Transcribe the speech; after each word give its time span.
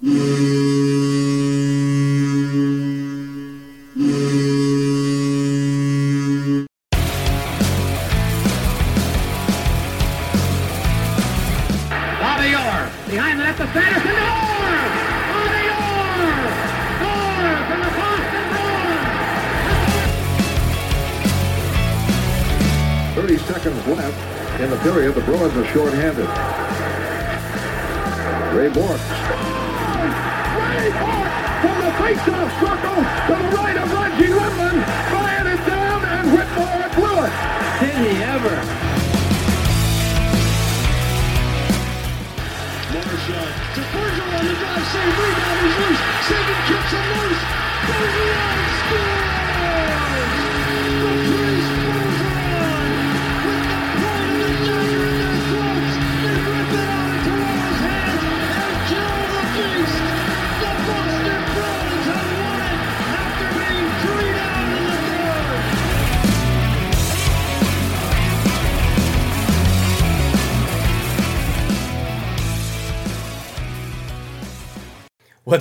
Música 0.00 0.97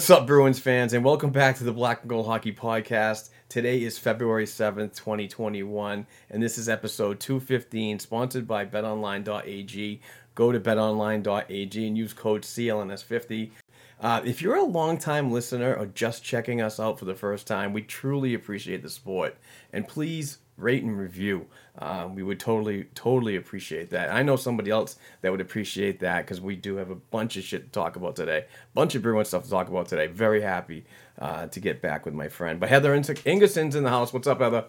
What's 0.07 0.21
up, 0.21 0.25
Bruins 0.25 0.57
fans, 0.57 0.93
and 0.93 1.03
welcome 1.03 1.31
back 1.31 1.57
to 1.57 1.65
the 1.65 1.73
Black 1.73 1.99
and 1.99 2.09
Gold 2.09 2.27
Hockey 2.27 2.53
Podcast. 2.53 3.29
Today 3.49 3.83
is 3.83 3.97
February 3.97 4.45
7th, 4.45 4.95
2021, 4.95 6.07
and 6.29 6.41
this 6.41 6.57
is 6.57 6.69
episode 6.69 7.19
215, 7.19 7.99
sponsored 7.99 8.47
by 8.47 8.65
betonline.ag. 8.65 9.99
Go 10.33 10.53
to 10.53 10.61
betonline.ag 10.61 11.87
and 11.87 11.97
use 11.97 12.13
code 12.13 12.43
CLNS50. 12.43 13.51
Uh, 13.99 14.21
if 14.23 14.41
you're 14.41 14.55
a 14.55 14.63
longtime 14.63 15.29
listener 15.29 15.75
or 15.75 15.87
just 15.87 16.23
checking 16.23 16.61
us 16.61 16.79
out 16.79 16.97
for 16.97 17.03
the 17.03 17.13
first 17.13 17.45
time, 17.45 17.73
we 17.73 17.81
truly 17.81 18.33
appreciate 18.33 18.83
the 18.83 18.89
support. 18.89 19.35
And 19.73 19.89
please 19.89 20.37
rate 20.55 20.83
and 20.83 20.97
review. 20.97 21.47
Uh, 21.77 22.09
we 22.11 22.23
would 22.23 22.39
totally, 22.39 22.85
totally 22.95 23.35
appreciate 23.35 23.91
that. 23.91 24.11
I 24.11 24.23
know 24.23 24.35
somebody 24.35 24.71
else 24.71 24.97
that 25.21 25.31
would 25.31 25.41
appreciate 25.41 25.99
that 25.99 26.25
because 26.25 26.41
we 26.41 26.55
do 26.55 26.77
have 26.77 26.89
a 26.89 26.95
bunch 26.95 27.37
of 27.37 27.43
shit 27.43 27.65
to 27.65 27.69
talk 27.69 27.95
about 27.95 28.15
today. 28.15 28.45
Bunch 28.73 28.95
of 28.95 29.03
Bruin 29.03 29.25
stuff 29.25 29.43
to 29.43 29.49
talk 29.49 29.67
about 29.67 29.87
today. 29.87 30.07
Very 30.07 30.41
happy 30.41 30.85
uh, 31.19 31.47
to 31.47 31.59
get 31.59 31.81
back 31.81 32.03
with 32.05 32.15
my 32.15 32.29
friend. 32.29 32.59
But 32.59 32.69
Heather 32.69 32.95
Ing- 32.95 33.03
Ingerson's 33.03 33.75
in 33.75 33.83
the 33.83 33.89
house. 33.89 34.11
What's 34.11 34.27
up, 34.27 34.39
Heather? 34.39 34.65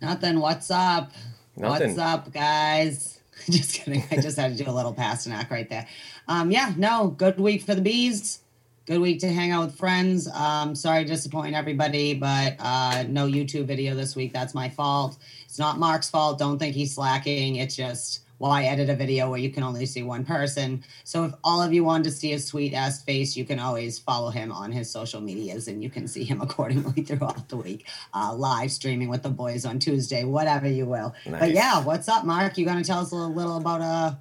Nothing. 0.00 0.38
What's 0.38 0.70
up? 0.70 1.10
Nothing. 1.56 1.96
What's 1.96 1.98
up, 1.98 2.32
guys? 2.32 3.20
just 3.50 3.74
kidding. 3.74 4.04
I 4.10 4.16
just 4.16 4.38
had 4.38 4.56
to 4.56 4.64
do 4.64 4.70
a 4.70 4.72
little 4.72 4.94
Pastrnak 4.94 5.50
right 5.50 5.68
there. 5.68 5.86
Um, 6.28 6.50
yeah, 6.50 6.74
no, 6.76 7.08
good 7.08 7.38
week 7.38 7.62
for 7.62 7.74
the 7.74 7.82
bees. 7.82 8.40
Good 8.86 9.00
week 9.00 9.18
to 9.20 9.28
hang 9.32 9.50
out 9.50 9.66
with 9.66 9.76
friends. 9.76 10.28
Um, 10.28 10.76
sorry 10.76 11.02
to 11.02 11.10
disappoint 11.10 11.56
everybody, 11.56 12.14
but 12.14 12.54
uh, 12.60 13.02
no 13.08 13.26
YouTube 13.26 13.64
video 13.64 13.96
this 13.96 14.14
week. 14.14 14.32
That's 14.32 14.54
my 14.54 14.68
fault. 14.68 15.18
It's 15.44 15.58
not 15.58 15.80
Mark's 15.80 16.08
fault. 16.08 16.38
Don't 16.38 16.56
think 16.56 16.76
he's 16.76 16.94
slacking. 16.94 17.56
It's 17.56 17.74
just 17.74 18.20
why 18.38 18.62
edit 18.62 18.88
a 18.88 18.94
video 18.94 19.28
where 19.28 19.40
you 19.40 19.50
can 19.50 19.64
only 19.64 19.86
see 19.86 20.04
one 20.04 20.24
person. 20.24 20.84
So 21.02 21.24
if 21.24 21.32
all 21.42 21.60
of 21.60 21.72
you 21.72 21.82
wanted 21.82 22.04
to 22.04 22.10
see 22.12 22.30
his 22.30 22.46
sweet 22.46 22.74
ass 22.74 23.02
face, 23.02 23.36
you 23.36 23.44
can 23.44 23.58
always 23.58 23.98
follow 23.98 24.30
him 24.30 24.52
on 24.52 24.70
his 24.70 24.88
social 24.88 25.20
medias 25.20 25.66
and 25.66 25.82
you 25.82 25.90
can 25.90 26.06
see 26.06 26.22
him 26.22 26.40
accordingly 26.42 27.02
throughout 27.02 27.48
the 27.48 27.56
week. 27.56 27.88
Uh, 28.14 28.34
live 28.36 28.70
streaming 28.70 29.08
with 29.08 29.24
the 29.24 29.30
boys 29.30 29.64
on 29.66 29.80
Tuesday, 29.80 30.22
whatever 30.22 30.68
you 30.68 30.86
will. 30.86 31.12
But 31.40 31.50
yeah, 31.50 31.82
what's 31.82 32.08
up, 32.08 32.24
Mark? 32.24 32.56
You 32.56 32.64
gonna 32.64 32.84
tell 32.84 33.00
us 33.00 33.10
a 33.10 33.16
little, 33.16 33.34
little 33.34 33.56
about 33.56 33.80
uh 33.80 34.14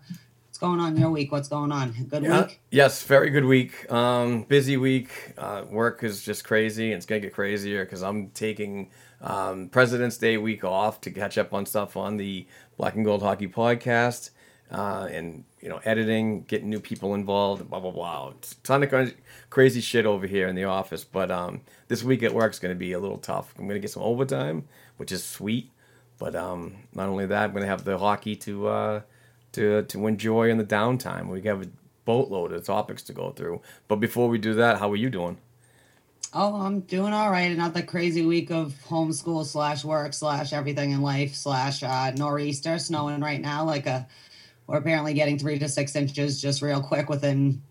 what's 0.55 0.61
going 0.61 0.79
on 0.79 0.95
your 0.95 1.09
week? 1.09 1.33
What's 1.33 1.49
going 1.49 1.73
on? 1.73 1.91
Good 2.07 2.23
Yeah, 2.23 2.43
week? 2.43 2.61
yes, 2.71 3.03
very 3.03 3.29
good 3.29 3.43
week. 3.43 3.91
Um, 3.91 4.43
busy 4.43 4.77
week. 4.77 5.33
Uh, 5.37 5.65
work 5.69 6.01
is 6.01 6.23
just 6.23 6.45
crazy. 6.45 6.93
It's 6.93 7.05
gonna 7.05 7.19
get 7.19 7.33
crazier 7.33 7.83
because 7.83 8.01
I'm 8.01 8.29
taking 8.29 8.89
um, 9.19 9.67
President's 9.67 10.17
Day 10.17 10.37
week 10.37 10.63
off 10.63 11.01
to 11.01 11.11
catch 11.11 11.37
up 11.37 11.53
on 11.53 11.65
stuff 11.65 11.97
on 11.97 12.15
the 12.15 12.47
Black 12.77 12.95
and 12.95 13.03
Gold 13.03 13.21
Hockey 13.21 13.49
podcast, 13.49 14.29
uh, 14.71 15.09
and 15.11 15.43
you 15.59 15.67
know, 15.67 15.81
editing, 15.83 16.43
getting 16.43 16.69
new 16.69 16.79
people 16.79 17.15
involved, 17.15 17.69
blah 17.69 17.81
blah 17.81 17.91
blah. 17.91 18.29
It's 18.37 18.53
a 18.53 18.57
ton 18.61 18.81
of 18.83 19.13
crazy 19.49 19.81
shit 19.81 20.05
over 20.05 20.25
here 20.25 20.47
in 20.47 20.55
the 20.55 20.63
office. 20.63 21.03
But 21.03 21.31
um, 21.31 21.63
this 21.89 22.01
week 22.01 22.23
at 22.23 22.33
work 22.33 22.53
is 22.53 22.59
gonna 22.59 22.75
be 22.75 22.93
a 22.93 22.99
little 22.99 23.17
tough. 23.17 23.53
I'm 23.59 23.67
gonna 23.67 23.79
get 23.79 23.91
some 23.91 24.03
overtime, 24.03 24.69
which 24.95 25.11
is 25.11 25.21
sweet. 25.21 25.71
But 26.17 26.33
um, 26.33 26.77
not 26.93 27.09
only 27.09 27.25
that, 27.25 27.43
I'm 27.43 27.53
gonna 27.53 27.65
have 27.65 27.83
the 27.83 27.97
hockey 27.97 28.37
to. 28.37 28.67
Uh, 28.69 29.01
to 29.55 29.83
to 29.83 30.07
enjoy 30.07 30.49
in 30.49 30.57
the 30.57 30.63
downtime. 30.63 31.27
We 31.27 31.41
have 31.43 31.61
a 31.63 31.67
boatload 32.05 32.51
of 32.51 32.63
topics 32.63 33.01
to 33.03 33.13
go 33.13 33.31
through. 33.31 33.61
But 33.87 33.97
before 33.97 34.29
we 34.29 34.37
do 34.37 34.53
that, 34.55 34.79
how 34.79 34.91
are 34.91 34.95
you 34.95 35.09
doing? 35.09 35.37
Oh, 36.33 36.61
I'm 36.61 36.81
doing 36.81 37.13
all 37.13 37.31
right. 37.31 37.51
Another 37.51 37.81
crazy 37.81 38.25
week 38.25 38.51
of 38.51 38.73
homeschool 38.89 39.45
slash 39.45 39.85
work 39.85 40.13
slash 40.13 40.53
everything 40.53 40.91
in 40.91 41.01
life 41.01 41.33
slash 41.33 41.81
uh, 41.81 42.11
nor'easter 42.11 42.77
snowing 42.77 43.21
right 43.21 43.41
now. 43.41 43.63
Like 43.63 43.87
a, 43.87 44.07
we're 44.67 44.77
apparently 44.77 45.13
getting 45.13 45.39
three 45.39 45.57
to 45.59 45.69
six 45.69 45.95
inches 45.95 46.41
just 46.41 46.61
real 46.61 46.81
quick 46.81 47.09
within 47.09 47.61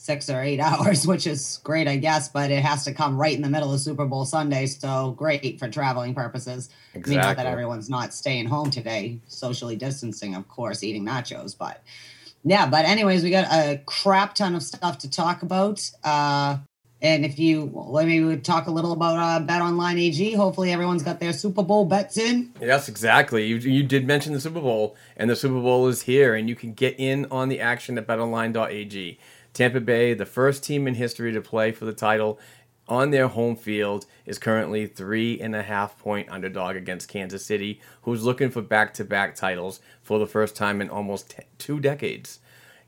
six 0.00 0.30
or 0.30 0.40
eight 0.40 0.60
hours, 0.60 1.06
which 1.06 1.26
is 1.26 1.60
great, 1.62 1.86
I 1.86 1.96
guess. 1.96 2.28
But 2.28 2.50
it 2.50 2.62
has 2.62 2.84
to 2.84 2.92
come 2.92 3.18
right 3.18 3.34
in 3.34 3.42
the 3.42 3.50
middle 3.50 3.72
of 3.72 3.80
Super 3.80 4.06
Bowl 4.06 4.24
Sunday, 4.24 4.66
so 4.66 5.12
great 5.12 5.58
for 5.58 5.68
traveling 5.68 6.14
purposes. 6.14 6.70
I 6.94 6.98
mean, 6.98 7.18
not 7.18 7.36
that 7.36 7.46
everyone's 7.46 7.90
not 7.90 8.14
staying 8.14 8.46
home 8.46 8.70
today, 8.70 9.20
socially 9.26 9.76
distancing, 9.76 10.34
of 10.34 10.48
course, 10.48 10.82
eating 10.82 11.04
nachos, 11.04 11.56
but 11.56 11.82
yeah, 12.42 12.66
but 12.66 12.86
anyways, 12.86 13.22
we 13.22 13.30
got 13.30 13.52
a 13.52 13.82
crap 13.84 14.34
ton 14.34 14.54
of 14.54 14.62
stuff 14.62 14.98
to 14.98 15.10
talk 15.10 15.42
about. 15.42 15.88
Uh, 16.02 16.58
and 17.02 17.24
if 17.24 17.38
you 17.38 17.64
well, 17.72 18.04
maybe 18.04 18.20
we 18.20 18.26
would 18.26 18.44
talk 18.44 18.66
a 18.66 18.70
little 18.70 18.92
about 18.92 19.18
uh, 19.18 19.44
Bet 19.44 19.62
Online 19.62 19.98
AG. 19.98 20.32
Hopefully, 20.34 20.72
everyone's 20.72 21.02
got 21.02 21.20
their 21.20 21.32
Super 21.32 21.62
Bowl 21.62 21.84
bets 21.84 22.18
in. 22.18 22.52
Yes, 22.60 22.88
exactly. 22.88 23.46
You, 23.46 23.56
you 23.56 23.82
did 23.82 24.06
mention 24.06 24.32
the 24.32 24.40
Super 24.40 24.60
Bowl, 24.60 24.96
and 25.16 25.30
the 25.30 25.36
Super 25.36 25.60
Bowl 25.60 25.88
is 25.88 26.02
here, 26.02 26.34
and 26.34 26.48
you 26.48 26.54
can 26.54 26.72
get 26.72 26.94
in 26.98 27.26
on 27.30 27.48
the 27.48 27.60
action 27.60 27.96
at 27.96 28.06
betonline.ag. 28.06 29.18
Tampa 29.60 29.78
Bay, 29.78 30.14
the 30.14 30.24
first 30.24 30.64
team 30.64 30.88
in 30.88 30.94
history 30.94 31.34
to 31.34 31.42
play 31.42 31.70
for 31.70 31.84
the 31.84 31.92
title 31.92 32.40
on 32.88 33.10
their 33.10 33.28
home 33.28 33.54
field, 33.54 34.06
is 34.24 34.38
currently 34.38 34.86
three 34.86 35.38
and 35.38 35.54
a 35.54 35.62
half 35.62 35.98
point 35.98 36.30
underdog 36.30 36.76
against 36.76 37.10
Kansas 37.10 37.44
City, 37.44 37.78
who's 38.04 38.24
looking 38.24 38.48
for 38.48 38.62
back 38.62 38.94
to 38.94 39.04
back 39.04 39.34
titles 39.34 39.80
for 40.02 40.18
the 40.18 40.26
first 40.26 40.56
time 40.56 40.80
in 40.80 40.88
almost 40.88 41.32
t- 41.32 41.42
two 41.58 41.78
decades. 41.78 42.38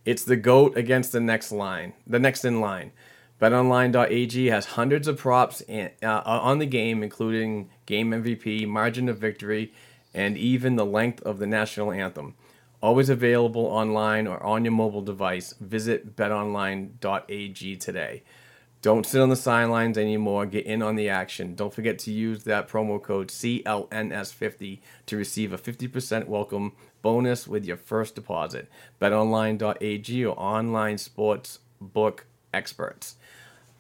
It's 0.07 0.25
the 0.25 0.35
GOAT 0.35 0.75
against 0.75 1.13
the 1.13 1.21
next 1.21 1.53
line, 1.53 1.93
the 2.07 2.19
next 2.19 2.43
in 2.43 2.59
line. 2.63 2.93
BetOnline.ag 3.39 4.47
has 4.47 4.65
hundreds 4.65 5.07
of 5.07 5.19
props 5.19 5.61
in, 5.61 5.91
uh, 6.03 6.23
on 6.25 6.59
the 6.59 6.65
game, 6.65 7.03
including 7.03 7.69
game 7.85 8.13
MVP, 8.13 8.67
margin 8.67 9.11
of 9.11 9.19
victory, 9.19 9.75
and 10.15 10.39
even 10.39 10.77
the 10.77 10.87
length 10.87 11.21
of 11.21 11.39
the 11.39 11.47
national 11.47 11.93
anthem. 11.93 12.35
Always 12.83 13.09
available 13.09 13.65
online 13.67 14.27
or 14.27 14.43
on 14.43 14.65
your 14.65 14.73
mobile 14.73 15.03
device. 15.03 15.55
Visit 15.61 16.17
betonline.ag 16.17 17.77
today. 17.77 18.23
Don't 18.83 19.07
sit 19.07 19.21
on 19.21 19.29
the 19.29 19.37
sidelines 19.37 19.97
anymore. 19.97 20.45
Get 20.47 20.67
in 20.67 20.83
on 20.83 20.97
the 20.97 21.09
action. 21.09 21.55
Don't 21.55 21.73
forget 21.73 22.01
to 22.01 22.11
use 22.11 22.43
that 22.43 22.69
promo 22.69 23.01
code 23.01 23.29
CLNS50 23.29 24.81
to 25.07 25.17
receive 25.17 25.53
a 25.53 25.59
50% 25.59 26.27
welcome 26.27 26.73
bonus 27.03 27.47
with 27.47 27.65
your 27.65 27.77
first 27.77 28.17
deposit. 28.17 28.69
BetOnline.ag 29.01 30.25
or 30.25 30.37
online 30.37 30.99
sports 30.99 31.61
book 31.81 32.27
experts. 32.53 33.15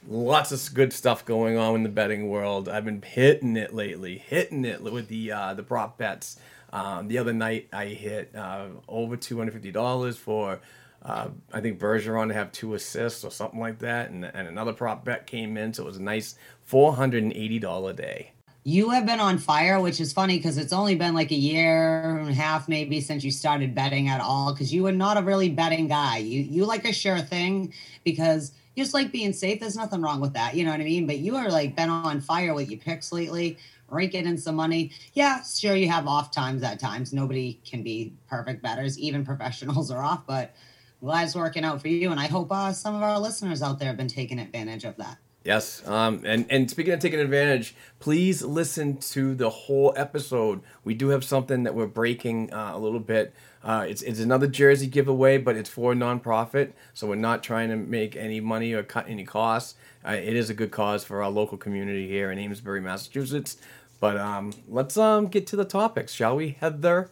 Lots 0.08 0.52
of 0.52 0.74
good 0.74 0.92
stuff 0.92 1.24
going 1.24 1.56
on 1.56 1.74
in 1.74 1.82
the 1.82 1.88
betting 1.88 2.28
world. 2.28 2.68
I've 2.68 2.84
been 2.84 3.02
hitting 3.02 3.56
it 3.56 3.74
lately, 3.74 4.18
hitting 4.18 4.64
it 4.64 4.82
with 4.84 5.08
the 5.08 5.32
uh, 5.32 5.54
the 5.54 5.62
prop 5.64 5.98
bets. 5.98 6.38
Um, 6.72 7.08
the 7.08 7.18
other 7.18 7.32
night 7.32 7.68
I 7.72 7.86
hit 7.86 8.34
uh, 8.34 8.68
over 8.88 9.16
two 9.16 9.38
hundred 9.38 9.52
fifty 9.52 9.70
dollars 9.70 10.16
for 10.16 10.60
uh, 11.04 11.28
I 11.52 11.60
think 11.60 11.78
Bergeron 11.80 12.28
to 12.28 12.34
have 12.34 12.52
two 12.52 12.74
assists 12.74 13.24
or 13.24 13.30
something 13.30 13.58
like 13.58 13.80
that, 13.80 14.10
and, 14.10 14.24
and 14.24 14.46
another 14.46 14.72
prop 14.72 15.04
bet 15.04 15.26
came 15.26 15.56
in, 15.56 15.74
so 15.74 15.82
it 15.82 15.86
was 15.86 15.96
a 15.96 16.02
nice 16.02 16.36
four 16.64 16.94
hundred 16.94 17.24
and 17.24 17.32
eighty 17.32 17.58
dollar 17.58 17.92
day. 17.92 18.32
You 18.64 18.90
have 18.90 19.04
been 19.04 19.18
on 19.18 19.38
fire, 19.38 19.80
which 19.80 20.00
is 20.00 20.12
funny 20.12 20.38
because 20.38 20.56
it's 20.56 20.72
only 20.72 20.94
been 20.94 21.14
like 21.14 21.32
a 21.32 21.36
year 21.36 22.18
and 22.18 22.28
a 22.28 22.32
half 22.32 22.68
maybe 22.68 23.00
since 23.00 23.24
you 23.24 23.32
started 23.32 23.74
betting 23.74 24.08
at 24.08 24.20
all. 24.20 24.52
Because 24.52 24.72
you 24.72 24.84
were 24.84 24.92
not 24.92 25.16
a 25.16 25.22
really 25.22 25.48
betting 25.48 25.88
guy. 25.88 26.18
You 26.18 26.42
you 26.42 26.64
like 26.64 26.84
a 26.84 26.92
sure 26.92 27.18
thing 27.18 27.74
because 28.04 28.52
you 28.76 28.84
just 28.84 28.94
like 28.94 29.10
being 29.10 29.32
safe. 29.32 29.58
There's 29.58 29.76
nothing 29.76 30.00
wrong 30.00 30.20
with 30.20 30.34
that. 30.34 30.54
You 30.54 30.64
know 30.64 30.70
what 30.70 30.80
I 30.80 30.84
mean? 30.84 31.08
But 31.08 31.18
you 31.18 31.34
are 31.34 31.50
like 31.50 31.74
been 31.74 31.90
on 31.90 32.20
fire 32.20 32.54
with 32.54 32.70
your 32.70 32.78
picks 32.78 33.10
lately, 33.10 33.58
raking 33.92 34.26
in 34.26 34.38
some 34.38 34.56
money. 34.56 34.92
Yeah, 35.12 35.42
sure, 35.42 35.76
you 35.76 35.88
have 35.88 36.06
off 36.06 36.30
times 36.30 36.62
at 36.62 36.80
times. 36.80 37.12
Nobody 37.12 37.60
can 37.64 37.82
be 37.82 38.14
perfect 38.28 38.62
betters. 38.62 38.98
Even 38.98 39.24
professionals 39.32 39.90
are 39.90 40.02
off, 40.02 40.26
but 40.26 40.54
glad 41.00 41.34
working 41.34 41.64
out 41.64 41.80
for 41.80 41.88
you. 41.88 42.10
And 42.10 42.20
I 42.20 42.26
hope 42.26 42.50
uh, 42.50 42.72
some 42.72 42.94
of 42.94 43.02
our 43.02 43.18
listeners 43.18 43.62
out 43.62 43.78
there 43.78 43.88
have 43.88 43.96
been 43.96 44.08
taking 44.08 44.38
advantage 44.38 44.84
of 44.84 44.96
that. 44.96 45.18
Yes, 45.44 45.86
um, 45.88 46.22
and 46.24 46.46
and 46.50 46.70
speaking 46.70 46.92
of 46.92 47.00
taking 47.00 47.18
advantage, 47.18 47.74
please 47.98 48.42
listen 48.42 48.98
to 48.98 49.34
the 49.34 49.50
whole 49.50 49.92
episode. 49.96 50.60
We 50.84 50.94
do 50.94 51.08
have 51.08 51.24
something 51.24 51.64
that 51.64 51.74
we're 51.74 51.88
breaking 51.88 52.52
uh, 52.52 52.72
a 52.74 52.78
little 52.78 53.00
bit. 53.00 53.34
Uh, 53.64 53.84
it's 53.88 54.02
it's 54.02 54.20
another 54.20 54.46
jersey 54.46 54.86
giveaway, 54.86 55.38
but 55.38 55.56
it's 55.56 55.68
for 55.68 55.92
a 55.92 55.94
nonprofit, 55.96 56.72
so 56.94 57.08
we're 57.08 57.16
not 57.16 57.42
trying 57.42 57.70
to 57.70 57.76
make 57.76 58.14
any 58.14 58.38
money 58.40 58.72
or 58.72 58.84
cut 58.84 59.08
any 59.08 59.24
costs. 59.24 59.74
Uh, 60.06 60.12
it 60.12 60.36
is 60.36 60.48
a 60.48 60.54
good 60.54 60.70
cause 60.70 61.02
for 61.02 61.22
our 61.22 61.30
local 61.30 61.58
community 61.58 62.06
here 62.06 62.30
in 62.30 62.38
Amesbury, 62.38 62.80
Massachusetts. 62.80 63.56
But 63.98 64.16
um, 64.16 64.52
let's 64.68 64.96
um, 64.96 65.26
get 65.26 65.46
to 65.48 65.56
the 65.56 65.64
topics, 65.64 66.12
shall 66.12 66.36
we, 66.36 66.56
Heather? 66.60 67.10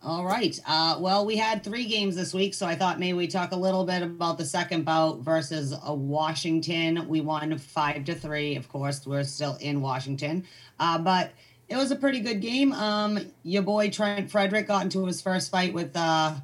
All 0.00 0.24
right. 0.24 0.58
Uh, 0.64 0.96
well, 1.00 1.26
we 1.26 1.36
had 1.36 1.64
three 1.64 1.86
games 1.86 2.14
this 2.14 2.32
week, 2.32 2.54
so 2.54 2.66
I 2.66 2.76
thought 2.76 3.00
maybe 3.00 3.14
we 3.14 3.26
talk 3.26 3.50
a 3.50 3.56
little 3.56 3.84
bit 3.84 4.02
about 4.02 4.38
the 4.38 4.44
second 4.44 4.84
bout 4.84 5.20
versus 5.20 5.74
a 5.84 5.92
Washington. 5.92 7.08
We 7.08 7.20
won 7.20 7.58
five 7.58 8.04
to 8.04 8.14
three. 8.14 8.54
Of 8.54 8.68
course, 8.68 9.04
we're 9.06 9.24
still 9.24 9.56
in 9.60 9.80
Washington, 9.80 10.44
uh, 10.78 10.98
but 10.98 11.32
it 11.68 11.76
was 11.76 11.90
a 11.90 11.96
pretty 11.96 12.20
good 12.20 12.40
game. 12.40 12.72
Um, 12.72 13.18
your 13.42 13.62
boy 13.62 13.90
Trent 13.90 14.30
Frederic 14.30 14.68
got 14.68 14.84
into 14.84 15.04
his 15.04 15.20
first 15.20 15.50
fight 15.50 15.74
with 15.74 15.96
uh, 15.96 16.36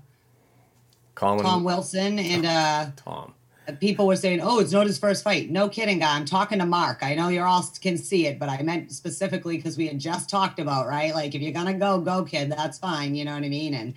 Colin, 1.14 1.44
Tom 1.44 1.62
Wilson, 1.62 2.18
and 2.18 2.44
uh, 2.44 2.86
Tom. 2.96 3.34
People 3.80 4.06
were 4.06 4.16
saying, 4.16 4.40
"Oh, 4.42 4.58
it's 4.58 4.72
not 4.72 4.86
his 4.86 4.98
first 4.98 5.24
fight." 5.24 5.50
No 5.50 5.68
kidding, 5.68 6.00
guy. 6.00 6.16
I'm 6.16 6.24
talking 6.24 6.58
to 6.58 6.66
Mark. 6.66 6.98
I 7.02 7.14
know 7.14 7.28
you're 7.28 7.46
all 7.46 7.64
can 7.80 7.96
see 7.96 8.26
it, 8.26 8.38
but 8.38 8.48
I 8.48 8.62
meant 8.62 8.92
specifically 8.92 9.56
because 9.56 9.76
we 9.76 9.86
had 9.86 9.98
just 9.98 10.28
talked 10.28 10.58
about 10.58 10.86
right. 10.86 11.14
Like, 11.14 11.34
if 11.34 11.42
you're 11.42 11.52
gonna 11.52 11.74
go, 11.74 12.00
go, 12.00 12.24
kid. 12.24 12.50
That's 12.50 12.78
fine. 12.78 13.14
You 13.14 13.24
know 13.24 13.34
what 13.34 13.44
I 13.44 13.48
mean? 13.48 13.74
And 13.74 13.94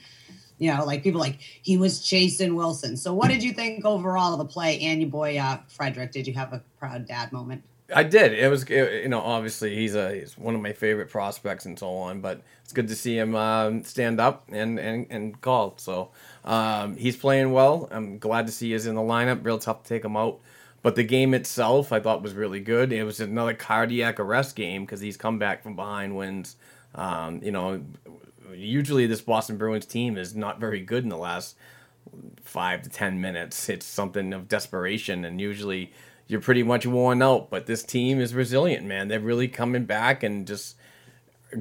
you 0.57 0.73
know, 0.73 0.85
like 0.85 1.03
people 1.03 1.19
like 1.19 1.39
he 1.39 1.77
was 1.77 2.01
chasing 2.01 2.55
Wilson. 2.55 2.97
So, 2.97 3.13
what 3.13 3.29
did 3.29 3.43
you 3.43 3.53
think 3.53 3.85
overall 3.85 4.33
of 4.33 4.39
the 4.39 4.45
play? 4.45 4.79
And 4.81 5.01
your 5.01 5.09
boy 5.09 5.37
uh, 5.37 5.59
Frederic, 5.67 6.11
did 6.11 6.27
you 6.27 6.33
have 6.33 6.53
a 6.53 6.61
proud 6.79 7.07
dad 7.07 7.31
moment? 7.31 7.63
I 7.93 8.03
did. 8.03 8.33
It 8.33 8.49
was, 8.49 8.63
it- 8.63 9.03
you 9.03 9.09
know, 9.09 9.21
obviously 9.21 9.73
he's 9.75 9.95
a 9.95 10.13
he's 10.13 10.37
one 10.37 10.55
of 10.55 10.61
my 10.61 10.73
favorite 10.73 11.09
prospects 11.09 11.65
and 11.65 11.77
so 11.79 11.89
on. 11.89 12.21
But 12.21 12.41
it's 12.63 12.73
good 12.73 12.87
to 12.89 12.95
see 12.95 13.17
him 13.17 13.35
um, 13.35 13.83
stand 13.83 14.19
up 14.19 14.45
and 14.51 14.77
and 14.79 15.07
and 15.09 15.39
call. 15.41 15.75
So 15.77 16.11
um, 16.43 16.97
he's 16.97 17.15
playing 17.15 17.51
well. 17.51 17.87
I'm 17.91 18.17
glad 18.19 18.45
to 18.47 18.51
see 18.53 18.71
he's 18.71 18.85
in 18.87 18.95
the 18.95 19.01
lineup. 19.01 19.45
Real 19.45 19.59
tough 19.59 19.83
to 19.83 19.89
take 19.89 20.03
him 20.03 20.17
out. 20.17 20.39
But 20.83 20.95
the 20.95 21.03
game 21.03 21.33
itself, 21.33 21.91
I 21.91 21.99
thought 21.99 22.21
was 22.21 22.33
really 22.33 22.59
good. 22.59 22.93
It 22.93 23.03
was 23.03 23.19
another 23.19 23.53
cardiac 23.53 24.19
arrest 24.19 24.55
game 24.55 24.83
because 24.85 25.01
he's 25.01 25.17
come 25.17 25.39
back 25.39 25.63
from 25.63 25.75
behind 25.75 26.15
wins. 26.15 26.55
Um, 26.93 27.41
you 27.43 27.51
know, 27.51 27.81
usually 28.53 29.07
this 29.07 29.21
Boston 29.21 29.57
Bruins 29.57 29.85
team 29.85 30.17
is 30.17 30.35
not 30.35 30.59
very 30.59 30.81
good 30.81 31.03
in 31.03 31.09
the 31.09 31.17
last 31.17 31.55
five 32.41 32.81
to 32.83 32.89
ten 32.89 33.19
minutes. 33.21 33.69
It's 33.69 33.85
something 33.85 34.33
of 34.33 34.47
desperation, 34.47 35.25
and 35.25 35.39
usually 35.41 35.91
you're 36.27 36.41
pretty 36.41 36.63
much 36.63 36.85
worn 36.85 37.21
out. 37.21 37.49
But 37.49 37.65
this 37.65 37.83
team 37.83 38.19
is 38.19 38.33
resilient, 38.33 38.85
man. 38.85 39.07
They're 39.07 39.19
really 39.19 39.47
coming 39.47 39.85
back 39.85 40.23
and 40.23 40.45
just 40.45 40.75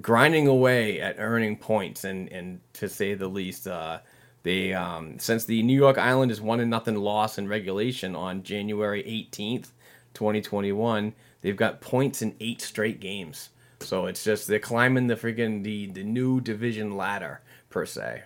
grinding 0.00 0.46
away 0.48 1.00
at 1.00 1.16
earning 1.18 1.56
points, 1.56 2.04
and 2.04 2.30
and 2.32 2.60
to 2.74 2.88
say 2.88 3.14
the 3.14 3.28
least. 3.28 3.66
Uh, 3.66 4.00
they 4.42 4.72
um, 4.72 5.18
since 5.18 5.44
the 5.44 5.62
New 5.62 5.76
York 5.76 5.98
Islanders 5.98 6.40
one 6.40 6.60
and 6.60 6.70
nothing 6.70 6.94
loss 6.96 7.36
in 7.36 7.48
regulation 7.48 8.14
on 8.14 8.44
January 8.44 9.02
18th, 9.02 9.72
2021, 10.14 11.12
they've 11.40 11.56
got 11.56 11.80
points 11.80 12.22
in 12.22 12.36
eight 12.38 12.62
straight 12.62 13.00
games. 13.00 13.50
So 13.80 14.06
it's 14.06 14.22
just 14.22 14.46
they're 14.46 14.58
climbing 14.58 15.08
the 15.08 15.16
freaking 15.16 15.64
the 15.64 15.86
the 15.86 16.04
new 16.04 16.40
division 16.40 16.96
ladder 16.96 17.40
per 17.70 17.84
se. 17.86 18.22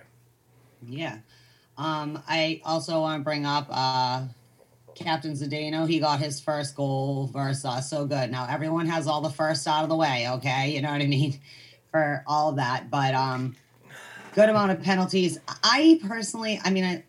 Yeah. 0.87 1.19
Um, 1.77 2.21
I 2.27 2.61
also 2.65 3.01
want 3.01 3.21
to 3.21 3.23
bring 3.23 3.45
up 3.45 3.67
uh, 3.69 4.25
Captain 5.03 5.33
Zdeno. 5.33 5.87
He 5.87 5.99
got 5.99 6.19
his 6.19 6.39
first 6.39 6.75
goal 6.75 7.29
versus 7.33 7.65
us. 7.65 7.89
So 7.89 8.05
good. 8.05 8.31
Now 8.31 8.47
everyone 8.49 8.87
has 8.87 9.07
all 9.07 9.21
the 9.21 9.29
first 9.29 9.67
out 9.67 9.83
of 9.83 9.89
the 9.89 9.95
way. 9.95 10.27
Okay, 10.29 10.71
you 10.71 10.81
know 10.81 10.91
what 10.91 11.01
I 11.01 11.07
mean 11.07 11.39
for 11.91 12.23
all 12.27 12.53
that. 12.53 12.89
But 12.89 13.13
um, 13.13 13.55
good 14.33 14.49
amount 14.49 14.71
of 14.71 14.81
penalties. 14.81 15.39
I 15.63 15.99
personally, 16.07 16.59
I 16.63 16.69
mean, 16.69 16.83
I, 16.83 17.03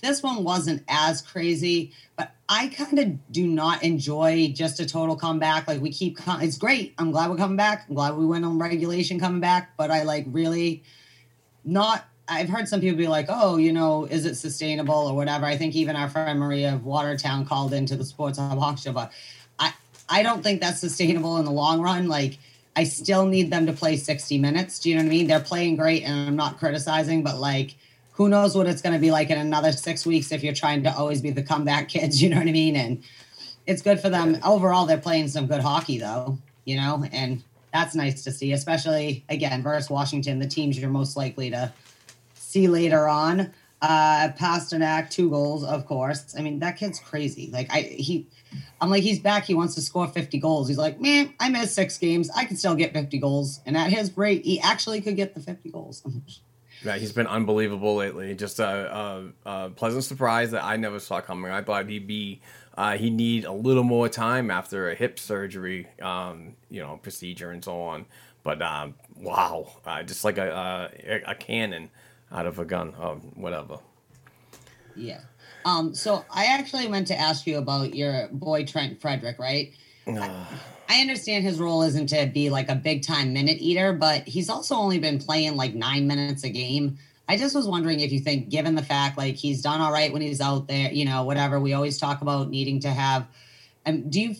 this 0.00 0.22
one 0.22 0.44
wasn't 0.44 0.82
as 0.88 1.22
crazy, 1.22 1.92
but 2.16 2.34
I 2.48 2.68
kind 2.68 2.98
of 2.98 3.32
do 3.32 3.46
not 3.46 3.82
enjoy 3.82 4.52
just 4.54 4.80
a 4.80 4.86
total 4.86 5.16
comeback. 5.16 5.66
Like 5.66 5.80
we 5.80 5.90
keep, 5.90 6.18
com- 6.18 6.42
it's 6.42 6.58
great. 6.58 6.94
I'm 6.98 7.10
glad 7.10 7.30
we're 7.30 7.36
coming 7.36 7.56
back. 7.56 7.86
I'm 7.88 7.94
glad 7.94 8.16
we 8.16 8.26
went 8.26 8.44
on 8.44 8.58
regulation 8.58 9.18
coming 9.18 9.40
back, 9.40 9.76
but 9.76 9.90
I 9.90 10.02
like 10.02 10.26
really 10.28 10.82
not. 11.64 12.04
I've 12.28 12.48
heard 12.48 12.68
some 12.68 12.80
people 12.80 12.96
be 12.96 13.06
like, 13.06 13.26
"Oh, 13.28 13.56
you 13.56 13.72
know, 13.72 14.06
is 14.06 14.24
it 14.24 14.36
sustainable 14.36 14.94
or 14.94 15.14
whatever?" 15.14 15.44
I 15.44 15.56
think 15.56 15.74
even 15.74 15.96
our 15.96 16.08
friend 16.08 16.38
Maria 16.38 16.74
of 16.74 16.84
Watertown 16.84 17.44
called 17.44 17.74
into 17.74 17.96
the 17.96 18.04
Sports 18.04 18.38
Hub 18.38 18.58
Hawk 18.58 18.78
show, 18.78 18.92
but 18.92 19.12
I 19.58 19.72
I 20.08 20.22
don't 20.22 20.42
think 20.42 20.60
that's 20.60 20.80
sustainable 20.80 21.36
in 21.38 21.44
the 21.44 21.50
long 21.50 21.80
run. 21.80 22.08
Like, 22.08 22.38
I 22.76 22.84
still 22.84 23.26
need 23.26 23.50
them 23.50 23.66
to 23.66 23.72
play 23.72 23.96
60 23.96 24.38
minutes. 24.38 24.78
Do 24.78 24.90
you 24.90 24.96
know 24.96 25.02
what 25.02 25.08
I 25.08 25.10
mean? 25.10 25.26
They're 25.26 25.40
playing 25.40 25.76
great, 25.76 26.02
and 26.02 26.28
I'm 26.28 26.36
not 26.36 26.58
criticizing, 26.58 27.22
but 27.22 27.38
like, 27.38 27.74
who 28.12 28.28
knows 28.28 28.56
what 28.56 28.66
it's 28.66 28.80
going 28.80 28.94
to 28.94 29.00
be 29.00 29.10
like 29.10 29.30
in 29.30 29.38
another 29.38 29.72
six 29.72 30.06
weeks 30.06 30.32
if 30.32 30.42
you're 30.42 30.54
trying 30.54 30.82
to 30.84 30.96
always 30.96 31.20
be 31.20 31.30
the 31.30 31.42
comeback 31.42 31.88
kids. 31.88 32.22
You 32.22 32.30
know 32.30 32.38
what 32.38 32.48
I 32.48 32.52
mean? 32.52 32.76
And 32.76 33.02
it's 33.66 33.82
good 33.82 34.00
for 34.00 34.08
them. 34.08 34.38
Overall, 34.44 34.86
they're 34.86 34.98
playing 34.98 35.28
some 35.28 35.46
good 35.46 35.60
hockey, 35.60 35.98
though. 35.98 36.38
You 36.64 36.76
know, 36.76 37.04
and 37.12 37.42
that's 37.72 37.94
nice 37.94 38.24
to 38.24 38.32
see, 38.32 38.52
especially 38.52 39.24
again 39.28 39.62
versus 39.62 39.90
Washington, 39.90 40.38
the 40.38 40.46
teams 40.46 40.78
you're 40.78 40.88
most 40.88 41.16
likely 41.16 41.50
to 41.50 41.72
see 42.54 42.68
later 42.68 43.08
on. 43.08 43.52
Uh, 43.82 44.30
Pastrnak, 44.38 45.10
two 45.10 45.28
goals, 45.28 45.62
of 45.62 45.84
course. 45.84 46.34
I 46.38 46.40
mean, 46.40 46.60
that 46.60 46.78
kid's 46.78 47.00
crazy. 47.00 47.50
Like 47.52 47.70
I, 47.70 47.80
he, 47.80 48.26
I'm 48.80 48.88
like, 48.88 49.02
he's 49.02 49.18
back. 49.18 49.44
He 49.44 49.52
wants 49.52 49.74
to 49.74 49.82
score 49.82 50.06
50 50.06 50.38
goals. 50.38 50.68
He's 50.68 50.78
like, 50.78 51.00
man, 51.00 51.34
I 51.38 51.50
missed 51.50 51.74
six 51.74 51.98
games. 51.98 52.30
I 52.34 52.46
can 52.46 52.56
still 52.56 52.76
get 52.76 52.94
50 52.94 53.18
goals. 53.18 53.60
And 53.66 53.76
at 53.76 53.90
his 53.90 54.16
rate, 54.16 54.44
he 54.44 54.58
actually 54.60 55.02
could 55.02 55.16
get 55.16 55.34
the 55.34 55.40
50 55.40 55.70
goals. 55.70 56.02
Yeah, 56.82 56.96
he's 56.96 57.12
been 57.12 57.28
unbelievable 57.28 57.94
lately. 57.94 58.34
Just 58.34 58.58
a, 58.58 58.94
a, 58.94 59.32
a 59.46 59.70
pleasant 59.70 60.04
surprise 60.04 60.50
that 60.50 60.62
I 60.64 60.76
never 60.76 61.00
saw 61.00 61.22
coming. 61.22 61.50
I 61.50 61.62
thought 61.62 61.88
he'd 61.88 62.06
be 62.06 62.42
uh, 62.76 62.98
he 62.98 63.08
need 63.08 63.46
a 63.46 63.52
little 63.52 63.84
more 63.84 64.06
time 64.10 64.50
after 64.50 64.90
a 64.90 64.94
hip 64.94 65.18
surgery, 65.18 65.86
um, 66.02 66.56
you 66.68 66.82
know, 66.82 66.98
procedure 67.02 67.52
and 67.52 67.64
so 67.64 67.80
on. 67.80 68.04
But 68.42 68.60
um, 68.60 68.96
wow, 69.16 69.78
uh, 69.86 70.02
just 70.02 70.24
like 70.24 70.36
a, 70.36 70.90
a 71.00 71.30
a 71.30 71.34
cannon 71.34 71.88
out 72.34 72.46
of 72.46 72.58
a 72.58 72.64
gun, 72.64 72.94
or 73.00 73.16
whatever. 73.36 73.78
Yeah. 74.96 75.20
Um, 75.64 75.94
so 75.94 76.24
I 76.30 76.46
actually 76.46 76.88
meant 76.88 77.06
to 77.06 77.18
ask 77.18 77.46
you 77.46 77.58
about 77.58 77.94
your 77.94 78.28
boy 78.32 78.64
Trent 78.66 79.00
Frederic, 79.00 79.38
right? 79.38 79.72
I 80.06 81.00
understand 81.00 81.44
his 81.44 81.58
role 81.58 81.82
isn't 81.82 82.08
to 82.08 82.26
be 82.26 82.50
like 82.50 82.68
a 82.68 82.74
big 82.74 83.06
time 83.06 83.32
minute 83.32 83.56
eater, 83.60 83.94
but 83.94 84.28
he's 84.28 84.50
also 84.50 84.74
only 84.74 84.98
been 84.98 85.18
playing 85.18 85.56
like 85.56 85.74
nine 85.74 86.06
minutes 86.06 86.44
a 86.44 86.50
game. 86.50 86.98
I 87.26 87.38
just 87.38 87.54
was 87.54 87.66
wondering 87.66 88.00
if 88.00 88.12
you 88.12 88.20
think, 88.20 88.50
given 88.50 88.74
the 88.74 88.82
fact 88.82 89.16
like 89.16 89.36
he's 89.36 89.62
done 89.62 89.80
all 89.80 89.92
right 89.92 90.12
when 90.12 90.20
he's 90.20 90.42
out 90.42 90.68
there, 90.68 90.92
you 90.92 91.06
know, 91.06 91.24
whatever 91.24 91.58
we 91.58 91.72
always 91.72 91.96
talk 91.96 92.20
about 92.20 92.50
needing 92.50 92.80
to 92.80 92.90
have, 92.90 93.26
and 93.86 94.12
do 94.12 94.20
you 94.20 94.34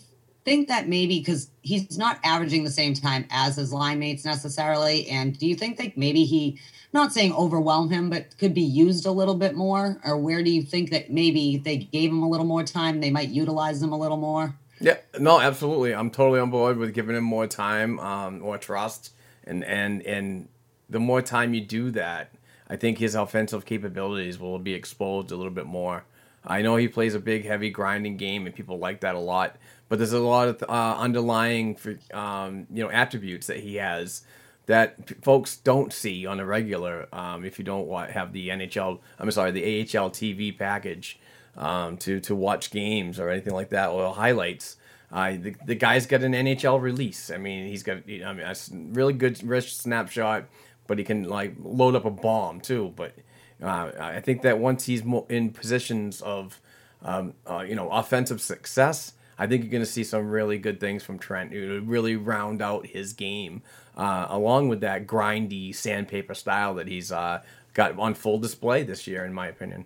think 0.44 0.68
that 0.68 0.88
maybe 0.88 1.18
because 1.18 1.48
he's 1.62 1.96
not 1.96 2.18
averaging 2.24 2.64
the 2.64 2.70
same 2.70 2.94
time 2.94 3.26
as 3.30 3.56
his 3.56 3.72
line 3.72 3.98
mates 3.98 4.24
necessarily, 4.24 5.08
and 5.08 5.38
do 5.38 5.46
you 5.46 5.54
think 5.54 5.78
that 5.78 5.96
maybe 5.96 6.24
he, 6.24 6.60
not 6.92 7.12
saying 7.12 7.32
overwhelm 7.32 7.90
him, 7.90 8.10
but 8.10 8.36
could 8.38 8.54
be 8.54 8.62
used 8.62 9.06
a 9.06 9.10
little 9.10 9.34
bit 9.34 9.54
more, 9.54 10.00
or 10.04 10.16
where 10.16 10.42
do 10.42 10.50
you 10.50 10.62
think 10.62 10.90
that 10.90 11.10
maybe 11.10 11.56
they 11.56 11.78
gave 11.78 12.10
him 12.10 12.22
a 12.22 12.28
little 12.28 12.46
more 12.46 12.62
time, 12.62 13.00
they 13.00 13.10
might 13.10 13.30
utilize 13.30 13.82
him 13.82 13.92
a 13.92 13.98
little 13.98 14.18
more? 14.18 14.54
Yeah, 14.80 14.96
no, 15.18 15.40
absolutely. 15.40 15.94
I'm 15.94 16.10
totally 16.10 16.40
on 16.40 16.50
board 16.50 16.76
with 16.76 16.92
giving 16.94 17.16
him 17.16 17.24
more 17.24 17.46
time, 17.46 17.98
um, 18.00 18.40
more 18.40 18.58
trust, 18.58 19.12
and 19.44 19.64
and 19.64 20.02
and 20.02 20.48
the 20.90 21.00
more 21.00 21.22
time 21.22 21.54
you 21.54 21.60
do 21.60 21.90
that, 21.92 22.34
I 22.68 22.76
think 22.76 22.98
his 22.98 23.14
offensive 23.14 23.64
capabilities 23.64 24.38
will 24.38 24.58
be 24.58 24.74
exposed 24.74 25.30
a 25.30 25.36
little 25.36 25.52
bit 25.52 25.66
more. 25.66 26.04
I 26.46 26.60
know 26.60 26.76
he 26.76 26.88
plays 26.88 27.14
a 27.14 27.20
big, 27.20 27.46
heavy, 27.46 27.70
grinding 27.70 28.16
game, 28.16 28.46
and 28.46 28.54
people 28.54 28.78
like 28.78 29.00
that 29.00 29.14
a 29.14 29.18
lot. 29.18 29.56
But 29.94 29.98
there's 29.98 30.12
a 30.12 30.18
lot 30.18 30.48
of 30.48 30.60
uh, 30.64 30.96
underlying, 30.98 31.78
um, 32.12 32.66
you 32.68 32.82
know, 32.82 32.90
attributes 32.90 33.46
that 33.46 33.58
he 33.58 33.76
has 33.76 34.22
that 34.66 35.22
folks 35.22 35.56
don't 35.56 35.92
see 35.92 36.26
on 36.26 36.40
a 36.40 36.44
regular. 36.44 37.06
Um, 37.12 37.44
if 37.44 37.60
you 37.60 37.64
don't 37.64 37.88
have 38.10 38.32
the 38.32 38.48
NHL, 38.48 38.98
I'm 39.20 39.30
sorry, 39.30 39.52
the 39.52 39.62
AHL 39.62 40.10
TV 40.10 40.58
package 40.58 41.20
um, 41.56 41.96
to 41.98 42.18
to 42.18 42.34
watch 42.34 42.72
games 42.72 43.20
or 43.20 43.28
anything 43.28 43.54
like 43.54 43.68
that 43.68 43.90
or 43.90 44.12
highlights. 44.12 44.78
Uh, 45.12 45.36
the, 45.40 45.54
the 45.64 45.76
guy's 45.76 46.06
got 46.06 46.24
an 46.24 46.32
NHL 46.32 46.82
release. 46.82 47.30
I 47.30 47.36
mean, 47.36 47.68
he's 47.68 47.84
got 47.84 47.98
I 47.98 48.32
mean, 48.32 48.40
a 48.40 48.56
really 48.72 49.12
good 49.12 49.40
wrist 49.44 49.80
snapshot, 49.80 50.46
but 50.88 50.98
he 50.98 51.04
can 51.04 51.28
like 51.28 51.54
load 51.62 51.94
up 51.94 52.04
a 52.04 52.10
bomb 52.10 52.60
too. 52.60 52.92
But 52.96 53.14
uh, 53.62 53.92
I 53.96 54.20
think 54.20 54.42
that 54.42 54.58
once 54.58 54.86
he's 54.86 55.04
in 55.28 55.50
positions 55.50 56.20
of 56.20 56.60
um, 57.00 57.34
uh, 57.48 57.60
you 57.60 57.76
know 57.76 57.88
offensive 57.90 58.40
success, 58.40 59.12
I 59.38 59.46
think 59.46 59.64
you're 59.64 59.70
going 59.70 59.82
to 59.82 59.90
see 59.90 60.04
some 60.04 60.30
really 60.30 60.58
good 60.58 60.80
things 60.80 61.02
from 61.02 61.18
Trent 61.18 61.52
to 61.52 61.80
really 61.82 62.16
round 62.16 62.62
out 62.62 62.86
his 62.86 63.12
game, 63.12 63.62
uh, 63.96 64.26
along 64.28 64.68
with 64.68 64.80
that 64.80 65.06
grindy 65.06 65.74
sandpaper 65.74 66.34
style 66.34 66.74
that 66.74 66.88
he's 66.88 67.10
uh, 67.10 67.42
got 67.72 67.98
on 67.98 68.14
full 68.14 68.38
display 68.38 68.82
this 68.82 69.06
year, 69.06 69.24
in 69.24 69.32
my 69.32 69.48
opinion. 69.48 69.84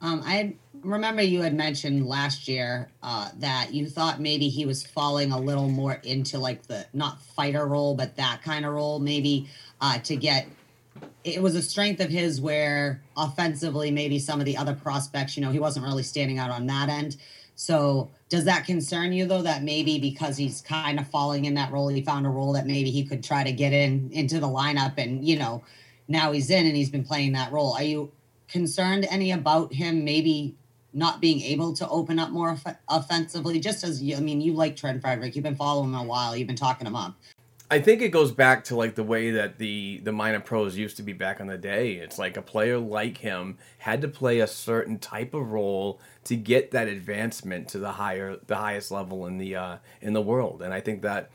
Um, 0.00 0.22
I 0.24 0.54
remember 0.82 1.22
you 1.22 1.42
had 1.42 1.54
mentioned 1.54 2.06
last 2.06 2.46
year 2.46 2.88
uh, 3.02 3.30
that 3.38 3.74
you 3.74 3.86
thought 3.86 4.20
maybe 4.20 4.48
he 4.48 4.64
was 4.64 4.86
falling 4.86 5.32
a 5.32 5.40
little 5.40 5.68
more 5.68 5.94
into 6.04 6.38
like 6.38 6.62
the 6.66 6.86
not 6.92 7.20
fighter 7.20 7.66
role, 7.66 7.94
but 7.94 8.14
that 8.16 8.42
kind 8.42 8.64
of 8.64 8.72
role, 8.74 8.98
maybe 8.98 9.48
uh, 9.80 9.98
to 10.00 10.16
get. 10.16 10.46
It 11.24 11.42
was 11.42 11.54
a 11.56 11.62
strength 11.62 12.00
of 12.00 12.10
his 12.10 12.40
where 12.40 13.02
offensively, 13.16 13.90
maybe 13.90 14.18
some 14.18 14.40
of 14.40 14.46
the 14.46 14.56
other 14.56 14.74
prospects, 14.74 15.36
you 15.36 15.42
know, 15.42 15.50
he 15.50 15.58
wasn't 15.58 15.84
really 15.84 16.02
standing 16.02 16.38
out 16.38 16.50
on 16.50 16.66
that 16.66 16.88
end. 16.88 17.16
So, 17.58 18.08
does 18.28 18.44
that 18.44 18.66
concern 18.66 19.12
you 19.12 19.26
though? 19.26 19.42
That 19.42 19.64
maybe 19.64 19.98
because 19.98 20.36
he's 20.36 20.60
kind 20.60 21.00
of 21.00 21.08
falling 21.08 21.44
in 21.44 21.54
that 21.54 21.72
role, 21.72 21.88
he 21.88 22.02
found 22.02 22.24
a 22.24 22.28
role 22.28 22.52
that 22.52 22.68
maybe 22.68 22.90
he 22.90 23.04
could 23.04 23.24
try 23.24 23.42
to 23.42 23.50
get 23.50 23.72
in 23.72 24.10
into 24.12 24.38
the 24.38 24.46
lineup, 24.46 24.94
and 24.96 25.26
you 25.26 25.36
know, 25.36 25.64
now 26.06 26.30
he's 26.30 26.50
in 26.50 26.66
and 26.66 26.76
he's 26.76 26.88
been 26.88 27.04
playing 27.04 27.32
that 27.32 27.50
role. 27.50 27.72
Are 27.72 27.82
you 27.82 28.12
concerned 28.46 29.08
any 29.10 29.32
about 29.32 29.72
him 29.72 30.04
maybe 30.04 30.54
not 30.92 31.20
being 31.20 31.40
able 31.40 31.72
to 31.74 31.88
open 31.88 32.20
up 32.20 32.30
more 32.30 32.50
off- 32.50 32.76
offensively? 32.88 33.58
Just 33.58 33.82
as 33.82 34.00
you, 34.00 34.16
I 34.16 34.20
mean, 34.20 34.40
you 34.40 34.52
like 34.52 34.76
Trent 34.76 35.02
Frederic, 35.02 35.34
you've 35.34 35.42
been 35.42 35.56
following 35.56 35.88
him 35.88 35.96
a 35.96 36.04
while, 36.04 36.36
you've 36.36 36.46
been 36.46 36.54
talking 36.54 36.86
him 36.86 36.94
up. 36.94 37.16
I 37.70 37.80
think 37.80 38.00
it 38.00 38.08
goes 38.08 38.32
back 38.32 38.64
to 38.64 38.76
like 38.76 38.94
the 38.94 39.04
way 39.04 39.30
that 39.30 39.58
the 39.58 40.00
the 40.02 40.12
minor 40.12 40.40
pros 40.40 40.76
used 40.76 40.96
to 40.96 41.02
be 41.02 41.12
back 41.12 41.38
in 41.38 41.48
the 41.48 41.58
day. 41.58 41.94
It's 41.94 42.18
like 42.18 42.36
a 42.36 42.42
player 42.42 42.78
like 42.78 43.18
him 43.18 43.58
had 43.78 44.00
to 44.00 44.08
play 44.08 44.40
a 44.40 44.46
certain 44.46 44.98
type 44.98 45.34
of 45.34 45.52
role 45.52 46.00
to 46.24 46.36
get 46.36 46.70
that 46.70 46.88
advancement 46.88 47.68
to 47.68 47.78
the 47.78 47.92
higher 47.92 48.38
the 48.46 48.56
highest 48.56 48.90
level 48.90 49.26
in 49.26 49.36
the 49.36 49.54
uh, 49.54 49.76
in 50.00 50.14
the 50.14 50.22
world. 50.22 50.62
And 50.62 50.72
I 50.72 50.80
think 50.80 51.02
that 51.02 51.30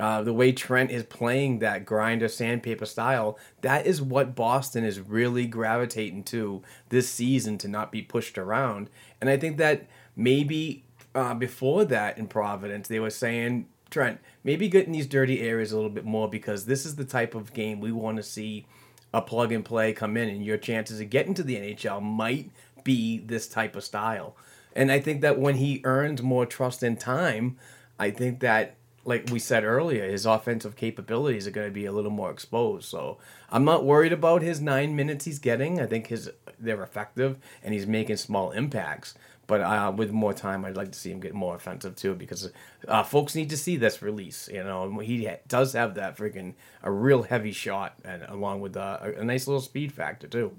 uh, 0.00 0.22
the 0.22 0.32
way 0.32 0.50
Trent 0.50 0.90
is 0.90 1.04
playing 1.04 1.60
that 1.60 1.84
grinder 1.84 2.28
sandpaper 2.28 2.86
style, 2.86 3.38
that 3.62 3.86
is 3.86 4.02
what 4.02 4.34
Boston 4.34 4.84
is 4.84 5.00
really 5.00 5.46
gravitating 5.46 6.24
to 6.24 6.62
this 6.88 7.08
season 7.08 7.56
to 7.58 7.68
not 7.68 7.92
be 7.92 8.02
pushed 8.02 8.36
around. 8.36 8.90
And 9.20 9.30
I 9.30 9.36
think 9.36 9.58
that 9.58 9.86
maybe 10.16 10.84
uh, 11.14 11.34
before 11.34 11.84
that 11.86 12.18
in 12.18 12.28
Providence, 12.28 12.86
they 12.86 13.00
were 13.00 13.10
saying, 13.10 13.66
Trent, 13.90 14.20
maybe 14.44 14.68
get 14.68 14.86
in 14.86 14.92
these 14.92 15.06
dirty 15.06 15.40
areas 15.40 15.72
a 15.72 15.76
little 15.76 15.90
bit 15.90 16.04
more 16.04 16.28
because 16.28 16.66
this 16.66 16.84
is 16.84 16.96
the 16.96 17.04
type 17.04 17.34
of 17.34 17.52
game 17.52 17.80
we 17.80 17.92
want 17.92 18.16
to 18.18 18.22
see 18.22 18.66
a 19.12 19.22
plug 19.22 19.52
and 19.52 19.64
play 19.64 19.92
come 19.92 20.16
in, 20.16 20.28
and 20.28 20.44
your 20.44 20.58
chances 20.58 21.00
of 21.00 21.10
getting 21.10 21.34
to 21.34 21.42
the 21.42 21.56
NHL 21.56 22.02
might 22.02 22.50
be 22.84 23.18
this 23.18 23.48
type 23.48 23.74
of 23.76 23.84
style. 23.84 24.36
And 24.74 24.92
I 24.92 25.00
think 25.00 25.22
that 25.22 25.38
when 25.38 25.56
he 25.56 25.80
earns 25.84 26.22
more 26.22 26.46
trust 26.46 26.82
and 26.82 26.98
time, 27.00 27.56
I 27.98 28.10
think 28.10 28.40
that, 28.40 28.76
like 29.04 29.30
we 29.30 29.38
said 29.38 29.64
earlier, 29.64 30.08
his 30.08 30.26
offensive 30.26 30.76
capabilities 30.76 31.46
are 31.46 31.52
going 31.52 31.66
to 31.66 31.72
be 31.72 31.86
a 31.86 31.92
little 31.92 32.10
more 32.10 32.30
exposed. 32.30 32.84
So 32.84 33.18
I'm 33.50 33.64
not 33.64 33.84
worried 33.84 34.12
about 34.12 34.42
his 34.42 34.60
nine 34.60 34.94
minutes 34.94 35.24
he's 35.24 35.38
getting. 35.38 35.80
I 35.80 35.86
think 35.86 36.08
his 36.08 36.30
they're 36.60 36.82
effective, 36.82 37.38
and 37.62 37.72
he's 37.72 37.86
making 37.86 38.18
small 38.18 38.50
impacts. 38.50 39.14
But 39.48 39.62
uh, 39.62 39.92
with 39.96 40.12
more 40.12 40.34
time, 40.34 40.66
I'd 40.66 40.76
like 40.76 40.92
to 40.92 40.98
see 40.98 41.10
him 41.10 41.20
get 41.20 41.32
more 41.32 41.56
offensive 41.56 41.96
too, 41.96 42.14
because 42.14 42.52
uh, 42.86 43.02
folks 43.02 43.34
need 43.34 43.48
to 43.48 43.56
see 43.56 43.76
this 43.76 44.02
release. 44.02 44.46
You 44.52 44.62
know, 44.62 44.98
he 44.98 45.24
ha- 45.24 45.40
does 45.48 45.72
have 45.72 45.94
that 45.94 46.18
freaking 46.18 46.52
a 46.82 46.92
real 46.92 47.22
heavy 47.22 47.52
shot, 47.52 47.94
and 48.04 48.22
along 48.24 48.60
with 48.60 48.76
uh, 48.76 48.98
a, 49.00 49.20
a 49.20 49.24
nice 49.24 49.48
little 49.48 49.62
speed 49.62 49.90
factor 49.90 50.28
too. 50.28 50.54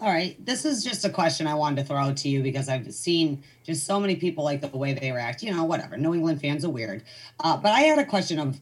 All 0.00 0.08
right, 0.08 0.34
this 0.44 0.64
is 0.64 0.82
just 0.82 1.04
a 1.04 1.08
question 1.08 1.46
I 1.46 1.54
wanted 1.54 1.82
to 1.82 1.86
throw 1.86 1.96
out 1.96 2.16
to 2.18 2.28
you 2.28 2.42
because 2.42 2.68
I've 2.68 2.92
seen 2.92 3.44
just 3.62 3.86
so 3.86 4.00
many 4.00 4.16
people 4.16 4.42
like 4.42 4.60
the 4.60 4.76
way 4.76 4.92
they 4.92 5.12
react. 5.12 5.44
You 5.44 5.54
know, 5.54 5.62
whatever. 5.62 5.96
New 5.96 6.12
England 6.14 6.40
fans 6.40 6.64
are 6.64 6.70
weird, 6.70 7.04
uh, 7.38 7.56
but 7.56 7.70
I 7.70 7.82
had 7.82 8.00
a 8.00 8.04
question 8.04 8.40
of: 8.40 8.58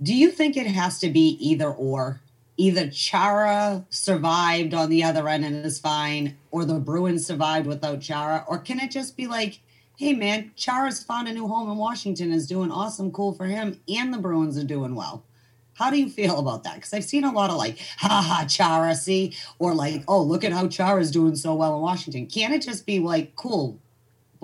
Do 0.00 0.14
you 0.14 0.30
think 0.30 0.56
it 0.56 0.68
has 0.68 1.00
to 1.00 1.10
be 1.10 1.36
either 1.40 1.68
or? 1.68 2.20
Either 2.56 2.88
Chara 2.88 3.84
survived 3.90 4.74
on 4.74 4.88
the 4.88 5.02
other 5.02 5.28
end 5.28 5.44
and 5.44 5.66
is 5.66 5.78
fine, 5.78 6.36
or 6.50 6.64
the 6.64 6.78
Bruins 6.78 7.26
survived 7.26 7.66
without 7.66 8.00
Chara, 8.00 8.44
or 8.46 8.58
can 8.58 8.78
it 8.78 8.90
just 8.90 9.16
be 9.16 9.26
like, 9.26 9.60
hey 9.96 10.12
man, 10.12 10.52
Chara's 10.56 11.02
found 11.02 11.28
a 11.28 11.32
new 11.32 11.48
home 11.48 11.70
in 11.70 11.76
Washington, 11.76 12.32
is 12.32 12.46
doing 12.46 12.70
awesome, 12.70 13.10
cool 13.10 13.32
for 13.32 13.46
him, 13.46 13.80
and 13.88 14.12
the 14.12 14.18
Bruins 14.18 14.56
are 14.58 14.64
doing 14.64 14.94
well. 14.94 15.24
How 15.74 15.90
do 15.90 15.98
you 15.98 16.08
feel 16.08 16.38
about 16.38 16.62
that? 16.64 16.76
Because 16.76 16.94
I've 16.94 17.04
seen 17.04 17.24
a 17.24 17.32
lot 17.32 17.50
of 17.50 17.56
like, 17.56 17.78
ha 17.98 18.22
ha, 18.22 18.46
Chara, 18.48 18.94
see, 18.94 19.34
or 19.58 19.74
like, 19.74 20.04
oh, 20.06 20.22
look 20.22 20.44
at 20.44 20.52
how 20.52 20.68
Chara's 20.68 21.10
doing 21.10 21.34
so 21.34 21.54
well 21.54 21.74
in 21.74 21.82
Washington. 21.82 22.26
Can't 22.26 22.54
it 22.54 22.62
just 22.62 22.86
be 22.86 23.00
like, 23.00 23.34
cool, 23.34 23.80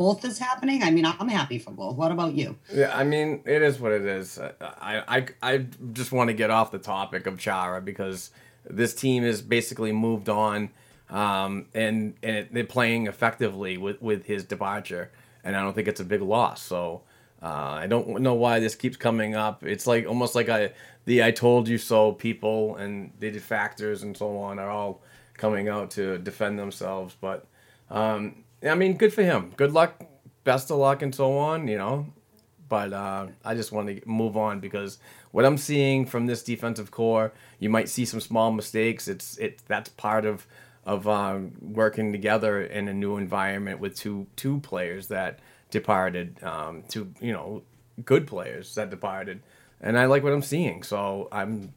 both 0.00 0.24
is 0.24 0.38
happening? 0.38 0.82
I 0.82 0.90
mean, 0.90 1.04
I'm 1.04 1.28
happy 1.28 1.58
for 1.58 1.72
both. 1.72 1.94
What 1.94 2.10
about 2.10 2.32
you? 2.32 2.56
Yeah, 2.72 2.90
I 2.96 3.04
mean, 3.04 3.42
it 3.44 3.60
is 3.60 3.78
what 3.78 3.92
it 3.92 4.06
is. 4.06 4.38
I, 4.38 5.02
I, 5.06 5.26
I 5.42 5.66
just 5.92 6.10
want 6.10 6.28
to 6.28 6.32
get 6.32 6.48
off 6.48 6.70
the 6.70 6.78
topic 6.78 7.26
of 7.26 7.38
Chara 7.38 7.82
because 7.82 8.30
this 8.64 8.94
team 8.94 9.24
has 9.24 9.42
basically 9.42 9.92
moved 9.92 10.30
on, 10.30 10.70
um, 11.10 11.66
and 11.74 12.14
and 12.22 12.36
it, 12.36 12.54
they're 12.54 12.64
playing 12.64 13.08
effectively 13.08 13.76
with 13.76 14.00
with 14.00 14.24
his 14.24 14.42
departure, 14.42 15.10
and 15.44 15.54
I 15.54 15.60
don't 15.60 15.74
think 15.74 15.86
it's 15.86 16.00
a 16.00 16.06
big 16.06 16.22
loss. 16.22 16.62
So. 16.62 17.02
Uh, 17.42 17.78
I 17.84 17.86
don't 17.86 18.20
know 18.20 18.34
why 18.34 18.60
this 18.60 18.74
keeps 18.74 18.98
coming 18.98 19.34
up. 19.34 19.64
It's 19.64 19.86
like 19.86 20.06
almost 20.06 20.34
like 20.34 20.50
I, 20.50 20.72
the 21.06 21.24
"I 21.24 21.30
told 21.30 21.68
you 21.68 21.78
so" 21.78 22.12
people 22.12 22.76
and 22.76 23.12
the 23.18 23.32
defactors 23.32 24.02
and 24.02 24.14
so 24.14 24.36
on 24.36 24.58
are 24.58 24.68
all 24.68 25.00
coming 25.38 25.66
out 25.66 25.90
to 25.92 26.18
defend 26.18 26.58
themselves. 26.58 27.16
But 27.18 27.46
um, 27.88 28.44
I 28.64 28.74
mean, 28.74 28.96
good 28.96 29.12
for 29.12 29.22
him. 29.22 29.52
Good 29.56 29.72
luck, 29.72 30.04
best 30.44 30.70
of 30.70 30.78
luck, 30.78 31.02
and 31.02 31.14
so 31.14 31.38
on. 31.38 31.68
You 31.68 31.78
know, 31.78 32.06
but 32.68 32.92
uh, 32.92 33.26
I 33.44 33.54
just 33.54 33.72
want 33.72 33.88
to 33.88 34.00
move 34.08 34.36
on 34.36 34.60
because 34.60 34.98
what 35.32 35.44
I'm 35.44 35.58
seeing 35.58 36.06
from 36.06 36.26
this 36.26 36.42
defensive 36.42 36.90
core, 36.90 37.32
you 37.58 37.68
might 37.68 37.88
see 37.88 38.04
some 38.04 38.20
small 38.20 38.52
mistakes. 38.52 39.08
It's 39.08 39.36
it 39.38 39.60
that's 39.66 39.90
part 39.90 40.24
of 40.24 40.46
of 40.84 41.06
um, 41.06 41.52
working 41.60 42.12
together 42.12 42.62
in 42.62 42.88
a 42.88 42.94
new 42.94 43.16
environment 43.16 43.80
with 43.80 43.96
two 43.96 44.26
two 44.36 44.60
players 44.60 45.08
that 45.08 45.40
departed, 45.70 46.42
um, 46.42 46.82
two 46.88 47.12
you 47.20 47.32
know 47.32 47.62
good 48.04 48.26
players 48.26 48.74
that 48.74 48.90
departed, 48.90 49.42
and 49.80 49.98
I 49.98 50.06
like 50.06 50.22
what 50.22 50.32
I'm 50.32 50.42
seeing. 50.42 50.82
So 50.82 51.28
I'm 51.32 51.74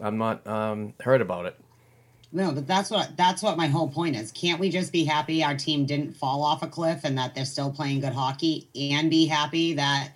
I'm 0.00 0.18
not 0.18 0.46
um, 0.46 0.94
hurt 1.00 1.20
about 1.20 1.46
it. 1.46 1.56
No, 2.30 2.52
but 2.52 2.66
that's 2.66 2.90
what 2.90 3.16
that's 3.16 3.42
what 3.42 3.56
my 3.56 3.68
whole 3.68 3.88
point 3.88 4.14
is. 4.14 4.30
Can't 4.32 4.60
we 4.60 4.68
just 4.68 4.92
be 4.92 5.04
happy 5.04 5.42
our 5.42 5.56
team 5.56 5.86
didn't 5.86 6.12
fall 6.14 6.42
off 6.42 6.62
a 6.62 6.66
cliff 6.66 7.00
and 7.04 7.16
that 7.16 7.34
they're 7.34 7.46
still 7.46 7.70
playing 7.70 8.00
good 8.00 8.12
hockey 8.12 8.68
and 8.74 9.08
be 9.08 9.26
happy 9.26 9.74
that 9.74 10.10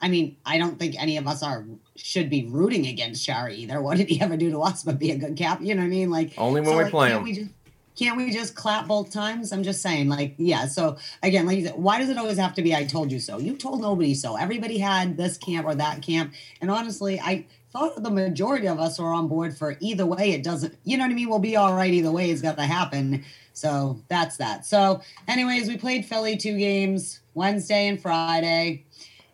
I 0.00 0.08
mean, 0.08 0.36
I 0.44 0.58
don't 0.58 0.78
think 0.78 1.00
any 1.00 1.16
of 1.16 1.26
us 1.26 1.42
are 1.42 1.64
should 1.96 2.30
be 2.30 2.46
rooting 2.46 2.86
against 2.86 3.24
Chara 3.24 3.52
either. 3.52 3.80
What 3.80 3.96
did 3.96 4.08
he 4.08 4.20
ever 4.20 4.36
do 4.36 4.50
to 4.50 4.60
us 4.60 4.84
but 4.84 4.98
be 4.98 5.10
a 5.10 5.16
good 5.16 5.36
cap? 5.36 5.60
You 5.60 5.74
know 5.74 5.82
what 5.82 5.86
I 5.86 5.90
mean? 5.90 6.10
Like 6.10 6.34
Only 6.38 6.60
when 6.60 6.76
we 6.76 6.84
like, 6.84 6.90
play 6.90 7.10
him. 7.10 7.22
We 7.24 7.32
just, 7.32 7.50
can't 7.96 8.16
we 8.16 8.30
just 8.30 8.54
clap 8.54 8.86
both 8.86 9.10
times? 9.10 9.52
I'm 9.52 9.62
just 9.62 9.82
saying, 9.82 10.08
like, 10.08 10.34
yeah. 10.36 10.66
So 10.66 10.98
again, 11.22 11.46
like 11.46 11.58
you 11.58 11.66
said, 11.66 11.76
why 11.76 11.98
does 11.98 12.10
it 12.10 12.18
always 12.18 12.38
have 12.38 12.54
to 12.54 12.62
be 12.62 12.74
I 12.74 12.84
told 12.84 13.10
you 13.10 13.18
so? 13.18 13.38
You 13.38 13.56
told 13.56 13.80
nobody 13.80 14.14
so. 14.14 14.36
Everybody 14.36 14.78
had 14.78 15.16
this 15.16 15.38
camp 15.38 15.66
or 15.66 15.74
that 15.74 16.02
camp. 16.02 16.34
And 16.60 16.70
honestly, 16.70 17.18
I 17.18 17.46
thought 17.72 18.02
the 18.02 18.10
majority 18.10 18.68
of 18.68 18.78
us 18.78 18.98
were 18.98 19.12
on 19.12 19.28
board 19.28 19.56
for 19.56 19.76
either 19.80 20.06
way. 20.06 20.32
It 20.32 20.42
doesn't, 20.42 20.76
you 20.84 20.96
know 20.96 21.04
what 21.04 21.10
I 21.10 21.14
mean? 21.14 21.28
We'll 21.28 21.38
be 21.38 21.56
all 21.56 21.74
right 21.74 21.92
either 21.92 22.12
way. 22.12 22.30
It's 22.30 22.42
got 22.42 22.56
to 22.58 22.64
happen. 22.64 23.24
So 23.52 24.02
that's 24.08 24.36
that. 24.36 24.66
So, 24.66 25.00
anyways, 25.26 25.68
we 25.68 25.78
played 25.78 26.04
Philly 26.04 26.36
two 26.36 26.58
games, 26.58 27.20
Wednesday 27.34 27.88
and 27.88 28.00
Friday. 28.00 28.84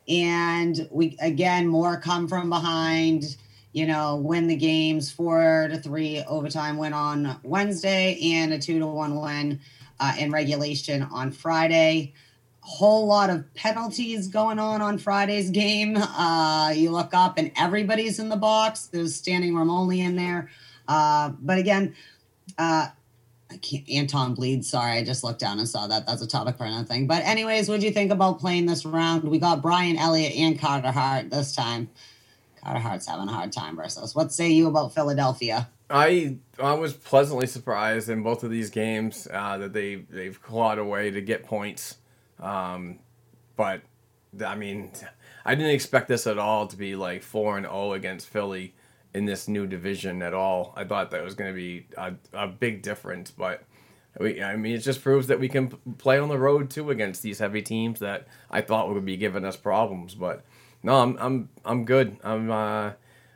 And 0.08 0.88
we, 0.90 1.16
again, 1.20 1.66
more 1.66 2.00
come 2.00 2.28
from 2.28 2.48
behind, 2.48 3.36
you 3.72 3.86
know, 3.86 4.16
win 4.16 4.46
the 4.46 4.56
games 4.56 5.10
four 5.10 5.68
to 5.70 5.78
three 5.78 6.22
overtime 6.28 6.76
win 6.76 6.92
on 6.92 7.38
Wednesday 7.42 8.18
and 8.34 8.52
a 8.52 8.58
two 8.58 8.78
to 8.78 8.86
one 8.86 9.14
win 9.20 9.60
uh, 9.98 10.14
in 10.18 10.30
regulation 10.30 11.02
on 11.02 11.32
Friday 11.32 12.12
whole 12.62 13.06
lot 13.06 13.28
of 13.28 13.52
penalties 13.54 14.28
going 14.28 14.58
on 14.58 14.80
on 14.80 14.98
Friday's 14.98 15.50
game. 15.50 15.98
Uh, 16.22 16.70
you 16.70 16.90
look 16.90 17.14
up 17.14 17.36
and 17.36 17.50
everybody's 17.56 18.18
in 18.18 18.28
the 18.28 18.36
box. 18.36 18.86
There's 18.86 19.14
standing 19.14 19.56
room 19.56 19.70
only 19.70 20.00
in 20.00 20.14
there. 20.14 20.50
Uh, 20.86 21.30
but 21.40 21.58
again, 21.58 21.96
uh, 22.58 22.88
Anton 23.90 24.34
bleeds. 24.34 24.70
Sorry, 24.70 24.92
I 24.92 25.04
just 25.04 25.24
looked 25.24 25.40
down 25.40 25.58
and 25.58 25.68
saw 25.68 25.88
that. 25.88 26.06
That's 26.06 26.22
a 26.22 26.26
topic 26.26 26.56
for 26.58 26.64
another 26.64 26.86
thing. 26.86 27.06
But 27.06 27.24
anyways, 27.24 27.68
what 27.68 27.80
do 27.80 27.86
you 27.86 27.92
think 27.92 28.12
about 28.12 28.38
playing 28.38 28.66
this 28.66 28.84
round? 28.84 29.24
We 29.24 29.38
got 29.38 29.62
Brian 29.62 29.96
Elliott 29.96 30.34
and 30.36 30.60
Carter 30.60 30.92
Hart 30.92 31.30
this 31.30 31.54
time. 31.54 31.90
Carter 32.62 32.80
Hart's 32.80 33.06
having 33.06 33.28
a 33.28 33.32
hard 33.32 33.52
time 33.52 33.76
versus. 33.76 34.14
What 34.14 34.32
say 34.32 34.50
you 34.50 34.68
about 34.68 34.94
Philadelphia? 34.94 35.68
I 35.90 36.36
I 36.58 36.74
was 36.74 36.92
pleasantly 36.94 37.46
surprised 37.46 38.08
in 38.08 38.22
both 38.22 38.44
of 38.44 38.50
these 38.50 38.70
games 38.70 39.28
uh, 39.30 39.58
that 39.58 39.72
they 39.72 39.96
they've 39.96 40.40
clawed 40.40 40.78
away 40.78 41.10
to 41.10 41.20
get 41.20 41.44
points. 41.44 41.96
Um, 42.40 43.00
but 43.56 43.82
I 44.44 44.54
mean, 44.54 44.92
I 45.44 45.54
didn't 45.54 45.72
expect 45.72 46.08
this 46.08 46.26
at 46.26 46.38
all 46.38 46.66
to 46.68 46.76
be 46.76 46.96
like 46.96 47.22
four 47.22 47.56
and 47.56 47.66
zero 47.66 47.92
against 47.92 48.28
Philly 48.28 48.74
in 49.12 49.26
this 49.26 49.48
new 49.48 49.66
division 49.66 50.22
at 50.22 50.32
all. 50.32 50.72
I 50.76 50.84
thought 50.84 51.10
that 51.10 51.22
was 51.22 51.34
going 51.34 51.50
to 51.50 51.56
be 51.56 51.86
a, 51.98 52.14
a 52.32 52.46
big 52.46 52.80
difference, 52.82 53.30
but 53.30 53.64
we, 54.18 54.42
I 54.42 54.56
mean, 54.56 54.74
it 54.74 54.78
just 54.78 55.02
proves 55.02 55.26
that 55.26 55.40
we 55.40 55.48
can 55.48 55.68
play 55.98 56.18
on 56.18 56.28
the 56.28 56.38
road 56.38 56.70
too 56.70 56.90
against 56.90 57.22
these 57.22 57.38
heavy 57.38 57.62
teams 57.62 58.00
that 58.00 58.26
I 58.50 58.60
thought 58.62 58.92
would 58.92 59.04
be 59.04 59.16
giving 59.16 59.44
us 59.44 59.56
problems. 59.56 60.14
But 60.14 60.44
no, 60.82 61.00
I'm 61.00 61.16
I'm 61.18 61.48
I'm 61.64 61.84
good. 61.84 62.16
I'm 62.24 62.50
uh, 62.50 62.92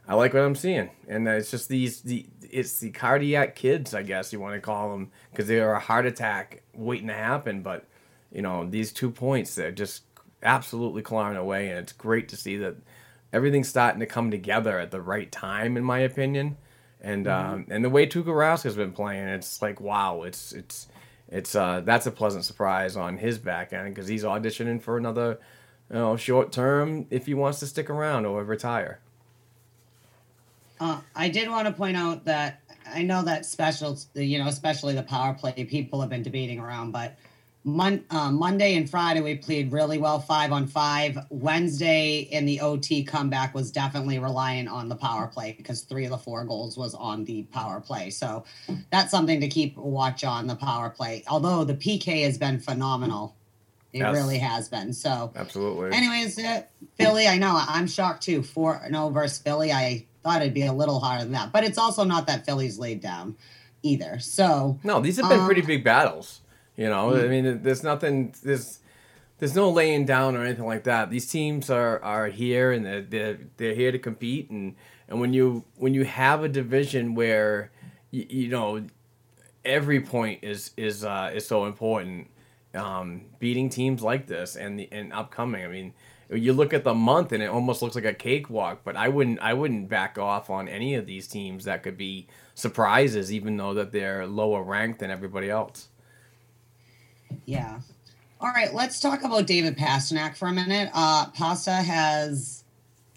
I 0.08 0.14
like 0.14 0.34
what 0.34 0.42
I'm 0.42 0.54
seeing, 0.54 0.90
and 1.08 1.26
it's 1.28 1.50
just 1.50 1.68
these 1.68 2.00
the 2.00 2.26
it's 2.42 2.78
the 2.78 2.90
cardiac 2.90 3.56
kids, 3.56 3.94
I 3.94 4.02
guess 4.02 4.32
you 4.32 4.40
want 4.40 4.54
to 4.54 4.60
call 4.60 4.90
them, 4.92 5.10
because 5.30 5.46
they 5.46 5.60
are 5.60 5.74
a 5.74 5.80
heart 5.80 6.06
attack 6.06 6.62
waiting 6.74 7.08
to 7.08 7.14
happen. 7.14 7.62
But 7.62 7.84
you 8.32 8.42
know, 8.42 8.66
these 8.68 8.92
two 8.92 9.10
points 9.10 9.54
they're 9.54 9.72
just 9.72 10.02
absolutely 10.42 11.02
clawing 11.02 11.36
away, 11.36 11.68
and 11.68 11.78
it's 11.78 11.92
great 11.92 12.28
to 12.30 12.36
see 12.36 12.56
that 12.58 12.76
everything's 13.32 13.68
starting 13.68 14.00
to 14.00 14.06
come 14.06 14.30
together 14.30 14.78
at 14.78 14.90
the 14.90 15.00
right 15.00 15.30
time, 15.30 15.76
in 15.76 15.84
my 15.84 15.98
opinion. 15.98 16.56
And 17.00 17.28
um, 17.28 17.66
and 17.70 17.84
the 17.84 17.90
way 17.90 18.06
Tuukka 18.06 18.26
Rask 18.26 18.64
has 18.64 18.74
been 18.74 18.92
playing, 18.92 19.28
it's 19.28 19.62
like 19.62 19.80
wow, 19.80 20.22
it's 20.22 20.52
it's 20.52 20.88
it's 21.28 21.54
uh, 21.54 21.82
that's 21.84 22.06
a 22.06 22.10
pleasant 22.10 22.44
surprise 22.44 22.96
on 22.96 23.18
his 23.18 23.38
back 23.38 23.72
end 23.72 23.94
because 23.94 24.08
he's 24.08 24.24
auditioning 24.24 24.80
for 24.80 24.96
another 24.96 25.38
you 25.90 25.96
know 25.96 26.16
short 26.16 26.52
term 26.52 27.06
if 27.10 27.26
he 27.26 27.34
wants 27.34 27.60
to 27.60 27.66
stick 27.66 27.90
around 27.90 28.26
or 28.26 28.42
retire. 28.44 29.00
Uh, 30.78 31.00
I 31.14 31.28
did 31.28 31.48
want 31.48 31.66
to 31.66 31.72
point 31.72 31.96
out 31.96 32.24
that 32.26 32.60
I 32.86 33.02
know 33.02 33.22
that 33.22 33.46
special, 33.46 33.98
you 34.14 34.38
know, 34.38 34.46
especially 34.46 34.94
the 34.94 35.02
power 35.02 35.34
play, 35.34 35.52
people 35.64 36.00
have 36.00 36.10
been 36.10 36.22
debating 36.22 36.60
around, 36.60 36.92
but 36.92 37.16
Mon- 37.64 38.04
uh, 38.10 38.30
Monday 38.30 38.76
and 38.76 38.88
Friday 38.88 39.20
we 39.20 39.34
played 39.34 39.72
really 39.72 39.98
well, 39.98 40.20
five 40.20 40.52
on 40.52 40.68
five. 40.68 41.18
Wednesday 41.30 42.18
in 42.18 42.46
the 42.46 42.60
OT 42.60 43.02
comeback 43.02 43.56
was 43.56 43.72
definitely 43.72 44.20
reliant 44.20 44.68
on 44.68 44.88
the 44.88 44.94
power 44.94 45.26
play 45.26 45.52
because 45.56 45.80
three 45.80 46.04
of 46.04 46.12
the 46.12 46.18
four 46.18 46.44
goals 46.44 46.78
was 46.78 46.94
on 46.94 47.24
the 47.24 47.42
power 47.44 47.80
play. 47.80 48.10
So 48.10 48.44
that's 48.92 49.10
something 49.10 49.40
to 49.40 49.48
keep 49.48 49.76
watch 49.76 50.22
on 50.22 50.46
the 50.46 50.54
power 50.54 50.90
play. 50.90 51.24
Although 51.26 51.64
the 51.64 51.74
PK 51.74 52.22
has 52.22 52.38
been 52.38 52.60
phenomenal, 52.60 53.34
it 53.96 54.00
Yes. 54.00 54.14
really 54.14 54.38
has 54.38 54.68
been. 54.68 54.92
So 54.92 55.32
Absolutely. 55.34 55.96
Anyways, 55.96 56.38
uh, 56.38 56.62
Philly, 56.96 57.26
I 57.28 57.38
know 57.38 57.58
I'm 57.68 57.86
shocked 57.86 58.22
too. 58.22 58.42
Four 58.42 58.80
no 58.90 59.08
versus 59.10 59.38
Philly. 59.38 59.72
I 59.72 60.06
thought 60.22 60.42
it'd 60.42 60.54
be 60.54 60.66
a 60.66 60.72
little 60.72 61.00
harder 61.00 61.24
than 61.24 61.32
that, 61.32 61.52
but 61.52 61.64
it's 61.64 61.78
also 61.78 62.04
not 62.04 62.26
that 62.26 62.44
Philly's 62.46 62.78
laid 62.78 63.00
down 63.00 63.36
either. 63.82 64.18
So 64.18 64.78
No, 64.84 65.00
these 65.00 65.16
have 65.18 65.28
been 65.28 65.40
Um, 65.40 65.46
pretty 65.46 65.62
big 65.62 65.82
battles. 65.84 66.40
You 66.76 66.88
know, 66.90 67.16
I 67.16 67.26
mean, 67.28 67.62
there's 67.62 67.82
nothing, 67.82 68.34
there's, 68.42 68.80
there's 69.38 69.54
no 69.54 69.70
laying 69.70 70.04
down 70.04 70.36
or 70.36 70.44
anything 70.44 70.66
like 70.66 70.84
that. 70.84 71.08
These 71.10 71.30
teams 71.30 71.70
are, 71.70 72.02
are 72.02 72.26
here 72.28 72.70
and 72.72 72.84
they're, 72.84 73.00
they're, 73.02 73.38
they're 73.56 73.74
here 73.74 73.92
to 73.92 73.98
compete. 73.98 74.50
And, 74.50 74.74
and 75.08 75.20
when 75.20 75.32
you 75.32 75.64
when 75.76 75.94
you 75.94 76.04
have 76.04 76.42
a 76.42 76.48
division 76.48 77.14
where, 77.14 77.70
you, 78.10 78.26
you 78.28 78.48
know, 78.48 78.84
every 79.64 80.00
point 80.00 80.40
is 80.42 80.72
is 80.76 81.04
uh, 81.04 81.30
is 81.34 81.46
so 81.46 81.64
important. 81.64 82.28
Um, 82.76 83.26
beating 83.38 83.70
teams 83.70 84.02
like 84.02 84.26
this 84.26 84.56
and 84.56 84.78
the 84.78 84.88
and 84.92 85.12
upcoming. 85.12 85.64
I 85.64 85.68
mean, 85.68 85.94
you 86.30 86.52
look 86.52 86.74
at 86.74 86.84
the 86.84 86.94
month 86.94 87.32
and 87.32 87.42
it 87.42 87.46
almost 87.46 87.82
looks 87.82 87.94
like 87.94 88.04
a 88.04 88.14
cakewalk. 88.14 88.82
But 88.84 88.96
I 88.96 89.08
wouldn't 89.08 89.40
I 89.40 89.54
wouldn't 89.54 89.88
back 89.88 90.18
off 90.18 90.50
on 90.50 90.68
any 90.68 90.94
of 90.94 91.06
these 91.06 91.26
teams 91.26 91.64
that 91.64 91.82
could 91.82 91.96
be 91.96 92.28
surprises, 92.54 93.32
even 93.32 93.56
though 93.56 93.74
that 93.74 93.92
they're 93.92 94.26
lower 94.26 94.62
ranked 94.62 95.00
than 95.00 95.10
everybody 95.10 95.50
else. 95.50 95.88
yeah. 97.46 97.80
All 98.40 98.50
right, 98.50 98.72
let's 98.74 99.00
talk 99.00 99.22
about 99.24 99.46
David 99.46 99.78
Pastrnak 99.78 100.36
for 100.36 100.48
a 100.48 100.52
minute. 100.52 100.90
Uh, 100.92 101.30
Pasta 101.30 101.72
has 101.72 102.64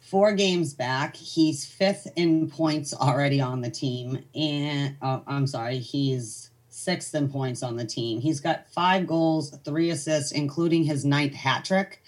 four 0.01 0.31
games 0.33 0.73
back. 0.73 1.15
He's 1.15 1.65
fifth 1.65 2.07
in 2.15 2.49
points 2.49 2.93
already 2.93 3.41
on 3.41 3.61
the 3.61 3.69
team, 3.69 4.23
and 4.33 4.95
uh, 5.01 5.19
I'm 5.27 5.45
sorry, 5.45 5.79
he's 5.79 6.48
sixth 6.79 7.13
in 7.13 7.29
points 7.29 7.61
on 7.61 7.75
the 7.75 7.85
team. 7.85 8.21
He's 8.21 8.39
got 8.39 8.69
five 8.69 9.05
goals, 9.05 9.55
three 9.65 9.89
assists, 9.89 10.31
including 10.31 10.83
his 10.83 11.05
ninth 11.05 11.35
hat 11.35 11.65
trick, 11.65 12.01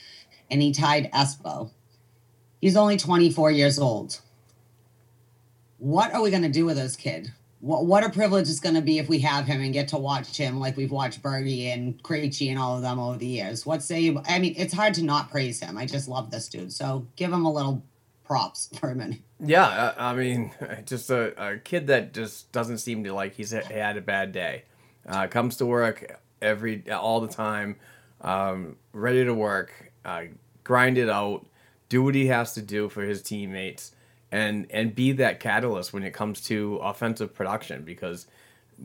and 0.50 0.62
he 0.62 0.72
tied 0.72 1.12
Espo. 1.12 1.72
He's 2.62 2.78
only 2.78 2.98
24 2.98 3.52
years 3.52 3.78
old. 3.80 4.22
What 5.78 6.14
are 6.14 6.22
we 6.22 6.30
going 6.30 6.44
to 6.44 6.50
do 6.50 6.66
with 6.66 6.78
this 6.78 6.96
kid? 6.96 7.32
What, 7.60 7.86
what 7.86 8.04
a 8.04 8.10
privilege 8.10 8.50
it's 8.50 8.60
going 8.60 8.76
to 8.76 8.82
be 8.82 8.98
if 8.98 9.10
we 9.10 9.20
have 9.20 9.46
him 9.46 9.62
and 9.62 9.74
get 9.74 9.90
to 9.90 9.98
watch 9.98 10.38
him 10.38 10.60
like 10.60 10.78
we've 10.78 10.92
watched 10.92 11.22
Bergie 11.22 11.74
and 11.74 12.02
Krejci 12.02 12.50
and 12.50 12.58
all 12.58 12.76
of 12.76 12.82
them 12.82 13.00
over 13.00 13.18
the 13.18 13.28
years. 13.28 13.66
What 13.66 13.84
say 13.84 14.00
you? 14.00 14.22
I 14.28 14.40
mean, 14.40 14.56
it's 14.58 14.74
hard 14.74 14.94
to 14.96 15.04
not 15.04 15.30
praise 15.30 15.60
him. 15.60 15.78
I 15.78 15.86
just 15.86 16.08
love 16.08 16.32
this 16.32 16.48
dude. 16.48 16.72
So 16.72 17.08
give 17.16 17.32
him 17.32 17.46
a 17.46 17.52
little 17.52 17.84
props 18.32 18.70
for 18.80 18.96
minute. 18.96 19.20
Yeah, 19.44 19.94
I, 19.98 20.12
I 20.12 20.16
mean, 20.16 20.52
just 20.86 21.10
a, 21.10 21.52
a 21.52 21.58
kid 21.58 21.88
that 21.88 22.14
just 22.14 22.50
doesn't 22.54 22.78
seem 22.78 23.04
to 23.04 23.14
like 23.14 23.34
he's 23.34 23.52
had 23.52 23.98
a 23.98 24.02
bad 24.02 24.32
day. 24.32 24.64
Uh, 25.06 25.28
comes 25.28 25.58
to 25.58 25.66
work 25.66 26.22
every 26.42 26.90
all 26.90 27.20
the 27.20 27.28
time, 27.28 27.76
um, 28.22 28.78
ready 28.94 29.26
to 29.26 29.34
work, 29.34 29.92
uh, 30.06 30.24
grind 30.64 30.98
it 30.98 31.10
out, 31.10 31.46
do 31.90 32.04
what 32.04 32.16
he 32.16 32.28
has 32.28 32.54
to 32.54 32.62
do 32.62 32.88
for 32.88 33.02
his 33.02 33.22
teammates, 33.22 33.92
and 34.32 34.66
and 34.70 34.96
be 34.96 35.12
that 35.14 35.42
catalyst 35.42 35.92
when 35.92 36.04
it 36.04 36.14
comes 36.14 36.40
to 36.42 36.78
offensive 36.78 37.34
production 37.34 37.84
because 37.84 38.28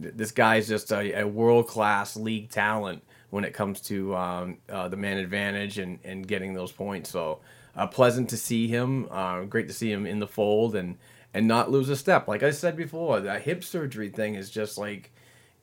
th- 0.00 0.14
this 0.16 0.32
guy 0.32 0.56
is 0.56 0.66
just 0.66 0.90
a, 0.90 1.20
a 1.20 1.26
world 1.26 1.68
class 1.68 2.16
league 2.16 2.50
talent 2.50 3.00
when 3.30 3.44
it 3.44 3.52
comes 3.52 3.80
to 3.82 4.16
um, 4.16 4.56
uh, 4.68 4.88
the 4.88 4.96
man 4.96 5.18
advantage 5.18 5.78
and, 5.78 5.98
and 6.02 6.26
getting 6.26 6.54
those 6.54 6.72
points. 6.72 7.10
So 7.10 7.40
uh, 7.76 7.86
pleasant 7.86 8.30
to 8.30 8.36
see 8.36 8.68
him. 8.68 9.06
Uh, 9.10 9.42
great 9.42 9.68
to 9.68 9.74
see 9.74 9.92
him 9.92 10.06
in 10.06 10.18
the 10.18 10.26
fold 10.26 10.74
and 10.74 10.96
and 11.34 11.46
not 11.46 11.70
lose 11.70 11.90
a 11.90 11.96
step. 11.96 12.26
Like 12.26 12.42
I 12.42 12.50
said 12.50 12.76
before, 12.76 13.20
that 13.20 13.42
hip 13.42 13.62
surgery 13.62 14.08
thing 14.08 14.34
is 14.34 14.50
just 14.50 14.78
like 14.78 15.12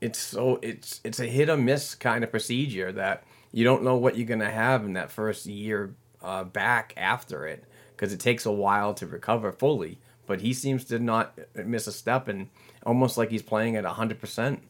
it's 0.02 0.20
so 0.20 0.60
it's 0.62 1.02
it's 1.04 1.20
a 1.20 1.26
hit 1.26 1.50
or 1.50 1.58
miss 1.58 1.96
kind 1.96 2.24
of 2.24 2.32
procedure 2.32 2.92
that 2.92 3.24
you 3.52 3.64
don't 3.64 3.84
know 3.84 3.96
what 3.96 4.16
you're 4.16 4.28
gonna 4.28 4.52
have 4.52 4.86
in 4.86 4.94
that 4.94 5.12
first 5.12 5.46
year 5.46 5.96
uh, 6.22 6.44
back 6.44 6.94
after 6.98 7.48
it 7.48 7.64
because 7.96 8.14
it 8.14 8.20
takes 8.20 8.46
a 8.46 8.52
while 8.52 8.94
to 8.94 9.08
recover 9.08 9.52
fully. 9.52 10.00
But 10.26 10.42
he 10.42 10.54
seems 10.54 10.86
to 10.86 11.00
not 11.00 11.38
miss 11.56 11.88
a 11.88 11.92
step 11.92 12.28
and 12.28 12.50
almost 12.86 13.18
like 13.18 13.30
he's 13.32 13.42
playing 13.42 13.76
at 13.76 13.86
hundred 13.86 14.20
percent. 14.20 14.62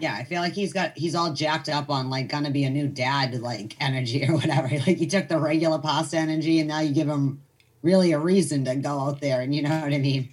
Yeah, 0.00 0.14
I 0.14 0.24
feel 0.24 0.40
like 0.40 0.54
he's 0.54 0.72
got 0.72 0.96
he's 0.96 1.14
all 1.14 1.32
jacked 1.32 1.68
up 1.68 1.90
on 1.90 2.10
like 2.10 2.28
gonna 2.28 2.50
be 2.50 2.64
a 2.64 2.70
new 2.70 2.88
dad 2.88 3.40
like 3.40 3.76
energy 3.80 4.26
or 4.26 4.34
whatever. 4.36 4.68
Like 4.68 4.98
he 4.98 5.06
took 5.06 5.28
the 5.28 5.38
regular 5.38 5.78
pasta 5.78 6.16
energy 6.18 6.58
and 6.58 6.68
now 6.68 6.80
you 6.80 6.94
give 6.94 7.08
him 7.08 7.42
really 7.82 8.12
a 8.12 8.18
reason 8.18 8.64
to 8.64 8.76
go 8.76 8.98
out 8.98 9.20
there 9.20 9.40
and 9.40 9.54
you 9.54 9.62
know 9.62 9.80
what 9.80 9.92
I 9.92 9.98
mean. 9.98 10.30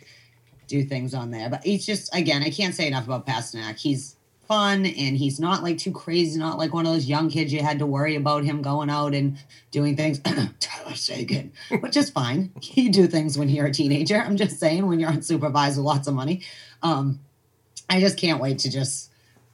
do 0.67 0.84
things 0.84 1.13
on 1.13 1.32
there. 1.32 1.49
But 1.49 1.63
he's 1.63 1.86
just 1.86 2.13
again, 2.15 2.43
I 2.43 2.49
can't 2.49 2.75
say 2.75 2.88
enough 2.88 3.06
about 3.06 3.25
Pastrnak. 3.25 3.77
He's 3.77 4.15
fun 4.47 4.86
and 4.86 5.17
he's 5.17 5.39
not 5.39 5.62
like 5.62 5.77
too 5.77 5.91
crazy, 5.91 6.39
not 6.39 6.58
like 6.58 6.73
one 6.73 6.86
of 6.86 6.93
those 6.93 7.06
young 7.06 7.30
kids 7.30 7.51
you 7.51 7.62
had 7.62 7.80
to 7.80 7.86
worry 7.86 8.15
about 8.15 8.43
him 8.43 8.62
going 8.62 8.89
out 8.89 9.13
and 9.13 9.38
doing 9.71 9.95
things. 9.95 10.19
Tyler 10.60 10.95
Seguin, 10.95 11.51
which 11.82 11.97
is 11.97 12.10
fine. 12.10 12.51
You 12.62 12.89
do 12.89 13.08
things 13.08 13.38
when 13.38 13.49
you're 13.49 13.67
a 13.67 13.73
teenager. 13.73 14.17
I'm 14.17 14.38
just 14.38 14.60
saying 14.60 14.88
when 14.88 14.99
you're 14.99 15.12
unsupervised 15.12 15.75
with 15.75 15.86
lots 15.86 16.08
of 16.08 16.13
money. 16.13 16.41
Um, 16.82 17.19
I 17.89 17.99
just 17.99 18.17
can't 18.17 18.41
wait 18.41 18.60
to 18.60 18.71
just 18.71 19.06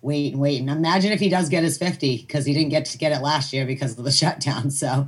wait 0.04 0.34
and 0.34 0.42
wait. 0.42 0.60
And 0.60 0.70
imagine 0.70 1.12
if 1.12 1.20
he 1.20 1.30
does 1.30 1.50
get 1.50 1.64
his 1.64 1.78
50 1.78 2.18
because 2.18 2.46
he 2.46 2.54
didn't 2.54 2.70
get 2.70 2.86
to 2.86 2.98
get 2.98 3.12
it 3.12 3.22
last 3.22 3.54
year 3.54 3.66
because 3.66 3.98
of 3.98 4.04
the 4.04 4.12
shutdown. 4.24 4.70
So, 4.70 5.08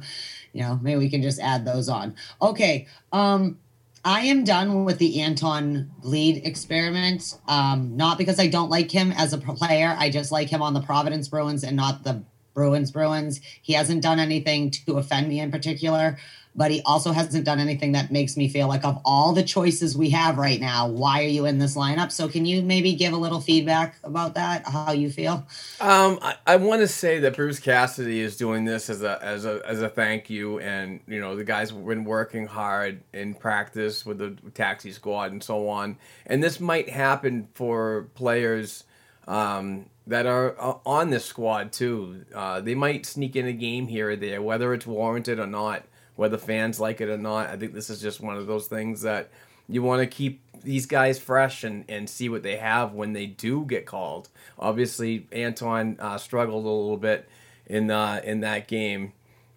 you 0.53 0.61
know, 0.61 0.79
maybe 0.81 0.97
we 0.97 1.09
can 1.09 1.21
just 1.21 1.39
add 1.39 1.65
those 1.65 1.89
on. 1.89 2.15
Okay. 2.41 2.87
Um, 3.11 3.59
I 4.03 4.21
am 4.21 4.43
done 4.43 4.85
with 4.85 4.99
the 4.99 5.21
Anton 5.21 5.91
Blidh 6.01 6.45
experiment. 6.45 7.37
Um, 7.47 7.97
not 7.97 8.17
because 8.17 8.39
I 8.39 8.47
don't 8.47 8.69
like 8.69 8.91
him 8.91 9.11
as 9.11 9.33
a 9.33 9.37
player. 9.37 9.95
I 9.97 10.09
just 10.09 10.31
like 10.31 10.49
him 10.49 10.61
on 10.61 10.73
the 10.73 10.81
Providence 10.81 11.27
Bruins 11.27 11.63
and 11.63 11.75
not 11.75 12.03
the 12.03 12.23
Bruins 12.53 12.91
Bruins. 12.91 13.41
He 13.61 13.73
hasn't 13.73 14.01
done 14.01 14.19
anything 14.19 14.71
to 14.71 14.97
offend 14.97 15.27
me 15.27 15.39
in 15.39 15.51
particular 15.51 16.17
but 16.55 16.71
he 16.71 16.81
also 16.85 17.11
hasn't 17.11 17.43
done 17.43 17.59
anything 17.59 17.91
that 17.91 18.11
makes 18.11 18.37
me 18.37 18.47
feel 18.47 18.67
like 18.67 18.85
of 18.85 19.01
all 19.03 19.33
the 19.33 19.43
choices 19.43 19.97
we 19.97 20.09
have 20.11 20.37
right 20.37 20.61
now, 20.61 20.87
why 20.87 21.23
are 21.23 21.27
you 21.27 21.45
in 21.45 21.59
this 21.59 21.75
lineup? 21.75 22.11
So 22.11 22.29
can 22.29 22.45
you 22.45 22.61
maybe 22.61 22.93
give 22.93 23.13
a 23.13 23.17
little 23.17 23.41
feedback 23.41 23.97
about 24.03 24.35
that, 24.35 24.65
how 24.65 24.93
you 24.93 25.09
feel? 25.09 25.45
Um, 25.81 26.17
I, 26.21 26.35
I 26.47 26.55
want 26.55 26.81
to 26.81 26.87
say 26.87 27.19
that 27.19 27.35
Bruce 27.35 27.59
Cassidy 27.59 28.21
is 28.21 28.37
doing 28.37 28.63
this 28.63 28.89
as 28.89 29.01
a 29.01 29.21
as 29.21 29.45
a 29.45 29.61
as 29.65 29.81
a 29.81 29.89
thank 29.89 30.29
you, 30.29 30.59
and 30.59 31.01
you 31.07 31.19
know 31.19 31.35
the 31.35 31.43
guys 31.43 31.71
have 31.71 31.85
been 31.85 32.05
working 32.05 32.47
hard 32.47 33.01
in 33.13 33.33
practice 33.33 34.05
with 34.05 34.19
the 34.19 34.37
taxi 34.53 34.91
squad 34.91 35.31
and 35.31 35.43
so 35.43 35.67
on, 35.67 35.97
and 36.25 36.41
this 36.41 36.59
might 36.59 36.89
happen 36.89 37.49
for 37.53 38.07
players. 38.15 38.83
Um, 39.27 39.87
that 40.07 40.27
are 40.27 40.55
uh, 40.59 40.75
on 40.85 41.09
this 41.09 41.25
squad 41.25 41.71
too. 41.71 42.25
Uh, 42.31 42.61
they 42.61 42.75
might 42.75 43.07
sneak 43.07 43.35
in 43.35 43.47
a 43.47 43.53
game 43.53 43.87
here 43.87 44.11
or 44.11 44.15
there, 44.15 44.39
whether 44.39 44.71
it's 44.71 44.85
warranted 44.85 45.39
or 45.39 45.47
not 45.47 45.83
whether 46.15 46.37
fans 46.37 46.79
like 46.79 47.01
it 47.01 47.09
or 47.09 47.17
not. 47.17 47.49
I 47.49 47.57
think 47.57 47.73
this 47.73 47.89
is 47.89 48.01
just 48.01 48.21
one 48.21 48.37
of 48.37 48.47
those 48.47 48.67
things 48.67 49.01
that 49.01 49.29
you 49.67 49.83
want 49.83 50.01
to 50.01 50.07
keep 50.07 50.41
these 50.63 50.85
guys 50.85 51.19
fresh 51.19 51.63
and, 51.63 51.85
and 51.87 52.09
see 52.09 52.29
what 52.29 52.43
they 52.43 52.57
have 52.57 52.93
when 52.93 53.13
they 53.13 53.25
do 53.25 53.65
get 53.65 53.85
called. 53.85 54.29
Obviously, 54.57 55.27
Anton 55.31 55.97
uh, 55.99 56.17
struggled 56.17 56.65
a 56.65 56.67
little 56.67 56.97
bit 56.97 57.27
in 57.67 57.89
uh, 57.91 58.21
in 58.23 58.41
that 58.41 58.67
game, 58.67 59.13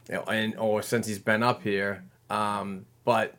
and 0.08 0.56
or 0.56 0.82
since 0.82 1.06
he's 1.06 1.18
been 1.18 1.42
up 1.42 1.62
here. 1.62 2.04
Um, 2.30 2.86
but 3.04 3.34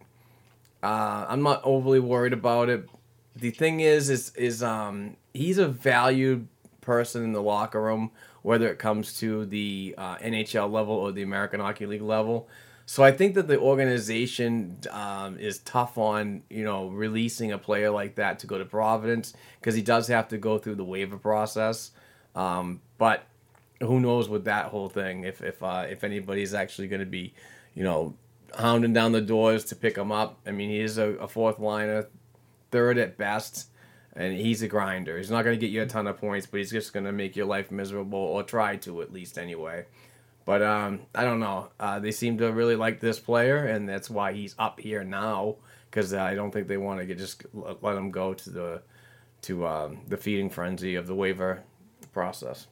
uh, 0.82 1.26
I'm 1.28 1.44
not 1.44 1.62
overly 1.64 2.00
worried 2.00 2.34
about 2.34 2.70
it. 2.70 2.90
The 3.36 3.52
thing 3.52 3.80
is, 3.80 4.10
is 4.10 4.36
is 4.36 4.64
um, 4.64 5.16
he's 5.34 5.58
a 5.58 5.68
valued 5.68 6.48
person 6.82 7.24
in 7.24 7.34
the 7.34 7.42
locker 7.42 7.82
room, 7.82 8.12
whether 8.42 8.68
it 8.70 8.80
comes 8.80 9.20
to 9.20 9.46
the 9.46 9.96
uh, 9.98 10.18
NHL 10.18 10.72
level 10.72 10.96
or 10.96 11.12
the 11.12 11.22
American 11.22 11.60
Hockey 11.60 11.86
League 11.86 12.02
level. 12.02 12.48
So 12.90 13.04
I 13.04 13.12
think 13.12 13.36
that 13.36 13.48
the 13.48 13.60
organization 13.60 14.80
um, 14.90 15.38
is 15.38 15.60
tough 15.60 16.00
on 16.00 16.42
you 16.50 16.64
know 16.64 16.88
releasing 16.88 17.52
a 17.52 17.60
player 17.60 17.92
like 17.92 18.16
that 18.16 18.40
to 18.40 18.48
go 18.48 18.58
to 18.58 18.66
Providence 18.66 19.32
because 19.60 19.76
he 19.76 19.84
does 19.84 20.08
have 20.08 20.28
to 20.30 20.40
go 20.40 20.58
through 20.58 20.74
the 20.74 20.84
waiver 20.84 21.18
process. 21.18 21.92
Um, 22.34 22.82
but 22.98 23.26
who 23.80 24.00
knows 24.00 24.28
with 24.28 24.46
that 24.46 24.70
whole 24.70 24.90
thing 24.90 25.24
if 25.24 25.44
if 25.44 25.62
uh, 25.62 25.86
if 25.88 26.04
anybody's 26.04 26.56
actually 26.56 26.88
going 26.88 27.02
to 27.02 27.06
be 27.06 27.36
you 27.76 27.84
know 27.84 28.16
hounding 28.58 28.92
down 28.92 29.12
the 29.12 29.22
doors 29.22 29.66
to 29.66 29.76
pick 29.76 29.96
him 29.96 30.12
up. 30.12 30.40
I 30.48 30.50
mean, 30.50 30.72
he 30.72 30.80
is 30.80 30.98
a, 30.98 31.10
a 31.18 31.28
fourth 31.28 31.60
liner, 31.60 32.08
third 32.72 32.98
at 32.98 33.20
best. 33.20 33.68
And 34.14 34.34
he's 34.34 34.64
a 34.64 34.68
grinder. 34.68 35.16
He's 35.18 35.30
not 35.30 35.44
going 35.44 35.58
to 35.58 35.64
get 35.64 35.72
you 35.72 35.84
a 35.84 35.86
ton 35.86 36.08
of 36.08 36.18
points, 36.18 36.48
but 36.48 36.58
he's 36.58 36.72
just 36.72 36.92
going 36.92 37.06
to 37.06 37.12
make 37.12 37.36
your 37.36 37.46
life 37.46 37.70
miserable, 37.70 38.20
or 38.20 38.42
try 38.42 38.76
to 38.78 39.04
at 39.04 39.14
least 39.14 39.38
anyway. 39.38 39.86
But 40.50 40.64
um, 40.64 41.02
I 41.14 41.26
don't 41.26 41.40
know. 41.40 41.70
Uh, 41.80 42.00
they 42.00 42.10
seem 42.10 42.40
to 42.40 42.52
really 42.52 42.76
like 42.76 43.00
this 43.00 43.20
player, 43.20 43.68
and 43.68 43.88
that's 43.88 44.10
why 44.10 44.34
he's 44.34 44.56
up 44.58 44.80
here 44.80 45.04
now. 45.04 45.58
Because 45.88 46.12
uh, 46.12 46.24
I 46.24 46.34
don't 46.34 46.50
think 46.50 46.68
they 46.68 46.76
want 46.76 47.08
to 47.08 47.14
just 47.14 47.46
let 47.54 47.96
him 47.96 48.10
go 48.10 48.34
to 48.34 48.50
the 48.50 48.82
to 49.44 49.68
um, 49.68 50.02
the 50.08 50.18
feeding 50.18 50.50
frenzy 50.50 50.96
of 50.96 51.06
the 51.06 51.14
waiver 51.14 51.62
process. 52.14 52.66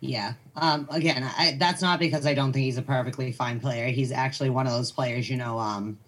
Yeah. 0.00 0.34
Um, 0.54 0.86
again, 0.90 1.24
I, 1.38 1.56
that's 1.58 1.80
not 1.80 1.98
because 1.98 2.26
I 2.26 2.34
don't 2.34 2.52
think 2.52 2.64
he's 2.66 2.76
a 2.76 2.82
perfectly 2.82 3.32
fine 3.32 3.58
player. 3.58 3.86
He's 3.86 4.12
actually 4.12 4.50
one 4.50 4.66
of 4.66 4.74
those 4.74 4.92
players, 4.92 5.30
you 5.30 5.38
know, 5.38 5.58
um, 5.58 5.98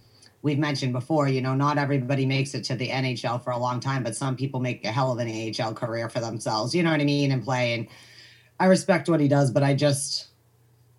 we've 0.43 0.59
mentioned 0.59 0.93
before, 0.93 1.29
you 1.29 1.41
know, 1.41 1.55
not 1.55 1.79
everybody 1.79 2.27
makes 2.27 2.55
it 2.55 2.65
to 2.65 2.77
the 2.77 2.91
NHL 2.91 3.43
for 3.43 3.53
a 3.53 3.59
long 3.59 3.81
time, 3.81 4.03
but 4.03 4.15
some 4.15 4.37
people 4.37 4.61
make 4.61 4.85
a 4.85 4.93
hell 4.93 5.13
of 5.13 5.19
an 5.19 5.55
AHL 5.59 5.73
career 5.73 6.11
for 6.11 6.21
themselves. 6.21 6.75
You 6.75 6.83
know 6.83 6.91
what 6.91 7.01
I 7.01 7.05
mean? 7.05 7.33
And 7.33 7.43
play. 7.43 7.73
And 7.73 7.89
I 8.61 8.67
respect 8.67 9.09
what 9.09 9.21
he 9.21 9.29
does, 9.29 9.51
but 9.51 9.63
I 9.63 9.73
just, 9.73 10.28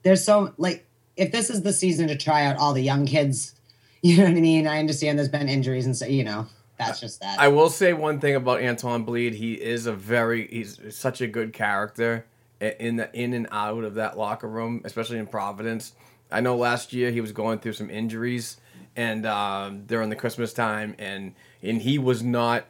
there's 0.04 0.24
so 0.24 0.54
like 0.58 0.86
if 1.16 1.32
this 1.32 1.50
is 1.50 1.62
the 1.62 1.74
season 1.74 2.08
to 2.08 2.18
try 2.18 2.46
out 2.46 2.58
all 2.58 2.74
the 2.74 2.82
young 2.82 3.06
kids, 3.06 3.56
you 4.02 4.18
know 4.18 4.24
what 4.24 4.32
I 4.32 4.42
mean? 4.42 4.68
I 4.68 4.80
understand 4.80 5.18
there's 5.18 5.30
been 5.30 5.50
injuries 5.50 5.86
and 5.86 5.96
so 5.96 6.06
you 6.06 6.24
know 6.24 6.48
that's 6.78 7.00
just 7.00 7.20
that. 7.20 7.40
I 7.40 7.50
will 7.50 7.70
say 7.70 7.94
one 7.94 8.20
thing 8.20 8.36
about 8.36 8.62
Anton 8.62 9.06
Blidh. 9.06 9.34
He 9.34 9.54
is 9.54 9.86
a 9.86 9.94
very 9.94 10.48
he's 10.48 10.80
such 10.96 11.22
a 11.22 11.28
good 11.28 11.54
character 11.54 12.26
in 12.62 12.96
the 12.96 13.14
in 13.14 13.34
and 13.34 13.48
out 13.52 13.84
of 13.84 13.96
that 13.96 14.18
locker 14.18 14.48
room, 14.48 14.82
especially 14.86 15.18
in 15.18 15.28
Providence. 15.28 15.94
I 16.32 16.42
know 16.42 16.56
last 16.56 16.94
year 16.94 17.12
he 17.12 17.22
was 17.22 17.32
going 17.32 17.60
through 17.60 17.74
some 17.74 17.90
injuries 17.90 18.58
and 18.96 19.26
um, 19.26 19.86
during 19.86 20.10
the 20.10 20.16
Christmas 20.16 20.54
time, 20.54 20.96
and 20.98 21.34
and 21.62 21.82
he 21.82 21.98
was 21.98 22.24
not 22.24 22.66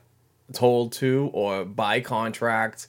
told 0.54 0.92
to 0.92 1.30
or 1.34 1.66
by 1.66 2.00
contract 2.02 2.88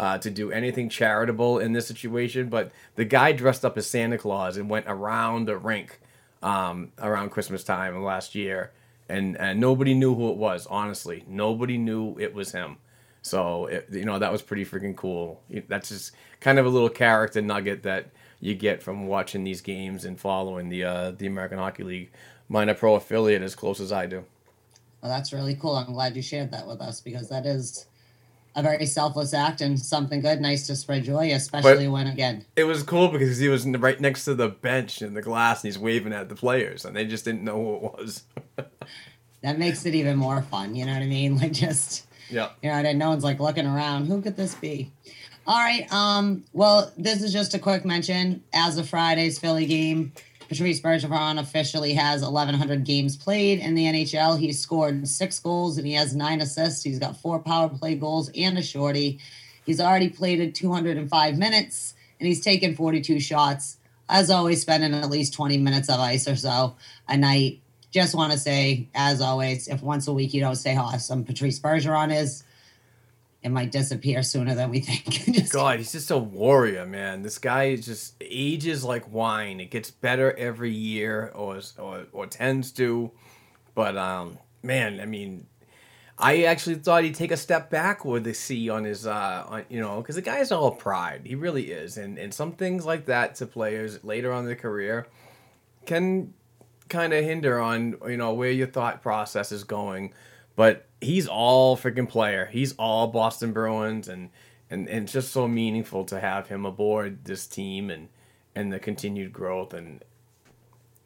uh, 0.00 0.16
to 0.16 0.30
do 0.30 0.50
anything 0.50 0.88
charitable 0.88 1.58
in 1.58 1.74
this 1.74 1.86
situation, 1.86 2.48
but 2.48 2.72
the 2.94 3.04
guy 3.04 3.32
dressed 3.32 3.66
up 3.66 3.76
as 3.76 3.86
Santa 3.86 4.16
Claus 4.16 4.56
and 4.56 4.70
went 4.70 4.86
around 4.88 5.44
the 5.44 5.58
rink 5.58 6.00
um, 6.42 6.90
around 6.98 7.28
Christmas 7.28 7.62
time 7.62 8.02
last 8.02 8.34
year, 8.34 8.72
and 9.10 9.36
and 9.36 9.60
nobody 9.60 9.92
knew 9.92 10.14
who 10.14 10.30
it 10.30 10.38
was. 10.38 10.66
Honestly, 10.66 11.22
nobody 11.28 11.76
knew 11.76 12.16
it 12.18 12.32
was 12.32 12.52
him. 12.52 12.78
So 13.20 13.66
it, 13.66 13.88
you 13.92 14.06
know 14.06 14.18
that 14.18 14.32
was 14.32 14.40
pretty 14.40 14.64
freaking 14.64 14.96
cool. 14.96 15.42
That's 15.68 15.90
just 15.90 16.12
kind 16.40 16.58
of 16.58 16.64
a 16.64 16.70
little 16.70 16.88
character 16.88 17.42
nugget 17.42 17.82
that 17.82 18.06
you 18.40 18.54
get 18.54 18.82
from 18.82 19.06
watching 19.06 19.44
these 19.44 19.60
games 19.60 20.06
and 20.06 20.18
following 20.18 20.70
the 20.70 20.82
uh, 20.82 21.10
the 21.10 21.26
American 21.26 21.58
Hockey 21.58 21.82
League 21.82 22.10
minor 22.48 22.72
pro 22.72 22.94
affiliate 22.94 23.42
as 23.42 23.54
close 23.54 23.80
as 23.80 23.92
I 23.92 24.06
do. 24.06 24.24
Well, 25.02 25.12
that's 25.12 25.34
really 25.34 25.56
cool. 25.56 25.76
I'm 25.76 25.92
glad 25.92 26.16
you 26.16 26.22
shared 26.22 26.52
that 26.52 26.66
with 26.66 26.80
us 26.80 27.02
because 27.02 27.28
that 27.28 27.44
is 27.44 27.84
a 28.54 28.62
very 28.62 28.86
selfless 28.86 29.32
act 29.32 29.60
and 29.60 29.78
something 29.78 30.20
good, 30.20 30.40
nice 30.40 30.66
to 30.66 30.76
spread 30.76 31.04
joy, 31.04 31.32
especially 31.32 31.86
but 31.86 31.92
when 31.92 32.06
again. 32.06 32.44
It 32.56 32.64
was 32.64 32.82
cool 32.82 33.08
because 33.08 33.38
he 33.38 33.48
was 33.48 33.66
right 33.66 34.00
next 34.00 34.24
to 34.24 34.34
the 34.34 34.48
bench 34.48 35.02
in 35.02 35.14
the 35.14 35.22
glass 35.22 35.62
and 35.62 35.68
he's 35.68 35.78
waving 35.78 36.12
at 36.12 36.28
the 36.28 36.34
players 36.34 36.84
and 36.84 36.96
they 36.96 37.04
just 37.04 37.24
didn't 37.24 37.44
know 37.44 37.54
who 37.54 37.76
it 37.76 37.82
was. 37.82 38.24
that 39.42 39.58
makes 39.58 39.86
it 39.86 39.94
even 39.94 40.16
more 40.16 40.42
fun, 40.42 40.74
you 40.74 40.84
know 40.84 40.92
what 40.92 41.02
I 41.02 41.06
mean? 41.06 41.36
Like 41.40 41.52
just 41.52 42.06
yeah, 42.28 42.50
you 42.62 42.70
know, 42.70 42.76
and 42.76 42.98
no 42.98 43.08
one's 43.08 43.24
like 43.24 43.40
looking 43.40 43.66
around. 43.66 44.06
Who 44.06 44.22
could 44.22 44.36
this 44.36 44.54
be? 44.54 44.92
All 45.46 45.58
right. 45.58 45.90
Um. 45.92 46.44
Well, 46.52 46.92
this 46.96 47.22
is 47.22 47.32
just 47.32 47.54
a 47.54 47.58
quick 47.58 47.84
mention. 47.84 48.42
As 48.52 48.78
of 48.78 48.88
Friday's 48.88 49.38
Philly 49.38 49.66
game, 49.66 50.12
Patrice 50.50 50.80
Bergeron 50.80 51.38
officially 51.38 51.94
has 51.94 52.22
1,100 52.22 52.82
games 52.84 53.16
played 53.16 53.60
in 53.60 53.76
the 53.76 53.84
NHL. 53.84 54.36
He's 54.36 54.58
scored 54.58 55.06
six 55.06 55.38
goals 55.38 55.78
and 55.78 55.86
he 55.86 55.92
has 55.92 56.12
nine 56.12 56.40
assists. 56.40 56.82
He's 56.82 56.98
got 56.98 57.16
four 57.16 57.38
power 57.38 57.68
play 57.68 57.94
goals 57.94 58.32
and 58.34 58.58
a 58.58 58.62
shorty. 58.62 59.20
He's 59.64 59.80
already 59.80 60.08
played 60.08 60.40
at 60.40 60.56
205 60.56 61.38
minutes 61.38 61.94
and 62.18 62.26
he's 62.26 62.42
taken 62.42 62.74
42 62.74 63.20
shots. 63.20 63.76
As 64.08 64.28
always, 64.28 64.60
spending 64.60 64.92
at 64.92 65.08
least 65.08 65.34
20 65.34 65.56
minutes 65.58 65.88
of 65.88 66.00
ice 66.00 66.26
or 66.26 66.34
so 66.34 66.74
a 67.08 67.16
night. 67.16 67.60
Just 67.92 68.16
want 68.16 68.32
to 68.32 68.38
say, 68.38 68.88
as 68.92 69.20
always, 69.20 69.68
if 69.68 69.84
once 69.84 70.08
a 70.08 70.12
week 70.12 70.34
you 70.34 70.40
don't 70.40 70.56
say 70.56 70.74
how 70.74 70.82
awesome 70.82 71.22
Patrice 71.22 71.60
Bergeron 71.60 72.12
is, 72.12 72.42
it 73.42 73.48
might 73.48 73.72
disappear 73.72 74.22
sooner 74.22 74.54
than 74.54 74.70
we 74.70 74.80
think. 74.80 75.50
God, 75.50 75.78
he's 75.78 75.92
just 75.92 76.10
a 76.10 76.18
warrior, 76.18 76.86
man. 76.86 77.22
This 77.22 77.38
guy 77.38 77.64
is 77.64 77.86
just 77.86 78.14
ages 78.20 78.84
like 78.84 79.10
wine. 79.10 79.60
It 79.60 79.70
gets 79.70 79.90
better 79.90 80.36
every 80.36 80.72
year, 80.72 81.32
or 81.34 81.60
or, 81.78 82.06
or 82.12 82.26
tends 82.26 82.70
to. 82.72 83.10
But 83.74 83.96
um, 83.96 84.38
man, 84.62 85.00
I 85.00 85.06
mean, 85.06 85.46
I 86.18 86.42
actually 86.42 86.76
thought 86.76 87.04
he'd 87.04 87.14
take 87.14 87.30
a 87.30 87.36
step 87.36 87.70
back 87.70 88.04
with 88.04 88.24
the 88.24 88.34
C 88.34 88.68
on 88.68 88.84
his, 88.84 89.06
uh, 89.06 89.44
on, 89.48 89.64
you 89.70 89.80
know, 89.80 90.02
because 90.02 90.16
the 90.16 90.22
guy's 90.22 90.52
all 90.52 90.70
pride. 90.72 91.22
He 91.24 91.34
really 91.34 91.70
is, 91.72 91.96
and 91.96 92.18
and 92.18 92.34
some 92.34 92.52
things 92.52 92.84
like 92.84 93.06
that 93.06 93.36
to 93.36 93.46
players 93.46 94.04
later 94.04 94.32
on 94.32 94.40
in 94.40 94.46
their 94.46 94.56
career 94.56 95.06
can 95.86 96.34
kind 96.90 97.12
of 97.14 97.24
hinder 97.24 97.58
on 97.58 97.96
you 98.06 98.18
know 98.18 98.34
where 98.34 98.50
your 98.50 98.66
thought 98.66 99.00
process 99.02 99.50
is 99.50 99.64
going. 99.64 100.12
But 100.56 100.86
he's 101.00 101.26
all 101.26 101.76
freaking 101.76 102.08
player. 102.08 102.48
He's 102.50 102.74
all 102.74 103.06
Boston 103.08 103.52
Bruins, 103.52 104.08
and 104.08 104.30
and 104.68 104.88
and 104.88 105.04
it's 105.04 105.12
just 105.12 105.32
so 105.32 105.48
meaningful 105.48 106.04
to 106.06 106.20
have 106.20 106.48
him 106.48 106.66
aboard 106.66 107.24
this 107.24 107.46
team 107.46 107.90
and 107.90 108.08
and 108.54 108.72
the 108.72 108.78
continued 108.78 109.32
growth 109.32 109.72
and 109.72 110.04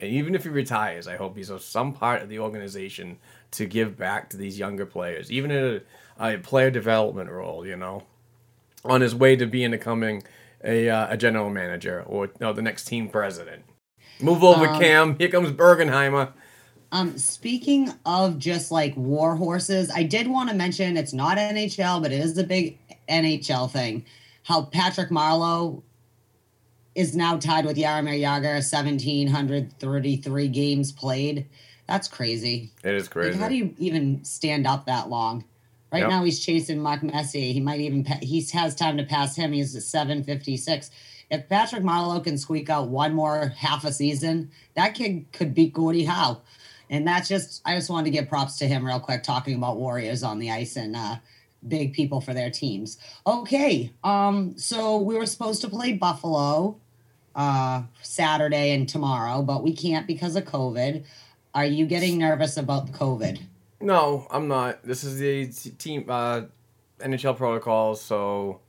and 0.00 0.11
even 0.11 0.35
if 0.35 0.42
he 0.42 0.48
retires, 0.48 1.07
I 1.07 1.16
hope 1.16 1.37
he's 1.37 1.50
a, 1.50 1.59
some 1.59 1.92
part 1.92 2.22
of 2.22 2.28
the 2.28 2.40
organization 2.40 3.18
to 3.52 3.64
give 3.64 3.96
back 3.96 4.28
to 4.30 4.37
these 4.37 4.59
younger 4.59 4.85
players, 4.85 5.30
even 5.30 5.50
in 5.50 5.83
a, 6.18 6.35
a 6.35 6.38
player 6.38 6.70
development 6.70 7.30
role. 7.30 7.66
You 7.66 7.76
know, 7.76 8.02
on 8.85 9.00
his 9.00 9.14
way 9.14 9.37
to 9.37 9.46
being 9.46 9.70
becoming 9.70 10.22
a, 10.62 10.88
uh, 10.88 11.07
a 11.11 11.16
general 11.16 11.50
manager 11.50 12.02
or 12.07 12.30
no, 12.40 12.52
the 12.52 12.62
next 12.62 12.85
team 12.85 13.09
president. 13.09 13.64
Move 14.20 14.44
over, 14.44 14.66
Cam. 14.78 15.16
Here 15.18 15.28
comes 15.28 15.50
Bergenheimer. 15.50 16.33
Um, 16.94 17.18
speaking 17.18 17.92
of 18.07 18.38
just 18.38 18.70
like 18.70 18.96
war 18.96 19.35
horses, 19.35 19.90
I 19.92 20.04
did 20.04 20.28
want 20.28 20.48
to 20.50 20.54
mention 20.54 20.96
it's 20.96 21.12
not 21.12 21.38
NHL, 21.38 22.00
but 22.00 22.12
it 22.12 22.20
is 22.20 22.38
a 22.38 22.44
big 22.44 22.78
NHL 23.09 23.68
thing. 23.68 24.04
How 24.44 24.62
Patrick 24.62 25.11
Marleau 25.11 25.83
is 26.94 27.16
now 27.16 27.37
tied 27.37 27.64
with 27.64 27.76
Jaromir 27.76 28.20
Jagr, 28.20 28.54
1,733 28.62 30.46
games 30.48 30.92
played. 30.92 31.46
That's 31.88 32.07
crazy. 32.07 32.70
It 32.85 32.94
is 32.94 33.07
Like, 33.07 33.11
crazy. 33.11 33.38
how 33.40 33.48
do 33.48 33.57
you 33.57 33.74
even 33.78 34.22
stand 34.24 34.64
up 34.64 34.87
that 34.87 35.11
long? 35.11 35.42
Right 35.92 36.02
Yep. 36.02 36.11
now, 36.11 36.22
he's 36.22 36.38
chasing 36.38 36.78
Mark 36.78 37.02
Messier. 37.02 37.52
He 37.52 37.59
might 37.61 37.80
even 37.80 38.04
pa- 38.04 38.18
he 38.22 38.40
has 38.52 38.76
time 38.76 38.96
to 38.98 39.02
pass 39.04 39.35
him. 39.35 39.52
He's 39.52 39.74
at 39.74 39.83
seven 39.83 40.22
fifty 40.22 40.57
six. 40.57 40.92
If 41.28 41.48
Patrick 41.48 41.83
Marleau 41.83 42.22
can 42.22 42.38
squeak 42.38 42.70
out 42.70 42.88
one 42.88 43.14
more 43.14 43.48
half 43.57 43.85
a 43.85 43.92
season, 43.92 44.52
that 44.74 44.94
kid 44.94 45.24
could 45.33 45.54
beat 45.54 45.72
Gordie 45.72 46.04
Howe. 46.04 46.40
And 46.90 47.07
that's 47.07 47.29
just 47.29 47.62
I 47.64 47.75
just 47.75 47.90
wanted 47.90 48.05
to 48.05 48.11
give 48.11 48.29
props 48.29 48.59
to 48.59 48.68
him 48.68 48.85
real 48.85 49.01
quick, 49.01 49.23
talking 49.23 49.55
about 49.55 49.77
Warriors 49.77 50.23
on 50.23 50.38
the 50.38 50.51
ice 50.51 50.77
and 50.77 50.94
uh, 50.94 51.16
big 51.66 51.92
people 51.92 52.20
for 52.20 52.35
their 52.35 52.51
teams. 52.51 52.99
Okay, 53.27 53.92
um, 54.03 54.57
so 54.59 54.99
we 54.99 55.16
were 55.16 55.27
supposed 55.27 55.61
to 55.62 55.68
play 55.68 55.92
Buffalo 55.92 56.77
uh, 57.35 57.83
Saturday 58.03 58.73
and 58.73 58.88
tomorrow, 58.88 59.42
but 59.42 59.62
we 59.62 59.75
can't 59.75 60.07
because 60.07 60.37
of 60.37 60.44
COVID. 60.44 61.05
Are 61.55 61.64
you 61.64 61.87
getting 61.87 62.18
nervous 62.18 62.57
about 62.57 62.90
COVID? 62.92 63.40
No, 63.81 64.27
I'm 64.31 64.49
not. 64.49 64.83
This 64.83 65.05
is 65.05 65.18
the 65.18 65.47
team 65.79 66.07
uh, 66.09 66.42
NHL 67.01 67.37
protocols. 67.37 68.01
So 68.01 68.61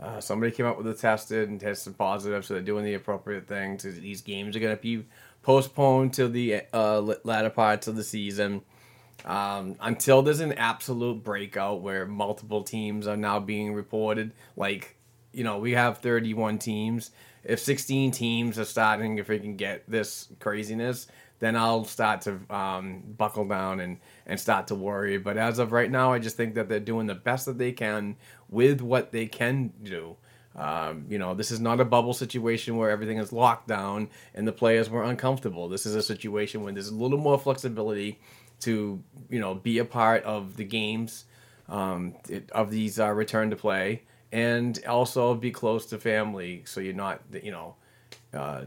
uh, 0.00 0.20
somebody 0.20 0.52
came 0.52 0.66
up 0.66 0.78
with 0.78 0.86
a 0.86 0.94
tested 0.94 1.48
and 1.48 1.60
tested 1.60 1.96
positive, 1.98 2.44
so 2.44 2.54
they're 2.54 2.62
doing 2.62 2.84
the 2.84 2.94
appropriate 2.94 3.46
thing. 3.46 3.78
These 3.82 4.22
games 4.22 4.56
are 4.56 4.60
going 4.60 4.76
to 4.76 4.82
be 4.82 5.04
postponed 5.42 6.14
till 6.14 6.30
the 6.30 6.62
uh, 6.72 7.00
latter 7.24 7.50
parts 7.50 7.88
of 7.88 7.96
the 7.96 8.04
season. 8.04 8.62
Um, 9.24 9.76
until 9.80 10.22
there's 10.22 10.40
an 10.40 10.54
absolute 10.54 11.22
breakout 11.22 11.80
where 11.80 12.06
multiple 12.06 12.64
teams 12.64 13.06
are 13.06 13.16
now 13.16 13.38
being 13.38 13.72
reported. 13.72 14.32
Like, 14.56 14.96
you 15.32 15.44
know, 15.44 15.58
we 15.58 15.72
have 15.72 15.98
31 15.98 16.58
teams. 16.58 17.12
If 17.44 17.60
16 17.60 18.10
teams 18.10 18.58
are 18.58 18.64
starting, 18.64 19.18
if 19.18 19.28
we 19.28 19.38
can 19.38 19.56
get 19.56 19.88
this 19.88 20.28
craziness, 20.40 21.06
then 21.38 21.56
I'll 21.56 21.84
start 21.84 22.20
to 22.22 22.38
um, 22.50 23.02
buckle 23.16 23.46
down 23.46 23.80
and, 23.80 23.98
and 24.26 24.38
start 24.38 24.68
to 24.68 24.76
worry. 24.76 25.18
But 25.18 25.36
as 25.36 25.58
of 25.58 25.72
right 25.72 25.90
now, 25.90 26.12
I 26.12 26.20
just 26.20 26.36
think 26.36 26.54
that 26.54 26.68
they're 26.68 26.80
doing 26.80 27.06
the 27.06 27.16
best 27.16 27.46
that 27.46 27.58
they 27.58 27.72
can 27.72 28.16
with 28.48 28.80
what 28.80 29.10
they 29.10 29.26
can 29.26 29.72
do. 29.82 30.16
Um, 30.54 31.06
you 31.08 31.18
know, 31.18 31.34
this 31.34 31.50
is 31.50 31.60
not 31.60 31.80
a 31.80 31.84
bubble 31.84 32.12
situation 32.12 32.76
where 32.76 32.90
everything 32.90 33.18
is 33.18 33.32
locked 33.32 33.68
down 33.68 34.10
and 34.34 34.46
the 34.46 34.52
players 34.52 34.90
were 34.90 35.02
uncomfortable. 35.02 35.68
This 35.68 35.86
is 35.86 35.94
a 35.94 36.02
situation 36.02 36.62
where 36.62 36.72
there's 36.72 36.88
a 36.88 36.94
little 36.94 37.18
more 37.18 37.38
flexibility 37.38 38.20
to, 38.60 39.02
you 39.30 39.40
know, 39.40 39.54
be 39.54 39.78
a 39.78 39.84
part 39.84 40.22
of 40.24 40.56
the 40.56 40.64
games 40.64 41.24
um, 41.68 42.14
it- 42.28 42.50
of 42.52 42.70
these 42.70 43.00
uh, 43.00 43.10
return 43.10 43.50
to 43.50 43.56
play 43.56 44.02
and 44.30 44.78
also 44.86 45.34
be 45.34 45.50
close 45.50 45.86
to 45.86 45.98
family 45.98 46.62
so 46.66 46.80
you're 46.80 46.94
not, 46.94 47.20
you 47.42 47.50
know, 47.50 47.76
uh, 48.34 48.62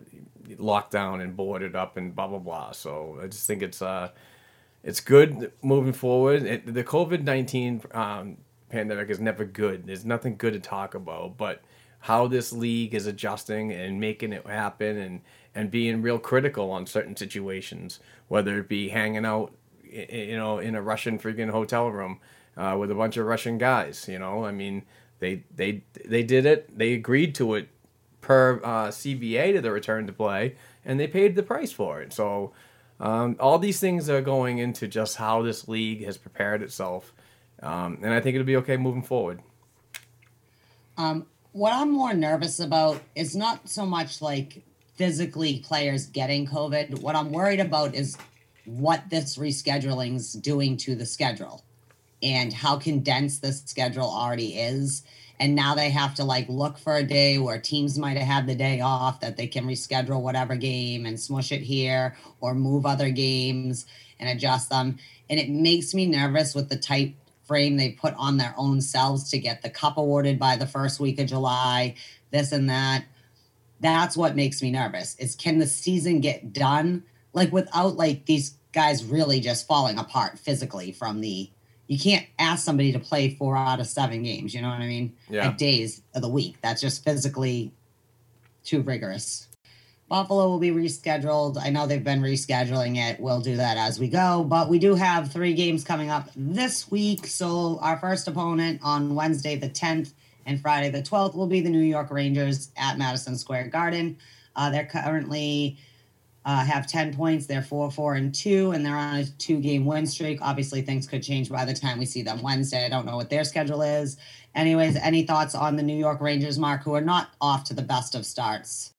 locked 0.58 0.92
down 0.92 1.22
and 1.22 1.36
boarded 1.36 1.76
up 1.76 1.98
and 1.98 2.16
blah 2.16 2.28
blah 2.28 2.40
blah. 2.40 2.72
So 2.72 3.20
I 3.22 3.28
just 3.28 3.48
think 3.48 3.62
it's 3.64 3.82
uh, 3.82 4.10
it's 4.84 5.00
good 5.00 5.52
moving 5.62 5.94
forward. 5.94 6.44
It, 6.44 6.74
the 6.74 6.84
COVID 6.84 7.24
nineteen 7.24 7.82
um, 7.92 8.38
pandemic 8.70 9.10
is 9.10 9.20
never 9.20 9.46
good. 9.46 9.88
There's 9.88 10.06
nothing 10.06 10.36
good 10.38 10.54
to 10.54 10.60
talk 10.60 10.94
about, 10.94 11.38
but 11.38 11.62
how 12.06 12.28
this 12.28 12.54
league 12.54 12.94
is 12.94 13.08
adjusting 13.08 13.72
and 13.72 14.00
making 14.00 14.32
it 14.32 14.46
happen 14.46 14.96
and 14.96 15.22
and 15.56 15.72
being 15.72 16.04
real 16.04 16.20
critical 16.20 16.70
on 16.70 16.86
certain 16.86 17.16
situations, 17.16 18.00
whether 18.28 18.60
it 18.60 18.70
be 18.70 18.90
hanging 18.90 19.26
out, 19.26 19.52
you 19.84 20.38
know, 20.38 20.60
in 20.60 20.76
a 20.76 20.82
Russian 20.84 21.18
freaking 21.18 21.50
hotel 21.50 21.88
room 21.88 22.20
uh, 22.58 22.76
with 22.80 22.92
a 22.92 22.94
bunch 22.94 23.18
of 23.18 23.26
Russian 23.26 23.58
guys. 23.58 24.08
You 24.08 24.20
know, 24.20 24.46
I 24.46 24.52
mean, 24.52 24.84
they 25.18 25.46
they 25.56 25.82
they 26.06 26.22
did 26.22 26.46
it. 26.46 26.78
They 26.78 26.94
agreed 26.94 27.34
to 27.36 27.56
it 27.56 27.70
per 28.22 28.62
uh, 28.64 28.90
CBA 28.90 29.54
to 29.54 29.62
the 29.62 29.72
return 29.72 30.06
to 30.06 30.14
play, 30.14 30.58
and 30.86 31.00
they 31.00 31.08
paid 31.08 31.36
the 31.36 31.42
price 31.42 31.72
for 31.72 32.04
it. 32.04 32.14
So 32.14 32.54
um, 33.00 33.36
all 33.40 33.58
these 33.58 33.80
things 33.80 34.12
are 34.12 34.22
going 34.22 34.60
into 34.60 34.88
just 34.88 35.18
how 35.18 35.42
this 35.42 35.68
league 35.68 36.06
has 36.06 36.20
prepared 36.20 36.62
itself, 36.62 37.16
um, 37.64 37.98
and 38.04 38.14
I 38.14 38.20
think 38.20 38.36
it'll 38.36 38.46
be 38.46 38.58
okay 38.58 38.78
moving 38.78 39.02
forward. 39.02 39.42
What 41.56 41.72
I'm 41.72 41.90
more 41.90 42.14
nervous 42.14 42.60
about 42.60 43.02
is 43.16 43.34
not 43.34 43.70
so 43.70 43.86
much 43.86 44.22
like 44.22 44.62
physically 44.98 45.60
players 45.60 46.06
getting 46.08 46.46
COVID. 46.46 47.00
What 47.00 47.16
I'm 47.16 47.32
worried 47.32 47.62
about 47.62 47.96
is 47.96 48.18
what 48.66 49.10
this 49.10 49.38
rescheduling's 49.38 50.34
doing 50.34 50.76
to 50.76 50.96
the 50.96 51.06
schedule 51.06 51.64
and 52.22 52.52
how 52.52 52.78
condensed 52.78 53.42
this 53.42 53.64
schedule 53.66 54.04
already 54.04 54.60
is. 54.60 55.04
And 55.40 55.56
now 55.56 55.76
they 55.76 55.92
have 55.92 56.14
to 56.16 56.26
like 56.26 56.50
look 56.50 56.78
for 56.78 56.98
a 56.98 57.04
day 57.04 57.38
where 57.38 57.58
teams 57.58 57.98
might 57.98 58.18
have 58.18 58.28
had 58.28 58.48
the 58.48 58.56
day 58.56 58.82
off 58.82 59.22
that 59.22 59.38
they 59.38 59.48
can 59.48 59.66
reschedule 59.66 60.22
whatever 60.22 60.58
game 60.58 61.06
and 61.06 61.18
smush 61.18 61.54
it 61.54 61.62
here 61.62 62.18
or 62.42 62.54
move 62.54 62.86
other 62.86 63.12
games 63.12 63.86
and 64.20 64.28
adjust 64.28 64.70
them. 64.70 64.98
And 65.30 65.40
it 65.40 65.50
makes 65.50 65.94
me 65.94 66.06
nervous 66.06 66.54
with 66.54 66.68
the 66.68 66.76
tight 66.76 67.16
frame 67.46 67.78
they 67.78 67.92
put 67.92 68.14
on 68.16 68.38
their 68.38 68.54
own 68.58 68.82
selves 68.82 69.30
to 69.32 69.40
get 69.40 69.62
the 69.62 69.70
cup 69.70 69.98
awarded 69.98 70.40
by 70.40 70.56
the 70.56 70.68
first 70.68 71.00
week 71.00 71.20
of 71.20 71.28
July, 71.28 71.96
this 72.32 72.52
and 72.52 72.70
that. 72.70 73.06
That's 73.80 74.18
what 74.18 74.36
makes 74.36 74.62
me 74.62 74.72
nervous. 74.72 75.16
Is 75.18 75.36
can 75.36 75.60
the 75.60 75.68
season 75.68 76.22
get 76.22 76.54
done 76.54 77.04
like 77.34 77.52
without 77.52 77.98
like 77.98 78.26
these 78.26 78.56
guys 78.72 79.06
really 79.06 79.40
just 79.40 79.68
falling 79.68 79.98
apart 79.98 80.40
physically 80.40 80.92
from 80.92 81.22
the 81.22 81.50
you 81.88 82.00
can't 82.00 82.26
ask 82.40 82.66
somebody 82.66 82.92
to 82.94 83.00
play 83.00 83.30
four 83.30 83.56
out 83.56 83.80
of 83.80 83.86
seven 83.86 84.24
games, 84.24 84.56
you 84.56 84.62
know 84.62 84.70
what 84.70 84.82
I 84.82 84.88
mean? 84.88 85.16
Yeah. 85.30 85.48
Like 85.48 85.58
days 85.58 86.02
of 86.16 86.24
the 86.24 86.28
week. 86.28 86.56
That's 86.64 86.82
just 86.82 87.04
physically 87.04 87.72
too 88.64 88.82
rigorous. 88.82 89.48
Buffalo 90.08 90.48
will 90.48 90.60
be 90.60 90.70
rescheduled. 90.70 91.58
I 91.60 91.72
know 91.72 91.88
they've 91.88 92.04
been 92.04 92.22
rescheduling 92.22 92.98
it. 92.98 93.20
We'll 93.20 93.42
do 93.42 93.58
that 93.58 93.78
as 93.78 94.00
we 94.00 94.08
go. 94.08 94.44
But 94.44 94.70
we 94.70 94.78
do 94.78 94.94
have 94.94 95.32
three 95.32 95.54
games 95.54 95.84
coming 95.84 96.12
up 96.12 96.30
this 96.36 96.92
week. 96.92 97.26
So 97.26 97.80
our 97.82 97.98
first 97.98 98.28
opponent 98.28 98.82
on 98.84 99.16
Wednesday, 99.16 99.56
the 99.56 99.70
10th, 99.70 100.14
and 100.46 100.62
Friday, 100.62 100.92
the 100.92 101.02
12th, 101.02 101.36
will 101.36 101.48
be 101.48 101.62
the 101.62 101.72
New 101.72 101.80
York 101.80 102.12
Rangers 102.12 102.72
at 102.78 103.00
Madison 103.00 103.36
Square 103.36 103.70
Garden. 103.70 104.18
Uh, 104.56 104.70
they're 104.70 104.86
currently 104.86 105.80
uh, 106.46 106.64
have 106.64 106.86
10 106.86 107.16
points. 107.16 107.48
They're 107.48 107.64
4 107.64 107.90
4 107.90 108.14
and 108.14 108.34
2, 108.34 108.72
and 108.72 108.86
they're 108.86 108.96
on 108.96 109.16
a 109.16 109.26
two 109.26 109.60
game 109.60 109.86
win 109.86 110.06
streak. 110.06 110.40
Obviously, 110.42 110.84
things 110.84 111.08
could 111.08 111.24
change 111.24 111.50
by 111.50 111.66
the 111.66 111.74
time 111.74 111.98
we 111.98 112.06
see 112.06 112.22
them 112.22 112.44
Wednesday. 112.44 112.86
I 112.86 112.90
don't 112.90 113.08
know 113.08 113.16
what 113.16 113.32
their 113.32 113.44
schedule 113.44 113.82
is. 113.82 114.18
Anyways, 114.54 114.96
any 114.98 115.24
thoughts 115.24 115.56
on 115.56 115.76
the 115.76 115.84
New 115.84 115.98
York 115.98 116.22
Rangers, 116.22 116.60
Mark, 116.60 116.84
who 116.84 116.94
are 116.94 117.02
not 117.02 117.32
off 117.42 117.64
to 117.66 117.74
the 117.74 117.82
best 117.82 118.14
of 118.14 118.26
starts? 118.26 118.94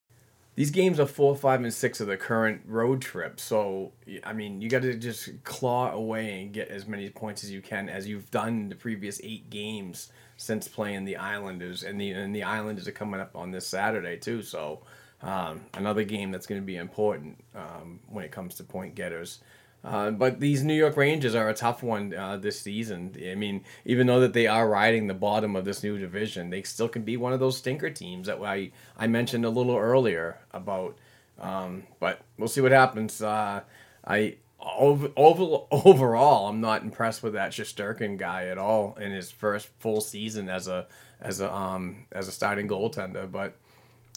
These 0.56 0.70
games 0.70 0.98
are 0.98 1.06
four, 1.06 1.36
five, 1.36 1.62
and 1.62 1.72
six 1.72 2.00
of 2.00 2.06
the 2.06 2.16
current 2.16 2.62
road 2.66 3.02
trip. 3.02 3.38
So, 3.38 3.92
I 4.24 4.32
mean, 4.32 4.62
you 4.62 4.70
got 4.70 4.82
to 4.82 4.94
just 4.94 5.44
claw 5.44 5.92
away 5.92 6.42
and 6.42 6.52
get 6.52 6.68
as 6.68 6.86
many 6.86 7.10
points 7.10 7.44
as 7.44 7.50
you 7.50 7.60
can, 7.60 7.90
as 7.90 8.08
you've 8.08 8.30
done 8.30 8.48
in 8.48 8.68
the 8.70 8.74
previous 8.74 9.20
eight 9.22 9.50
games 9.50 10.10
since 10.38 10.66
playing 10.66 11.04
the 11.04 11.16
Islanders. 11.16 11.82
And 11.82 12.00
the 12.00 12.12
and 12.12 12.34
the 12.34 12.42
Islanders 12.42 12.88
are 12.88 12.92
coming 12.92 13.20
up 13.20 13.36
on 13.36 13.50
this 13.50 13.66
Saturday 13.66 14.16
too. 14.16 14.42
So, 14.42 14.80
um, 15.22 15.60
another 15.74 16.04
game 16.04 16.30
that's 16.30 16.46
going 16.46 16.60
to 16.60 16.66
be 16.66 16.76
important 16.76 17.36
um, 17.54 18.00
when 18.08 18.24
it 18.24 18.32
comes 18.32 18.54
to 18.54 18.64
point 18.64 18.94
getters. 18.94 19.40
Uh, 19.86 20.10
but 20.10 20.40
these 20.40 20.64
New 20.64 20.74
York 20.74 20.96
Rangers 20.96 21.36
are 21.36 21.48
a 21.48 21.54
tough 21.54 21.80
one 21.80 22.12
uh, 22.12 22.36
this 22.36 22.60
season. 22.60 23.14
I 23.24 23.36
mean, 23.36 23.62
even 23.84 24.08
though 24.08 24.18
that 24.18 24.32
they 24.32 24.48
are 24.48 24.68
riding 24.68 25.06
the 25.06 25.14
bottom 25.14 25.54
of 25.54 25.64
this 25.64 25.84
new 25.84 25.96
division, 25.96 26.50
they 26.50 26.62
still 26.62 26.88
can 26.88 27.02
be 27.02 27.16
one 27.16 27.32
of 27.32 27.38
those 27.38 27.58
stinker 27.58 27.88
teams 27.88 28.26
that 28.26 28.42
I 28.42 28.72
I 28.98 29.06
mentioned 29.06 29.44
a 29.44 29.50
little 29.50 29.76
earlier 29.76 30.38
about. 30.52 30.98
Um, 31.38 31.84
but 32.00 32.20
we'll 32.36 32.48
see 32.48 32.60
what 32.60 32.72
happens. 32.72 33.22
Uh, 33.22 33.60
I 34.04 34.38
over, 34.60 35.08
over, 35.16 35.66
overall, 35.70 36.48
I'm 36.48 36.60
not 36.60 36.82
impressed 36.82 37.22
with 37.22 37.34
that 37.34 37.52
Shesterkin 37.52 38.18
guy 38.18 38.46
at 38.46 38.58
all 38.58 38.96
in 39.00 39.12
his 39.12 39.30
first 39.30 39.68
full 39.78 40.00
season 40.00 40.48
as 40.48 40.66
a 40.66 40.88
as 41.20 41.40
a 41.40 41.54
um, 41.54 42.06
as 42.10 42.26
a 42.26 42.32
starting 42.32 42.66
goaltender. 42.66 43.30
But 43.30 43.54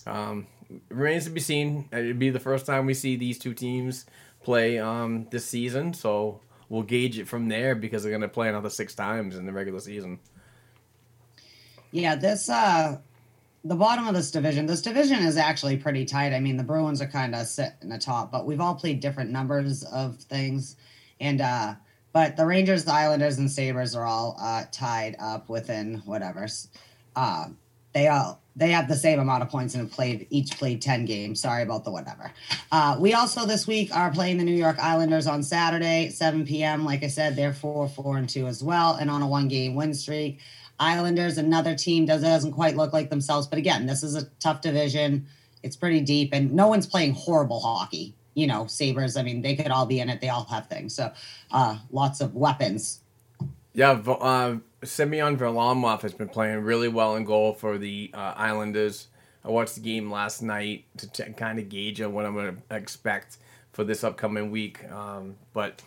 um, 0.07 0.47
remains 0.89 1.25
to 1.25 1.29
be 1.29 1.41
seen. 1.41 1.89
It'd 1.91 2.17
be 2.17 2.31
the 2.31 2.39
first 2.39 2.65
time 2.65 2.87
we 2.87 2.95
see 2.95 3.15
these 3.15 3.37
two 3.37 3.53
teams 3.53 4.07
play 4.43 4.79
um, 4.79 5.27
this 5.31 5.45
season, 5.45 5.93
so 5.93 6.41
we'll 6.69 6.83
gauge 6.83 7.17
it 7.17 7.27
from 7.27 7.47
there 7.49 7.75
because 7.75 8.03
they're 8.03 8.11
going 8.11 8.21
to 8.21 8.27
play 8.27 8.49
another 8.49 8.69
six 8.69 8.95
times 8.95 9.35
in 9.35 9.45
the 9.45 9.51
regular 9.51 9.79
season. 9.79 10.19
Yeah, 11.91 12.15
this 12.15 12.49
uh 12.49 12.99
the 13.63 13.75
bottom 13.75 14.07
of 14.07 14.13
this 14.13 14.31
division, 14.31 14.65
this 14.65 14.81
division 14.81 15.19
is 15.19 15.37
actually 15.37 15.77
pretty 15.77 16.05
tight. 16.05 16.33
I 16.33 16.39
mean, 16.39 16.57
the 16.57 16.63
Bruins 16.63 17.01
are 17.01 17.07
kind 17.07 17.35
of 17.35 17.45
sitting 17.45 17.89
the 17.89 17.97
top, 17.97 18.31
but 18.31 18.45
we've 18.45 18.61
all 18.61 18.75
played 18.75 18.99
different 18.99 19.31
numbers 19.31 19.83
of 19.83 20.17
things. 20.17 20.77
And, 21.19 21.41
uh, 21.41 21.75
but 22.13 22.37
the 22.37 22.45
Rangers, 22.45 22.85
the 22.85 22.93
Islanders, 22.93 23.37
and 23.37 23.51
Sabres 23.51 23.95
are 23.95 24.05
all 24.05 24.37
uh, 24.41 24.63
tied 24.71 25.15
up 25.19 25.49
within 25.49 26.01
whatever. 26.05 26.47
Uh, 27.15 27.49
they 27.93 28.07
all 28.07 28.41
they 28.59 28.71
have 28.71 28.87
the 28.87 28.95
same 28.95 29.19
amount 29.19 29.41
of 29.41 29.49
points 29.49 29.73
and 29.73 29.83
have 29.83 29.91
played 29.91 30.27
each 30.29 30.57
played 30.57 30.81
10 30.81 31.05
games. 31.05 31.39
Sorry 31.39 31.63
about 31.63 31.85
the 31.85 31.91
whatever. 31.91 32.31
Uh, 32.71 32.97
we 32.99 33.13
also 33.13 33.45
this 33.45 33.65
week 33.65 33.95
are 33.95 34.11
playing 34.11 34.37
the 34.37 34.43
New 34.43 34.55
York 34.55 34.77
Islanders 34.79 35.27
on 35.27 35.41
Saturday, 35.41 36.09
7 36.09 36.45
p.m. 36.45 36.83
Like 36.83 37.03
I 37.03 37.07
said, 37.07 37.35
they're 37.35 37.53
four, 37.53 37.87
four, 37.87 38.17
and 38.17 38.27
two 38.27 38.47
as 38.47 38.61
well, 38.61 38.95
and 38.95 39.09
on 39.09 39.21
a 39.21 39.27
one 39.27 39.47
game 39.47 39.75
win 39.75 39.93
streak. 39.93 40.39
Islanders, 40.79 41.37
another 41.37 41.75
team 41.75 42.05
does 42.05 42.21
doesn't 42.21 42.53
quite 42.53 42.75
look 42.75 42.93
like 42.93 43.09
themselves, 43.09 43.47
but 43.47 43.59
again, 43.59 43.85
this 43.85 44.03
is 44.03 44.15
a 44.15 44.25
tough 44.39 44.61
division. 44.61 45.25
It's 45.63 45.75
pretty 45.75 46.01
deep, 46.01 46.29
and 46.33 46.53
no 46.53 46.67
one's 46.67 46.85
playing 46.85 47.13
horrible 47.13 47.59
hockey. 47.61 48.13
You 48.33 48.47
know, 48.47 48.67
Sabres. 48.67 49.17
I 49.17 49.23
mean, 49.23 49.41
they 49.41 49.55
could 49.55 49.71
all 49.71 49.85
be 49.85 49.99
in 49.99 50.09
it. 50.09 50.21
They 50.21 50.29
all 50.29 50.45
have 50.45 50.67
things. 50.67 50.95
So, 50.95 51.11
uh, 51.51 51.79
lots 51.91 52.21
of 52.21 52.35
weapons. 52.35 53.01
Yeah, 53.73 53.91
uh, 53.91 54.57
Semyon 54.83 55.37
Varlamov 55.37 56.01
has 56.01 56.13
been 56.13 56.29
playing 56.29 56.61
really 56.63 56.87
well 56.87 57.15
in 57.15 57.23
goal 57.23 57.53
for 57.53 57.77
the 57.77 58.09
uh, 58.13 58.33
Islanders. 58.35 59.07
I 59.43 59.49
watched 59.49 59.75
the 59.75 59.81
game 59.81 60.11
last 60.11 60.41
night 60.41 60.85
to 60.97 61.31
kind 61.33 61.59
of 61.59 61.69
gauge 61.69 62.01
on 62.01 62.13
what 62.13 62.25
I'm 62.25 62.33
going 62.33 62.55
to 62.55 62.75
expect 62.75 63.37
for 63.71 63.83
this 63.83 64.03
upcoming 64.03 64.51
week. 64.51 64.89
Um, 64.91 65.35
but 65.53 65.81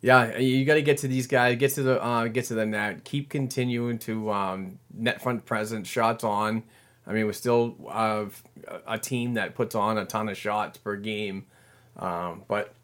yeah, 0.00 0.36
you 0.36 0.64
got 0.64 0.74
to 0.74 0.82
get 0.82 0.98
to 0.98 1.08
these 1.08 1.26
guys, 1.26 1.56
get 1.56 1.72
to 1.72 1.82
the 1.82 2.02
uh, 2.02 2.28
get 2.28 2.44
to 2.46 2.54
the 2.54 2.66
net, 2.66 3.04
keep 3.04 3.30
continuing 3.30 3.98
to 4.00 4.30
um, 4.30 4.78
net 4.92 5.22
front 5.22 5.46
presence, 5.46 5.88
shots 5.88 6.24
on. 6.24 6.62
I 7.06 7.12
mean, 7.12 7.26
we're 7.26 7.32
still 7.32 7.74
uh, 7.88 8.26
a 8.86 8.98
team 8.98 9.34
that 9.34 9.54
puts 9.54 9.74
on 9.74 9.98
a 9.98 10.04
ton 10.04 10.28
of 10.28 10.36
shots 10.36 10.78
per 10.78 10.96
game, 10.96 11.46
um, 11.96 12.42
but 12.48 12.74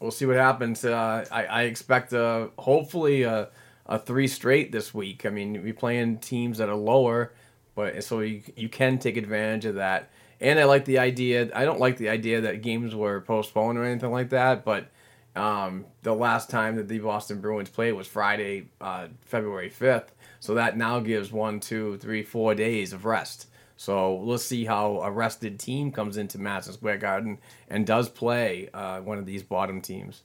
we'll 0.00 0.10
see 0.10 0.26
what 0.26 0.36
happens. 0.36 0.84
Uh, 0.84 1.24
I, 1.30 1.44
I, 1.44 1.62
expect 1.62 2.12
uh, 2.12 2.48
hopefully 2.58 3.22
a, 3.22 3.48
a, 3.86 3.98
three 3.98 4.28
straight 4.28 4.72
this 4.72 4.92
week. 4.92 5.26
I 5.26 5.30
mean, 5.30 5.62
we're 5.62 5.74
playing 5.74 6.18
teams 6.18 6.58
that 6.58 6.68
are 6.68 6.76
lower, 6.76 7.32
but 7.74 8.02
so 8.04 8.20
you, 8.20 8.42
you 8.56 8.68
can 8.68 8.98
take 8.98 9.16
advantage 9.16 9.64
of 9.64 9.76
that. 9.76 10.10
And 10.40 10.58
I 10.58 10.64
like 10.64 10.84
the 10.84 10.98
idea. 10.98 11.50
I 11.54 11.64
don't 11.64 11.80
like 11.80 11.98
the 11.98 12.08
idea 12.08 12.40
that 12.42 12.62
games 12.62 12.94
were 12.94 13.20
postponed 13.20 13.78
or 13.78 13.84
anything 13.84 14.10
like 14.10 14.30
that, 14.30 14.64
but 14.64 14.88
um, 15.34 15.86
the 16.02 16.14
last 16.14 16.50
time 16.50 16.76
that 16.76 16.88
the 16.88 16.98
Boston 16.98 17.40
Bruins 17.40 17.70
played 17.70 17.92
was 17.92 18.06
Friday, 18.06 18.68
uh, 18.80 19.06
February 19.22 19.70
5th. 19.70 20.08
So 20.40 20.54
that 20.54 20.76
now 20.76 21.00
gives 21.00 21.30
one, 21.30 21.60
two, 21.60 21.96
three, 21.98 22.22
four 22.22 22.54
days 22.54 22.92
of 22.92 23.04
rest. 23.04 23.46
So 23.76 24.16
let's 24.16 24.44
see 24.44 24.64
how 24.64 25.00
a 25.00 25.10
rested 25.10 25.58
team 25.58 25.92
comes 25.92 26.16
into 26.16 26.38
Madison 26.38 26.74
Square 26.74 26.98
Garden 26.98 27.38
and 27.68 27.86
does 27.86 28.08
play 28.08 28.68
uh, 28.74 29.00
one 29.00 29.18
of 29.18 29.26
these 29.26 29.42
bottom 29.42 29.80
teams. 29.80 30.22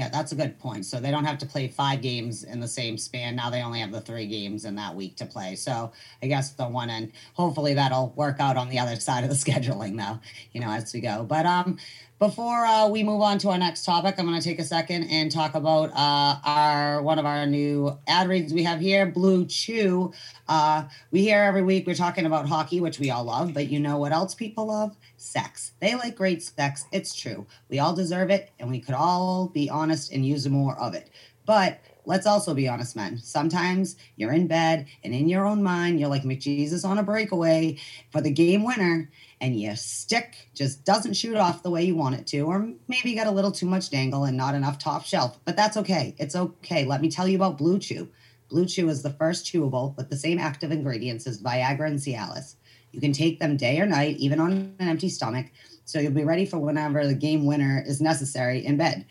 Yeah, 0.00 0.08
that's 0.08 0.32
a 0.32 0.34
good 0.34 0.58
point. 0.58 0.86
So 0.86 0.98
they 0.98 1.10
don't 1.10 1.26
have 1.26 1.36
to 1.40 1.46
play 1.46 1.68
five 1.68 2.00
games 2.00 2.42
in 2.42 2.58
the 2.58 2.66
same 2.66 2.96
span. 2.96 3.36
Now 3.36 3.50
they 3.50 3.60
only 3.60 3.80
have 3.80 3.92
the 3.92 4.00
three 4.00 4.26
games 4.26 4.64
in 4.64 4.74
that 4.76 4.94
week 4.94 5.14
to 5.16 5.26
play. 5.26 5.56
So 5.56 5.92
I 6.22 6.26
guess 6.26 6.52
the 6.52 6.66
one 6.66 6.88
end, 6.88 7.12
hopefully 7.34 7.74
that'll 7.74 8.14
work 8.16 8.40
out 8.40 8.56
on 8.56 8.70
the 8.70 8.78
other 8.78 8.96
side 9.08 9.24
of 9.24 9.28
the 9.28 9.36
scheduling 9.36 9.98
though, 9.98 10.18
you 10.52 10.62
know, 10.62 10.70
as 10.70 10.94
we 10.94 11.00
go. 11.02 11.22
But 11.24 11.44
um 11.44 11.76
before 12.18 12.66
uh, 12.66 12.86
we 12.86 13.02
move 13.02 13.22
on 13.22 13.38
to 13.38 13.48
our 13.48 13.56
next 13.56 13.86
topic, 13.86 14.16
I'm 14.18 14.26
going 14.26 14.38
to 14.38 14.44
take 14.46 14.58
a 14.58 14.64
second 14.64 15.04
and 15.04 15.32
talk 15.32 15.54
about 15.54 15.90
uh, 15.94 16.36
our 16.44 17.00
one 17.00 17.18
of 17.18 17.24
our 17.24 17.46
new 17.46 17.98
ad 18.06 18.28
reads 18.28 18.52
we 18.52 18.62
have 18.64 18.78
here, 18.78 19.06
Blue 19.06 19.46
Chew. 19.46 20.12
Uh, 20.46 20.84
we 21.10 21.22
hear 21.22 21.42
every 21.42 21.62
week 21.62 21.86
we're 21.86 21.94
talking 21.94 22.26
about 22.26 22.46
hockey, 22.46 22.78
which 22.78 22.98
we 22.98 23.10
all 23.10 23.24
love, 23.24 23.54
but 23.54 23.70
you 23.70 23.80
know 23.80 23.96
what 23.96 24.12
else 24.12 24.34
people 24.34 24.66
love? 24.66 24.94
Sex. 25.20 25.72
They 25.80 25.94
like 25.94 26.16
great 26.16 26.42
sex. 26.42 26.86
It's 26.92 27.14
true. 27.14 27.46
We 27.68 27.78
all 27.78 27.94
deserve 27.94 28.30
it, 28.30 28.50
and 28.58 28.70
we 28.70 28.80
could 28.80 28.94
all 28.94 29.48
be 29.48 29.68
honest 29.68 30.10
and 30.12 30.24
use 30.24 30.48
more 30.48 30.78
of 30.80 30.94
it. 30.94 31.10
But 31.44 31.80
let's 32.06 32.26
also 32.26 32.54
be 32.54 32.68
honest, 32.68 32.96
men. 32.96 33.18
Sometimes 33.18 33.96
you're 34.16 34.32
in 34.32 34.46
bed 34.46 34.86
and 35.04 35.14
in 35.14 35.28
your 35.28 35.44
own 35.44 35.62
mind, 35.62 36.00
you're 36.00 36.08
like 36.08 36.22
McJesus 36.22 36.88
on 36.88 36.96
a 36.96 37.02
breakaway 37.02 37.76
for 38.10 38.20
the 38.20 38.30
game 38.30 38.64
winner 38.64 39.10
and 39.42 39.60
your 39.60 39.76
stick 39.76 40.48
just 40.54 40.84
doesn't 40.84 41.14
shoot 41.14 41.36
off 41.36 41.62
the 41.62 41.70
way 41.70 41.84
you 41.84 41.94
want 41.94 42.14
it 42.14 42.26
to, 42.28 42.40
or 42.40 42.72
maybe 42.88 43.10
you 43.10 43.16
got 43.16 43.26
a 43.26 43.32
little 43.32 43.52
too 43.52 43.66
much 43.66 43.90
dangle 43.90 44.24
and 44.24 44.36
not 44.36 44.54
enough 44.54 44.78
top 44.78 45.04
shelf. 45.04 45.38
But 45.44 45.56
that's 45.56 45.76
okay. 45.76 46.14
It's 46.18 46.36
okay. 46.36 46.84
Let 46.84 47.02
me 47.02 47.10
tell 47.10 47.28
you 47.28 47.36
about 47.36 47.58
Blue 47.58 47.78
Chew. 47.78 48.08
Blue 48.48 48.66
Chew 48.66 48.88
is 48.88 49.02
the 49.02 49.10
first 49.10 49.46
chewable 49.46 49.96
with 49.96 50.10
the 50.10 50.16
same 50.16 50.38
active 50.38 50.72
ingredients 50.72 51.26
as 51.26 51.42
Viagra 51.42 51.86
and 51.86 51.98
Cialis. 51.98 52.56
You 52.92 53.00
can 53.00 53.12
take 53.12 53.38
them 53.38 53.56
day 53.56 53.80
or 53.80 53.86
night, 53.86 54.16
even 54.18 54.40
on 54.40 54.52
an 54.78 54.88
empty 54.88 55.08
stomach, 55.08 55.46
so 55.84 55.98
you'll 55.98 56.12
be 56.12 56.24
ready 56.24 56.46
for 56.46 56.58
whenever 56.58 57.06
the 57.06 57.14
game 57.14 57.46
winner 57.46 57.82
is 57.86 58.00
necessary 58.00 58.64
in 58.64 58.76
bed. 58.76 59.06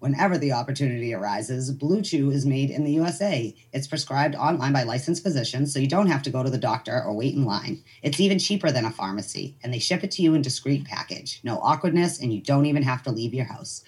Whenever 0.00 0.38
the 0.38 0.52
opportunity 0.52 1.12
arises, 1.12 1.72
Blue 1.72 2.02
Chew 2.02 2.30
is 2.30 2.46
made 2.46 2.70
in 2.70 2.84
the 2.84 2.92
USA. 2.92 3.52
It's 3.72 3.88
prescribed 3.88 4.36
online 4.36 4.72
by 4.72 4.84
licensed 4.84 5.24
physicians, 5.24 5.72
so 5.72 5.80
you 5.80 5.88
don't 5.88 6.06
have 6.06 6.22
to 6.22 6.30
go 6.30 6.44
to 6.44 6.50
the 6.50 6.56
doctor 6.56 7.02
or 7.02 7.12
wait 7.12 7.34
in 7.34 7.44
line. 7.44 7.82
It's 8.00 8.20
even 8.20 8.38
cheaper 8.38 8.70
than 8.70 8.84
a 8.84 8.92
pharmacy, 8.92 9.56
and 9.60 9.74
they 9.74 9.80
ship 9.80 10.04
it 10.04 10.12
to 10.12 10.22
you 10.22 10.34
in 10.34 10.42
discreet 10.42 10.84
package. 10.84 11.40
No 11.42 11.58
awkwardness, 11.58 12.20
and 12.20 12.32
you 12.32 12.40
don't 12.40 12.66
even 12.66 12.84
have 12.84 13.02
to 13.04 13.10
leave 13.10 13.34
your 13.34 13.46
house. 13.46 13.82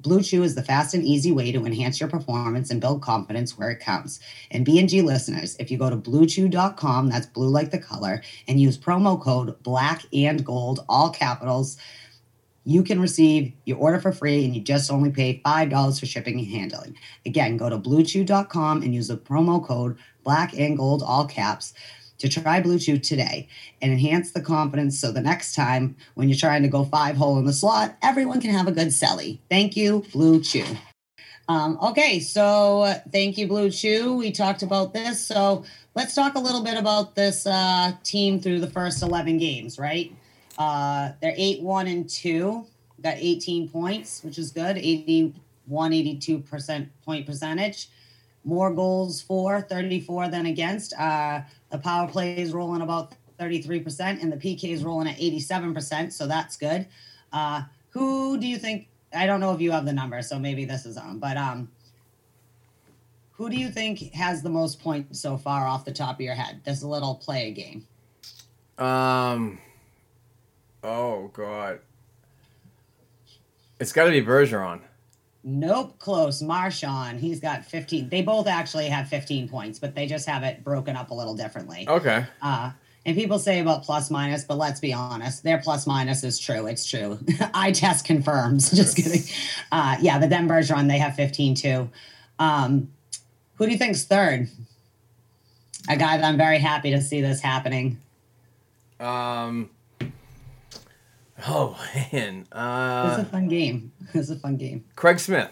Blue 0.00 0.22
Chew 0.22 0.44
is 0.44 0.54
the 0.54 0.62
fast 0.62 0.94
and 0.94 1.04
easy 1.04 1.32
way 1.32 1.50
to 1.50 1.66
enhance 1.66 1.98
your 1.98 2.08
performance 2.08 2.70
and 2.70 2.80
build 2.80 3.02
confidence 3.02 3.58
where 3.58 3.70
it 3.70 3.80
counts. 3.80 4.20
And 4.50 4.64
B&G 4.64 5.02
listeners, 5.02 5.56
if 5.58 5.70
you 5.70 5.78
go 5.78 5.90
to 5.90 5.96
bluechew.com, 5.96 7.08
that's 7.08 7.26
blue 7.26 7.48
like 7.48 7.72
the 7.72 7.78
color, 7.78 8.22
and 8.46 8.60
use 8.60 8.78
promo 8.78 9.20
code 9.20 9.60
black 9.64 10.04
and 10.12 10.44
gold, 10.44 10.84
all 10.88 11.10
capitals, 11.10 11.78
you 12.64 12.82
can 12.82 13.00
receive 13.00 13.52
your 13.64 13.78
order 13.78 13.98
for 13.98 14.12
free 14.12 14.44
and 14.44 14.54
you 14.54 14.60
just 14.60 14.90
only 14.90 15.10
pay 15.10 15.40
$5 15.44 15.98
for 15.98 16.06
shipping 16.06 16.38
and 16.38 16.46
handling. 16.46 16.96
Again, 17.24 17.56
go 17.56 17.70
to 17.70 17.78
bluechew.com 17.78 18.82
and 18.82 18.94
use 18.94 19.08
the 19.08 19.16
promo 19.16 19.64
code 19.64 19.96
black 20.22 20.52
and 20.52 20.76
gold, 20.76 21.02
all 21.02 21.26
caps, 21.26 21.72
to 22.18 22.28
try 22.28 22.60
Blue 22.60 22.78
Chew 22.78 22.98
today 22.98 23.48
and 23.80 23.92
enhance 23.92 24.32
the 24.32 24.40
confidence 24.40 24.98
so 24.98 25.12
the 25.12 25.20
next 25.20 25.54
time 25.54 25.96
when 26.14 26.28
you're 26.28 26.38
trying 26.38 26.62
to 26.62 26.68
go 26.68 26.84
five 26.84 27.16
hole 27.16 27.38
in 27.38 27.44
the 27.44 27.52
slot, 27.52 27.96
everyone 28.02 28.40
can 28.40 28.50
have 28.50 28.66
a 28.66 28.72
good 28.72 28.88
celly. 28.88 29.38
Thank 29.48 29.76
you, 29.76 30.04
Blue 30.12 30.40
Chew. 30.40 30.64
Um, 31.48 31.78
okay, 31.82 32.20
so 32.20 32.94
thank 33.10 33.38
you, 33.38 33.48
Blue 33.48 33.70
Chew. 33.70 34.14
We 34.14 34.32
talked 34.32 34.62
about 34.62 34.92
this. 34.92 35.24
So 35.24 35.64
let's 35.94 36.14
talk 36.14 36.34
a 36.34 36.38
little 36.38 36.62
bit 36.62 36.76
about 36.76 37.14
this 37.14 37.46
uh, 37.46 37.92
team 38.02 38.38
through 38.38 38.60
the 38.60 38.70
first 38.70 39.02
11 39.02 39.38
games, 39.38 39.78
right? 39.78 40.12
Uh, 40.58 41.12
they're 41.22 41.34
8 41.36 41.62
1 41.62 41.86
and 41.86 42.08
2, 42.08 42.66
got 43.02 43.14
18 43.16 43.68
points, 43.68 44.22
which 44.22 44.38
is 44.38 44.50
good, 44.50 44.76
81, 44.76 45.32
82% 45.92 46.88
point 47.02 47.26
percentage. 47.26 47.88
More 48.44 48.72
goals 48.72 49.20
for 49.20 49.60
34 49.60 50.28
than 50.28 50.46
against. 50.46 50.94
Uh, 50.98 51.42
the 51.70 51.78
power 51.78 52.08
play 52.08 52.38
is 52.38 52.52
rolling 52.52 52.82
about 52.82 53.14
33%, 53.38 54.22
and 54.22 54.32
the 54.32 54.36
PK 54.36 54.72
is 54.72 54.82
rolling 54.82 55.08
at 55.08 55.16
87%, 55.18 56.12
so 56.12 56.26
that's 56.26 56.56
good. 56.56 56.86
Uh, 57.32 57.62
who 57.90 58.38
do 58.38 58.46
you 58.46 58.58
think? 58.58 58.88
I 59.14 59.26
don't 59.26 59.40
know 59.40 59.52
if 59.52 59.60
you 59.60 59.70
have 59.72 59.84
the 59.84 59.92
number, 59.92 60.20
so 60.22 60.38
maybe 60.38 60.64
this 60.64 60.86
is 60.86 60.96
on, 60.96 61.18
but 61.18 61.36
um, 61.36 61.70
who 63.32 63.48
do 63.48 63.56
you 63.56 63.70
think 63.70 64.12
has 64.14 64.42
the 64.42 64.50
most 64.50 64.80
points 64.80 65.20
so 65.20 65.36
far 65.36 65.66
off 65.66 65.84
the 65.84 65.92
top 65.92 66.16
of 66.16 66.20
your 66.20 66.34
head? 66.34 66.60
This 66.64 66.82
little 66.82 67.14
play 67.14 67.52
game. 67.52 67.86
Um, 68.78 69.58
Oh 70.82 71.28
God. 71.32 71.80
It's 73.80 73.92
got 73.92 74.04
to 74.04 74.10
be 74.10 74.22
Bergeron. 74.22 74.80
Nope, 75.50 75.98
close. 75.98 76.42
Marchand, 76.42 77.20
he's 77.20 77.40
got 77.40 77.64
15. 77.64 78.10
They 78.10 78.20
both 78.20 78.46
actually 78.46 78.86
have 78.88 79.08
15 79.08 79.48
points, 79.48 79.78
but 79.78 79.94
they 79.94 80.06
just 80.06 80.28
have 80.28 80.42
it 80.42 80.62
broken 80.62 80.94
up 80.94 81.10
a 81.10 81.14
little 81.14 81.34
differently. 81.34 81.86
Okay. 81.88 82.26
Uh, 82.42 82.72
and 83.06 83.16
people 83.16 83.38
say 83.38 83.58
about 83.60 83.82
plus 83.82 84.10
minus, 84.10 84.44
but 84.44 84.58
let's 84.58 84.78
be 84.78 84.92
honest, 84.92 85.42
their 85.42 85.56
plus 85.56 85.86
minus 85.86 86.22
is 86.22 86.38
true. 86.38 86.66
It's 86.66 86.84
true. 86.84 87.18
I 87.54 87.72
test 87.72 88.04
confirms. 88.04 88.70
Just 88.74 88.98
kidding. 88.98 89.22
Uh, 89.72 89.96
yeah, 90.02 90.18
but 90.18 90.28
then 90.28 90.46
Bergeron, 90.46 90.86
they 90.86 90.98
have 90.98 91.14
15 91.16 91.54
too. 91.54 91.88
Um, 92.38 92.92
who 93.54 93.64
do 93.64 93.72
you 93.72 93.78
think's 93.78 94.04
third? 94.04 94.48
A 95.88 95.96
guy 95.96 96.18
that 96.18 96.24
I'm 96.24 96.36
very 96.36 96.58
happy 96.58 96.90
to 96.90 97.00
see 97.00 97.22
this 97.22 97.40
happening. 97.40 97.96
Um, 99.00 99.70
Oh 101.46 101.78
man, 102.12 102.46
uh, 102.52 103.16
it's 103.18 103.28
a 103.28 103.30
fun 103.30 103.48
game. 103.48 103.92
It's 104.14 104.30
a 104.30 104.36
fun 104.36 104.56
game. 104.56 104.84
Craig 104.96 105.20
Smith. 105.20 105.50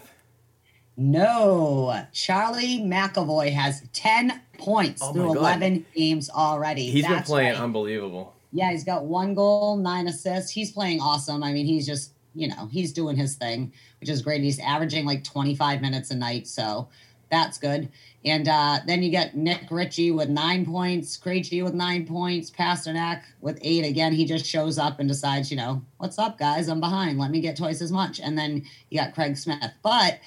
No, 0.99 2.03
Charlie 2.11 2.79
McAvoy 2.79 3.51
has 3.53 3.83
ten 3.93 4.41
points 4.57 5.01
Oh, 5.03 5.13
through 5.13 5.37
eleven 5.37 5.85
games 5.95 6.29
already. 6.29 6.89
He's 6.89 7.07
been 7.07 7.21
playing 7.23 7.53
right. 7.53 7.61
unbelievable. 7.61 8.33
Yeah, 8.51 8.71
he's 8.71 8.83
got 8.83 9.05
one 9.05 9.35
goal, 9.35 9.77
nine 9.77 10.07
assists. 10.07 10.49
He's 10.49 10.71
playing 10.71 10.99
awesome. 10.99 11.43
I 11.43 11.53
mean, 11.53 11.67
he's 11.67 11.85
just 11.85 12.13
you 12.33 12.47
know 12.47 12.67
he's 12.71 12.93
doing 12.93 13.15
his 13.15 13.35
thing, 13.35 13.71
which 13.99 14.09
is 14.09 14.23
great. 14.23 14.41
He's 14.41 14.59
averaging 14.59 15.05
like 15.05 15.23
twenty 15.23 15.55
five 15.55 15.81
minutes 15.81 16.09
a 16.09 16.15
night, 16.15 16.47
so 16.47 16.87
that's 17.29 17.59
good. 17.59 17.89
And 18.25 18.47
uh, 18.47 18.79
then 18.85 19.03
you 19.03 19.09
get 19.09 19.35
Nick 19.35 19.67
Ritchie 19.69 20.11
with 20.11 20.27
nine 20.27 20.65
points, 20.65 21.17
Krejci 21.17 21.63
with 21.63 21.73
nine 21.73 22.05
points, 22.05 22.51
Pastrnak 22.51 23.21
with 23.41 23.59
eight. 23.61 23.85
Again, 23.85 24.11
he 24.11 24.25
just 24.25 24.45
shows 24.45 24.77
up 24.77 24.99
and 24.99 25.07
decides, 25.07 25.49
you 25.49 25.57
know, 25.57 25.81
what's 25.97 26.19
up, 26.19 26.37
guys? 26.37 26.67
I'm 26.67 26.79
behind. 26.79 27.19
Let 27.19 27.31
me 27.31 27.39
get 27.39 27.55
twice 27.55 27.81
as 27.81 27.91
much. 27.91 28.19
And 28.19 28.37
then 28.37 28.63
you 28.89 28.99
got 28.99 29.13
Craig 29.13 29.37
Smith. 29.37 29.71
But 29.81 30.19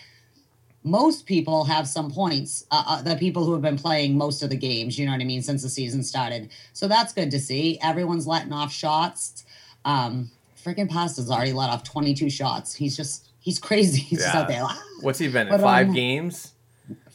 most 0.82 1.26
people 1.26 1.64
have 1.64 1.86
some 1.86 2.10
points. 2.10 2.64
Uh, 2.70 2.84
uh, 2.86 3.02
the 3.02 3.16
people 3.16 3.44
who 3.44 3.52
have 3.52 3.62
been 3.62 3.76
playing 3.76 4.16
most 4.16 4.42
of 4.42 4.50
the 4.50 4.56
games, 4.56 4.98
you 4.98 5.04
know 5.04 5.12
what 5.12 5.20
I 5.20 5.24
mean, 5.24 5.42
since 5.42 5.62
the 5.62 5.68
season 5.68 6.02
started. 6.02 6.50
So 6.72 6.88
that's 6.88 7.12
good 7.12 7.30
to 7.32 7.38
see. 7.38 7.78
Everyone's 7.82 8.26
letting 8.26 8.52
off 8.52 8.72
shots. 8.72 9.44
Um, 9.84 10.30
freaking 10.64 10.88
Pasta's 10.88 11.30
already 11.30 11.52
let 11.52 11.70
off 11.70 11.84
22 11.84 12.30
shots. 12.30 12.74
He's 12.74 12.96
just 12.96 13.28
he's 13.40 13.58
crazy. 13.58 14.00
He's 14.10 14.20
just 14.20 14.34
out 14.34 14.48
there. 14.48 14.62
"Ah." 14.62 14.82
What's 15.00 15.18
he 15.18 15.28
been 15.28 15.48
in? 15.48 15.52
But, 15.52 15.60
Five 15.60 15.88
um, 15.88 15.94
games? 15.94 16.52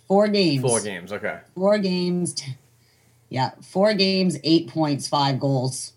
Four 0.07 0.27
games. 0.27 0.61
Four 0.61 0.81
games. 0.81 1.11
Okay. 1.11 1.39
Four 1.55 1.77
games. 1.79 2.41
Yeah, 3.29 3.51
four 3.61 3.93
games, 3.93 4.37
eight 4.43 4.67
points, 4.67 5.07
five 5.07 5.39
goals. 5.39 5.93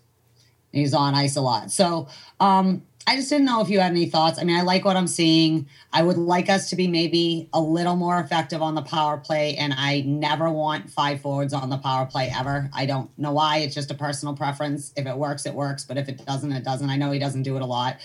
He's 0.71 0.93
on 0.93 1.15
ice 1.15 1.35
a 1.35 1.41
lot. 1.41 1.71
So 1.71 2.07
um, 2.39 2.83
I 3.07 3.15
just 3.15 3.29
didn't 3.29 3.45
know 3.45 3.61
if 3.61 3.69
you 3.69 3.79
had 3.79 3.91
any 3.91 4.07
thoughts. 4.07 4.39
I 4.39 4.43
mean, 4.43 4.55
I 4.55 4.61
like 4.61 4.85
what 4.85 4.95
I'm 4.95 5.07
seeing. 5.07 5.67
I 5.91 6.03
would 6.03 6.17
like 6.17 6.49
us 6.49 6.69
to 6.71 6.75
be 6.75 6.87
maybe 6.87 7.49
a 7.53 7.61
little 7.61 7.95
more 7.95 8.19
effective 8.19 8.61
on 8.61 8.75
the 8.75 8.81
power 8.81 9.17
play, 9.17 9.55
and 9.55 9.73
I 9.75 10.01
never 10.01 10.49
want 10.49 10.91
five 10.91 11.21
forwards 11.21 11.53
on 11.53 11.69
the 11.69 11.77
power 11.77 12.05
play 12.05 12.31
ever. 12.35 12.69
I 12.73 12.85
don't 12.85 13.09
know 13.17 13.31
why. 13.31 13.57
It's 13.59 13.73
just 13.73 13.89
a 13.89 13.95
personal 13.95 14.35
preference. 14.35 14.93
If 14.95 15.07
it 15.07 15.15
works, 15.17 15.45
it 15.45 15.53
works. 15.53 15.85
But 15.85 15.97
if 15.97 16.07
it 16.07 16.23
doesn't, 16.25 16.51
it 16.51 16.63
doesn't. 16.63 16.89
I 16.89 16.97
know 16.97 17.11
he 17.11 17.19
doesn't 17.19 17.43
do 17.43 17.55
it 17.55 17.61
a 17.61 17.65
lot. 17.65 17.97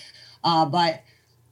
Uh, 0.43 0.65
but 0.65 1.03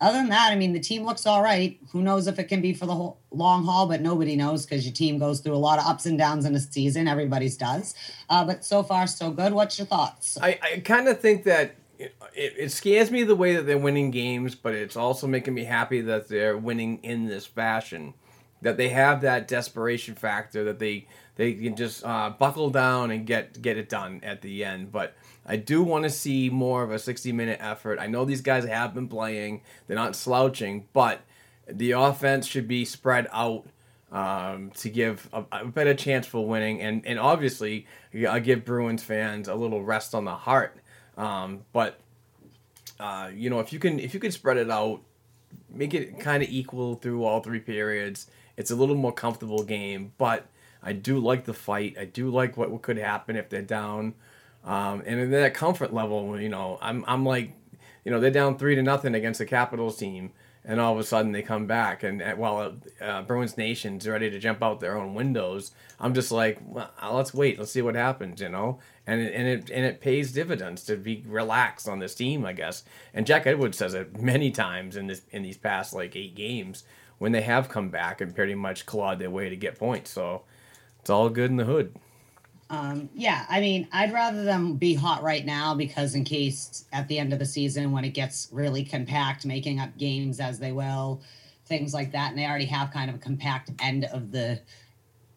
other 0.04 0.18
than 0.18 0.30
that, 0.30 0.52
I 0.52 0.56
mean, 0.56 0.74
the 0.74 0.80
team 0.80 1.06
looks 1.06 1.26
all 1.26 1.42
right. 1.42 1.80
Who 1.92 2.02
knows 2.02 2.28
if 2.28 2.38
it 2.38 2.46
can 2.46 2.62
be 2.62 2.74
for 2.74 2.86
the 2.86 2.94
whole 2.94 3.20
long 3.32 3.64
haul, 3.64 3.88
but 3.88 4.02
nobody 4.02 4.36
knows 4.36 4.66
because 4.66 4.86
your 4.86 4.94
team 4.94 5.18
goes 5.18 5.40
through 5.40 5.56
a 5.56 5.58
lot 5.58 5.80
of 5.80 5.86
ups 5.86 6.06
and 6.06 6.18
downs 6.18 6.44
in 6.46 6.54
a 6.56 6.60
season. 6.60 7.08
Everybody's 7.08 7.56
does. 7.56 7.96
Uh, 8.30 8.44
but 8.44 8.66
so 8.66 8.84
far, 8.84 9.08
so 9.08 9.32
good. 9.32 9.54
What's 9.54 9.80
your 9.80 9.88
thoughts? 9.88 10.38
I, 10.42 10.60
I 10.62 10.80
kind 10.80 11.08
of 11.08 11.22
think 11.22 11.46
that 11.46 11.76
it, 11.98 12.14
it 12.36 12.72
scares 12.72 13.12
me 13.12 13.24
the 13.24 13.36
way 13.36 13.56
that 13.56 13.66
they're 13.66 13.78
winning 13.78 14.12
games, 14.12 14.56
but 14.56 14.74
it's 14.74 14.98
also 14.98 15.26
making 15.26 15.54
me 15.54 15.64
happy 15.64 16.02
that 16.02 16.28
they're 16.28 16.58
winning 16.58 17.00
in 17.04 17.28
this 17.28 17.46
fashion. 17.46 18.14
That 18.62 18.78
they 18.78 18.90
have 18.90 19.22
that 19.22 19.48
desperation 19.48 20.16
factor 20.16 20.64
that 20.66 20.80
they 20.80 21.08
they 21.36 21.54
can 21.54 21.76
just 21.76 22.04
uh, 22.06 22.30
buckle 22.30 22.70
down 22.70 23.12
and 23.12 23.26
get 23.26 23.62
get 23.62 23.78
it 23.78 23.90
done 23.90 24.22
at 24.24 24.42
the 24.42 24.64
end. 24.64 24.92
But 24.92 25.16
I 25.46 25.58
do 25.58 25.84
want 25.84 26.04
to 26.04 26.10
see 26.10 26.50
more 26.50 26.84
of 26.84 26.92
a 26.92 27.00
60 27.00 27.32
minute 27.32 27.60
effort. 27.62 28.00
I 28.00 28.08
know 28.08 28.26
these 28.26 28.42
guys 28.42 28.66
have 28.66 28.94
been 28.94 29.08
playing; 29.08 29.62
they're 29.88 29.96
not 29.98 30.16
slouching, 30.16 30.88
but 30.94 31.22
the 31.68 31.92
offense 31.92 32.48
should 32.48 32.68
be 32.68 32.86
spread 32.86 33.28
out 33.32 33.66
um, 34.12 34.72
to 34.78 34.90
give 34.90 35.28
a, 35.34 35.44
a 35.52 35.66
better 35.66 35.94
chance 35.94 36.28
for 36.28 36.46
winning. 36.46 36.82
And, 36.82 37.06
and 37.06 37.20
obviously, 37.20 37.88
I 38.30 38.40
give 38.40 38.64
Bruins 38.64 39.04
fans 39.04 39.48
a 39.48 39.56
little 39.56 39.84
rest 39.84 40.14
on 40.14 40.26
the 40.26 40.36
heart. 40.36 40.78
Um, 41.18 41.66
but 41.74 42.00
uh, 43.00 43.32
you 43.34 43.50
know, 43.50 43.60
if 43.60 43.74
you 43.74 43.80
can 43.80 44.00
if 44.00 44.14
you 44.14 44.20
can 44.20 44.32
spread 44.32 44.58
it 44.58 44.70
out, 44.70 45.02
make 45.70 45.94
it 45.94 46.20
kind 46.20 46.44
of 46.44 46.50
equal 46.50 46.96
through 46.96 47.24
all 47.24 47.42
three 47.42 47.60
periods, 47.60 48.28
it's 48.56 48.72
a 48.72 48.76
little 48.76 48.96
more 48.96 49.12
comfortable 49.12 49.64
game. 49.64 50.14
But 50.18 50.48
I 50.82 50.94
do 50.94 51.18
like 51.20 51.46
the 51.46 51.54
fight. 51.54 51.98
I 52.00 52.06
do 52.06 52.30
like 52.30 52.56
what, 52.58 52.70
what 52.70 52.82
could 52.82 52.98
happen 52.98 53.36
if 53.36 53.50
they're 53.50 53.62
down. 53.62 54.14
Um, 54.66 55.04
and 55.06 55.20
in 55.20 55.32
that 55.32 55.54
comfort 55.54 55.94
level, 55.94 56.40
you 56.40 56.50
know, 56.50 56.78
I'm 56.82 57.04
I'm 57.08 57.26
like, 57.26 57.54
you 58.06 58.12
know, 58.12 58.20
they're 58.20 58.32
down 58.32 58.58
three 58.58 58.76
to 58.76 58.84
nothing 58.84 59.16
against 59.16 59.40
the 59.40 59.46
Capitals 59.46 59.98
team, 59.98 60.32
and 60.64 60.80
all 60.80 60.94
of 60.94 61.00
a 61.00 61.04
sudden 61.04 61.34
they 61.34 61.42
come 61.42 61.68
back, 61.68 62.04
and 62.04 62.22
while 62.38 62.78
uh, 63.02 63.22
Bruins 63.24 63.58
Nation's 63.58 64.08
ready 64.08 64.30
to 64.30 64.40
jump 64.40 64.64
out 64.64 64.80
their 64.80 64.98
own 64.98 65.14
windows, 65.14 65.72
I'm 66.00 66.14
just 66.14 66.32
like, 66.32 66.60
well, 66.66 66.92
uh, 67.02 67.14
let's 67.14 67.34
wait, 67.34 67.60
let's 67.60 67.72
see 67.72 67.82
what 67.82 67.96
happens, 67.96 68.40
you 68.40 68.50
know, 68.50 68.80
and 69.06 69.20
it, 69.20 69.34
and 69.34 69.48
it 69.48 69.70
and 69.70 69.86
it 69.86 70.00
pays 70.00 70.32
dividends 70.32 70.86
to 70.86 70.96
be 70.96 71.24
relaxed 71.28 71.90
on 71.90 72.00
this 72.00 72.16
team, 72.16 72.46
I 72.46 72.54
guess. 72.54 72.84
And 73.14 73.26
Jack 73.26 73.46
Edwards 73.46 73.78
says 73.78 73.94
it 73.94 74.22
many 74.22 74.50
times 74.52 74.96
in 74.96 75.08
this 75.08 75.24
in 75.32 75.44
these 75.44 75.58
past 75.58 75.94
like 75.94 76.16
eight 76.16 76.36
games 76.36 76.84
when 77.18 77.32
they 77.34 77.42
have 77.42 77.70
come 77.70 77.90
back 77.90 78.22
and 78.22 78.36
pretty 78.36 78.56
much 78.56 78.86
clawed 78.86 79.20
their 79.20 79.30
way 79.30 79.50
to 79.50 79.56
get 79.56 79.78
points. 79.78 80.12
So 80.12 80.44
it's 81.02 81.10
all 81.10 81.30
good 81.30 81.52
in 81.52 81.58
the 81.58 81.66
hood. 81.66 81.96
Um, 82.74 83.12
yeah, 83.14 83.46
I 83.50 83.60
mean, 83.60 83.88
I'd 83.92 84.12
rather 84.12 84.44
them 84.44 84.78
be 84.78 84.96
hot 84.96 85.22
right 85.22 85.46
now 85.46 85.76
because 85.76 86.16
in 86.16 86.24
case 86.24 86.86
at 86.92 87.08
the 87.08 87.20
end 87.20 87.32
of 87.32 87.38
the 87.38 87.46
season 87.46 87.92
when 87.92 88.04
it 88.04 88.16
gets 88.16 88.48
really 88.52 88.84
compact, 88.84 89.46
making 89.46 89.80
up 89.80 89.96
games 89.96 90.40
as 90.40 90.58
they 90.58 90.72
will, 90.72 91.22
things 91.68 91.94
like 91.94 92.14
that, 92.14 92.32
and 92.32 92.40
they 92.40 92.48
already 92.48 92.66
have 92.66 92.90
kind 92.90 93.12
of 93.12 93.18
a 93.18 93.20
compact 93.20 93.70
end 93.80 94.06
of 94.06 94.32
the, 94.32 94.60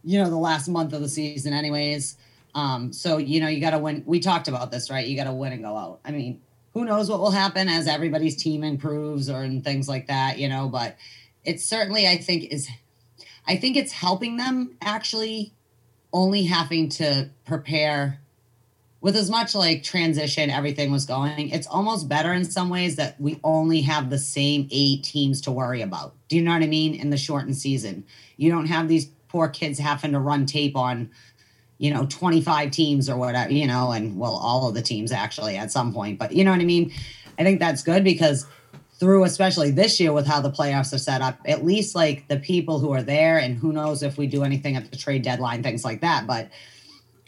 you 0.03 0.19
know, 0.19 0.31
the 0.31 0.37
last 0.37 0.67
month 0.67 0.95
of 0.95 1.03
the 1.03 1.11
season, 1.11 1.53
anyways. 1.53 2.17
Um, 2.55 2.91
so 2.91 3.19
you 3.19 3.39
know, 3.43 3.49
you 3.49 3.61
got 3.61 3.73
to 3.73 3.79
win. 3.79 4.03
We 4.07 4.19
talked 4.19 4.49
about 4.49 4.71
this, 4.71 4.89
right? 4.89 5.07
You 5.07 5.15
got 5.15 5.25
to 5.25 5.35
win 5.35 5.53
and 5.53 5.63
go 5.63 5.77
out. 5.77 6.01
I 6.07 6.13
mean, 6.13 6.41
who 6.73 6.87
knows 6.87 7.11
what 7.11 7.21
will 7.21 7.33
happen 7.33 7.69
as 7.69 7.87
everybody's 7.87 8.43
team 8.43 8.65
improves 8.65 9.29
or 9.29 9.43
and 9.43 9.63
things 9.63 9.91
like 9.91 10.07
that, 10.07 10.39
you 10.39 10.49
know? 10.49 10.69
But 10.69 10.97
it's 11.45 11.67
certainly, 11.67 12.09
I 12.09 12.17
think, 12.17 12.45
is, 12.45 12.67
I 13.47 13.57
think 13.57 13.77
it's 13.77 13.93
helping 13.93 14.39
them 14.39 14.79
actually 14.81 15.53
only 16.17 16.45
having 16.45 16.89
to 16.89 17.29
prepare 17.45 18.19
with 19.03 19.15
as 19.15 19.29
much 19.29 19.55
like 19.55 19.83
transition 19.83 20.49
everything 20.49 20.91
was 20.91 21.05
going 21.05 21.51
it's 21.51 21.67
almost 21.67 22.09
better 22.09 22.33
in 22.33 22.43
some 22.43 22.71
ways 22.71 22.97
that 22.97 23.21
we 23.21 23.39
only 23.45 23.83
have 23.83 24.09
the 24.09 24.19
same 24.19 24.67
eight 24.71 25.05
teams 25.05 25.43
to 25.43 25.53
worry 25.53 25.83
about. 25.83 26.15
Do 26.29 26.37
you 26.37 26.43
know 26.43 26.53
what 26.53 26.63
i 26.63 26.67
mean? 26.67 26.95
In 26.95 27.11
the 27.11 27.19
shortened 27.19 27.59
season. 27.59 28.05
You 28.39 28.51
don't 28.51 28.67
have 28.67 28.89
these 28.89 29.07
poor 29.29 29.47
kids 29.49 29.79
having 29.79 30.13
to 30.13 30.19
run 30.19 30.47
tape 30.47 30.75
on 30.75 31.11
you 31.77 31.93
know 31.93 32.07
25 32.07 32.71
teams 32.71 33.11
or 33.11 33.19
whatever 33.19 33.53
you 33.53 33.67
know 33.67 33.93
and 33.93 34.19
well 34.19 34.37
all 34.37 34.67
of 34.67 34.75
the 34.75 34.81
teams 34.81 35.13
actually 35.13 35.57
at 35.59 35.71
some 35.71 35.93
point. 35.93 36.19
But 36.19 36.33
you 36.33 36.45
know 36.45 36.51
what 36.51 36.61
i 36.61 36.65
mean? 36.65 36.93
I 37.39 37.45
think 37.45 37.61
that's 37.61 37.83
good 37.83 38.03
because 38.03 38.47
through 38.99 39.25
especially 39.25 39.71
this 39.71 40.01
year 40.01 40.13
with 40.13 40.27
how 40.27 40.41
the 40.41 40.51
playoffs 40.51 40.93
are 40.93 40.99
set 40.99 41.21
up 41.21 41.39
at 41.47 41.65
least 41.65 41.95
like 41.95 42.27
the 42.29 42.39
people 42.39 42.79
who 42.79 42.93
are 42.93 43.03
there 43.03 43.39
and 43.39 43.57
who 43.57 43.73
knows 43.73 44.03
if 44.03 44.17
we 44.17 44.27
do 44.27 44.43
anything 44.43 44.77
at 44.77 44.91
the 44.91 44.97
trade 44.97 45.23
deadline 45.23 45.63
things 45.63 45.85
like 45.85 46.01
that 46.01 46.27
but 46.27 46.51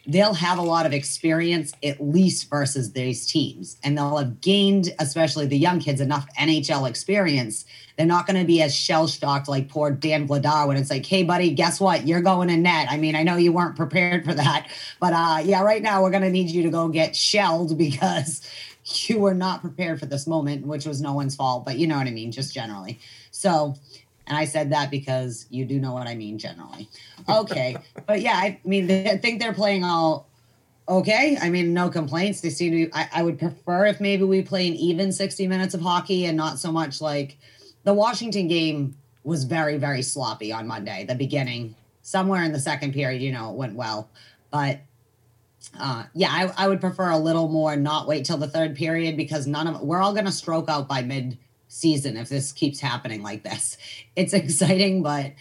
they'll 0.08 0.34
have 0.34 0.56
a 0.56 0.62
lot 0.62 0.86
of 0.86 0.94
experience 0.94 1.74
at 1.84 2.00
least 2.00 2.48
versus 2.48 2.92
these 2.92 3.26
teams. 3.26 3.76
And 3.84 3.96
they'll 3.96 4.16
have 4.16 4.40
gained 4.40 4.88
especially 4.98 5.46
the 5.46 5.58
young 5.58 5.80
kids 5.80 6.00
enough 6.00 6.26
nhl 6.40 6.88
experience. 6.88 7.66
They're 7.96 8.06
not 8.06 8.26
going 8.26 8.40
to 8.40 8.46
be 8.46 8.62
as 8.62 8.74
shell 8.74 9.06
shocked 9.06 9.48
like 9.48 9.68
poor 9.68 9.90
dan 9.90 10.26
vladar 10.26 10.66
when 10.66 10.78
it's 10.78 10.90
like 10.90 11.04
hey 11.04 11.24
buddy 11.24 11.50
guess 11.50 11.78
what? 11.78 12.06
You're 12.06 12.22
going 12.22 12.48
in 12.48 12.62
net. 12.62 12.88
I 12.90 12.96
mean 12.96 13.14
i 13.14 13.22
know 13.22 13.36
you 13.36 13.52
weren't 13.52 13.76
prepared 13.76 14.24
for 14.24 14.32
that 14.32 14.68
but 14.98 15.12
uh 15.12 15.42
yeah 15.44 15.62
right 15.62 15.82
now 15.82 16.02
we're 16.02 16.10
going 16.10 16.22
to 16.22 16.30
need 16.30 16.50
you 16.50 16.62
to 16.62 16.70
go 16.70 16.88
get 16.88 17.14
shelled 17.14 17.76
because 17.86 18.40
you 18.88 19.18
were 19.18 19.34
not 19.34 19.60
prepared 19.60 20.00
for 20.00 20.06
this 20.06 20.26
moment, 20.26 20.66
which 20.66 20.86
was 20.86 21.00
no 21.00 21.12
one's 21.12 21.36
fault, 21.36 21.64
but 21.64 21.78
you 21.78 21.86
know 21.86 21.96
what 21.96 22.06
I 22.06 22.10
mean, 22.10 22.32
just 22.32 22.54
generally. 22.54 22.98
So, 23.30 23.74
and 24.26 24.36
I 24.36 24.44
said 24.44 24.72
that 24.72 24.90
because 24.90 25.46
you 25.50 25.64
do 25.64 25.78
know 25.78 25.92
what 25.92 26.06
I 26.06 26.14
mean 26.14 26.38
generally. 26.38 26.88
Okay. 27.28 27.76
but 28.06 28.20
yeah, 28.20 28.34
I 28.34 28.60
mean, 28.64 28.86
they, 28.86 29.10
I 29.10 29.18
think 29.18 29.40
they're 29.40 29.54
playing 29.54 29.84
all 29.84 30.26
okay. 30.88 31.36
I 31.40 31.50
mean, 31.50 31.74
no 31.74 31.90
complaints. 31.90 32.40
They 32.40 32.50
seem 32.50 32.72
to 32.72 32.86
be, 32.86 32.94
I, 32.94 33.08
I 33.16 33.22
would 33.22 33.38
prefer 33.38 33.86
if 33.86 34.00
maybe 34.00 34.24
we 34.24 34.42
play 34.42 34.68
an 34.68 34.74
even 34.74 35.12
60 35.12 35.46
minutes 35.46 35.74
of 35.74 35.80
hockey 35.80 36.24
and 36.24 36.36
not 36.36 36.58
so 36.58 36.72
much 36.72 37.00
like 37.00 37.36
the 37.84 37.94
Washington 37.94 38.48
game 38.48 38.96
was 39.24 39.44
very, 39.44 39.76
very 39.76 40.02
sloppy 40.02 40.52
on 40.52 40.66
Monday, 40.66 41.04
the 41.04 41.14
beginning. 41.14 41.74
Somewhere 42.02 42.42
in 42.42 42.52
the 42.52 42.60
second 42.60 42.94
period, 42.94 43.20
you 43.20 43.32
know, 43.32 43.50
it 43.50 43.56
went 43.56 43.74
well. 43.74 44.08
But 44.50 44.80
uh, 45.78 46.04
yeah, 46.14 46.28
I, 46.30 46.64
I 46.64 46.68
would 46.68 46.80
prefer 46.80 47.10
a 47.10 47.18
little 47.18 47.48
more 47.48 47.76
not 47.76 48.06
wait 48.06 48.24
till 48.24 48.38
the 48.38 48.48
third 48.48 48.76
period 48.76 49.16
because 49.16 49.46
none 49.46 49.66
of 49.66 49.80
we're 49.80 50.00
all 50.00 50.12
going 50.12 50.24
to 50.24 50.32
stroke 50.32 50.68
out 50.68 50.88
by 50.88 51.02
mid 51.02 51.38
season 51.68 52.16
if 52.16 52.28
this 52.28 52.52
keeps 52.52 52.80
happening 52.80 53.22
like 53.22 53.42
this. 53.42 53.76
It's 54.16 54.32
exciting, 54.32 55.04
but 55.04 55.34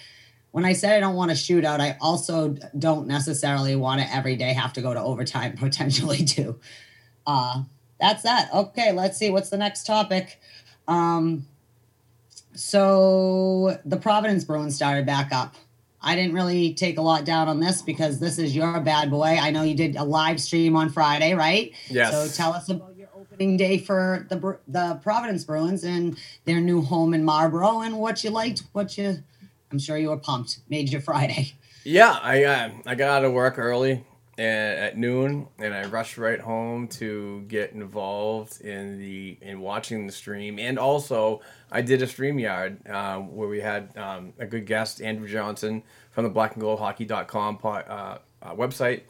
when 0.51 0.63
I 0.63 0.73
said 0.73 0.95
I 0.95 0.99
don't 0.99 1.15
want 1.15 1.31
to 1.31 1.35
shoot 1.35 1.65
out, 1.65 1.81
I 1.81 1.97
also 1.99 2.55
don't 2.77 3.07
necessarily 3.07 3.75
want 3.75 4.01
to 4.01 4.15
every 4.15 4.35
day 4.35 4.53
have 4.53 4.73
to 4.73 4.81
go 4.81 4.93
to 4.93 5.01
overtime 5.01 5.53
potentially 5.57 6.23
too. 6.23 6.59
Uh, 7.25 7.63
that's 7.99 8.21
that. 8.23 8.53
Okay, 8.53 8.91
let's 8.91 9.17
see 9.17 9.31
what's 9.31 9.49
the 9.49 9.57
next 9.57 9.87
topic. 9.87 10.39
Um, 10.87 11.47
so 12.53 13.79
the 13.85 13.97
Providence 13.97 14.43
Bruins 14.43 14.75
started 14.75 15.05
back 15.05 15.31
up. 15.31 15.55
I 16.01 16.15
didn't 16.15 16.33
really 16.33 16.73
take 16.73 16.97
a 16.97 17.01
lot 17.01 17.25
down 17.25 17.47
on 17.47 17.59
this 17.59 17.81
because 17.81 18.19
this 18.19 18.37
is 18.37 18.55
your 18.55 18.79
bad 18.79 19.09
boy. 19.09 19.37
I 19.39 19.51
know 19.51 19.63
you 19.63 19.75
did 19.75 19.95
a 19.95 20.03
live 20.03 20.39
stream 20.39 20.75
on 20.75 20.89
Friday, 20.89 21.33
right? 21.33 21.73
Yes. 21.89 22.11
So 22.11 22.43
tell 22.43 22.53
us 22.53 22.69
about 22.69 22.95
your 22.95 23.09
opening 23.15 23.57
day 23.57 23.77
for 23.77 24.25
the 24.29 24.59
the 24.67 24.99
Providence 25.01 25.43
Bruins 25.43 25.83
and 25.83 26.17
their 26.45 26.61
new 26.61 26.81
home 26.81 27.13
in 27.13 27.23
Marlboro 27.23 27.81
and 27.81 27.97
what 27.97 28.23
you 28.23 28.29
liked, 28.29 28.63
what 28.73 28.97
you. 28.97 29.23
I'm 29.71 29.79
sure 29.79 29.97
you 29.97 30.09
were 30.09 30.17
pumped. 30.17 30.59
Made 30.69 30.89
your 30.89 31.01
Friday. 31.01 31.53
Yeah, 31.83 32.19
I 32.21 32.43
uh, 32.43 32.69
I 32.85 32.95
got 32.95 33.09
out 33.09 33.25
of 33.25 33.31
work 33.31 33.57
early. 33.57 34.05
And, 34.37 34.79
at 34.79 34.97
noon, 34.97 35.47
and 35.57 35.73
I 35.73 35.85
rushed 35.85 36.17
right 36.17 36.39
home 36.39 36.87
to 36.89 37.41
get 37.47 37.71
involved 37.71 38.61
in 38.61 38.99
the 38.99 39.37
in 39.41 39.59
watching 39.61 40.05
the 40.05 40.13
stream, 40.13 40.59
and 40.59 40.77
also 40.77 41.41
I 41.71 41.81
did 41.81 42.01
a 42.01 42.07
stream 42.07 42.37
yard 42.37 42.87
uh, 42.87 43.17
where 43.17 43.47
we 43.47 43.61
had 43.61 43.95
um, 43.97 44.33
a 44.37 44.45
good 44.45 44.65
guest, 44.65 45.01
Andrew 45.01 45.27
Johnson 45.27 45.83
from 46.11 46.23
the 46.23 46.29
Black 46.29 46.53
and 46.53 46.61
Gold 46.61 46.79
Hockey.com 46.79 47.57
po- 47.57 47.69
uh, 47.69 48.19
uh, 48.43 48.53
website, 48.53 49.01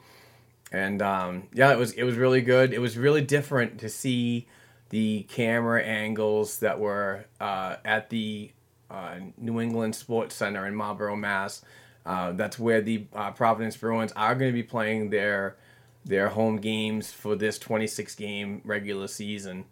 and 0.71 1.01
um, 1.01 1.47
yeah, 1.53 1.73
it 1.73 1.77
was 1.77 1.91
it 1.93 2.03
was 2.03 2.15
really 2.15 2.41
good. 2.41 2.73
It 2.73 2.79
was 2.79 2.97
really 2.97 3.21
different 3.21 3.79
to 3.79 3.89
see 3.89 4.47
the 4.89 5.23
camera 5.23 5.83
angles 5.83 6.59
that 6.59 6.79
were 6.79 7.25
uh, 7.41 7.75
at 7.83 8.09
the 8.09 8.51
uh, 8.89 9.15
New 9.37 9.59
England 9.59 9.95
Sports 9.95 10.35
Center 10.35 10.65
in 10.65 10.73
Marlborough, 10.73 11.17
Mass. 11.17 11.61
Uh, 12.07 12.31
that's 12.31 12.57
where 12.57 12.79
the 12.79 13.05
uh, 13.13 13.31
Providence 13.31 13.75
Bruins 13.75 14.13
are 14.13 14.33
going 14.33 14.49
to 14.49 14.55
be 14.55 14.63
playing 14.63 15.09
their 15.09 15.57
their 16.05 16.29
home 16.29 16.55
games 16.55 17.11
for 17.11 17.35
this 17.35 17.59
26 17.59 18.15
game 18.15 18.61
regular 18.63 19.07
season. 19.07 19.65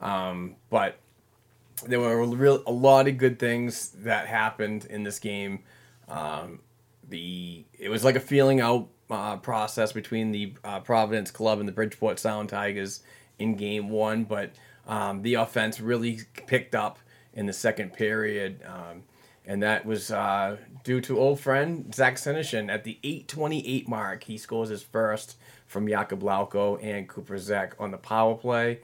Um, 0.00 0.56
but 0.70 0.96
there 1.86 2.00
were 2.00 2.20
a, 2.20 2.26
real, 2.26 2.62
a 2.66 2.72
lot 2.72 3.06
of 3.06 3.18
good 3.18 3.38
things 3.38 3.90
that 3.98 4.26
happened 4.26 4.86
in 4.86 5.02
this 5.02 5.18
game. 5.18 5.60
Um, 6.08 6.60
the 7.06 7.66
it 7.78 7.90
was 7.90 8.02
like 8.02 8.16
a 8.16 8.20
feeling 8.20 8.62
out 8.62 8.88
uh, 9.10 9.36
process 9.36 9.92
between 9.92 10.32
the 10.32 10.54
uh, 10.64 10.80
Providence 10.80 11.30
Club 11.30 11.58
and 11.58 11.68
the 11.68 11.72
Bridgeport 11.72 12.18
Sound 12.18 12.48
Tigers 12.48 13.02
in 13.38 13.56
game 13.56 13.90
one, 13.90 14.24
but 14.24 14.52
um, 14.86 15.20
the 15.20 15.34
offense 15.34 15.80
really 15.80 16.20
picked 16.46 16.74
up 16.74 16.98
in 17.34 17.44
the 17.44 17.52
second 17.52 17.92
period. 17.92 18.62
Um, 18.66 19.02
and 19.46 19.62
that 19.62 19.84
was 19.84 20.10
uh, 20.10 20.56
due 20.84 21.00
to 21.00 21.18
old 21.18 21.40
friend 21.40 21.92
Zach 21.94 22.16
Senyshyn 22.16 22.70
at 22.70 22.84
the 22.84 22.98
8:28 23.02 23.88
mark. 23.88 24.24
He 24.24 24.38
scores 24.38 24.68
his 24.68 24.82
first 24.82 25.36
from 25.66 25.86
Jakub 25.86 26.20
Lauko 26.20 26.78
and 26.82 27.08
Cooper 27.08 27.38
Zech 27.38 27.74
on 27.80 27.90
the 27.90 27.98
power 27.98 28.36
play, 28.36 28.80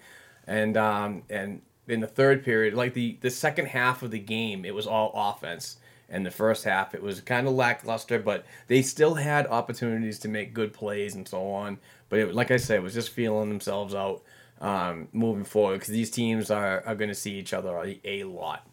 and 0.47 0.77
um, 0.77 1.23
and 1.31 1.63
in 1.87 2.01
the 2.01 2.07
third 2.07 2.45
period, 2.45 2.75
like 2.75 2.95
the 2.95 3.19
the 3.21 3.31
second 3.31 3.67
half 3.67 4.03
of 4.03 4.11
the 4.11 4.19
game, 4.19 4.65
it 4.65 4.75
was 4.75 4.87
all 4.87 5.13
offense. 5.15 5.77
And 6.13 6.27
the 6.27 6.31
first 6.33 6.65
half, 6.65 6.93
it 6.93 7.01
was 7.01 7.21
kind 7.21 7.47
of 7.47 7.53
lackluster, 7.53 8.19
but 8.19 8.45
they 8.67 8.83
still 8.83 9.15
had 9.15 9.47
opportunities 9.47 10.19
to 10.19 10.29
make 10.29 10.53
good 10.53 10.73
plays 10.73 11.15
and 11.15 11.29
so 11.29 11.53
on. 11.53 11.79
But 12.09 12.19
it, 12.19 12.35
like 12.35 12.51
I 12.51 12.57
said, 12.57 12.79
it 12.79 12.83
was 12.83 12.95
just 12.95 13.11
feeling 13.11 13.49
themselves 13.49 13.95
out 13.95 14.21
um, 14.61 15.07
moving 15.13 15.45
forward 15.45 15.75
because 15.75 15.91
these 15.91 16.11
teams 16.11 16.51
are, 16.51 16.83
are 16.85 16.97
going 16.97 17.11
to 17.11 17.15
see 17.15 17.39
each 17.39 17.53
other 17.53 17.77
a, 17.79 18.01
a 18.05 18.25
lot. 18.25 18.67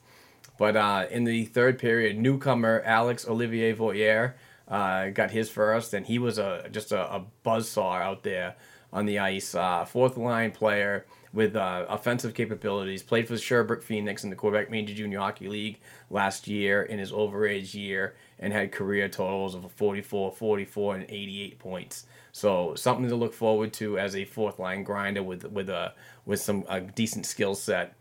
But 0.58 0.76
uh, 0.76 1.06
in 1.12 1.24
the 1.24 1.46
third 1.46 1.80
period, 1.80 2.18
newcomer 2.18 2.82
Alex 2.86 3.28
Olivier 3.28 3.74
Voyer 3.74 4.34
uh, 4.68 5.10
got 5.10 5.32
his 5.32 5.50
first, 5.50 5.94
and 5.94 6.06
he 6.06 6.20
was 6.20 6.38
a 6.38 6.68
just 6.72 6.92
a, 6.92 7.16
a 7.16 7.26
buzzsaw 7.46 8.02
out 8.02 8.24
there 8.24 8.56
on 8.92 9.06
the 9.06 9.20
ice. 9.20 9.56
Uh, 9.56 9.86
fourth 9.86 10.18
line 10.18 10.52
player 10.52 11.06
with 11.34 11.56
uh, 11.56 11.86
offensive 11.90 12.34
capabilities. 12.34 13.04
Played 13.04 13.28
for 13.28 13.38
Sherbrooke 13.38 13.84
Phoenix 13.84 14.24
in 14.24 14.30
the 14.30 14.36
Quebec 14.36 14.72
Major 14.72 14.94
Junior 14.94 15.20
Hockey 15.20 15.48
League 15.48 15.80
last 16.10 16.48
year 16.48 16.84
in 16.84 17.00
his 17.00 17.12
overage 17.12 17.74
year, 17.74 18.16
and 18.40 18.52
had 18.52 18.72
career 18.72 19.08
totals 19.08 19.56
of 19.56 19.72
44, 19.72 20.32
44, 20.32 20.96
and 20.96 21.06
88 21.08 21.60
points. 21.60 22.06
So 22.32 22.76
something 22.76 23.08
to 23.10 23.16
look 23.16 23.34
forward 23.34 23.74
to 23.74 23.98
as 24.00 24.16
a 24.16 24.26
fourth 24.26 24.60
line 24.60 24.84
grinder 24.84 25.24
with 25.24 25.46
with 25.46 25.70
a 25.70 25.94
with 26.26 26.42
some 26.42 26.66
a 26.68 26.82
decent 26.82 27.26
skill 27.26 27.56
set. 27.56 27.96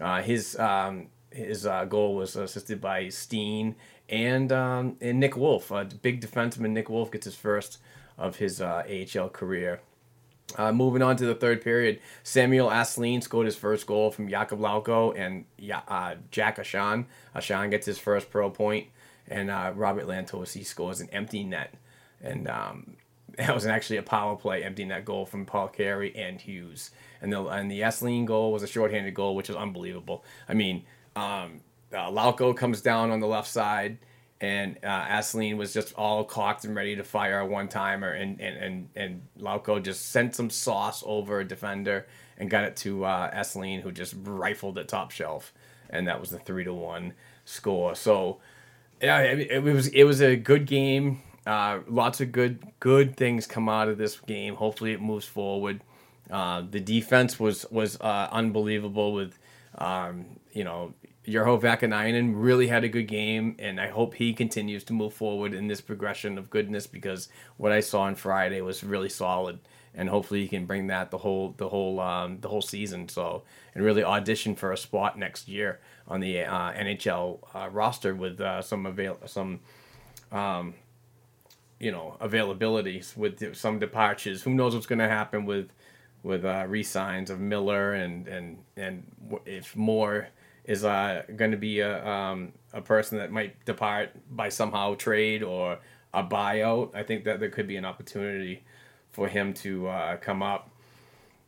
Uh, 0.00 0.22
his 0.22 0.58
um, 0.58 1.06
his 1.34 1.66
uh, 1.66 1.84
goal 1.84 2.14
was 2.14 2.36
assisted 2.36 2.80
by 2.80 3.08
Steen 3.08 3.76
and 4.08 4.52
um, 4.52 4.96
and 5.00 5.20
Nick 5.20 5.36
Wolff. 5.36 5.72
Uh, 5.72 5.84
big 6.02 6.20
defenseman 6.20 6.70
Nick 6.70 6.88
Wolff 6.88 7.10
gets 7.10 7.24
his 7.24 7.34
first 7.34 7.78
of 8.16 8.36
his 8.36 8.60
uh, 8.60 8.84
AHL 8.88 9.28
career. 9.28 9.80
Uh, 10.56 10.72
moving 10.72 11.02
on 11.02 11.16
to 11.16 11.26
the 11.26 11.34
third 11.34 11.62
period, 11.62 11.98
Samuel 12.22 12.68
Asselin 12.68 13.22
scored 13.22 13.46
his 13.46 13.56
first 13.56 13.86
goal 13.86 14.10
from 14.10 14.28
Jakub 14.28 14.58
Lauko 14.60 15.18
and 15.18 15.46
uh, 15.88 16.14
Jack 16.30 16.58
Ahcan. 16.58 17.06
Ahcan 17.34 17.70
gets 17.70 17.86
his 17.86 17.98
first 17.98 18.30
pro 18.30 18.50
point, 18.50 18.88
and 19.26 19.50
uh, 19.50 19.72
Robert 19.74 20.06
Lantosi 20.06 20.64
scores 20.64 21.00
an 21.00 21.08
empty 21.10 21.42
net. 21.44 21.74
And 22.22 22.46
um, 22.46 22.96
that 23.38 23.54
was 23.54 23.66
actually 23.66 23.96
a 23.96 24.02
power 24.02 24.36
play 24.36 24.62
empty 24.62 24.84
net 24.84 25.04
goal 25.04 25.26
from 25.26 25.46
Paul 25.46 25.68
Carey 25.68 26.14
and 26.14 26.40
Hughes. 26.40 26.90
And 27.20 27.32
the, 27.32 27.42
and 27.46 27.70
the 27.70 28.24
goal 28.26 28.52
was 28.52 28.62
a 28.62 28.66
shorthanded 28.66 29.14
goal, 29.14 29.34
which 29.34 29.48
was 29.48 29.56
unbelievable. 29.56 30.24
I 30.46 30.54
mean, 30.54 30.84
um, 31.16 31.60
uh, 31.92 32.10
Lauko 32.10 32.56
comes 32.56 32.80
down 32.80 33.10
on 33.10 33.20
the 33.20 33.26
left 33.26 33.48
side, 33.48 33.98
and 34.40 34.78
uh, 34.82 35.06
Asselin 35.06 35.56
was 35.56 35.72
just 35.72 35.94
all 35.94 36.24
cocked 36.24 36.64
and 36.64 36.74
ready 36.74 36.96
to 36.96 37.04
fire 37.04 37.40
a 37.40 37.46
one 37.46 37.68
timer, 37.68 38.10
and 38.10 38.40
and 38.40 38.56
and 38.56 38.88
and 38.96 39.22
Lauko 39.38 39.82
just 39.82 40.10
sent 40.10 40.34
some 40.34 40.50
sauce 40.50 41.02
over 41.06 41.40
a 41.40 41.44
defender 41.44 42.06
and 42.36 42.50
got 42.50 42.64
it 42.64 42.76
to 42.76 43.04
uh, 43.04 43.30
Asselin, 43.34 43.80
who 43.80 43.92
just 43.92 44.14
rifled 44.24 44.78
it 44.78 44.88
top 44.88 45.10
shelf, 45.10 45.52
and 45.90 46.08
that 46.08 46.20
was 46.20 46.30
the 46.30 46.38
three 46.38 46.64
to 46.64 46.74
one 46.74 47.14
score. 47.44 47.94
So 47.94 48.40
yeah, 49.00 49.20
it, 49.20 49.50
it 49.50 49.62
was 49.62 49.88
it 49.88 50.04
was 50.04 50.20
a 50.20 50.36
good 50.36 50.66
game. 50.66 51.22
Uh, 51.46 51.80
lots 51.88 52.20
of 52.20 52.32
good 52.32 52.58
good 52.80 53.16
things 53.16 53.46
come 53.46 53.68
out 53.68 53.88
of 53.88 53.98
this 53.98 54.18
game. 54.20 54.54
Hopefully, 54.56 54.92
it 54.92 55.00
moves 55.00 55.26
forward. 55.26 55.80
Uh, 56.30 56.62
the 56.68 56.80
defense 56.80 57.38
was 57.38 57.66
was 57.70 58.00
uh, 58.00 58.28
unbelievable 58.32 59.12
with 59.12 59.38
um, 59.76 60.24
you 60.52 60.64
know 60.64 60.94
Urho 61.26 61.60
Vaakanainen 61.60 62.32
really 62.34 62.68
had 62.68 62.84
a 62.84 62.88
good 62.88 63.08
game, 63.08 63.56
and 63.58 63.80
I 63.80 63.88
hope 63.88 64.14
he 64.14 64.34
continues 64.34 64.84
to 64.84 64.92
move 64.92 65.14
forward 65.14 65.54
in 65.54 65.68
this 65.68 65.80
progression 65.80 66.36
of 66.36 66.50
goodness 66.50 66.86
because 66.86 67.28
what 67.56 67.72
I 67.72 67.80
saw 67.80 68.02
on 68.02 68.14
Friday 68.14 68.60
was 68.60 68.84
really 68.84 69.08
solid, 69.08 69.58
and 69.94 70.08
hopefully 70.10 70.42
he 70.42 70.48
can 70.48 70.66
bring 70.66 70.88
that 70.88 71.10
the 71.10 71.18
whole 71.18 71.54
the 71.56 71.68
whole 71.70 71.98
um, 72.00 72.40
the 72.40 72.48
whole 72.48 72.60
season. 72.62 73.08
So 73.08 73.42
and 73.74 73.82
really 73.82 74.04
audition 74.04 74.54
for 74.54 74.70
a 74.70 74.76
spot 74.76 75.18
next 75.18 75.48
year 75.48 75.80
on 76.06 76.20
the 76.20 76.40
uh, 76.42 76.72
NHL 76.72 77.38
uh, 77.54 77.68
roster 77.70 78.14
with 78.14 78.40
uh, 78.40 78.60
some 78.60 78.86
avail 78.86 79.18
some. 79.26 79.60
Um, 80.30 80.74
you 81.80 81.90
know 81.90 82.16
availabilities 82.20 83.16
with 83.16 83.56
some 83.56 83.78
departures. 83.78 84.42
Who 84.42 84.54
knows 84.54 84.74
what's 84.74 84.86
going 84.86 85.00
to 85.00 85.08
happen 85.08 85.44
with 85.44 85.70
with 86.22 86.44
uh, 86.44 86.64
resigns 86.68 87.30
of 87.30 87.40
Miller 87.40 87.92
and 87.92 88.26
and 88.26 88.58
and 88.76 89.04
if 89.44 89.76
Moore 89.76 90.28
is 90.64 90.84
uh, 90.84 91.22
going 91.36 91.50
to 91.50 91.56
be 91.56 91.80
a, 91.80 92.06
um, 92.06 92.52
a 92.72 92.80
person 92.80 93.18
that 93.18 93.30
might 93.30 93.64
depart 93.64 94.10
by 94.30 94.48
somehow 94.48 94.94
trade 94.94 95.42
or 95.42 95.78
a 96.12 96.22
buyout. 96.22 96.94
I 96.94 97.02
think 97.02 97.24
that 97.24 97.40
there 97.40 97.50
could 97.50 97.66
be 97.66 97.76
an 97.76 97.84
opportunity 97.84 98.64
for 99.12 99.28
him 99.28 99.52
to 99.54 99.88
uh, 99.88 100.16
come 100.16 100.42
up. 100.42 100.70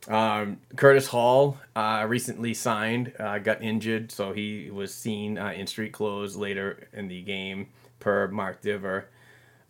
Um, 0.08 0.58
Curtis 0.76 1.08
Hall 1.08 1.58
uh, 1.74 2.04
recently 2.06 2.54
signed, 2.54 3.12
uh, 3.18 3.38
got 3.38 3.62
injured, 3.62 4.12
so 4.12 4.32
he 4.32 4.70
was 4.70 4.94
seen 4.94 5.38
uh, 5.38 5.52
in 5.52 5.66
street 5.66 5.92
clothes 5.92 6.36
later 6.36 6.88
in 6.92 7.08
the 7.08 7.22
game, 7.22 7.68
per 7.98 8.28
Mark 8.28 8.62
Divver. 8.62 9.04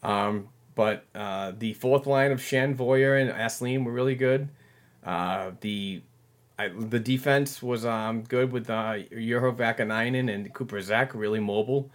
Um, 0.02 0.48
but 0.74 1.04
uh, 1.14 1.52
the 1.56 1.72
fourth 1.74 2.06
line 2.06 2.32
of 2.32 2.42
Shan 2.42 2.76
Voyer 2.76 3.18
and 3.18 3.30
Asselin 3.30 3.84
were 3.84 3.92
really 3.92 4.14
good. 4.14 4.48
The 5.02 6.02
I, 6.58 6.68
the 6.68 6.98
defense 6.98 7.62
was 7.62 7.84
um, 7.84 8.22
good 8.22 8.50
with 8.50 8.70
uh, 8.70 8.94
Urho 9.12 9.54
Vaakanainen 9.54 10.32
and 10.32 10.52
Cooper 10.54 10.80
Zech, 10.80 11.14
really 11.14 11.40
mobile. 11.40 11.90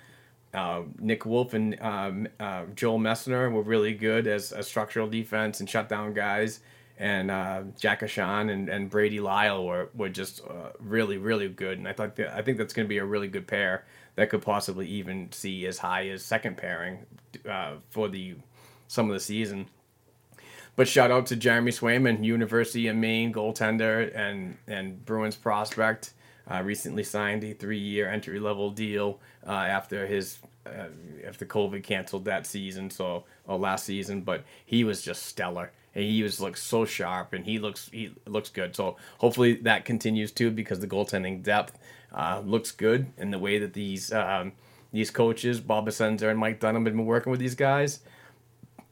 Uh, 0.53 0.81
Nick 0.99 1.25
Wolff 1.25 1.53
and 1.53 1.79
um, 1.81 2.27
uh, 2.39 2.65
Joel 2.75 2.99
Messner 2.99 3.51
were 3.51 3.63
really 3.63 3.93
good 3.93 4.27
as 4.27 4.51
a 4.51 4.61
structural 4.61 5.07
defense 5.07 5.59
and 5.59 5.69
shutdown 5.69 6.13
guys. 6.13 6.59
And 6.99 7.31
uh, 7.31 7.63
Jack 7.79 8.01
Ahcan 8.01 8.51
and, 8.51 8.69
and 8.69 8.89
Brady 8.89 9.19
Lyle 9.19 9.65
were, 9.65 9.89
were 9.95 10.09
just 10.09 10.41
uh, 10.45 10.71
really, 10.79 11.17
really 11.17 11.49
good. 11.49 11.79
And 11.79 11.87
I 11.87 11.93
thought 11.93 12.19
I 12.19 12.43
think 12.43 12.59
that's 12.59 12.73
going 12.73 12.85
to 12.85 12.89
be 12.89 12.99
a 12.99 13.05
really 13.05 13.27
good 13.27 13.47
pair 13.47 13.85
that 14.15 14.29
could 14.29 14.43
possibly 14.43 14.87
even 14.87 15.31
see 15.31 15.65
as 15.65 15.79
high 15.79 16.09
as 16.09 16.23
second 16.23 16.57
pairing 16.57 17.05
uh, 17.49 17.75
for 17.89 18.07
the 18.09 18.35
some 18.87 19.07
of 19.09 19.13
the 19.13 19.19
season. 19.19 19.67
But 20.75 20.87
shout 20.87 21.11
out 21.11 21.25
to 21.27 21.35
Jeremy 21.35 21.71
Swayman, 21.71 22.23
University 22.23 22.87
of 22.87 22.95
Maine 22.95 23.33
goaltender 23.33 24.15
and 24.15 24.57
and 24.67 25.05
Bruins 25.05 25.35
prospect. 25.35 26.13
Uh, 26.49 26.61
recently 26.63 27.03
signed 27.03 27.43
a 27.43 27.53
three-year 27.53 28.09
entry-level 28.09 28.71
deal 28.71 29.19
uh, 29.45 29.51
after 29.51 30.07
his 30.07 30.39
uh, 30.65 30.87
after 31.25 31.45
COVID 31.45 31.83
canceled 31.83 32.25
that 32.25 32.45
season, 32.47 32.89
so 32.89 33.25
or 33.45 33.57
last 33.57 33.85
season. 33.85 34.21
But 34.21 34.43
he 34.65 34.83
was 34.83 35.01
just 35.01 35.23
stellar, 35.23 35.71
and 35.93 36.03
he 36.03 36.23
was 36.23 36.41
looks 36.41 36.61
so 36.61 36.85
sharp, 36.85 37.33
and 37.33 37.45
he 37.45 37.59
looks 37.59 37.89
he 37.91 38.11
looks 38.25 38.49
good. 38.49 38.75
So 38.75 38.97
hopefully 39.19 39.53
that 39.61 39.85
continues 39.85 40.31
too, 40.31 40.51
because 40.51 40.79
the 40.79 40.87
goaltending 40.87 41.43
depth 41.43 41.77
uh, 42.13 42.41
looks 42.43 42.71
good, 42.71 43.07
and 43.17 43.31
the 43.31 43.39
way 43.39 43.59
that 43.59 43.73
these 43.73 44.11
um, 44.11 44.53
these 44.91 45.11
coaches, 45.11 45.59
Bob 45.59 45.87
Essensa 45.87 46.29
and 46.29 46.39
Mike 46.39 46.59
Dunham, 46.59 46.85
have 46.85 46.95
been 46.95 47.05
working 47.05 47.31
with 47.31 47.39
these 47.39 47.55
guys 47.55 47.99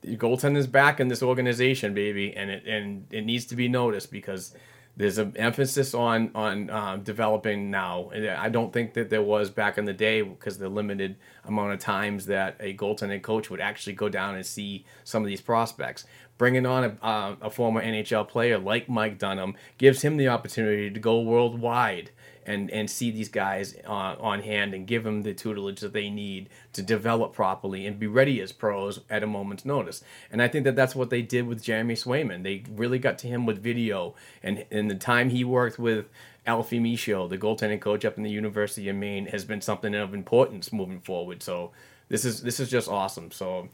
goaltending 0.04 0.58
is 0.58 0.68
back 0.68 1.00
in 1.00 1.08
this 1.08 1.22
organization, 1.24 1.93
baby, 1.93 2.36
and 2.36 2.50
it 2.50 2.66
and 2.66 3.06
it 3.12 3.26
needs 3.26 3.45
to 3.47 3.56
be 3.56 3.68
noticed 3.68 4.12
because 4.12 4.54
there's 4.97 5.18
an 5.18 5.36
emphasis 5.38 5.93
on 5.93 6.32
on 6.36 6.70
um, 6.70 7.04
developing 7.04 7.72
now. 7.72 8.10
And 8.10 8.28
I 8.28 8.50
don't 8.50 8.72
think 8.74 8.93
that 8.93 9.10
there 9.10 9.22
was 9.22 9.50
back 9.50 9.78
in 9.78 9.86
the 9.86 9.93
day 9.93 10.22
because 10.22 10.58
the 10.58 10.70
limited 10.70 11.16
amount 11.45 11.74
of 11.74 11.80
times 11.80 12.26
that 12.28 12.58
a 12.60 12.76
goaltending 12.76 13.22
coach 13.22 13.50
would 13.50 13.62
actually 13.62 13.93
go 13.93 14.10
down 14.10 14.36
and 14.36 14.45
see 14.45 14.86
some 15.04 15.24
of 15.24 15.28
these 15.28 15.41
prospects. 15.41 16.06
bringing 16.38 16.66
on 16.66 16.84
a, 16.86 17.06
uh, 17.06 17.36
a 17.41 17.50
former 17.50 17.82
NHL 17.82 18.28
player 18.28 18.58
like 18.58 18.88
Mike 18.88 19.18
Dunham 19.18 19.56
gives 19.78 20.02
him 20.02 20.18
the 20.18 20.30
opportunity 20.30 20.89
to 20.89 21.00
go 21.00 21.20
worldwide 21.20 22.12
and 22.46 22.70
and 22.72 22.90
see 22.90 23.12
these 23.12 23.30
guys 23.30 23.76
uh, 23.86 24.16
on 24.20 24.42
hand 24.42 24.74
and 24.74 24.88
give 24.88 25.04
them 25.04 25.24
the 25.24 25.34
tutelage 25.34 25.80
that 25.82 25.94
they 25.94 26.10
need 26.10 26.50
to 26.74 26.82
develop 26.82 27.34
properly 27.34 27.86
and 27.86 28.00
be 28.00 28.08
ready 28.08 28.42
as 28.42 28.52
pros 28.52 29.02
at 29.10 29.24
a 29.24 29.28
moment's 29.28 29.66
notice. 29.66 30.04
And 30.32 30.42
I 30.42 30.48
think 30.48 30.66
that 30.66 30.76
that's 30.76 30.96
what 30.96 31.10
they 31.10 31.22
did 31.22 31.48
with 31.48 31.64
Jeremy 31.64 31.96
Swayman. 31.96 32.44
They 32.44 32.64
really 32.70 33.00
got 33.00 33.18
to 33.20 33.28
him 33.28 33.46
with 33.46 33.62
video 33.62 34.16
and 34.44 34.66
in 34.70 34.88
the 34.88 34.96
time 34.96 35.30
he 35.30 35.44
worked 35.44 35.80
with 35.80 36.08
Alfie 36.46 36.80
Michaud, 36.80 37.28
the 37.28 37.38
goaltending 37.38 37.80
coach 37.80 38.04
up 38.06 38.18
in 38.18 38.24
the 38.24 38.32
University 38.32 38.90
of 38.90 38.96
Maine, 38.96 39.28
has 39.28 39.46
been 39.46 39.62
something 39.62 39.94
of 39.94 40.14
importance 40.14 40.74
moving 40.74 41.00
forward. 41.00 41.44
So 41.44 41.72
this 42.08 42.26
is 42.26 42.42
this 42.42 42.60
is 42.60 42.70
just 42.70 42.90
awesome. 42.90 43.32
So 43.32 43.70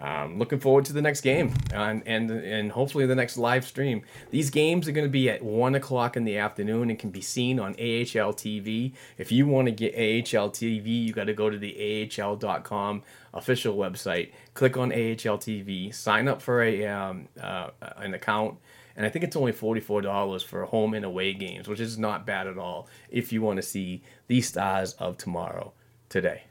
um, 0.00 0.38
looking 0.38 0.60
forward 0.60 0.84
to 0.84 0.92
the 0.92 1.02
next 1.02 1.22
game 1.22 1.52
and, 1.72 2.02
and 2.06 2.30
and 2.30 2.72
hopefully 2.72 3.06
the 3.06 3.16
next 3.16 3.36
live 3.36 3.66
stream. 3.66 4.02
These 4.30 4.50
games 4.50 4.86
are 4.86 4.92
going 4.92 5.06
to 5.06 5.10
be 5.10 5.28
at 5.28 5.42
one 5.42 5.74
o'clock 5.74 6.16
in 6.16 6.24
the 6.24 6.38
afternoon 6.38 6.90
and 6.90 6.98
can 6.98 7.10
be 7.10 7.20
seen 7.20 7.58
on 7.58 7.72
AHL 7.72 8.32
TV. 8.32 8.92
If 9.16 9.32
you 9.32 9.46
want 9.46 9.66
to 9.66 9.72
get 9.72 9.94
AHL 9.94 10.50
TV, 10.50 11.04
you 11.04 11.12
got 11.12 11.24
to 11.24 11.34
go 11.34 11.50
to 11.50 11.58
the 11.58 12.10
AHL.com 12.16 13.02
official 13.34 13.76
website, 13.76 14.32
click 14.54 14.76
on 14.76 14.92
AHL 14.92 15.38
TV, 15.38 15.92
sign 15.92 16.28
up 16.28 16.40
for 16.40 16.62
a 16.62 16.86
um, 16.86 17.28
uh, 17.40 17.70
an 17.96 18.14
account, 18.14 18.58
and 18.96 19.04
I 19.04 19.08
think 19.08 19.24
it's 19.24 19.36
only 19.36 19.52
forty 19.52 19.80
four 19.80 20.00
dollars 20.00 20.44
for 20.44 20.64
home 20.64 20.94
and 20.94 21.04
away 21.04 21.34
games, 21.34 21.66
which 21.66 21.80
is 21.80 21.98
not 21.98 22.24
bad 22.24 22.46
at 22.46 22.56
all 22.56 22.88
if 23.10 23.32
you 23.32 23.42
want 23.42 23.56
to 23.56 23.62
see 23.62 24.02
the 24.28 24.40
stars 24.42 24.92
of 24.94 25.18
tomorrow 25.18 25.72
today. 26.08 26.47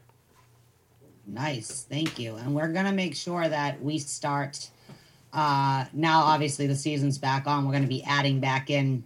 Nice, 1.30 1.84
thank 1.88 2.18
you. 2.18 2.36
And 2.36 2.54
we're 2.54 2.72
gonna 2.72 2.92
make 2.92 3.14
sure 3.14 3.46
that 3.46 3.82
we 3.82 3.98
start. 3.98 4.70
Uh, 5.30 5.84
now, 5.92 6.22
obviously, 6.22 6.66
the 6.66 6.74
season's 6.74 7.18
back 7.18 7.46
on. 7.46 7.66
We're 7.66 7.74
gonna 7.74 7.86
be 7.86 8.02
adding 8.04 8.40
back 8.40 8.70
in 8.70 9.04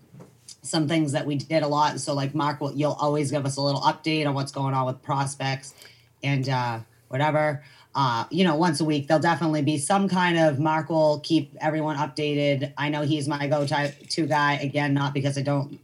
some 0.63 0.87
things 0.87 1.11
that 1.13 1.27
we 1.27 1.35
did 1.35 1.65
a 1.65 1.67
lot. 1.67 1.99
So, 1.99 2.15
like 2.15 2.33
Mark, 2.33 2.61
will 2.61 2.73
you'll 2.75 2.93
always 2.93 3.33
give 3.33 3.45
us 3.45 3.57
a 3.57 3.61
little 3.61 3.81
update 3.81 4.29
on 4.29 4.35
what's 4.35 4.53
going 4.53 4.73
on 4.73 4.87
with 4.87 5.03
prospects 5.03 5.75
and 6.23 6.49
uh, 6.49 6.79
whatever. 7.09 7.65
Uh, 7.93 8.25
you 8.31 8.45
know, 8.45 8.55
once 8.55 8.81
a 8.81 8.85
week, 8.85 9.09
there'll 9.09 9.21
definitely 9.21 9.63
be 9.63 9.77
some 9.77 10.09
kind 10.09 10.39
of 10.39 10.61
Mark 10.61 10.91
will 10.91 11.19
keep 11.21 11.57
everyone 11.61 11.97
updated. 11.97 12.73
I 12.79 12.89
know 12.89 13.03
he's 13.03 13.27
my 13.27 13.49
go-to 13.49 14.27
guy 14.27 14.55
again, 14.55 14.95
not 14.95 15.13
because 15.13 15.37
I 15.37 15.43
don't 15.43 15.81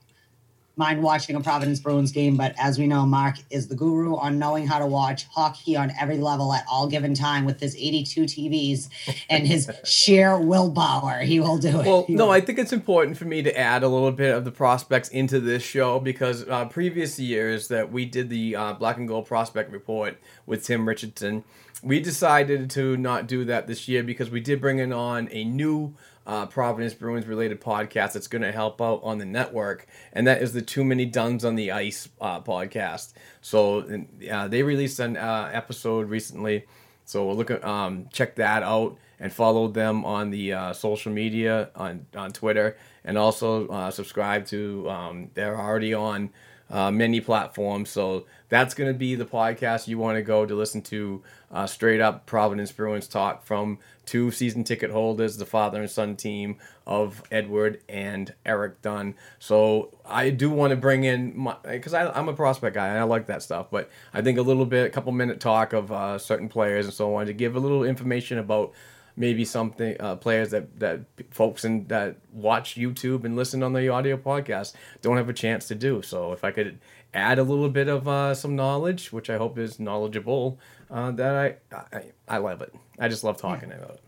mind 0.78 1.02
watching 1.02 1.36
a 1.36 1.40
Providence 1.40 1.80
Bruins 1.80 2.12
game, 2.12 2.36
but 2.36 2.54
as 2.58 2.78
we 2.78 2.86
know, 2.86 3.04
Mark 3.04 3.36
is 3.50 3.68
the 3.68 3.74
guru 3.74 4.16
on 4.16 4.38
knowing 4.38 4.66
how 4.66 4.78
to 4.78 4.86
watch 4.86 5.24
hockey 5.26 5.76
on 5.76 5.92
every 6.00 6.18
level 6.18 6.52
at 6.52 6.64
all 6.70 6.86
given 6.86 7.14
time 7.14 7.44
with 7.44 7.60
his 7.60 7.74
82 7.76 8.22
TVs 8.22 8.88
and 9.28 9.46
his 9.46 9.70
sheer 9.84 10.38
willpower. 10.38 11.20
He 11.20 11.40
will 11.40 11.58
do 11.58 11.80
it. 11.80 11.86
Well, 11.86 12.04
He 12.06 12.14
no, 12.14 12.26
will. 12.26 12.32
I 12.32 12.40
think 12.40 12.58
it's 12.58 12.72
important 12.72 13.16
for 13.16 13.24
me 13.24 13.42
to 13.42 13.58
add 13.58 13.82
a 13.82 13.88
little 13.88 14.12
bit 14.12 14.34
of 14.34 14.44
the 14.44 14.52
prospects 14.52 15.08
into 15.08 15.40
this 15.40 15.62
show 15.62 15.98
because 15.98 16.48
uh, 16.48 16.66
previous 16.66 17.18
years 17.18 17.68
that 17.68 17.90
we 17.90 18.04
did 18.04 18.30
the 18.30 18.54
uh, 18.56 18.72
Black 18.74 18.96
and 18.96 19.08
Gold 19.08 19.26
Prospect 19.26 19.72
Report 19.72 20.18
with 20.46 20.64
Tim 20.64 20.86
Richardson, 20.86 21.44
we 21.82 22.00
decided 22.00 22.70
to 22.70 22.96
not 22.96 23.26
do 23.26 23.44
that 23.44 23.66
this 23.66 23.88
year 23.88 24.02
because 24.02 24.30
we 24.30 24.40
did 24.40 24.60
bring 24.60 24.78
in 24.78 24.92
on 24.92 25.28
a 25.30 25.44
new 25.44 25.94
uh, 26.28 26.44
Providence 26.46 26.92
Bruins 26.92 27.26
related 27.26 27.60
podcast 27.60 28.12
that's 28.12 28.28
going 28.28 28.42
to 28.42 28.52
help 28.52 28.80
out 28.82 29.00
on 29.02 29.16
the 29.16 29.24
network, 29.24 29.86
and 30.12 30.26
that 30.26 30.42
is 30.42 30.52
the 30.52 30.60
Too 30.60 30.84
Many 30.84 31.06
Duns 31.06 31.42
on 31.42 31.56
the 31.56 31.72
Ice 31.72 32.08
uh, 32.20 32.40
podcast. 32.42 33.14
So 33.40 34.04
uh, 34.30 34.46
they 34.46 34.62
released 34.62 35.00
an 35.00 35.16
uh, 35.16 35.50
episode 35.52 36.10
recently. 36.10 36.66
So 37.06 37.26
we'll 37.26 37.36
look 37.36 37.50
at 37.50 37.64
um, 37.64 38.10
check 38.12 38.36
that 38.36 38.62
out 38.62 38.98
and 39.18 39.32
follow 39.32 39.68
them 39.68 40.04
on 40.04 40.28
the 40.28 40.52
uh, 40.52 40.72
social 40.74 41.10
media 41.10 41.70
on 41.74 42.06
on 42.14 42.32
Twitter 42.32 42.76
and 43.02 43.16
also 43.16 43.66
uh, 43.68 43.90
subscribe 43.90 44.44
to. 44.46 44.88
Um, 44.90 45.30
they're 45.32 45.58
already 45.58 45.94
on 45.94 46.28
uh, 46.70 46.90
many 46.90 47.20
platforms, 47.20 47.90
so 47.90 48.26
that's 48.48 48.74
going 48.74 48.92
to 48.92 48.98
be 48.98 49.14
the 49.14 49.24
podcast 49.24 49.88
you 49.88 49.98
want 49.98 50.16
to 50.16 50.22
go 50.22 50.46
to 50.46 50.54
listen 50.54 50.82
to 50.82 51.22
uh, 51.50 51.66
straight 51.66 52.00
up 52.00 52.26
Providence 52.26 52.72
Bruins 52.72 53.06
talk 53.06 53.44
from 53.44 53.78
two 54.04 54.30
season 54.30 54.64
ticket 54.64 54.90
holders, 54.90 55.36
the 55.36 55.46
father 55.46 55.80
and 55.80 55.90
son 55.90 56.16
team 56.16 56.56
of 56.86 57.22
Edward 57.30 57.80
and 57.88 58.32
Eric 58.46 58.80
Dunn. 58.80 59.14
So 59.38 59.90
I 60.06 60.30
do 60.30 60.50
want 60.50 60.70
to 60.70 60.76
bring 60.76 61.04
in 61.04 61.36
my 61.36 61.56
because 61.62 61.92
I'm 61.92 62.28
a 62.28 62.32
prospect 62.32 62.74
guy 62.74 62.88
and 62.88 62.98
I 62.98 63.02
like 63.02 63.26
that 63.26 63.42
stuff, 63.42 63.66
but 63.70 63.90
I 64.14 64.22
think 64.22 64.38
a 64.38 64.42
little 64.42 64.66
bit, 64.66 64.86
a 64.86 64.90
couple 64.90 65.12
minute 65.12 65.40
talk 65.40 65.72
of 65.72 65.92
uh, 65.92 66.18
certain 66.18 66.48
players 66.48 66.86
and 66.86 66.94
so 66.94 67.14
on 67.16 67.26
to 67.26 67.32
give 67.32 67.54
a 67.54 67.60
little 67.60 67.84
information 67.84 68.38
about 68.38 68.72
maybe 69.18 69.44
something 69.44 69.96
uh, 70.00 70.16
players 70.16 70.50
that 70.50 70.78
that 70.78 71.00
folks 71.30 71.64
in 71.64 71.86
that 71.88 72.16
watch 72.32 72.76
YouTube 72.76 73.24
and 73.24 73.36
listen 73.36 73.62
on 73.62 73.72
the 73.72 73.88
audio 73.88 74.16
podcast 74.16 74.74
don't 75.02 75.16
have 75.16 75.28
a 75.28 75.32
chance 75.32 75.68
to 75.68 75.74
do. 75.74 76.00
So 76.02 76.32
if 76.32 76.44
I 76.44 76.52
could 76.52 76.78
add 77.12 77.38
a 77.38 77.42
little 77.42 77.68
bit 77.68 77.88
of 77.88 78.06
uh, 78.06 78.34
some 78.34 78.54
knowledge, 78.54 79.12
which 79.12 79.28
I 79.28 79.36
hope 79.36 79.58
is 79.58 79.80
knowledgeable, 79.80 80.58
uh, 80.90 81.10
that 81.12 81.34
I, 81.34 81.76
I 81.92 82.02
I 82.28 82.38
love 82.38 82.62
it. 82.62 82.74
I 82.98 83.08
just 83.08 83.24
love 83.24 83.36
talking 83.36 83.72
about 83.72 83.90
it. 83.90 84.00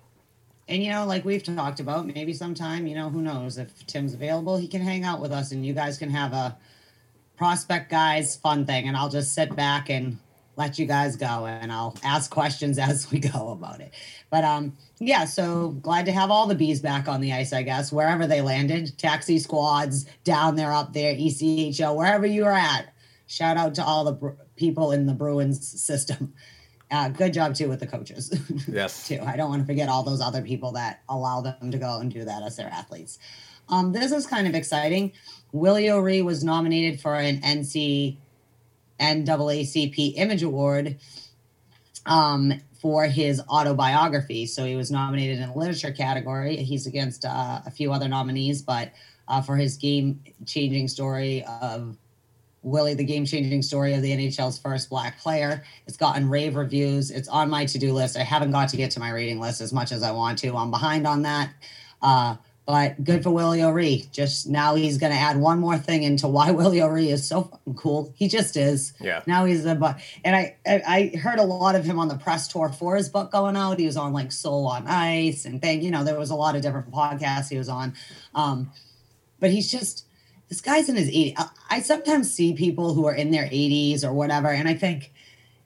And 0.69 0.85
you 0.85 0.91
know, 0.91 1.05
like 1.05 1.25
we've 1.25 1.43
talked 1.43 1.81
about, 1.81 2.07
maybe 2.07 2.33
sometime, 2.33 2.87
you 2.87 2.95
know, 2.95 3.11
who 3.11 3.21
knows 3.21 3.59
if 3.59 3.87
Tim's 3.87 4.15
available, 4.15 4.57
he 4.57 4.69
can 4.69 4.81
hang 4.81 5.03
out 5.03 5.21
with 5.21 5.33
us 5.33 5.51
and 5.51 5.67
you 5.67 5.75
guys 5.75 5.99
can 5.99 6.11
have 6.11 6.33
a 6.33 6.57
prospect 7.37 7.91
guys 7.91 8.37
fun 8.37 8.67
thing 8.67 8.87
and 8.87 8.97
I'll 8.97 9.09
just 9.09 9.35
sit 9.35 9.57
back 9.57 9.91
and 9.91 10.19
let 10.61 10.79
you 10.79 10.87
guys 10.87 11.17
go 11.17 11.47
and 11.47 11.73
I'll 11.73 11.97
ask 12.05 12.31
questions 12.31 12.79
as 12.91 13.11
we 13.11 13.19
go 13.19 13.51
about 13.51 13.81
it. 13.81 13.93
But 14.31 14.45
um 14.45 14.77
yeah, 14.99 15.25
so 15.25 15.71
glad 15.71 16.05
to 16.07 16.13
have 16.13 16.31
all 16.31 16.47
the 16.47 16.55
bees 16.55 16.81
back 16.81 17.09
on 17.09 17.21
the 17.21 17.33
ice, 17.33 17.53
I 17.53 17.63
guess, 17.63 17.91
wherever 17.91 18.27
they 18.27 18.43
landed, 18.43 18.97
taxi 18.99 19.39
squads 19.39 20.05
down 20.25 20.57
there, 20.57 20.73
up 20.73 20.93
there, 20.93 21.15
E 21.17 21.31
ECHL, 21.31 21.97
wherever 21.97 22.27
you 22.27 22.45
are 22.45 22.53
at. 22.53 22.93
Shout 23.27 23.57
out 23.57 23.75
to 23.77 23.85
all 23.85 24.05
the 24.05 24.13
br- 24.13 24.31
people 24.57 24.93
in 24.93 25.07
the 25.07 25.15
Bruins 25.15 25.67
system. 25.81 26.35
Uh, 26.91 27.09
good 27.09 27.33
job 27.33 27.55
too 27.55 27.69
with 27.69 27.81
the 27.81 27.87
coaches. 27.87 28.35
Yes. 28.69 29.07
too. 29.09 29.21
I 29.25 29.37
don't 29.37 29.49
want 29.49 29.63
to 29.63 29.67
forget 29.67 29.89
all 29.89 30.03
those 30.03 30.21
other 30.21 30.43
people 30.43 30.73
that 30.73 31.01
allow 31.09 31.41
them 31.41 31.71
to 31.71 31.79
go 31.79 31.99
and 32.01 32.11
do 32.13 32.25
that 32.25 32.43
as 32.43 32.57
their 32.57 32.69
athletes. 32.69 33.19
Um, 33.69 33.93
this 33.93 34.11
is 34.11 34.27
kind 34.27 34.47
of 34.49 34.55
exciting. 34.55 35.13
Willie 35.53 35.89
O'Ree 35.91 36.23
was 36.23 36.43
nominated 36.43 37.01
for 37.01 37.15
an 37.15 37.41
NC 37.41 38.17
NAACP 39.01 40.14
Image 40.16 40.42
Award 40.42 40.98
um, 42.07 42.53
for 42.80 43.05
his 43.05 43.40
autobiography. 43.48 44.46
So 44.46 44.64
he 44.64 44.76
was 44.76 44.90
nominated 44.90 45.40
in 45.40 45.51
the 45.51 45.59
literature 45.59 45.92
category. 45.92 46.57
He's 46.57 46.86
against 46.86 47.24
uh, 47.24 47.61
a 47.64 47.70
few 47.70 47.92
other 47.92 48.09
nominees, 48.09 48.62
but 48.62 48.92
uh, 49.28 49.42
for 49.42 49.57
his 49.57 49.76
game 49.76 50.22
changing 50.46 50.88
story 50.88 51.44
of 51.44 51.96
Willie, 52.62 52.94
the 52.94 53.05
game 53.05 53.24
changing 53.24 53.62
story 53.62 53.94
of 53.94 54.03
the 54.03 54.11
NHL's 54.11 54.59
first 54.59 54.90
black 54.90 55.18
player. 55.20 55.62
It's 55.86 55.96
gotten 55.96 56.28
rave 56.28 56.57
reviews. 56.57 57.11
It's 57.11 57.28
on 57.28 57.48
my 57.48 57.64
to 57.66 57.78
do 57.78 57.92
list. 57.92 58.16
I 58.16 58.22
haven't 58.22 58.51
got 58.51 58.68
to 58.70 58.76
get 58.76 58.90
to 58.92 59.01
my 59.01 59.11
reading 59.11 59.40
list 59.40 59.61
as 59.61 59.72
much 59.72 59.92
as 59.92 60.03
I 60.03 60.11
want 60.11 60.38
to. 60.40 60.57
I'm 60.57 60.70
behind 60.70 61.07
on 61.07 61.22
that. 61.22 61.53
Uh, 62.03 62.36
but 62.67 63.03
good 63.03 63.23
for 63.23 63.31
Willie 63.31 63.63
O'Ree. 63.63 64.07
Just 64.13 64.49
now 64.49 64.75
he's 64.77 64.99
going 64.99 65.13
to 65.13 65.19
add 65.19 65.37
one 65.39 65.59
more 65.59 65.77
thing 65.79 66.03
into 66.05 66.29
why 66.29 66.51
Willie 66.53 66.81
O'Ree 66.83 67.09
is 67.09 67.27
so 67.27 67.43
fucking 67.43 67.75
cool. 67.75 68.13
He 68.17 68.29
just 68.29 68.57
is. 68.57 68.93
Yeah. 69.01 69.23
Now 69.27 69.45
he's 69.45 69.65
a 69.65 69.75
but, 69.75 70.01
and 70.25 70.37
I, 70.37 70.57
I 70.67 71.11
I 71.15 71.19
heard 71.19 71.39
a 71.39 71.43
lot 71.45 71.75
of 71.75 71.85
him 71.85 71.99
on 71.99 72.09
the 72.09 72.17
press 72.17 72.47
tour 72.49 72.69
for 72.69 72.97
his 72.97 73.09
book 73.09 73.33
going 73.33 73.57
out. 73.57 73.79
He 73.81 73.87
was 73.87 73.97
on 73.97 74.13
like 74.13 74.31
Soul 74.31 74.67
on 74.69 74.87
Ice 74.87 75.45
and 75.45 75.61
thing. 75.61 75.83
You 75.83 75.91
know, 75.91 76.05
there 76.05 76.19
was 76.19 76.31
a 76.31 76.37
lot 76.37 76.55
of 76.55 76.63
different 76.63 76.91
podcasts 76.93 77.49
he 77.49 77.59
was 77.59 77.69
on. 77.69 77.95
Um, 78.35 78.71
but 79.41 79.51
he's 79.51 79.71
just 79.71 80.05
this 80.49 80.61
guy's 80.61 80.89
in 80.89 80.97
his 80.97 81.09
80s. 81.09 81.35
I- 81.37 81.49
I 81.73 81.81
sometimes 81.83 82.33
see 82.35 82.53
people 82.55 82.95
who 82.95 83.07
are 83.07 83.15
in 83.15 83.31
their 83.31 83.45
80s 83.47 84.03
or 84.05 84.13
whatever, 84.13 84.49
and 84.49 84.69
I 84.69 84.75
think 84.75 85.13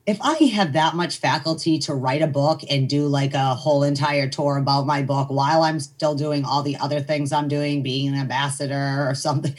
if 0.07 0.19
I 0.21 0.35
had 0.45 0.75
that 0.75 0.95
much 0.95 1.17
faculty 1.17 1.79
to 1.81 1.95
write 1.95 2.21
a 2.21 2.27
book 2.27 2.61
and 2.69 2.89
do 2.89 3.07
like 3.07 3.33
a 3.33 3.55
whole 3.55 3.83
entire 3.83 4.29
tour 4.29 4.59
about 4.59 4.87
my 4.87 5.03
book 5.03 5.31
while 5.31 5.63
I'm 5.63 5.81
still 5.81 6.15
doing 6.15 6.45
all 6.45 6.63
the 6.63 6.77
other 6.77 7.01
things 7.01 7.33
I'm 7.33 7.49
doing, 7.49 7.83
being 7.83 8.09
an 8.09 8.15
ambassador 8.15 9.07
or 9.09 9.15
something, 9.15 9.55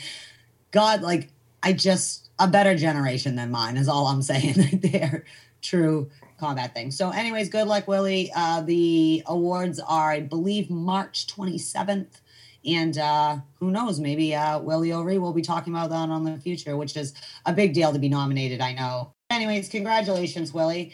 God, 0.72 1.02
like 1.02 1.30
I 1.64 1.74
just 1.74 2.30
a 2.38 2.48
better 2.48 2.76
generation 2.76 3.36
than 3.36 3.50
mine 3.50 3.78
is 3.78 3.88
all 3.88 4.08
I'm 4.08 4.22
saying. 4.22 4.82
They're 4.84 5.26
true 5.62 6.12
combat 6.40 6.74
things. 6.74 6.98
So, 6.98 7.10
anyways, 7.10 7.50
good 7.50 7.68
luck, 7.68 7.88
Willie. 7.88 8.32
Uh, 8.36 8.62
the 8.62 9.24
awards 9.26 9.80
are, 9.80 10.12
I 10.12 10.20
believe, 10.20 10.70
March 10.70 11.28
27th. 11.28 12.22
And 12.66 12.98
uh, 12.98 13.38
who 13.60 13.72
knows, 13.72 14.00
maybe 14.00 14.36
uh, 14.36 14.60
Willie 14.60 14.92
O'Ree 14.92 15.18
will 15.18 15.34
be 15.34 15.42
talking 15.42 15.74
about 15.74 15.92
that 15.92 16.10
on 16.10 16.24
the 16.24 16.38
future, 16.38 16.76
which 16.76 16.98
is 16.98 17.14
a 17.46 17.54
big 17.54 17.74
deal 17.74 17.94
to 17.94 18.00
be 18.00 18.10
nominated, 18.10 18.60
I 18.60 18.74
know. 18.74 19.15
Anyways, 19.36 19.68
congratulations, 19.68 20.54
Willie. 20.54 20.94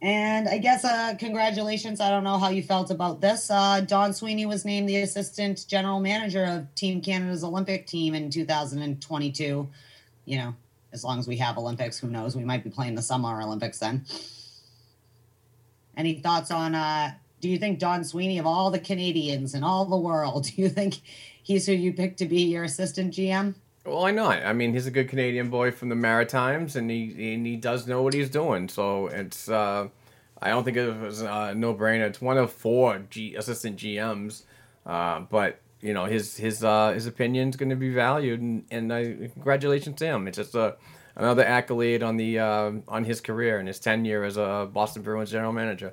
And 0.00 0.48
I 0.48 0.58
guess 0.58 0.84
uh, 0.84 1.14
congratulations. 1.18 2.00
I 2.00 2.08
don't 2.08 2.22
know 2.22 2.38
how 2.38 2.50
you 2.50 2.62
felt 2.62 2.92
about 2.92 3.20
this. 3.20 3.50
Uh, 3.50 3.80
Don 3.80 4.14
Sweeney 4.14 4.46
was 4.46 4.64
named 4.64 4.88
the 4.88 4.98
assistant 4.98 5.66
general 5.66 5.98
manager 5.98 6.44
of 6.44 6.72
Team 6.76 7.00
Canada's 7.00 7.42
Olympic 7.42 7.88
team 7.88 8.14
in 8.14 8.30
2022. 8.30 9.68
You 10.24 10.38
know, 10.38 10.54
as 10.92 11.02
long 11.02 11.18
as 11.18 11.26
we 11.26 11.36
have 11.38 11.58
Olympics, 11.58 11.98
who 11.98 12.06
knows? 12.06 12.36
We 12.36 12.44
might 12.44 12.62
be 12.62 12.70
playing 12.70 12.94
the 12.94 13.02
Summer 13.02 13.42
Olympics 13.42 13.80
then. 13.80 14.04
Any 15.96 16.14
thoughts 16.14 16.52
on? 16.52 16.76
Uh, 16.76 17.14
do 17.40 17.48
you 17.48 17.58
think 17.58 17.80
Don 17.80 18.04
Sweeney 18.04 18.38
of 18.38 18.46
all 18.46 18.70
the 18.70 18.78
Canadians 18.78 19.52
and 19.52 19.64
all 19.64 19.84
the 19.84 19.96
world, 19.96 20.44
do 20.54 20.62
you 20.62 20.68
think 20.68 21.00
he's 21.42 21.66
who 21.66 21.72
you 21.72 21.92
picked 21.92 22.18
to 22.18 22.26
be 22.26 22.42
your 22.42 22.62
assistant 22.62 23.14
GM? 23.14 23.56
Why 23.84 24.10
not? 24.12 24.44
I 24.44 24.54
mean, 24.54 24.72
he's 24.72 24.86
a 24.86 24.90
good 24.90 25.08
Canadian 25.08 25.50
boy 25.50 25.70
from 25.70 25.90
the 25.90 25.94
Maritimes, 25.94 26.74
and 26.74 26.90
he 26.90 27.34
and 27.34 27.46
he 27.46 27.56
does 27.56 27.86
know 27.86 28.02
what 28.02 28.14
he's 28.14 28.30
doing. 28.30 28.68
So 28.68 29.08
it's 29.08 29.48
uh, 29.48 29.88
I 30.40 30.48
don't 30.48 30.64
think 30.64 30.76
it 30.76 31.00
was 31.00 31.20
a 31.20 31.54
no 31.54 31.74
brainer. 31.74 32.08
It's 32.08 32.20
one 32.20 32.38
of 32.38 32.50
four 32.50 32.98
G, 33.10 33.34
assistant 33.34 33.76
GMs, 33.76 34.44
uh, 34.86 35.20
but 35.20 35.60
you 35.82 35.92
know 35.92 36.06
his 36.06 36.36
his 36.38 36.64
uh, 36.64 36.92
his 36.92 37.06
opinion's 37.06 37.56
going 37.56 37.68
to 37.68 37.76
be 37.76 37.90
valued, 37.90 38.40
and, 38.40 38.64
and 38.70 38.90
uh, 38.90 39.28
congratulations 39.34 39.98
to 39.98 40.06
him. 40.06 40.28
It's 40.28 40.38
just 40.38 40.54
a 40.54 40.76
another 41.16 41.44
accolade 41.44 42.02
on 42.02 42.16
the 42.16 42.38
uh, 42.38 42.72
on 42.88 43.04
his 43.04 43.20
career 43.20 43.58
and 43.58 43.68
his 43.68 43.78
tenure 43.78 44.24
as 44.24 44.38
a 44.38 44.68
Boston 44.72 45.02
Bruins 45.02 45.30
general 45.30 45.52
manager. 45.52 45.92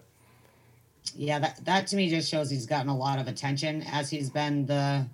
Yeah, 1.15 1.39
that 1.39 1.65
that 1.65 1.87
to 1.87 1.97
me 1.97 2.09
just 2.09 2.29
shows 2.29 2.49
he's 2.49 2.65
gotten 2.65 2.89
a 2.89 2.95
lot 2.95 3.19
of 3.19 3.27
attention 3.27 3.83
as 3.91 4.09
he's 4.09 4.29
been 4.29 4.65
the, 4.65 5.05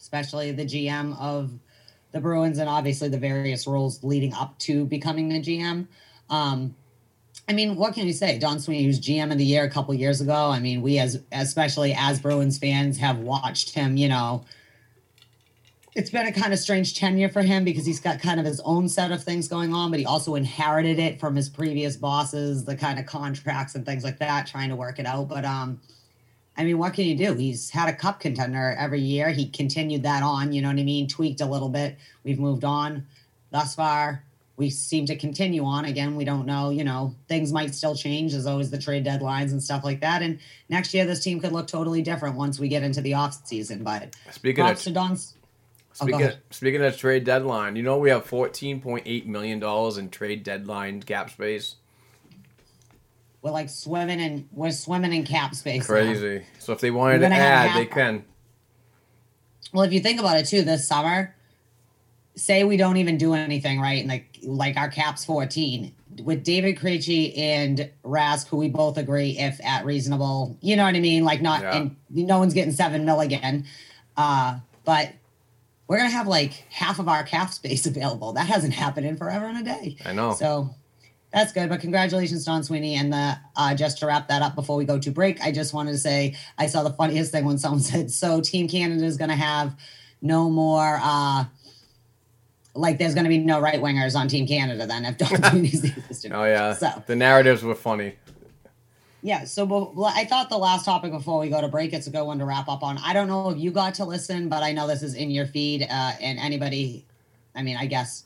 especially 0.00 0.52
the 0.52 0.64
GM 0.64 1.18
of 1.20 1.50
the 2.14 2.20
Bruins, 2.20 2.58
and 2.58 2.68
obviously 2.68 3.08
the 3.08 3.18
various 3.18 3.66
roles 3.66 4.02
leading 4.02 4.32
up 4.32 4.56
to 4.60 4.86
becoming 4.86 5.28
the 5.28 5.40
GM. 5.40 5.88
Um, 6.30 6.74
I 7.48 7.52
mean, 7.52 7.74
what 7.74 7.92
can 7.92 8.06
you 8.06 8.12
say? 8.12 8.38
Don 8.38 8.60
Sweeney 8.60 8.86
was 8.86 9.00
GM 9.00 9.32
of 9.32 9.36
the 9.36 9.44
year 9.44 9.64
a 9.64 9.70
couple 9.70 9.92
years 9.92 10.20
ago. 10.20 10.32
I 10.32 10.60
mean, 10.60 10.80
we 10.80 10.98
as 10.98 11.20
especially 11.32 11.92
as 11.92 12.20
Bruins 12.20 12.56
fans 12.56 12.96
have 12.98 13.18
watched 13.18 13.74
him, 13.74 13.96
you 13.96 14.08
know, 14.08 14.44
it's 15.96 16.10
been 16.10 16.26
a 16.26 16.32
kind 16.32 16.52
of 16.52 16.58
strange 16.60 16.96
tenure 16.96 17.28
for 17.28 17.42
him 17.42 17.64
because 17.64 17.84
he's 17.84 18.00
got 18.00 18.20
kind 18.20 18.38
of 18.38 18.46
his 18.46 18.60
own 18.60 18.88
set 18.88 19.10
of 19.10 19.22
things 19.22 19.48
going 19.48 19.74
on, 19.74 19.90
but 19.90 19.98
he 19.98 20.06
also 20.06 20.36
inherited 20.36 21.00
it 21.00 21.18
from 21.18 21.34
his 21.34 21.48
previous 21.48 21.96
bosses, 21.96 22.64
the 22.64 22.76
kind 22.76 22.98
of 22.98 23.06
contracts 23.06 23.74
and 23.74 23.84
things 23.84 24.04
like 24.04 24.18
that, 24.18 24.46
trying 24.46 24.68
to 24.68 24.76
work 24.76 25.00
it 25.00 25.06
out. 25.06 25.28
But 25.28 25.44
um, 25.44 25.80
I 26.56 26.64
mean, 26.64 26.78
what 26.78 26.94
can 26.94 27.04
you 27.04 27.16
do? 27.16 27.34
He's 27.34 27.70
had 27.70 27.88
a 27.88 27.92
cup 27.92 28.20
contender 28.20 28.76
every 28.78 29.00
year. 29.00 29.30
He 29.30 29.48
continued 29.48 30.04
that 30.04 30.22
on, 30.22 30.52
you 30.52 30.62
know 30.62 30.68
what 30.68 30.78
I 30.78 30.84
mean? 30.84 31.08
Tweaked 31.08 31.40
a 31.40 31.46
little 31.46 31.68
bit. 31.68 31.96
We've 32.22 32.38
moved 32.38 32.64
on 32.64 33.06
thus 33.50 33.74
far. 33.74 34.24
We 34.56 34.70
seem 34.70 35.06
to 35.06 35.16
continue 35.16 35.64
on. 35.64 35.84
Again, 35.84 36.14
we 36.14 36.24
don't 36.24 36.46
know, 36.46 36.70
you 36.70 36.84
know, 36.84 37.16
things 37.26 37.52
might 37.52 37.74
still 37.74 37.96
change. 37.96 38.32
There's 38.32 38.46
always 38.46 38.70
the 38.70 38.78
trade 38.78 39.04
deadlines 39.04 39.50
and 39.50 39.60
stuff 39.60 39.82
like 39.82 40.00
that. 40.02 40.22
And 40.22 40.38
next 40.68 40.94
year, 40.94 41.04
this 41.04 41.24
team 41.24 41.40
could 41.40 41.50
look 41.50 41.66
totally 41.66 42.02
different 42.02 42.36
once 42.36 42.60
we 42.60 42.68
get 42.68 42.84
into 42.84 43.00
the 43.00 43.14
off 43.14 43.44
season. 43.44 43.82
But 43.82 44.14
Speaking 44.30 44.64
of 44.64 44.80
to 44.82 44.92
Don's. 44.92 45.34
Oh, 46.00 46.06
Speaking, 46.06 46.22
ahead. 46.22 46.38
speaking 46.50 46.82
of 46.82 46.96
trade 46.96 47.24
deadline, 47.24 47.76
you 47.76 47.84
know 47.84 47.98
we 47.98 48.10
have 48.10 48.26
fourteen 48.26 48.80
point 48.80 49.04
eight 49.06 49.28
million 49.28 49.60
dollars 49.60 49.96
in 49.96 50.10
trade 50.10 50.42
deadline 50.42 51.00
cap 51.00 51.30
space. 51.30 51.76
We're 53.44 53.50
like 53.50 53.68
swimming 53.68 54.20
and 54.22 54.48
we're 54.52 54.70
swimming 54.70 55.12
in 55.12 55.24
cap 55.26 55.54
space. 55.54 55.82
now. 55.82 55.94
Crazy. 55.94 56.46
So 56.60 56.72
if 56.72 56.80
they 56.80 56.90
wanted 56.90 57.18
to 57.18 57.26
add, 57.26 57.76
they 57.76 57.84
can. 57.84 58.24
Well, 59.70 59.84
if 59.84 59.92
you 59.92 60.00
think 60.00 60.18
about 60.18 60.38
it 60.38 60.46
too, 60.46 60.62
this 60.62 60.88
summer, 60.88 61.34
say 62.36 62.64
we 62.64 62.78
don't 62.78 62.96
even 62.96 63.18
do 63.18 63.34
anything, 63.34 63.78
right? 63.78 64.00
And 64.00 64.08
like 64.08 64.38
like 64.42 64.78
our 64.78 64.88
cap's 64.88 65.26
14 65.26 65.94
with 66.22 66.42
David 66.42 66.78
Krejci 66.78 67.36
and 67.36 67.90
Rask, 68.02 68.48
who 68.48 68.56
we 68.56 68.70
both 68.70 68.96
agree 68.96 69.36
if 69.38 69.62
at 69.62 69.84
reasonable, 69.84 70.56
you 70.62 70.74
know 70.74 70.84
what 70.84 70.94
I 70.94 71.00
mean? 71.00 71.22
Like 71.24 71.42
not 71.42 71.60
Yeah. 71.60 71.76
and 71.76 71.96
no 72.08 72.38
one's 72.38 72.54
getting 72.54 72.72
seven 72.72 73.04
mil 73.04 73.20
again. 73.20 73.66
Uh, 74.16 74.60
but 74.86 75.12
we're 75.86 75.98
gonna 75.98 76.08
have 76.08 76.28
like 76.28 76.52
half 76.70 76.98
of 76.98 77.08
our 77.08 77.24
cap 77.24 77.52
space 77.52 77.84
available. 77.94 78.32
That 78.32 78.46
hasn't 78.46 78.72
happened 78.72 79.04
in 79.06 79.18
forever 79.18 79.44
and 79.44 79.58
a 79.58 79.62
day. 79.62 79.98
I 80.06 80.14
know. 80.14 80.32
So 80.32 80.70
that's 81.34 81.52
good. 81.52 81.68
But 81.68 81.80
congratulations, 81.80 82.44
Don 82.44 82.62
Sweeney. 82.62 82.94
And 82.94 83.12
the, 83.12 83.36
uh, 83.56 83.74
just 83.74 83.98
to 83.98 84.06
wrap 84.06 84.28
that 84.28 84.40
up 84.40 84.54
before 84.54 84.76
we 84.76 84.84
go 84.84 84.98
to 85.00 85.10
break, 85.10 85.40
I 85.42 85.50
just 85.50 85.74
wanted 85.74 85.92
to 85.92 85.98
say 85.98 86.36
I 86.56 86.66
saw 86.68 86.84
the 86.84 86.92
funniest 86.92 87.32
thing 87.32 87.44
when 87.44 87.58
someone 87.58 87.80
said, 87.92 88.10
"So 88.10 88.40
Team 88.40 88.68
Canada 88.68 89.04
is 89.04 89.16
going 89.16 89.30
to 89.30 89.36
have 89.36 89.76
no 90.22 90.48
more." 90.48 90.98
Uh, 91.02 91.44
like 92.76 92.98
there's 92.98 93.14
going 93.14 93.24
to 93.24 93.30
be 93.30 93.38
no 93.38 93.60
right 93.60 93.80
wingers 93.80 94.16
on 94.16 94.26
Team 94.26 94.46
Canada 94.48 94.84
then 94.86 95.04
if 95.04 95.16
Don 95.18 95.42
Sweeney's 95.50 95.82
the 95.82 95.88
assistant. 96.00 96.34
Oh 96.34 96.44
yeah. 96.44 96.72
So 96.74 97.02
The 97.06 97.14
narratives 97.16 97.62
were 97.62 97.76
funny. 97.76 98.14
yeah, 99.22 99.44
so 99.44 99.94
I 100.04 100.24
thought 100.24 100.50
the 100.50 100.58
last 100.58 100.84
topic 100.84 101.12
before 101.12 101.38
we 101.38 101.48
go 101.50 101.60
to 101.60 101.68
break, 101.68 101.92
it's 101.92 102.08
a 102.08 102.10
good 102.10 102.24
one 102.24 102.38
to 102.40 102.44
wrap 102.44 102.68
up 102.68 102.82
on. 102.82 102.98
I 102.98 103.12
don't 103.12 103.28
know 103.28 103.50
if 103.50 103.58
you 103.58 103.70
got 103.70 103.94
to 103.94 104.04
listen, 104.04 104.48
but 104.48 104.62
I 104.64 104.72
know 104.72 104.88
this 104.88 105.02
is 105.04 105.14
in 105.14 105.30
your 105.30 105.46
feed, 105.46 105.82
uh, 105.82 106.12
and 106.20 106.38
anybody, 106.40 107.06
I 107.54 107.62
mean, 107.62 107.76
I 107.76 107.86
guess 107.86 108.24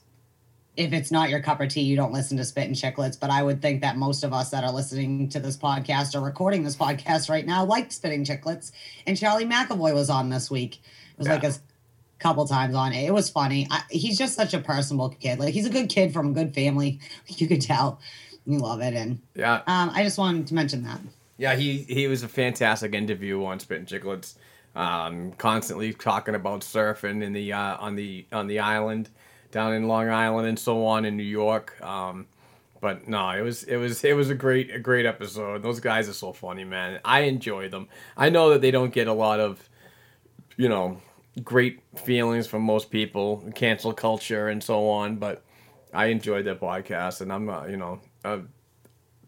if 0.79 0.93
it's 0.93 1.11
not 1.11 1.29
your 1.29 1.41
cup 1.41 1.59
of 1.59 1.67
tea, 1.67 1.81
you 1.81 1.97
don't 1.97 2.13
listen 2.13 2.37
to 2.37 2.45
Spittin' 2.45 2.73
Chiclets. 2.73 3.19
But 3.19 3.29
I 3.29 3.43
would 3.43 3.61
think 3.61 3.81
that 3.81 3.97
most 3.97 4.23
of 4.23 4.31
us 4.31 4.49
that 4.51 4.63
are 4.63 4.71
listening 4.71 5.27
to 5.29 5.39
this 5.39 5.57
podcast 5.57 6.15
or 6.15 6.21
recording 6.21 6.63
this 6.63 6.77
podcast 6.77 7.29
right 7.29 7.45
now 7.45 7.65
like 7.65 7.91
Spittin' 7.91 8.23
Chiclets. 8.23 8.71
And 9.05 9.17
Charlie 9.17 9.45
McAvoy 9.45 9.93
was 9.93 10.09
on 10.09 10.29
this 10.29 10.49
week. 10.49 10.75
It 10.77 11.17
was 11.19 11.27
like 11.27 11.43
a 11.43 11.53
couple 12.19 12.47
times 12.47 12.75
on. 12.75 12.93
It. 12.93 13.07
It 13.07 13.13
was 13.13 13.29
funny. 13.29 13.67
I, 13.69 13.81
he's 13.89 14.17
just 14.17 14.35
such 14.35 14.53
a 14.53 14.59
personable 14.59 15.09
kid. 15.09 15.37
Like 15.37 15.53
he's 15.53 15.65
a 15.65 15.69
good 15.69 15.89
kid 15.89 16.13
from 16.13 16.29
a 16.29 16.31
good 16.33 16.53
family. 16.55 16.99
You 17.27 17.47
could 17.47 17.61
tell. 17.61 17.99
You 18.45 18.59
love 18.59 18.81
it, 18.81 18.93
and 18.95 19.19
Yeah. 19.35 19.61
um, 19.67 19.91
I 19.93 20.03
just 20.03 20.17
wanted 20.17 20.47
to 20.47 20.53
mention 20.55 20.83
that. 20.83 20.99
Yeah, 21.37 21.55
he 21.55 21.79
he 21.83 22.07
was 22.07 22.23
a 22.23 22.27
fantastic 22.29 22.95
interview 22.95 23.43
on 23.43 23.59
Spittin' 23.59 23.85
Chiclets. 23.85 24.35
Um, 24.75 25.33
constantly 25.33 25.93
talking 25.93 26.35
about 26.35 26.61
surfing 26.61 27.21
in 27.21 27.33
the 27.33 27.51
uh, 27.53 27.75
on 27.77 27.95
the 27.95 28.25
on 28.31 28.47
the 28.47 28.59
island 28.59 29.09
down 29.51 29.73
in 29.73 29.87
Long 29.87 30.09
Island 30.09 30.47
and 30.47 30.59
so 30.59 30.85
on 30.85 31.05
in 31.05 31.17
New 31.17 31.23
York. 31.23 31.79
Um, 31.81 32.27
but 32.81 33.07
no, 33.07 33.29
it 33.31 33.41
was 33.41 33.63
it 33.63 33.77
was 33.77 34.03
it 34.03 34.13
was 34.13 34.29
a 34.29 34.35
great 34.35 34.73
a 34.73 34.79
great 34.79 35.05
episode. 35.05 35.61
Those 35.61 35.79
guys 35.79 36.07
are 36.07 36.13
so 36.13 36.31
funny, 36.33 36.63
man. 36.63 36.99
I 37.03 37.21
enjoy 37.21 37.69
them. 37.69 37.87
I 38.15 38.29
know 38.29 38.51
that 38.51 38.61
they 38.61 38.71
don't 38.71 38.93
get 38.93 39.07
a 39.07 39.13
lot 39.13 39.39
of 39.39 39.69
you 40.55 40.69
know 40.69 41.01
great 41.43 41.81
feelings 41.95 42.47
from 42.47 42.63
most 42.63 42.89
people, 42.89 43.43
cancel 43.55 43.93
culture 43.93 44.47
and 44.47 44.63
so 44.63 44.89
on, 44.89 45.17
but 45.17 45.43
I 45.93 46.07
enjoyed 46.07 46.45
their 46.45 46.55
podcast, 46.55 47.21
and 47.21 47.31
I'm 47.31 47.49
uh, 47.49 47.65
you 47.65 47.77
know 47.77 47.99
a 48.23 48.41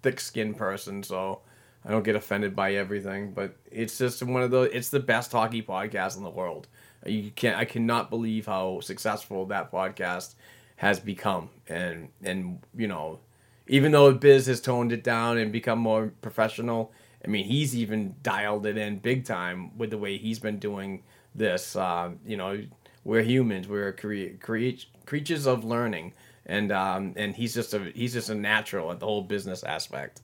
thick-skinned 0.01 0.57
person, 0.57 1.03
so 1.03 1.41
I 1.83 1.91
don't 1.91 2.03
get 2.03 2.15
offended 2.15 2.55
by 2.55 2.75
everything. 2.75 3.33
But 3.33 3.55
it's 3.69 3.97
just 3.97 4.23
one 4.23 4.43
of 4.43 4.51
the 4.51 4.61
it's 4.61 4.89
the 4.89 4.99
best 4.99 5.31
hockey 5.31 5.61
podcast 5.61 6.17
in 6.17 6.23
the 6.23 6.29
world. 6.29 6.67
You 7.05 7.31
can't 7.31 7.57
I 7.57 7.65
cannot 7.65 8.09
believe 8.09 8.45
how 8.45 8.79
successful 8.81 9.45
that 9.47 9.71
podcast 9.71 10.35
has 10.77 10.99
become, 10.99 11.49
and 11.67 12.09
and 12.23 12.59
you 12.75 12.87
know 12.87 13.19
even 13.67 13.91
though 13.91 14.11
Biz 14.13 14.47
has 14.47 14.61
toned 14.61 14.91
it 14.91 15.03
down 15.03 15.37
and 15.37 15.51
become 15.51 15.79
more 15.79 16.11
professional. 16.21 16.91
I 17.23 17.27
mean, 17.27 17.45
he's 17.45 17.75
even 17.75 18.15
dialed 18.23 18.65
it 18.65 18.77
in 18.77 18.97
big 18.99 19.25
time 19.25 19.77
with 19.77 19.91
the 19.91 19.97
way 19.97 20.17
he's 20.17 20.39
been 20.39 20.57
doing 20.57 21.03
this. 21.35 21.75
Uh, 21.75 22.11
you 22.25 22.35
know, 22.35 22.63
we're 23.03 23.21
humans. 23.21 23.67
We're 23.67 23.93
crea- 23.93 24.37
crea- 24.41 24.79
creatures 25.05 25.45
of 25.47 25.63
learning, 25.63 26.13
and 26.45 26.71
um, 26.71 27.13
and 27.15 27.35
he's 27.35 27.53
just 27.53 27.73
a 27.73 27.91
he's 27.95 28.13
just 28.13 28.29
a 28.29 28.35
natural 28.35 28.91
at 28.91 28.99
the 28.99 29.05
whole 29.05 29.21
business 29.21 29.63
aspect. 29.63 30.21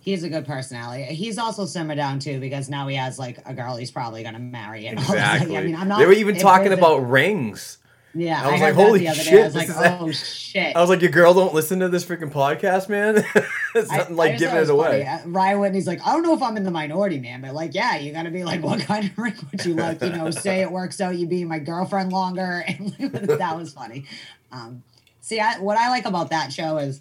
He's 0.00 0.22
a 0.22 0.28
good 0.28 0.46
personality. 0.46 1.02
He's 1.14 1.38
also 1.38 1.66
simmered 1.66 1.96
down 1.96 2.18
too 2.18 2.40
because 2.40 2.68
now 2.68 2.88
he 2.88 2.96
has 2.96 3.18
like 3.18 3.38
a 3.46 3.54
girl 3.54 3.76
he's 3.76 3.90
probably 3.90 4.22
gonna 4.22 4.38
marry. 4.38 4.86
And. 4.86 4.98
Exactly. 4.98 5.56
I 5.56 5.62
mean, 5.62 5.76
I'm 5.76 5.88
not. 5.88 5.98
they 5.98 6.06
were 6.06 6.12
even 6.12 6.36
talking 6.36 6.72
about 6.72 6.98
rings. 7.08 7.78
Yeah, 8.12 8.42
I 8.42 8.48
I, 8.48 8.50
was 8.50 8.60
heard 8.60 8.66
like, 8.66 8.86
holy 8.86 9.06
shit, 9.06 9.40
I 9.40 9.44
was 9.44 9.54
like, 9.54 9.70
oh 9.70 10.10
shit. 10.10 10.74
I 10.74 10.80
was 10.80 10.90
like, 10.90 11.00
your 11.00 11.12
girl 11.12 11.32
don't 11.32 11.54
listen 11.54 11.78
to 11.78 11.88
this 11.88 12.04
freaking 12.04 12.32
podcast, 12.32 12.88
man. 12.88 13.24
it's 13.74 13.90
nothing 13.90 14.14
I 14.14 14.16
like 14.16 14.38
giving 14.38 14.54
thought 14.54 14.62
it 14.64 14.70
away. 14.70 15.04
funny. 15.04 15.22
Uh, 15.22 15.28
Ryan 15.28 15.60
Whitney's 15.60 15.86
like, 15.86 16.04
I 16.04 16.12
don't 16.12 16.24
know 16.24 16.34
if 16.34 16.42
I'm 16.42 16.56
in 16.56 16.64
the 16.64 16.72
minority, 16.72 17.20
man, 17.20 17.40
but 17.40 17.54
like, 17.54 17.72
yeah, 17.72 17.98
you 17.98 18.12
gotta 18.12 18.30
be 18.30 18.42
like, 18.42 18.62
what 18.64 18.80
kind 18.80 19.04
of 19.04 19.16
ring 19.16 19.34
would 19.52 19.64
you 19.64 19.74
like? 19.74 20.02
You 20.02 20.10
know, 20.10 20.30
say 20.32 20.60
it 20.60 20.72
works 20.72 21.00
out, 21.00 21.16
you 21.16 21.26
be 21.26 21.44
my 21.44 21.60
girlfriend 21.60 22.12
longer, 22.12 22.64
and 22.66 22.92
that 22.98 23.56
was 23.56 23.72
funny. 23.72 24.06
Um, 24.50 24.82
see, 25.20 25.38
I, 25.38 25.60
what 25.60 25.78
I 25.78 25.90
like 25.90 26.04
about 26.04 26.30
that 26.30 26.52
show 26.52 26.78
is, 26.78 27.00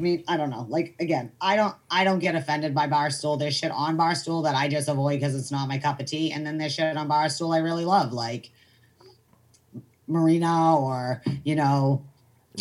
I 0.00 0.02
mean, 0.02 0.24
I 0.26 0.38
don't 0.38 0.48
know. 0.48 0.64
Like 0.66 0.94
again, 0.98 1.30
I 1.42 1.56
don't, 1.56 1.74
I 1.90 2.04
don't 2.04 2.20
get 2.20 2.34
offended 2.34 2.74
by 2.74 2.88
Barstool. 2.88 3.38
There's 3.38 3.54
shit 3.54 3.70
on 3.70 3.98
Barstool 3.98 4.42
that 4.44 4.54
I 4.54 4.66
just 4.66 4.88
avoid 4.88 5.20
because 5.20 5.34
it's 5.34 5.50
not 5.50 5.68
my 5.68 5.76
cup 5.76 6.00
of 6.00 6.06
tea, 6.06 6.32
and 6.32 6.46
then 6.46 6.56
there's 6.56 6.72
shit 6.72 6.96
on 6.96 7.06
Barstool 7.06 7.54
I 7.54 7.58
really 7.58 7.84
love, 7.84 8.14
like 8.14 8.50
Marina 10.06 10.78
or 10.78 11.20
you 11.44 11.54
know 11.54 12.02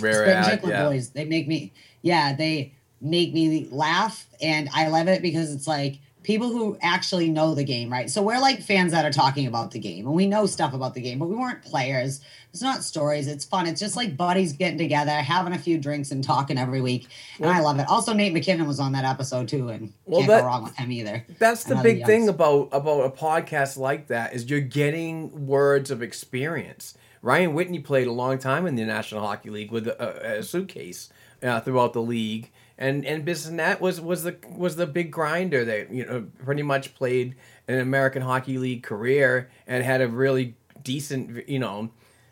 Rare 0.01 0.27
ad, 0.27 0.59
yeah. 0.65 0.83
Boys. 0.83 1.11
They 1.11 1.23
make 1.23 1.47
me, 1.47 1.71
yeah, 2.01 2.35
they 2.35 2.73
make 2.99 3.33
me 3.33 3.69
laugh, 3.71 4.27
and 4.41 4.67
I 4.75 4.89
love 4.89 5.07
it 5.07 5.21
because 5.21 5.55
it's 5.55 5.65
like 5.65 5.99
people 6.29 6.49
who 6.49 6.77
actually 6.83 7.27
know 7.27 7.55
the 7.55 7.63
game, 7.63 7.91
right? 7.91 8.07
So 8.07 8.21
we're 8.21 8.37
like 8.39 8.61
fans 8.61 8.91
that 8.91 9.03
are 9.03 9.11
talking 9.11 9.47
about 9.47 9.71
the 9.71 9.79
game, 9.79 10.05
and 10.05 10.13
we 10.13 10.27
know 10.27 10.45
stuff 10.45 10.75
about 10.75 10.93
the 10.93 11.01
game, 11.01 11.17
but 11.17 11.25
we 11.27 11.35
weren't 11.35 11.63
players. 11.63 12.21
It's 12.53 12.61
not 12.61 12.83
stories. 12.83 13.27
It's 13.27 13.43
fun. 13.43 13.65
It's 13.65 13.79
just 13.79 13.95
like 13.95 14.15
buddies 14.15 14.53
getting 14.53 14.77
together, 14.77 15.09
having 15.09 15.53
a 15.53 15.57
few 15.57 15.79
drinks, 15.79 16.11
and 16.11 16.23
talking 16.23 16.59
every 16.59 16.81
week, 16.81 17.07
and 17.39 17.49
I 17.49 17.61
love 17.61 17.79
it. 17.79 17.87
Also, 17.89 18.13
Nate 18.13 18.31
MacKinnon 18.31 18.67
was 18.67 18.79
on 18.79 18.91
that 18.91 19.05
episode 19.05 19.47
too, 19.47 19.69
and 19.69 19.91
Well, 20.05 20.19
can't 20.21 20.29
that- 20.29 20.41
go 20.41 20.45
wrong 20.45 20.63
with 20.65 20.75
him 20.75 20.91
either. 20.91 21.25
That's 21.39 21.63
the 21.63 21.71
Another 21.71 21.89
big 21.89 21.97
young- 22.01 22.07
thing 22.07 22.29
about 22.29 22.69
about 22.71 23.05
a 23.05 23.09
podcast 23.09 23.77
like 23.77 24.05
that 24.07 24.33
is 24.35 24.47
you're 24.51 24.59
getting 24.59 25.47
words 25.47 25.89
of 25.89 26.03
experience. 26.03 26.93
Ryan 27.23 27.55
Whitney 27.55 27.79
played 27.79 28.05
a 28.05 28.11
long 28.13 28.37
time 28.37 28.67
in 28.67 28.75
the 28.75 28.85
National 28.85 29.21
Hockey 29.25 29.49
League 29.49 29.71
with 29.71 29.87
a, 29.87 30.37
a 30.39 30.43
suitcase 30.43 31.09
uh, 31.41 31.59
throughout 31.59 31.93
the 31.93 32.01
league, 32.03 32.51
and 32.79 33.05
and 33.05 33.25
Bissonnette 33.25 33.81
was 33.81 34.01
was 34.01 34.23
the 34.23 34.37
was 34.49 34.77
the 34.77 34.87
big 34.87 35.11
grinder 35.11 35.65
that 35.65 35.91
you 35.91 36.05
know 36.05 36.25
pretty 36.43 36.63
much 36.63 36.95
played 36.95 37.35
an 37.67 37.79
American 37.79 38.21
Hockey 38.23 38.57
League 38.57 38.81
career 38.83 39.51
and 39.67 39.83
had 39.83 40.01
a 40.01 40.07
really 40.07 40.55
decent 40.81 41.47
you 41.47 41.59
know 41.59 41.91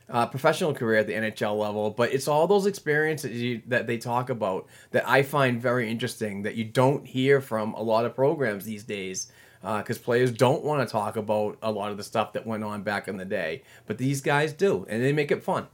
uh, 0.10 0.26
professional 0.26 0.74
career 0.74 1.00
at 1.00 1.08
the 1.08 1.14
NHL 1.14 1.60
level. 1.60 1.92
But 1.92 2.14
it's 2.14 2.30
all 2.30 2.48
those 2.48 2.66
experiences 2.66 3.42
you, 3.42 3.62
that 3.68 3.88
they 3.88 3.98
talk 3.98 4.30
about 4.30 4.68
that 4.92 5.08
I 5.08 5.22
find 5.22 5.62
very 5.62 5.92
interesting 5.92 6.44
that 6.44 6.56
you 6.56 6.64
don't 6.64 7.06
hear 7.06 7.42
from 7.42 7.74
a 7.74 7.82
lot 7.82 8.06
of 8.06 8.16
programs 8.16 8.64
these 8.64 8.84
days. 8.84 9.32
Because 9.60 9.98
uh, 9.98 10.02
players 10.04 10.32
don't 10.32 10.64
want 10.64 10.88
to 10.88 10.92
talk 10.92 11.18
about 11.18 11.58
a 11.64 11.72
lot 11.72 11.90
of 11.90 11.98
the 11.98 12.04
stuff 12.04 12.34
that 12.34 12.46
went 12.46 12.64
on 12.64 12.84
back 12.84 13.08
in 13.08 13.18
the 13.18 13.26
day, 13.26 13.64
but 13.88 13.98
these 13.98 14.22
guys 14.22 14.54
do, 14.54 14.86
and 14.88 15.04
they 15.04 15.12
make 15.12 15.32
it 15.32 15.44
fun. 15.44 15.66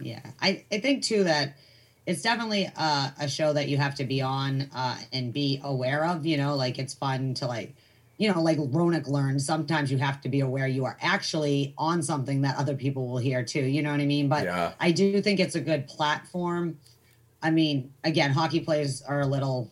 Yeah, 0.00 0.22
I, 0.40 0.64
I 0.72 0.80
think 0.80 1.04
too 1.04 1.24
that 1.24 1.58
it's 2.06 2.22
definitely 2.22 2.70
uh, 2.76 3.10
a 3.20 3.28
show 3.28 3.52
that 3.52 3.68
you 3.68 3.76
have 3.76 3.94
to 3.96 4.04
be 4.04 4.20
on 4.20 4.68
uh, 4.74 4.96
and 5.12 5.32
be 5.32 5.60
aware 5.62 6.04
of. 6.06 6.26
You 6.26 6.36
know, 6.36 6.56
like 6.56 6.78
it's 6.78 6.94
fun 6.94 7.34
to 7.34 7.46
like, 7.46 7.74
you 8.18 8.32
know, 8.32 8.40
like 8.42 8.58
Ronak 8.58 9.06
learned. 9.08 9.40
Sometimes 9.40 9.90
you 9.90 9.98
have 9.98 10.20
to 10.22 10.28
be 10.28 10.40
aware 10.40 10.66
you 10.66 10.84
are 10.84 10.96
actually 11.00 11.74
on 11.78 12.02
something 12.02 12.42
that 12.42 12.56
other 12.56 12.74
people 12.74 13.08
will 13.08 13.18
hear 13.18 13.44
too. 13.44 13.62
You 13.62 13.82
know 13.82 13.90
what 13.90 14.00
I 14.00 14.06
mean? 14.06 14.28
But 14.28 14.44
Yeah. 14.44 14.72
I 14.80 14.90
do 14.90 15.20
think 15.22 15.40
it's 15.40 15.54
a 15.54 15.60
good 15.60 15.86
platform. 15.86 16.78
I 17.42 17.50
mean, 17.50 17.92
again, 18.04 18.30
hockey 18.30 18.60
players 18.60 19.02
are 19.02 19.20
a 19.20 19.26
little 19.26 19.70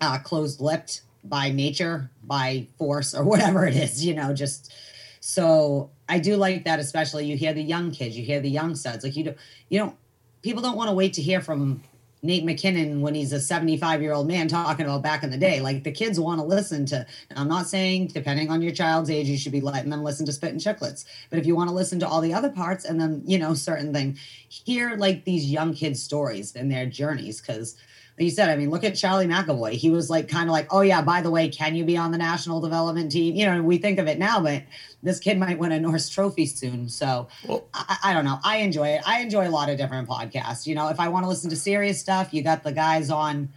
uh, 0.00 0.18
closed-lipped 0.18 1.02
by 1.24 1.50
nature, 1.50 2.10
by 2.22 2.68
force, 2.78 3.14
or 3.14 3.24
whatever 3.24 3.66
it 3.66 3.74
is. 3.74 4.04
You 4.04 4.14
know, 4.14 4.34
just 4.34 4.72
so 5.20 5.90
I 6.08 6.18
do 6.18 6.36
like 6.36 6.64
that. 6.64 6.78
Especially 6.80 7.26
you 7.26 7.36
hear 7.36 7.52
the 7.54 7.62
young 7.62 7.90
kids, 7.90 8.16
you 8.16 8.24
hear 8.24 8.40
the 8.40 8.50
young 8.50 8.74
studs. 8.76 9.04
Like 9.04 9.16
you 9.16 9.24
don't, 9.24 9.36
you 9.68 9.78
don't. 9.78 9.96
People 10.44 10.60
don't 10.60 10.76
want 10.76 10.90
to 10.90 10.94
wait 10.94 11.14
to 11.14 11.22
hear 11.22 11.40
from 11.40 11.82
Nate 12.22 12.44
MacKinnon 12.44 13.00
when 13.00 13.14
he's 13.14 13.32
a 13.32 13.40
75 13.40 14.02
year 14.02 14.12
old 14.12 14.28
man 14.28 14.46
talking 14.46 14.84
about 14.84 15.02
back 15.02 15.24
in 15.24 15.30
the 15.30 15.38
day. 15.38 15.60
Like 15.62 15.84
the 15.84 15.90
kids 15.90 16.20
want 16.20 16.38
to 16.38 16.44
listen 16.44 16.84
to. 16.86 17.06
I'm 17.34 17.48
not 17.48 17.66
saying 17.66 18.08
depending 18.08 18.50
on 18.50 18.60
your 18.60 18.72
child's 18.72 19.08
age, 19.08 19.26
you 19.26 19.38
should 19.38 19.52
be 19.52 19.62
letting 19.62 19.88
them 19.88 20.04
listen 20.04 20.26
to 20.26 20.32
Spittin' 20.32 20.58
Chiclets. 20.58 21.06
But 21.30 21.38
if 21.38 21.46
you 21.46 21.56
want 21.56 21.70
to 21.70 21.74
listen 21.74 21.98
to 22.00 22.06
all 22.06 22.20
the 22.20 22.34
other 22.34 22.50
parts 22.50 22.84
and 22.84 23.00
then 23.00 23.22
you 23.24 23.38
know 23.38 23.54
certain 23.54 23.94
thing, 23.94 24.18
hear 24.50 24.96
like 24.98 25.24
these 25.24 25.50
young 25.50 25.72
kids' 25.72 26.02
stories 26.02 26.54
and 26.54 26.70
their 26.70 26.84
journeys 26.84 27.40
because. 27.40 27.74
Like 28.16 28.26
you 28.26 28.30
said, 28.30 28.48
I 28.48 28.54
mean, 28.54 28.70
look 28.70 28.84
at 28.84 28.94
Charlie 28.94 29.26
McAvoy. 29.26 29.72
He 29.72 29.90
was 29.90 30.08
like, 30.08 30.28
kind 30.28 30.48
of 30.48 30.52
like, 30.52 30.72
oh, 30.72 30.82
yeah, 30.82 31.02
by 31.02 31.20
the 31.20 31.32
way, 31.32 31.48
can 31.48 31.74
you 31.74 31.84
be 31.84 31.96
on 31.96 32.12
the 32.12 32.18
national 32.18 32.60
development 32.60 33.10
team? 33.10 33.34
You 33.34 33.46
know, 33.46 33.60
we 33.60 33.78
think 33.78 33.98
of 33.98 34.06
it 34.06 34.20
now, 34.20 34.40
but 34.40 34.62
this 35.04 35.20
kid 35.20 35.38
might 35.38 35.58
win 35.58 35.70
a 35.70 35.78
Norris 35.78 36.08
trophy 36.08 36.46
soon. 36.46 36.88
So 36.88 37.28
Well- 37.46 37.64
I, 37.72 37.96
I 38.04 38.12
don't 38.12 38.24
know. 38.24 38.38
I 38.42 38.56
enjoy 38.58 38.88
it. 38.88 39.02
I 39.06 39.20
enjoy 39.20 39.46
a 39.46 39.50
lot 39.50 39.68
of 39.70 39.78
different 39.78 40.08
podcasts. 40.08 40.66
You 40.66 40.74
know, 40.74 40.88
if 40.88 40.98
I 40.98 41.08
want 41.08 41.24
to 41.24 41.28
listen 41.28 41.50
to 41.50 41.56
serious 41.56 42.00
stuff, 42.00 42.34
you 42.34 42.42
got 42.42 42.64
the 42.64 42.72
guys 42.72 43.10
on 43.10 43.50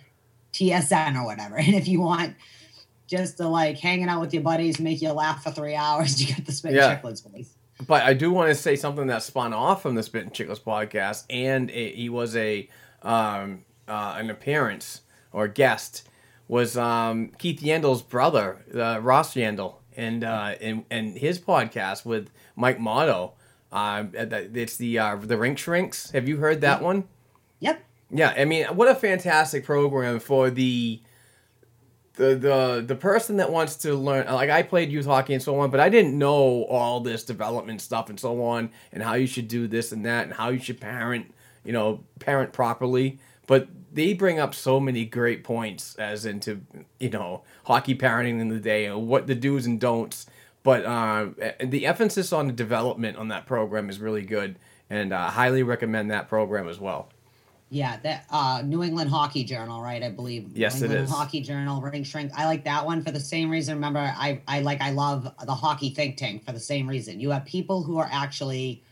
TSN 0.54 1.16
or 1.20 1.26
whatever. 1.26 1.56
And 1.58 1.74
if 1.74 1.88
you 1.88 2.02
want 2.02 2.36
just 3.08 3.38
to 3.38 3.48
like 3.48 3.78
hanging 3.80 4.10
out 4.10 4.20
with 4.22 4.34
your 4.34 4.43
buddies, 4.43 4.80
make 4.80 5.02
you 5.02 5.12
laugh 5.12 5.43
for 5.43 5.52
three 5.52 5.76
hours, 5.86 6.22
you 6.22 6.36
got 6.36 6.45
the 6.45 6.52
Spit 6.52 6.74
Yeah. 6.74 7.00
Chiclets 7.00 7.24
boys. 7.32 7.50
But 7.88 8.04
I 8.04 8.14
do 8.14 8.32
want 8.32 8.50
to 8.50 8.56
say 8.56 8.76
something 8.76 9.08
that 9.08 9.22
spun 9.24 9.54
off 9.54 9.84
from 9.84 9.93
the 9.95 10.02
Spittin' 10.02 10.32
Chiclets 10.32 10.60
podcast, 10.60 11.26
and 11.30 11.70
a, 11.70 11.93
he 11.93 12.10
was 12.10 12.36
a 12.36 12.68
um, 13.04 13.64
uh, 13.88 14.16
an 14.18 14.32
appearance 14.32 15.02
or 15.32 15.48
guest 15.48 16.10
was 16.48 16.76
um, 16.76 17.28
Keith 17.38 17.62
Yandle's 17.62 18.02
brother, 18.02 18.66
uh, 18.74 19.00
Ross 19.00 19.36
Yandle, 19.36 19.76
and 19.98 20.24
uh, 20.24 20.56
and 20.62 20.86
and 20.89 21.18
his 21.18 21.39
podcast 21.39 22.06
with 22.06 22.30
Mike 22.56 22.80
Motto. 22.80 23.34
Um, 23.72 24.12
it's 24.14 24.78
the 24.78 25.00
uh, 25.00 25.16
the 25.18 25.38
Rink 25.38 25.58
Shrinks. 25.58 26.12
Have 26.12 26.30
you 26.30 26.38
heard 26.38 26.62
that 26.62 26.82
one? 26.82 27.04
Yep. 27.60 27.84
Yeah, 28.12 28.34
I 28.38 28.45
mean, 28.45 28.66
what 28.68 28.88
a 28.88 28.95
fantastic 28.95 29.66
program 29.66 30.20
for 30.20 30.50
the 30.50 31.02
the 32.14 32.36
the 32.36 32.84
the 32.86 32.95
person 32.95 33.38
that 33.38 33.52
wants 33.52 33.76
to 33.78 33.95
learn. 33.95 34.28
Like 34.28 34.50
I 34.50 34.64
played 34.64 34.91
youth 34.91 35.06
hockey 35.06 35.34
and 35.34 35.43
so 35.43 35.60
on, 35.60 35.72
but 35.72 35.80
I 35.80 35.89
didn't 35.89 36.18
know 36.18 36.64
all 36.66 37.02
this 37.02 37.24
development 37.24 37.82
stuff 37.82 38.10
and 38.10 38.20
so 38.20 38.43
on, 38.43 38.70
and 38.93 39.04
how 39.04 39.16
you 39.16 39.28
should 39.28 39.48
do 39.48 39.68
this 39.68 39.91
and 39.91 40.06
that, 40.06 40.26
and 40.26 40.34
how 40.34 40.50
you 40.50 40.60
should 40.60 40.80
parent, 40.80 41.34
you 41.66 41.74
know, 41.74 42.04
parent 42.20 42.54
properly. 42.54 43.20
But 43.45 43.68
they 43.98 44.14
bring 44.14 44.39
up 44.39 44.54
so 44.54 44.80
many 44.80 45.06
great 45.06 45.43
points 45.43 45.95
as 45.95 46.26
into 46.26 46.62
you 47.00 47.10
know 47.10 47.41
hockey 47.66 47.95
parenting 47.95 48.39
in 48.39 48.48
the 48.48 48.60
day 48.60 48.86
and 48.86 49.08
what 49.08 49.26
the 49.26 49.36
do's 49.36 49.66
and 49.66 49.80
don'ts. 49.80 50.28
But 50.62 50.86
uh, 50.86 51.30
the 51.64 51.86
emphasis 51.86 52.32
on 52.32 52.48
the 52.48 52.54
development 52.54 53.18
on 53.18 53.30
that 53.30 53.45
program 53.45 53.89
is 53.89 54.00
really 54.00 54.22
good, 54.22 54.60
and 54.89 55.12
uh, 55.12 55.30
highly 55.30 55.64
recommend 55.64 56.12
that 56.12 56.30
program 56.30 56.70
as 56.70 56.80
well. 56.80 57.10
Yeah, 57.70 57.98
that 58.04 58.26
uh, 58.30 58.62
New 58.64 58.84
England 58.84 59.10
Hockey 59.10 59.43
Journal, 59.43 59.82
right? 59.82 60.04
I 60.04 60.10
believe. 60.10 60.56
Yes, 60.56 60.80
New 60.80 60.86
it 60.86 60.91
England 60.91 61.06
is. 61.06 61.12
Hockey 61.12 61.41
Journal, 61.41 61.82
Rink 61.82 62.06
Shrink. 62.06 62.32
I 62.36 62.45
like 62.45 62.66
that 62.66 62.86
one 62.86 63.02
for 63.02 63.12
the 63.12 63.20
same 63.20 63.50
reason. 63.50 63.76
Remember, 63.76 64.00
I 64.00 64.41
I 64.48 64.60
like 64.62 64.80
I 64.80 64.91
love 64.91 65.30
the 65.43 65.56
hockey 65.56 65.89
think 65.89 66.18
tank 66.18 66.45
for 66.45 66.52
the 66.52 66.60
same 66.60 66.88
reason. 66.88 67.20
You 67.20 67.32
have 67.32 67.45
people 67.45 67.82
who 67.82 67.98
are 67.98 68.10
actually, 68.12 68.84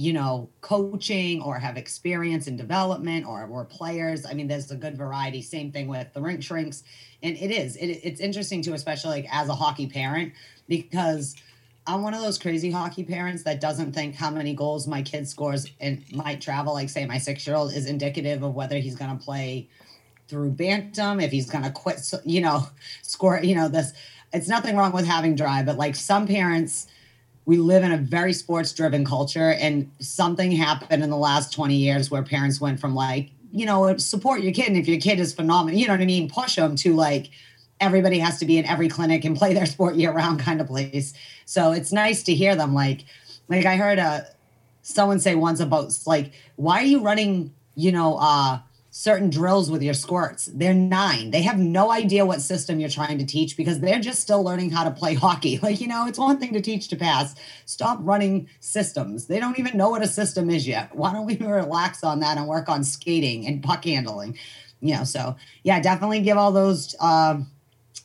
you 0.00 0.14
know, 0.14 0.48
coaching 0.62 1.42
or 1.42 1.58
have 1.58 1.76
experience 1.76 2.46
in 2.46 2.56
development 2.56 3.26
or 3.26 3.46
were 3.46 3.66
players. 3.66 4.24
I 4.24 4.32
mean, 4.32 4.48
there's 4.48 4.70
a 4.70 4.76
good 4.76 4.96
variety. 4.96 5.42
Same 5.42 5.70
thing 5.70 5.88
with 5.88 6.10
the 6.14 6.22
rink 6.22 6.42
shrinks, 6.42 6.84
and 7.22 7.36
it 7.36 7.50
is. 7.50 7.76
It, 7.76 8.00
it's 8.02 8.18
interesting 8.18 8.62
too, 8.62 8.72
especially 8.72 9.10
like 9.10 9.26
as 9.30 9.50
a 9.50 9.54
hockey 9.54 9.86
parent, 9.86 10.32
because 10.68 11.36
I'm 11.86 12.00
one 12.00 12.14
of 12.14 12.22
those 12.22 12.38
crazy 12.38 12.70
hockey 12.70 13.04
parents 13.04 13.42
that 13.42 13.60
doesn't 13.60 13.92
think 13.92 14.14
how 14.14 14.30
many 14.30 14.54
goals 14.54 14.86
my 14.86 15.02
kid 15.02 15.28
scores 15.28 15.66
and 15.80 16.02
might 16.14 16.40
travel, 16.40 16.72
like 16.72 16.88
say 16.88 17.04
my 17.04 17.18
six 17.18 17.46
year 17.46 17.54
old, 17.54 17.70
is 17.74 17.84
indicative 17.84 18.42
of 18.42 18.54
whether 18.54 18.78
he's 18.78 18.96
going 18.96 19.18
to 19.18 19.22
play 19.22 19.68
through 20.28 20.52
bantam, 20.52 21.20
if 21.20 21.30
he's 21.30 21.50
going 21.50 21.64
to 21.64 21.70
quit, 21.70 22.00
you 22.24 22.40
know, 22.40 22.66
score, 23.02 23.38
you 23.42 23.54
know, 23.54 23.68
this. 23.68 23.92
It's 24.32 24.48
nothing 24.48 24.78
wrong 24.78 24.92
with 24.92 25.04
having 25.04 25.34
drive, 25.34 25.66
but 25.66 25.76
like 25.76 25.94
some 25.94 26.26
parents, 26.26 26.86
we 27.50 27.56
live 27.56 27.82
in 27.82 27.90
a 27.90 27.96
very 27.96 28.32
sports 28.32 28.72
driven 28.72 29.04
culture, 29.04 29.50
and 29.54 29.90
something 29.98 30.52
happened 30.52 31.02
in 31.02 31.10
the 31.10 31.16
last 31.16 31.52
20 31.52 31.74
years 31.74 32.08
where 32.08 32.22
parents 32.22 32.60
went 32.60 32.78
from 32.78 32.94
like, 32.94 33.32
you 33.50 33.66
know, 33.66 33.96
support 33.96 34.40
your 34.40 34.52
kid, 34.52 34.68
and 34.68 34.76
if 34.76 34.86
your 34.86 35.00
kid 35.00 35.18
is 35.18 35.34
phenomenal, 35.34 35.76
you 35.76 35.88
know 35.88 35.94
what 35.94 36.00
I 36.00 36.04
mean, 36.04 36.30
push 36.30 36.54
them 36.54 36.76
to 36.76 36.94
like, 36.94 37.30
everybody 37.80 38.20
has 38.20 38.38
to 38.38 38.44
be 38.44 38.56
in 38.56 38.64
every 38.66 38.88
clinic 38.88 39.24
and 39.24 39.36
play 39.36 39.52
their 39.52 39.66
sport 39.66 39.96
year 39.96 40.12
round 40.12 40.38
kind 40.38 40.60
of 40.60 40.68
place. 40.68 41.12
So 41.44 41.72
it's 41.72 41.90
nice 41.90 42.22
to 42.22 42.34
hear 42.34 42.54
them 42.54 42.72
like 42.72 43.04
like 43.48 43.66
I 43.66 43.76
heard 43.76 43.98
uh 43.98 44.20
someone 44.82 45.18
say 45.18 45.34
once 45.34 45.58
about 45.58 45.98
like 46.06 46.32
why 46.54 46.82
are 46.82 46.84
you 46.84 47.00
running, 47.00 47.52
you 47.74 47.90
know, 47.90 48.16
uh 48.20 48.60
certain 48.90 49.30
drills 49.30 49.70
with 49.70 49.82
your 49.82 49.94
squirts. 49.94 50.46
They're 50.52 50.74
9. 50.74 51.30
They 51.30 51.42
have 51.42 51.58
no 51.58 51.92
idea 51.92 52.26
what 52.26 52.40
system 52.42 52.80
you're 52.80 52.88
trying 52.88 53.18
to 53.18 53.24
teach 53.24 53.56
because 53.56 53.80
they're 53.80 54.00
just 54.00 54.20
still 54.20 54.42
learning 54.42 54.70
how 54.70 54.84
to 54.84 54.90
play 54.90 55.14
hockey. 55.26 55.58
Like, 55.58 55.80
you 55.80 55.86
know, 55.86 56.06
it's 56.06 56.18
one 56.18 56.38
thing 56.38 56.52
to 56.54 56.60
teach 56.60 56.88
to 56.88 56.96
pass. 56.96 57.34
Stop 57.66 57.98
running 58.02 58.48
systems. 58.58 59.26
They 59.26 59.38
don't 59.38 59.58
even 59.58 59.76
know 59.76 59.90
what 59.90 60.02
a 60.02 60.08
system 60.08 60.50
is 60.50 60.66
yet. 60.66 60.94
Why 60.94 61.12
don't 61.12 61.26
we 61.26 61.36
relax 61.36 62.02
on 62.02 62.20
that 62.20 62.36
and 62.36 62.48
work 62.48 62.68
on 62.68 62.82
skating 62.84 63.46
and 63.46 63.62
puck 63.62 63.84
handling? 63.84 64.36
You 64.80 64.96
know, 64.96 65.04
so 65.04 65.36
yeah, 65.62 65.78
definitely 65.80 66.20
give 66.20 66.36
all 66.36 66.52
those 66.52 66.96
um 67.00 67.50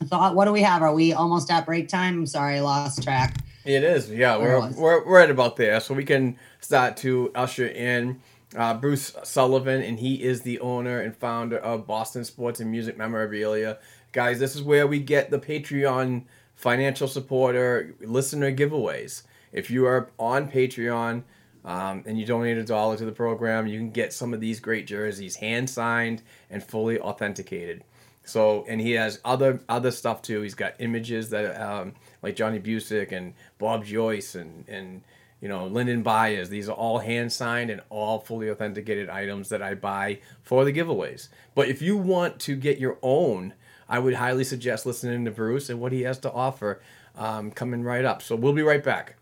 thought 0.04 0.36
what 0.36 0.44
do 0.44 0.52
we 0.52 0.62
have 0.62 0.82
are 0.82 0.94
we 0.94 1.14
almost 1.14 1.50
at 1.50 1.66
break 1.66 1.88
time 1.88 2.16
i'm 2.20 2.26
sorry 2.26 2.58
i 2.58 2.60
lost 2.60 3.02
track 3.02 3.38
It 3.64 3.84
is, 3.84 4.12
yeah. 4.12 4.38
We're, 4.38 4.70
we're 4.72 5.06
we're 5.06 5.20
right 5.20 5.30
about 5.30 5.56
there, 5.56 5.80
so 5.80 5.96
we 5.96 6.04
can 6.04 6.38
start 6.60 6.98
to 6.98 7.32
usher 7.34 7.68
in 7.68 8.22
uh, 8.56 8.74
Bruce 8.74 9.16
Sullivan, 9.24 9.82
and 9.82 10.00
he 10.00 10.24
is 10.24 10.42
the 10.42 10.60
owner 10.60 11.00
and 11.00 11.16
founder 11.16 11.58
of 11.58 11.88
Boston 11.88 12.24
Sports 12.24 12.60
and 12.60 12.72
Music 12.72 12.98
Memorabilia. 12.98 13.78
Guys, 14.12 14.40
this 14.40 14.56
is 14.56 14.64
where 14.64 14.88
we 14.88 15.00
get 15.00 15.30
the 15.30 15.40
Patreon 15.40 16.24
financial 16.56 17.08
supporter 17.08 17.96
listener 18.02 18.52
giveaways. 18.52 19.24
If 19.52 19.70
you 19.70 19.86
are 19.86 20.10
on 20.18 20.50
Patreon 20.50 21.24
um, 21.64 22.04
and 22.06 22.20
you 22.20 22.26
donate 22.26 22.58
a 22.58 22.64
dollar 22.64 22.98
to 22.98 23.06
the 23.06 23.12
program, 23.12 23.68
you 23.68 23.78
can 23.78 23.92
get 23.92 24.14
some 24.14 24.34
of 24.34 24.40
these 24.40 24.60
great 24.60 24.88
jerseys, 24.88 25.36
hand 25.36 25.70
signed 25.70 26.22
and 26.50 26.64
fully 26.64 27.00
authenticated. 27.00 27.84
So, 28.24 28.66
and 28.68 28.82
he 28.82 28.92
has 28.94 29.20
other 29.24 29.62
other 29.70 29.92
stuff 29.92 30.22
too. 30.22 30.42
He's 30.42 30.56
got 30.56 30.76
images 30.80 31.30
that 31.30 31.62
um, 31.62 31.94
like 32.24 32.36
Johnny 32.36 32.60
Bucyk 32.60 33.12
and 33.12 33.34
Bob 33.60 33.86
Joyce 33.86 34.34
and 34.36 34.68
and 34.68 35.04
you 35.46 35.50
know 35.50 35.68
Lyndon 35.68 36.02
Byers. 36.02 36.50
These 36.50 36.68
are 36.70 36.76
all 36.76 36.98
hand 36.98 37.32
signed 37.32 37.70
and 37.70 37.80
all 37.92 38.18
fully 38.18 38.50
authenticated 38.50 39.12
items 39.12 39.50
that 39.50 39.62
I 39.62 39.76
buy 39.76 40.22
for 40.42 40.66
the 40.66 40.74
giveaways. 40.74 41.28
But 41.54 41.70
if 41.70 41.84
you 41.84 41.98
want 41.98 42.40
to 42.40 42.56
get 42.56 42.80
your 42.80 42.98
own, 43.04 43.54
I 43.88 44.00
would 44.00 44.16
highly 44.16 44.44
suggest 44.44 44.88
listening 44.88 45.24
to 45.26 45.30
Bruce 45.30 45.70
and 45.70 45.80
what 45.80 45.92
he 45.92 46.02
has 46.02 46.18
to 46.22 46.32
offer 46.32 46.82
um, 47.16 47.52
coming 47.52 47.84
right 47.84 48.04
up. 48.04 48.24
So 48.24 48.36
we'll 48.36 48.54
be 48.54 48.64
right 48.64 48.84
back. 48.84 49.18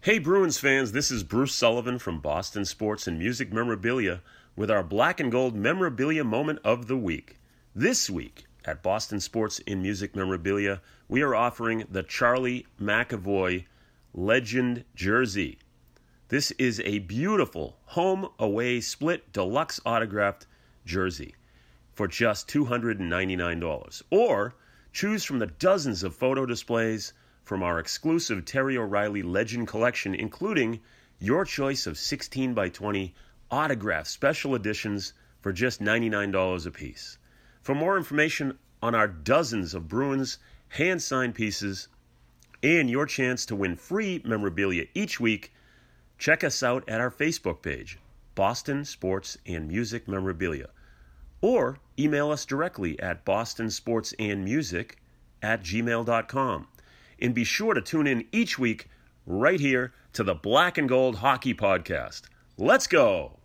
Hey 0.00 0.18
Bruins 0.18 0.56
fans, 0.56 0.92
this 0.92 1.10
is 1.10 1.22
Bruce 1.22 1.54
Sullivan 1.54 1.98
from 1.98 2.20
Boston 2.20 2.64
Sports 2.64 3.06
and 3.06 3.18
Music 3.18 3.52
Memorabilia 3.52 4.22
with 4.56 4.70
our 4.70 4.82
Black 4.82 5.20
and 5.20 5.30
Gold 5.30 5.54
Memorabilia 5.54 6.24
Moment 6.24 6.58
of 6.64 6.86
the 6.86 6.96
Week. 6.96 7.36
This 7.74 8.10
week 8.10 8.44
at 8.66 8.82
Boston 8.82 9.18
Sports 9.18 9.58
in 9.60 9.80
Music 9.80 10.14
Memorabilia, 10.14 10.82
we 11.08 11.22
are 11.22 11.34
offering 11.34 11.86
the 11.90 12.02
Charlie 12.02 12.66
McAvoy 12.78 13.64
Legend 14.12 14.84
jersey. 14.94 15.58
This 16.28 16.50
is 16.58 16.80
a 16.80 16.98
beautiful 16.98 17.78
home 17.86 18.28
away 18.38 18.82
split 18.82 19.32
deluxe 19.32 19.80
autographed 19.86 20.46
jersey 20.84 21.34
for 21.94 22.06
just 22.06 22.46
$299. 22.46 24.02
Or 24.10 24.54
choose 24.92 25.24
from 25.24 25.38
the 25.38 25.46
dozens 25.46 26.02
of 26.02 26.14
photo 26.14 26.44
displays 26.44 27.14
from 27.42 27.62
our 27.62 27.78
exclusive 27.78 28.44
Terry 28.44 28.76
O'Reilly 28.76 29.22
Legend 29.22 29.66
collection, 29.66 30.14
including 30.14 30.80
your 31.18 31.46
choice 31.46 31.86
of 31.86 31.96
16 31.96 32.52
by 32.52 32.68
20 32.68 33.14
autographed 33.50 34.08
special 34.08 34.54
editions 34.54 35.14
for 35.40 35.54
just 35.54 35.80
$99 35.80 36.66
a 36.66 36.70
piece. 36.70 37.16
For 37.62 37.74
more 37.74 37.96
information 37.96 38.58
on 38.82 38.94
our 38.94 39.06
dozens 39.06 39.72
of 39.72 39.88
Bruins 39.88 40.38
hand 40.70 41.00
signed 41.00 41.34
pieces 41.34 41.88
and 42.62 42.90
your 42.90 43.06
chance 43.06 43.46
to 43.46 43.56
win 43.56 43.76
free 43.76 44.20
memorabilia 44.24 44.86
each 44.94 45.20
week, 45.20 45.52
check 46.18 46.42
us 46.42 46.62
out 46.62 46.88
at 46.88 47.00
our 47.00 47.10
Facebook 47.10 47.62
page, 47.62 47.98
Boston 48.34 48.84
Sports 48.84 49.38
and 49.46 49.68
Music 49.68 50.08
Memorabilia, 50.08 50.70
or 51.40 51.78
email 51.98 52.30
us 52.30 52.44
directly 52.44 52.98
at 53.00 53.24
bostonsportsandmusic 53.24 54.92
at 55.42 55.62
gmail.com. 55.62 56.68
And 57.20 57.34
be 57.34 57.44
sure 57.44 57.74
to 57.74 57.80
tune 57.80 58.06
in 58.08 58.26
each 58.32 58.58
week 58.58 58.88
right 59.24 59.60
here 59.60 59.92
to 60.14 60.24
the 60.24 60.34
Black 60.34 60.78
and 60.78 60.88
Gold 60.88 61.16
Hockey 61.16 61.54
Podcast. 61.54 62.22
Let's 62.58 62.88
go! 62.88 63.38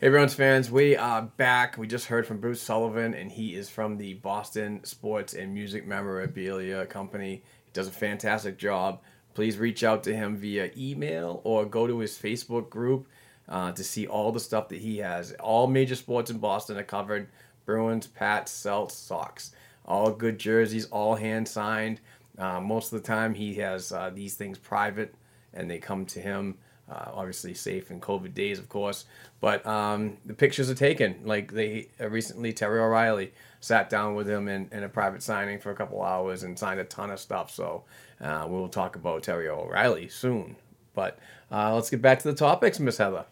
Hey, 0.00 0.10
Bruins 0.10 0.32
fans, 0.32 0.70
we 0.70 0.96
are 0.96 1.22
back. 1.22 1.76
We 1.76 1.88
just 1.88 2.06
heard 2.06 2.24
from 2.24 2.38
Bruce 2.38 2.62
Sullivan, 2.62 3.14
and 3.14 3.32
he 3.32 3.56
is 3.56 3.68
from 3.68 3.96
the 3.96 4.14
Boston 4.14 4.84
Sports 4.84 5.34
and 5.34 5.52
Music 5.52 5.88
Memorabilia 5.88 6.86
Company. 6.86 7.42
He 7.64 7.72
does 7.72 7.88
a 7.88 7.90
fantastic 7.90 8.58
job. 8.58 9.00
Please 9.34 9.58
reach 9.58 9.82
out 9.82 10.04
to 10.04 10.14
him 10.14 10.36
via 10.36 10.70
email 10.76 11.40
or 11.42 11.64
go 11.64 11.88
to 11.88 11.98
his 11.98 12.16
Facebook 12.16 12.70
group 12.70 13.08
uh, 13.48 13.72
to 13.72 13.82
see 13.82 14.06
all 14.06 14.30
the 14.30 14.38
stuff 14.38 14.68
that 14.68 14.78
he 14.78 14.98
has. 14.98 15.32
All 15.40 15.66
major 15.66 15.96
sports 15.96 16.30
in 16.30 16.38
Boston 16.38 16.78
are 16.78 16.84
covered 16.84 17.28
Bruins, 17.66 18.06
Pats, 18.06 18.52
Celts, 18.52 18.94
Sox. 18.94 19.50
All 19.84 20.12
good 20.12 20.38
jerseys, 20.38 20.86
all 20.92 21.16
hand 21.16 21.48
signed. 21.48 22.00
Uh, 22.38 22.60
most 22.60 22.92
of 22.92 23.02
the 23.02 23.08
time, 23.08 23.34
he 23.34 23.54
has 23.54 23.90
uh, 23.90 24.12
these 24.14 24.36
things 24.36 24.58
private 24.58 25.12
and 25.52 25.68
they 25.68 25.80
come 25.80 26.06
to 26.06 26.20
him. 26.20 26.56
Uh, 26.90 27.10
obviously 27.12 27.52
safe 27.52 27.90
in 27.90 28.00
COVID 28.00 28.32
days, 28.32 28.58
of 28.58 28.70
course. 28.70 29.04
But 29.40 29.66
um, 29.66 30.16
the 30.24 30.32
pictures 30.32 30.70
are 30.70 30.74
taken. 30.74 31.20
Like 31.22 31.52
they 31.52 31.88
uh, 32.00 32.08
recently, 32.08 32.54
Terry 32.54 32.80
O'Reilly 32.80 33.32
sat 33.60 33.90
down 33.90 34.14
with 34.14 34.28
him 34.28 34.48
in, 34.48 34.70
in 34.72 34.82
a 34.84 34.88
private 34.88 35.22
signing 35.22 35.58
for 35.58 35.70
a 35.70 35.74
couple 35.74 36.02
hours 36.02 36.44
and 36.44 36.58
signed 36.58 36.80
a 36.80 36.84
ton 36.84 37.10
of 37.10 37.20
stuff. 37.20 37.50
So 37.50 37.84
uh, 38.22 38.46
we'll 38.48 38.68
talk 38.68 38.96
about 38.96 39.22
Terry 39.22 39.48
O'Reilly 39.48 40.08
soon. 40.08 40.56
But 40.94 41.18
uh, 41.52 41.74
let's 41.74 41.90
get 41.90 42.00
back 42.00 42.20
to 42.20 42.30
the 42.30 42.34
topics, 42.34 42.80
Miss 42.80 42.96
Heather. 42.96 43.26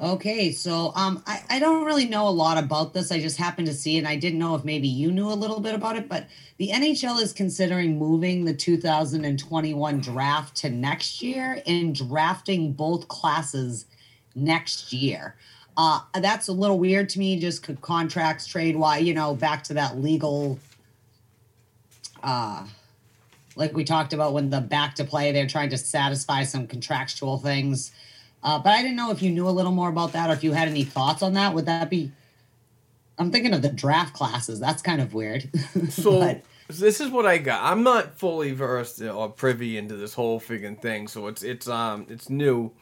Okay, 0.00 0.50
so 0.50 0.92
um, 0.96 1.22
I, 1.26 1.42
I 1.48 1.58
don't 1.60 1.84
really 1.84 2.06
know 2.06 2.26
a 2.26 2.30
lot 2.30 2.58
about 2.58 2.92
this. 2.92 3.12
I 3.12 3.20
just 3.20 3.36
happened 3.36 3.68
to 3.68 3.74
see 3.74 3.96
it, 3.96 4.00
and 4.00 4.08
I 4.08 4.16
didn't 4.16 4.38
know 4.38 4.56
if 4.56 4.64
maybe 4.64 4.88
you 4.88 5.12
knew 5.12 5.28
a 5.28 5.34
little 5.34 5.60
bit 5.60 5.74
about 5.74 5.96
it. 5.96 6.08
But 6.08 6.26
the 6.56 6.70
NHL 6.70 7.20
is 7.20 7.32
considering 7.32 7.98
moving 7.98 8.44
the 8.44 8.54
2021 8.54 10.00
draft 10.00 10.56
to 10.56 10.70
next 10.70 11.22
year 11.22 11.62
and 11.66 11.94
drafting 11.94 12.72
both 12.72 13.06
classes 13.06 13.86
next 14.34 14.92
year. 14.92 15.36
Uh, 15.76 16.00
that's 16.20 16.48
a 16.48 16.52
little 16.52 16.78
weird 16.78 17.08
to 17.10 17.18
me, 17.18 17.38
just 17.38 17.64
contracts, 17.80 18.46
trade, 18.46 18.76
why, 18.76 18.98
you 18.98 19.14
know, 19.14 19.34
back 19.34 19.62
to 19.64 19.74
that 19.74 19.98
legal, 19.98 20.58
uh, 22.22 22.66
like 23.56 23.72
we 23.74 23.84
talked 23.84 24.12
about 24.12 24.32
when 24.32 24.50
the 24.50 24.60
back 24.60 24.94
to 24.96 25.04
play, 25.04 25.32
they're 25.32 25.46
trying 25.46 25.70
to 25.70 25.78
satisfy 25.78 26.42
some 26.42 26.66
contractual 26.66 27.38
things. 27.38 27.92
Uh, 28.42 28.58
but 28.58 28.70
I 28.70 28.82
didn't 28.82 28.96
know 28.96 29.10
if 29.10 29.22
you 29.22 29.30
knew 29.30 29.48
a 29.48 29.50
little 29.50 29.72
more 29.72 29.88
about 29.88 30.12
that 30.12 30.30
or 30.30 30.32
if 30.32 30.42
you 30.42 30.52
had 30.52 30.68
any 30.68 30.84
thoughts 30.84 31.22
on 31.22 31.34
that. 31.34 31.54
Would 31.54 31.66
that 31.66 31.88
be? 31.90 32.10
I'm 33.18 33.30
thinking 33.30 33.54
of 33.54 33.62
the 33.62 33.68
draft 33.68 34.14
classes. 34.14 34.58
That's 34.58 34.82
kind 34.82 35.00
of 35.00 35.14
weird. 35.14 35.48
So 35.90 36.18
But- 36.20 36.42
this 36.68 37.00
is 37.00 37.10
what 37.10 37.26
I 37.26 37.38
got. 37.38 37.62
I'm 37.62 37.82
not 37.82 38.18
fully 38.18 38.52
versed 38.52 39.02
or 39.02 39.28
privy 39.28 39.76
into 39.76 39.94
this 39.96 40.14
whole 40.14 40.40
friggin' 40.40 40.80
thing, 40.80 41.06
so 41.06 41.26
it's 41.26 41.42
it's 41.42 41.68
um 41.68 42.06
it's 42.08 42.30
new 42.30 42.72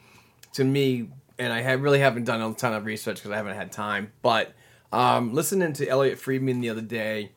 to 0.52 0.64
me, 0.64 1.08
and 1.38 1.52
I 1.52 1.60
have, 1.62 1.82
really 1.82 1.98
haven't 1.98 2.24
done 2.24 2.40
a 2.40 2.54
ton 2.54 2.72
of 2.72 2.84
research 2.84 3.16
because 3.16 3.30
I 3.32 3.36
haven't 3.36 3.56
had 3.56 3.72
time. 3.72 4.12
But 4.22 4.52
um, 4.92 5.32
listening 5.34 5.72
to 5.74 5.88
Elliot 5.88 6.18
Friedman 6.18 6.60
the 6.60 6.70
other 6.70 6.80
day, 6.82 7.32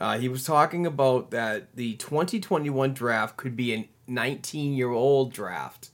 uh, 0.00 0.18
he 0.18 0.28
was 0.28 0.44
talking 0.44 0.86
about 0.86 1.30
that 1.32 1.74
the 1.76 1.94
2021 1.96 2.94
draft 2.94 3.36
could 3.36 3.56
be 3.56 3.74
a 3.74 3.88
19 4.06 4.72
year 4.74 4.90
old 4.90 5.32
draft, 5.32 5.90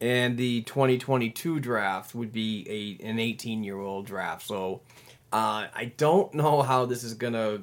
and 0.00 0.36
the 0.36 0.62
2022 0.62 1.60
draft 1.60 2.14
would 2.14 2.32
be 2.32 2.98
a 3.00 3.06
an 3.06 3.18
18 3.18 3.64
year 3.64 3.78
old 3.78 4.06
draft. 4.06 4.46
So 4.46 4.80
uh, 5.32 5.66
I 5.74 5.92
don't 5.96 6.32
know 6.34 6.62
how 6.62 6.86
this 6.86 7.04
is 7.04 7.14
gonna 7.14 7.62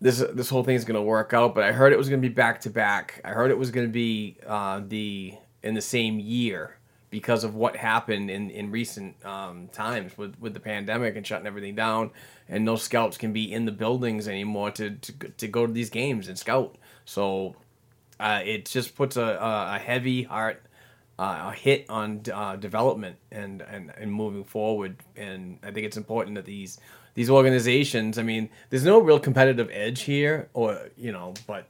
this 0.00 0.18
this 0.32 0.48
whole 0.48 0.64
thing 0.64 0.76
is 0.76 0.84
gonna 0.84 1.02
work 1.02 1.32
out, 1.32 1.54
but 1.54 1.64
I 1.64 1.72
heard 1.72 1.92
it 1.92 1.98
was 1.98 2.08
gonna 2.08 2.22
be 2.22 2.28
back 2.28 2.60
to 2.62 2.70
back. 2.70 3.20
I 3.24 3.30
heard 3.30 3.50
it 3.50 3.58
was 3.58 3.70
gonna 3.70 3.88
be 3.88 4.36
uh, 4.46 4.80
the 4.86 5.34
in 5.62 5.74
the 5.74 5.82
same 5.82 6.18
year 6.18 6.76
because 7.10 7.42
of 7.44 7.54
what 7.54 7.76
happened 7.76 8.30
in 8.30 8.50
in 8.50 8.70
recent 8.70 9.24
um, 9.26 9.68
times 9.68 10.16
with 10.16 10.38
with 10.40 10.54
the 10.54 10.60
pandemic 10.60 11.16
and 11.16 11.26
shutting 11.26 11.46
everything 11.46 11.74
down, 11.74 12.10
and 12.48 12.64
no 12.64 12.76
scouts 12.76 13.18
can 13.18 13.32
be 13.32 13.52
in 13.52 13.64
the 13.64 13.72
buildings 13.72 14.26
anymore 14.26 14.70
to 14.72 14.90
to, 14.90 15.12
to 15.12 15.48
go 15.48 15.66
to 15.66 15.72
these 15.72 15.90
games 15.90 16.28
and 16.28 16.38
scout. 16.38 16.76
So 17.04 17.56
uh, 18.20 18.42
it 18.44 18.66
just 18.66 18.96
puts 18.96 19.16
a, 19.16 19.22
a, 19.22 19.76
a 19.76 19.78
heavy 19.78 20.24
heart 20.24 20.62
uh, 21.18 21.50
a 21.50 21.52
hit 21.52 21.86
on 21.88 22.22
uh, 22.32 22.56
development 22.56 23.16
and, 23.32 23.60
and 23.62 23.92
and 23.96 24.12
moving 24.12 24.44
forward. 24.44 24.96
And 25.16 25.58
I 25.62 25.70
think 25.72 25.86
it's 25.86 25.96
important 25.96 26.36
that 26.36 26.44
these 26.44 26.78
these 27.14 27.30
organizations. 27.30 28.18
I 28.18 28.22
mean, 28.22 28.48
there's 28.70 28.84
no 28.84 29.00
real 29.00 29.18
competitive 29.18 29.68
edge 29.72 30.02
here, 30.02 30.48
or 30.54 30.90
you 30.96 31.10
know, 31.10 31.34
but 31.46 31.66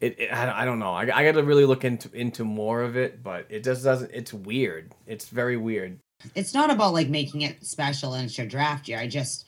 it, 0.00 0.18
it 0.20 0.32
I, 0.32 0.62
I 0.62 0.64
don't 0.64 0.78
know. 0.78 0.92
I, 0.92 1.02
I 1.02 1.24
got 1.24 1.32
to 1.32 1.42
really 1.42 1.64
look 1.64 1.84
into 1.84 2.10
into 2.12 2.44
more 2.44 2.82
of 2.82 2.96
it, 2.96 3.22
but 3.22 3.46
it 3.48 3.64
just 3.64 3.82
doesn't. 3.84 4.10
It's 4.12 4.32
weird. 4.32 4.94
It's 5.06 5.28
very 5.28 5.56
weird. 5.56 5.98
it's 6.34 6.52
not 6.54 6.70
about 6.70 6.92
like 6.92 7.08
making 7.08 7.42
it 7.42 7.64
special 7.64 8.14
and 8.14 8.26
it's 8.26 8.36
your 8.36 8.46
draft 8.46 8.88
year. 8.88 8.98
I 8.98 9.06
just, 9.06 9.46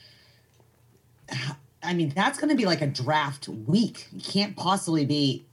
I 1.83 1.95
mean, 1.95 2.12
that's 2.14 2.39
going 2.39 2.51
to 2.51 2.57
be 2.57 2.66
like 2.66 2.81
a 2.83 2.87
draft 2.87 3.49
week. 3.49 4.09
You 4.12 4.21
can't 4.21 4.57
possibly 4.57 5.05
be. 5.05 5.45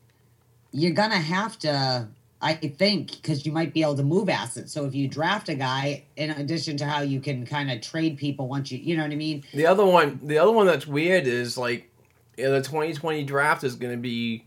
You're 0.72 0.91
going 0.91 1.11
to 1.11 1.18
have 1.18 1.57
to, 1.59 2.07
I 2.41 2.53
think, 2.53 3.13
because 3.13 3.45
you 3.45 3.51
might 3.51 3.73
be 3.73 3.81
able 3.81 3.95
to 3.95 4.03
move 4.03 4.29
assets. 4.29 4.71
So 4.71 4.85
if 4.85 4.93
you 4.93 5.07
draft 5.07 5.49
a 5.49 5.55
guy, 5.55 6.03
in 6.15 6.29
addition 6.29 6.77
to 6.77 6.85
how 6.85 7.01
you 7.01 7.19
can 7.19 7.45
kind 7.45 7.71
of 7.71 7.81
trade 7.81 8.17
people 8.17 8.47
once 8.47 8.71
you, 8.71 8.77
you 8.77 8.95
know 8.95 9.03
what 9.03 9.11
I 9.11 9.15
mean? 9.15 9.43
The 9.53 9.65
other 9.65 9.85
one, 9.85 10.19
the 10.21 10.38
other 10.38 10.51
one 10.51 10.67
that's 10.67 10.85
weird 10.85 11.25
is 11.25 11.57
like 11.57 11.89
the 12.35 12.43
2020 12.61 13.23
draft 13.23 13.63
is 13.63 13.75
going 13.75 13.91
to 13.93 13.97
be 13.99 14.45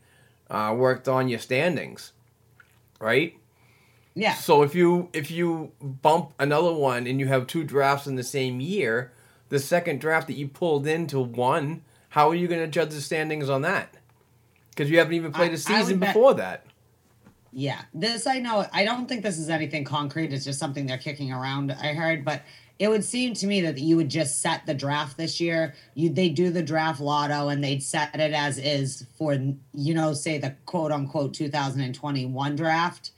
uh, 0.49 0.72
worked 0.76 1.09
on 1.09 1.28
your 1.28 1.41
standings, 1.41 2.12
right? 3.01 3.36
Yeah. 4.14 4.34
So 4.34 4.62
if 4.62 4.74
you 4.74 5.09
if 5.12 5.30
you 5.30 5.72
bump 5.80 6.32
another 6.38 6.72
one 6.72 7.07
and 7.07 7.18
you 7.20 7.26
have 7.26 7.47
two 7.47 7.64
drafts 7.64 8.07
in 8.07 8.16
the 8.16 8.24
same 8.24 8.61
year, 8.61 9.12
the 9.49 9.59
second 9.59 10.01
draft 10.01 10.26
that 10.28 10.34
you 10.34 10.49
pulled 10.49 10.86
into 10.86 11.20
one, 11.20 11.82
how 12.11 12.28
are 12.28 12.34
you 12.34 12.47
going 12.49 12.61
to 12.61 12.66
judge 12.68 12.91
the 12.91 13.01
standings 13.01 13.49
on 13.49 13.62
that? 13.62 13.97
Because 14.70 14.91
you 14.91 14.99
haven't 14.99 15.14
even 15.14 15.32
played 15.32 15.51
I- 15.51 15.55
a 15.55 15.59
season 15.59 15.95
would 15.95 16.01
bet- 16.01 16.14
before 16.14 16.34
that. 16.34 16.66
Yeah, 17.53 17.83
this 17.93 18.27
I 18.27 18.39
know. 18.39 18.67
I 18.73 18.85
don't 18.85 19.09
think 19.09 19.23
this 19.23 19.39
is 19.39 19.49
anything 19.51 19.85
concrete. 19.85 20.33
It's 20.33 20.45
just 20.45 20.59
something 20.59 20.87
they're 20.87 20.99
kicking 20.99 21.33
around. 21.33 21.73
I 21.73 21.95
heard, 21.95 22.25
but 22.25 22.43
it 22.79 22.89
would 22.89 23.05
seem 23.05 23.35
to 23.35 23.47
me 23.47 23.61
that 23.63 23.79
you 23.79 23.97
would 23.97 24.09
just 24.09 24.41
set 24.41 24.65
the 24.67 24.75
draft 24.75 25.17
this 25.17 25.41
year. 25.41 25.75
You 25.95 26.11
they 26.11 26.29
do 26.29 26.51
the 26.51 26.63
draft 26.63 27.01
lotto 27.01 27.49
and 27.49 27.63
they'd 27.63 27.83
set 27.83 28.15
it 28.15 28.33
as 28.33 28.59
is 28.59 29.07
for 29.19 29.35
you 29.75 29.95
know 29.95 30.15
say 30.15 30.39
the 30.39 30.55
quote 30.65 30.93
unquote 30.93 31.35
2021 31.35 32.57
draft, 32.57 33.11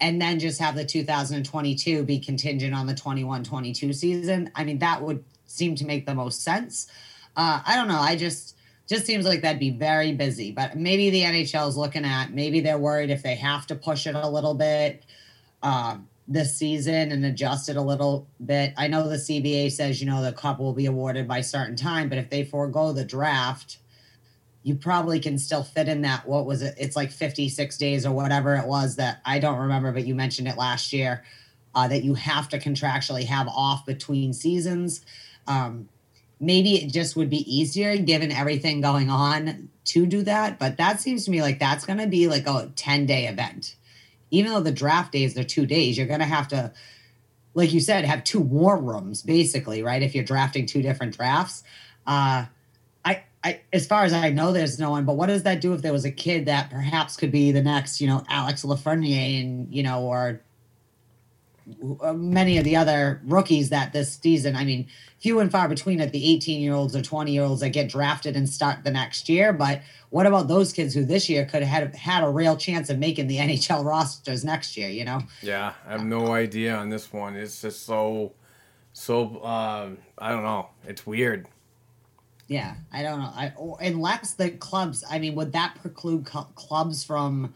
and 0.00 0.20
then 0.20 0.38
just 0.38 0.58
have 0.60 0.74
the 0.74 0.84
2022 0.84 2.02
be 2.04 2.18
contingent 2.18 2.74
on 2.74 2.86
the 2.86 2.94
21-22 2.94 3.94
season. 3.94 4.50
I 4.54 4.64
mean 4.64 4.78
that 4.78 5.02
would 5.02 5.22
seem 5.46 5.74
to 5.76 5.84
make 5.84 6.06
the 6.06 6.14
most 6.14 6.42
sense. 6.42 6.90
Uh, 7.36 7.60
I 7.64 7.76
don't 7.76 7.88
know. 7.88 8.00
I 8.00 8.16
just 8.16 8.56
just 8.90 9.06
seems 9.06 9.24
like 9.24 9.42
that'd 9.42 9.60
be 9.60 9.70
very 9.70 10.12
busy. 10.12 10.50
But 10.50 10.76
maybe 10.76 11.10
the 11.10 11.22
NHL 11.22 11.68
is 11.68 11.76
looking 11.76 12.04
at 12.04 12.32
maybe 12.32 12.60
they're 12.60 12.76
worried 12.76 13.10
if 13.10 13.22
they 13.22 13.36
have 13.36 13.66
to 13.68 13.76
push 13.76 14.06
it 14.06 14.16
a 14.16 14.28
little 14.28 14.54
bit 14.54 15.06
um, 15.62 16.08
this 16.26 16.56
season 16.56 17.12
and 17.12 17.24
adjust 17.24 17.68
it 17.68 17.76
a 17.76 17.82
little 17.82 18.26
bit. 18.44 18.74
I 18.76 18.88
know 18.88 19.08
the 19.08 19.14
CBA 19.14 19.70
says 19.70 20.02
you 20.02 20.10
know 20.10 20.22
the 20.22 20.32
cup 20.32 20.58
will 20.58 20.72
be 20.72 20.86
awarded 20.86 21.28
by 21.28 21.40
certain 21.40 21.76
time, 21.76 22.08
but 22.08 22.18
if 22.18 22.30
they 22.30 22.42
forego 22.42 22.92
the 22.92 23.04
draft, 23.04 23.78
you 24.64 24.74
probably 24.74 25.20
can 25.20 25.38
still 25.38 25.62
fit 25.62 25.86
in 25.86 26.02
that. 26.02 26.26
What 26.26 26.44
was 26.44 26.60
it? 26.60 26.74
It's 26.76 26.96
like 26.96 27.12
fifty 27.12 27.48
six 27.48 27.78
days 27.78 28.04
or 28.04 28.12
whatever 28.12 28.56
it 28.56 28.66
was 28.66 28.96
that 28.96 29.20
I 29.24 29.38
don't 29.38 29.60
remember, 29.60 29.92
but 29.92 30.04
you 30.04 30.16
mentioned 30.16 30.48
it 30.48 30.58
last 30.58 30.92
year. 30.92 31.22
Uh, 31.72 31.86
that 31.86 32.02
you 32.02 32.14
have 32.14 32.48
to 32.48 32.58
contractually 32.58 33.24
have 33.24 33.46
off 33.46 33.86
between 33.86 34.32
seasons. 34.32 35.04
Um, 35.46 35.88
maybe 36.40 36.76
it 36.76 36.90
just 36.90 37.14
would 37.16 37.28
be 37.28 37.54
easier 37.54 37.96
given 37.98 38.32
everything 38.32 38.80
going 38.80 39.10
on 39.10 39.68
to 39.84 40.06
do 40.06 40.22
that. 40.22 40.58
But 40.58 40.78
that 40.78 41.00
seems 41.00 41.26
to 41.26 41.30
me 41.30 41.42
like 41.42 41.58
that's 41.58 41.84
going 41.84 41.98
to 41.98 42.06
be 42.06 42.26
like 42.26 42.46
a 42.46 42.72
10 42.74 43.06
day 43.06 43.26
event. 43.26 43.76
Even 44.30 44.52
though 44.52 44.60
the 44.60 44.72
draft 44.72 45.12
days 45.12 45.36
are 45.36 45.44
two 45.44 45.66
days, 45.66 45.98
you're 45.98 46.06
going 46.06 46.20
to 46.20 46.26
have 46.26 46.48
to, 46.48 46.72
like 47.52 47.72
you 47.72 47.80
said, 47.80 48.04
have 48.04 48.24
two 48.24 48.40
war 48.40 48.78
rooms 48.78 49.22
basically, 49.22 49.82
right? 49.82 50.02
If 50.02 50.14
you're 50.14 50.24
drafting 50.24 50.66
two 50.66 50.82
different 50.82 51.16
drafts. 51.16 51.62
Uh, 52.06 52.46
I, 53.04 53.24
I, 53.44 53.60
as 53.72 53.86
far 53.86 54.04
as 54.04 54.12
I 54.12 54.30
know, 54.30 54.52
there's 54.52 54.78
no 54.78 54.90
one. 54.90 55.04
But 55.04 55.16
what 55.16 55.26
does 55.26 55.42
that 55.42 55.60
do 55.60 55.74
if 55.74 55.82
there 55.82 55.92
was 55.92 56.04
a 56.04 56.10
kid 56.10 56.46
that 56.46 56.70
perhaps 56.70 57.16
could 57.16 57.32
be 57.32 57.52
the 57.52 57.62
next, 57.62 58.00
you 58.00 58.06
know, 58.06 58.24
Alex 58.28 58.64
Lafreniere, 58.64 59.40
and 59.40 59.74
you 59.74 59.82
know, 59.82 60.02
or 60.02 60.40
many 62.14 62.58
of 62.58 62.64
the 62.64 62.76
other 62.76 63.20
rookies 63.24 63.70
that 63.70 63.92
this 63.92 64.18
season, 64.20 64.56
I 64.56 64.64
mean, 64.64 64.88
few 65.18 65.38
and 65.40 65.50
far 65.50 65.68
between 65.68 66.00
at 66.00 66.12
the 66.12 66.32
18 66.34 66.60
year 66.60 66.74
olds 66.74 66.96
or 66.96 67.02
20 67.02 67.32
year 67.32 67.42
olds 67.42 67.60
that 67.60 67.70
get 67.70 67.88
drafted 67.88 68.36
and 68.36 68.48
start 68.48 68.84
the 68.84 68.90
next 68.90 69.28
year. 69.28 69.52
But 69.52 69.82
what 70.08 70.26
about 70.26 70.48
those 70.48 70.72
kids 70.72 70.94
who 70.94 71.04
this 71.04 71.28
year 71.28 71.44
could 71.44 71.62
have 71.62 71.94
had, 71.94 72.24
a 72.24 72.28
real 72.28 72.56
chance 72.56 72.90
of 72.90 72.98
making 72.98 73.26
the 73.26 73.36
NHL 73.38 73.84
rosters 73.84 74.44
next 74.44 74.76
year, 74.76 74.88
you 74.88 75.04
know? 75.04 75.22
Yeah, 75.42 75.74
I 75.86 75.92
have 75.92 76.04
no 76.04 76.32
idea 76.32 76.74
on 76.74 76.88
this 76.88 77.12
one. 77.12 77.36
It's 77.36 77.60
just 77.60 77.84
so, 77.84 78.32
so, 78.92 79.44
um, 79.44 79.98
I 80.18 80.30
don't 80.30 80.42
know. 80.42 80.70
It's 80.86 81.06
weird. 81.06 81.46
Yeah, 82.48 82.74
I 82.92 83.02
don't 83.02 83.20
know. 83.20 83.30
I, 83.32 83.52
or, 83.56 83.78
unless 83.80 84.34
the 84.34 84.50
clubs, 84.50 85.04
I 85.08 85.20
mean, 85.20 85.36
would 85.36 85.52
that 85.52 85.76
preclude 85.80 86.28
cl- 86.28 86.50
clubs 86.56 87.04
from 87.04 87.54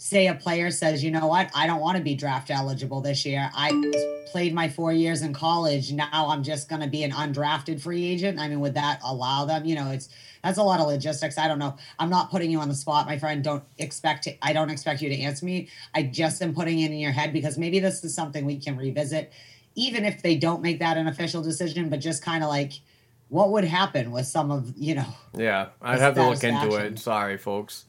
say 0.00 0.28
a 0.28 0.34
player 0.34 0.70
says, 0.70 1.04
you 1.04 1.10
know 1.10 1.26
what, 1.26 1.50
I 1.54 1.66
don't 1.66 1.78
want 1.78 1.98
to 1.98 2.02
be 2.02 2.14
draft 2.14 2.50
eligible 2.50 3.02
this 3.02 3.26
year. 3.26 3.50
I 3.54 4.24
played 4.28 4.54
my 4.54 4.66
four 4.66 4.94
years 4.94 5.20
in 5.20 5.34
college. 5.34 5.92
Now 5.92 6.28
I'm 6.30 6.42
just 6.42 6.70
going 6.70 6.80
to 6.80 6.88
be 6.88 7.04
an 7.04 7.10
undrafted 7.10 7.82
free 7.82 8.06
agent. 8.06 8.38
I 8.38 8.48
mean, 8.48 8.60
would 8.60 8.72
that 8.74 9.00
allow 9.04 9.44
them? 9.44 9.66
You 9.66 9.74
know, 9.74 9.90
it's 9.90 10.08
that's 10.42 10.56
a 10.56 10.62
lot 10.62 10.80
of 10.80 10.86
logistics. 10.86 11.36
I 11.36 11.46
don't 11.46 11.58
know. 11.58 11.76
I'm 11.98 12.08
not 12.08 12.30
putting 12.30 12.50
you 12.50 12.60
on 12.60 12.70
the 12.70 12.74
spot, 12.74 13.04
my 13.04 13.18
friend. 13.18 13.44
Don't 13.44 13.62
expect 13.76 14.24
to, 14.24 14.34
I 14.40 14.54
don't 14.54 14.70
expect 14.70 15.02
you 15.02 15.10
to 15.10 15.20
answer 15.20 15.44
me. 15.44 15.68
I 15.94 16.04
just 16.04 16.40
am 16.40 16.54
putting 16.54 16.80
it 16.80 16.90
in 16.90 16.98
your 16.98 17.12
head 17.12 17.34
because 17.34 17.58
maybe 17.58 17.78
this 17.78 18.02
is 18.02 18.14
something 18.14 18.46
we 18.46 18.56
can 18.56 18.78
revisit, 18.78 19.30
even 19.74 20.06
if 20.06 20.22
they 20.22 20.34
don't 20.34 20.62
make 20.62 20.78
that 20.78 20.96
an 20.96 21.08
official 21.08 21.42
decision, 21.42 21.90
but 21.90 22.00
just 22.00 22.24
kind 22.24 22.42
of 22.42 22.48
like 22.48 22.72
what 23.28 23.50
would 23.50 23.64
happen 23.64 24.12
with 24.12 24.26
some 24.26 24.50
of, 24.50 24.72
you 24.78 24.94
know. 24.94 25.14
Yeah, 25.36 25.68
I'd 25.82 26.00
have 26.00 26.14
to 26.14 26.26
look 26.26 26.42
into 26.42 26.76
it. 26.76 26.98
Sorry, 26.98 27.36
folks 27.36 27.84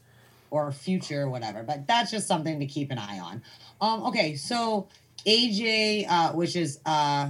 or 0.51 0.71
future 0.71 1.27
whatever. 1.27 1.63
But 1.63 1.87
that's 1.87 2.11
just 2.11 2.27
something 2.27 2.59
to 2.59 2.67
keep 2.67 2.91
an 2.91 2.99
eye 2.99 3.19
on. 3.19 3.41
Um, 3.79 4.03
okay, 4.03 4.35
so 4.35 4.87
AJ, 5.25 6.05
uh, 6.07 6.33
which 6.33 6.55
is 6.55 6.79
uh, 6.85 7.29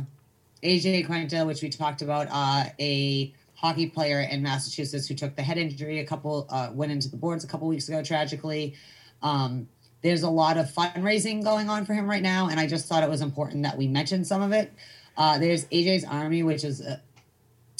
AJ 0.61 1.05
Quinta, 1.05 1.45
which 1.45 1.61
we 1.61 1.69
talked 1.69 2.01
about, 2.01 2.28
uh, 2.30 2.65
a 2.80 3.34
hockey 3.55 3.88
player 3.88 4.19
in 4.19 4.41
Massachusetts 4.41 5.07
who 5.07 5.13
took 5.13 5.36
the 5.36 5.43
head 5.43 5.57
injury 5.57 5.99
a 5.99 6.05
couple 6.05 6.47
uh, 6.49 6.69
went 6.74 6.91
into 6.91 7.09
the 7.09 7.17
boards 7.17 7.43
a 7.43 7.47
couple 7.47 7.67
weeks 7.67 7.88
ago 7.88 8.03
tragically. 8.03 8.76
Um, 9.22 9.69
there's 10.01 10.24
a 10.24 10.30
lot 10.30 10.57
of 10.57 10.65
fundraising 10.65 11.43
going 11.43 11.69
on 11.69 11.86
for 11.86 11.93
him 11.93 12.09
right 12.09 12.24
now, 12.24 12.49
and 12.49 12.59
I 12.59 12.65
just 12.65 12.88
thought 12.88 13.03
it 13.03 13.09
was 13.09 13.22
important 13.22 13.63
that 13.63 13.78
we 13.78 13.88
mention 13.88 14.26
some 14.26 14.41
of 14.41 14.51
it. 14.51 14.74
Uh, 15.15 15.38
there's 15.38 15.65
AJ's 15.65 16.05
Army, 16.05 16.41
which 16.41 16.63
is 16.63 16.82
a, 16.82 16.99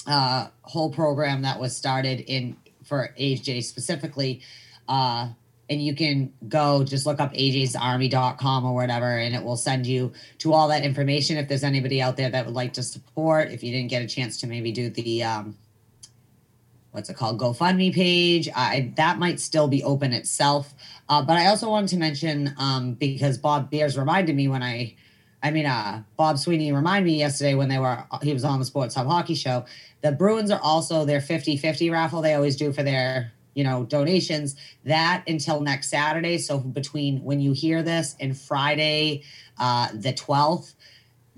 a 0.06 0.52
whole 0.62 0.92
program 0.92 1.42
that 1.42 1.60
was 1.60 1.76
started 1.76 2.20
in 2.20 2.58
for 2.84 3.14
AJ 3.20 3.64
specifically 3.64 4.42
uh, 4.92 5.30
and 5.70 5.82
you 5.82 5.96
can 5.96 6.34
go 6.50 6.84
just 6.84 7.06
look 7.06 7.22
up 7.22 7.34
ajsarmy.com 7.34 8.66
or 8.66 8.76
whatever, 8.76 9.18
and 9.18 9.34
it 9.34 9.42
will 9.42 9.56
send 9.56 9.88
you 9.88 10.12
to 10.40 10.52
all 10.52 10.68
that 10.68 10.84
information. 10.84 11.38
If 11.38 11.48
there's 11.48 11.64
anybody 11.64 12.02
out 12.02 12.18
there 12.18 12.30
that 12.30 12.46
would 12.46 12.54
like 12.54 12.74
to 12.74 12.84
support, 12.84 13.52
if 13.52 13.64
you 13.64 13.72
didn't 13.72 13.90
get 13.90 14.02
a 14.02 14.08
chance 14.08 14.38
to 14.42 14.48
maybe 14.48 14.74
do 14.74 14.90
the, 14.90 15.24
um, 15.24 15.58
what's 16.92 17.10
it 17.10 17.16
called, 17.16 17.40
GoFundMe 17.40 17.94
page, 17.94 18.50
I, 18.54 18.92
that 18.98 19.18
might 19.18 19.40
still 19.40 19.70
be 19.70 19.82
open 19.82 20.12
itself. 20.12 20.74
Uh, 21.08 21.22
but 21.22 21.38
I 21.38 21.48
also 21.48 21.70
wanted 21.70 21.88
to 21.92 21.98
mention, 21.98 22.54
um, 22.58 22.96
because 22.96 23.38
Bob 23.38 23.72
Beers 23.72 23.98
reminded 23.98 24.36
me 24.36 24.50
when 24.50 24.62
I, 24.62 24.98
I 25.42 25.52
mean, 25.52 25.68
uh, 25.68 26.04
Bob 26.18 26.38
Sweeney 26.38 26.74
reminded 26.74 27.06
me 27.06 27.18
yesterday 27.18 27.56
when 27.56 27.70
they 27.70 27.80
were, 27.80 28.04
he 28.22 28.34
was 28.34 28.44
on 28.44 28.60
the 28.60 28.66
Sports 28.66 28.96
Hub 28.96 29.08
Hockey 29.08 29.36
Show. 29.36 29.64
The 30.02 30.12
Bruins 30.12 30.52
are 30.52 30.60
also 30.62 31.06
their 31.06 31.22
50 31.22 31.56
50 31.56 31.90
raffle 31.92 32.22
they 32.22 32.34
always 32.34 32.58
do 32.58 32.74
for 32.74 32.84
their 32.84 33.32
you 33.54 33.64
know 33.64 33.84
donations 33.84 34.56
that 34.86 35.24
until 35.28 35.62
next 35.62 35.90
saturday. 35.90 36.38
So 36.38 36.58
between 36.60 37.24
when 37.24 37.40
you 37.40 37.54
hear 37.54 37.84
this 37.84 38.16
and 38.20 38.38
friday 38.38 39.24
uh, 39.60 39.90
the 39.94 40.14
12th 40.14 40.74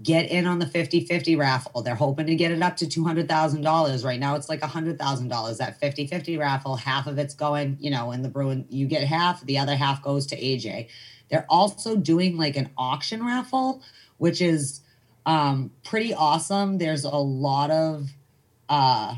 get 0.01 0.30
in 0.30 0.47
on 0.47 0.57
the 0.59 0.66
50-50 0.66 1.38
raffle. 1.38 1.82
They're 1.84 1.95
hoping 1.95 2.26
to 2.26 2.36
get 2.36 2.51
it 2.51 2.61
up 2.64 2.76
to 2.78 2.86
$200000 2.86 4.05
right 4.05 4.20
now 4.20 4.36
it's 4.36 4.49
like 4.49 4.61
$100000 4.61 5.57
that 5.57 5.82
50-50 5.82 6.39
raffle 6.39 6.76
half 6.76 7.07
of 7.07 7.18
it's 7.18 7.34
going 7.34 7.78
you 7.80 7.91
know 7.91 8.11
in 8.11 8.22
the 8.22 8.30
bruin 8.30 8.66
you 8.70 8.88
get 8.88 9.03
half 9.03 9.45
the 9.45 9.57
other 9.57 9.76
half 9.76 10.01
goes 10.01 10.26
to 10.28 10.39
aj 10.39 10.88
they're 11.30 11.45
also 11.49 11.95
doing 11.95 12.38
like 12.38 12.55
an 12.55 12.70
auction 12.78 13.26
raffle 13.26 13.82
which 14.18 14.41
is 14.41 14.82
um, 15.26 15.72
pretty 15.84 16.14
awesome. 16.14 16.78
There's 16.78 17.03
a 17.03 17.09
lot 17.09 17.72
of 17.72 18.09
uh, 18.70 19.16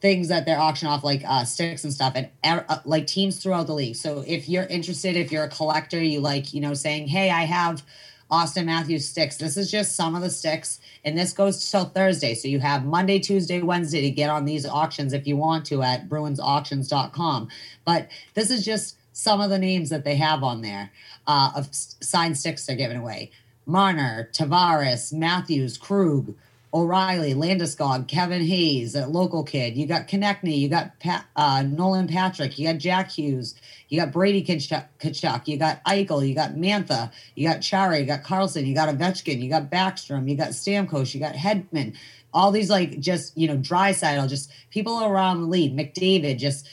things 0.00 0.28
that 0.28 0.46
they're 0.46 0.60
auctioning 0.60 0.92
off 0.92 1.02
like 1.02 1.22
uh, 1.26 1.44
sticks 1.44 1.84
and 1.84 1.92
stuff 1.92 2.14
and 2.14 2.28
uh, 2.44 2.78
like 2.84 3.06
teams 3.06 3.42
throughout 3.42 3.66
the 3.66 3.74
league. 3.74 3.96
So 3.96 4.24
if 4.26 4.48
you're 4.48 4.64
interested 4.64 5.16
if 5.16 5.32
you're 5.32 5.44
a 5.44 5.48
collector 5.48 6.02
you 6.02 6.20
like 6.20 6.54
you 6.54 6.60
know 6.60 6.74
saying 6.74 7.08
hey 7.08 7.30
i 7.30 7.42
have 7.42 7.82
auston 8.30 8.66
matthews 8.66 9.08
sticks. 9.08 9.36
This 9.36 9.56
is 9.56 9.70
just 9.70 9.96
some 9.96 10.14
of 10.14 10.22
the 10.22 10.30
sticks 10.30 10.80
and 11.04 11.16
this 11.16 11.32
goes 11.32 11.70
till 11.70 11.86
thursday. 11.86 12.34
So 12.34 12.48
you 12.48 12.60
have 12.60 12.84
monday 12.84 13.18
tuesday 13.18 13.60
wednesday 13.62 14.02
to 14.02 14.10
get 14.10 14.30
on 14.30 14.44
these 14.44 14.66
auctions 14.66 15.12
if 15.12 15.26
you 15.26 15.36
want 15.36 15.66
to 15.66 15.82
at 15.82 16.08
bruinsauctions.com 16.08 17.48
but 17.84 18.08
this 18.34 18.50
is 18.50 18.64
just 18.64 18.96
some 19.12 19.40
of 19.40 19.50
the 19.50 19.58
names 19.58 19.90
that 19.90 20.04
they 20.04 20.14
have 20.14 20.44
on 20.44 20.62
there 20.62 20.92
uh, 21.26 21.50
of 21.56 21.68
signed 21.72 22.38
sticks 22.38 22.64
they're 22.64 22.76
giving 22.76 22.96
away. 22.96 23.32
Marner 23.66 24.30
tavares 24.32 25.12
matthews 25.12 25.76
krug 25.76 26.34
O'Reilly, 26.74 27.34
Landeskog, 27.34 28.08
Kevin 28.08 28.44
Hayes, 28.44 28.94
a 28.94 29.06
local 29.06 29.42
kid. 29.42 29.76
You 29.76 29.86
got 29.86 30.06
Konecny, 30.06 30.58
you 30.58 30.68
got 30.68 30.98
Pat, 31.00 31.24
uh, 31.34 31.62
Nolan 31.62 32.08
Patrick, 32.08 32.58
you 32.58 32.66
got 32.66 32.78
Jack 32.78 33.10
Hughes, 33.10 33.54
you 33.88 33.98
got 33.98 34.12
Brady 34.12 34.44
Tkachuk, 34.44 35.48
you 35.48 35.56
got 35.56 35.82
Eichel, 35.84 36.28
you 36.28 36.34
got 36.34 36.54
Mantha, 36.54 37.10
you 37.34 37.48
got 37.48 37.62
Chara, 37.62 37.98
you 37.98 38.04
got 38.04 38.22
Carlson, 38.22 38.66
you 38.66 38.74
got 38.74 38.94
Ovechkin, 38.94 39.40
you 39.40 39.48
got 39.48 39.70
Backstrom, 39.70 40.28
you 40.28 40.36
got 40.36 40.50
Stamkos, 40.50 41.14
you 41.14 41.20
got 41.20 41.34
Hedman. 41.34 41.96
All 42.34 42.50
these 42.52 42.68
like 42.68 43.00
just 43.00 43.36
you 43.38 43.48
know 43.48 43.56
Draisaitl, 43.56 44.28
just 44.28 44.52
people 44.70 45.02
around 45.02 45.40
the 45.40 45.46
league. 45.46 45.74
McDavid, 45.74 46.38
just 46.38 46.68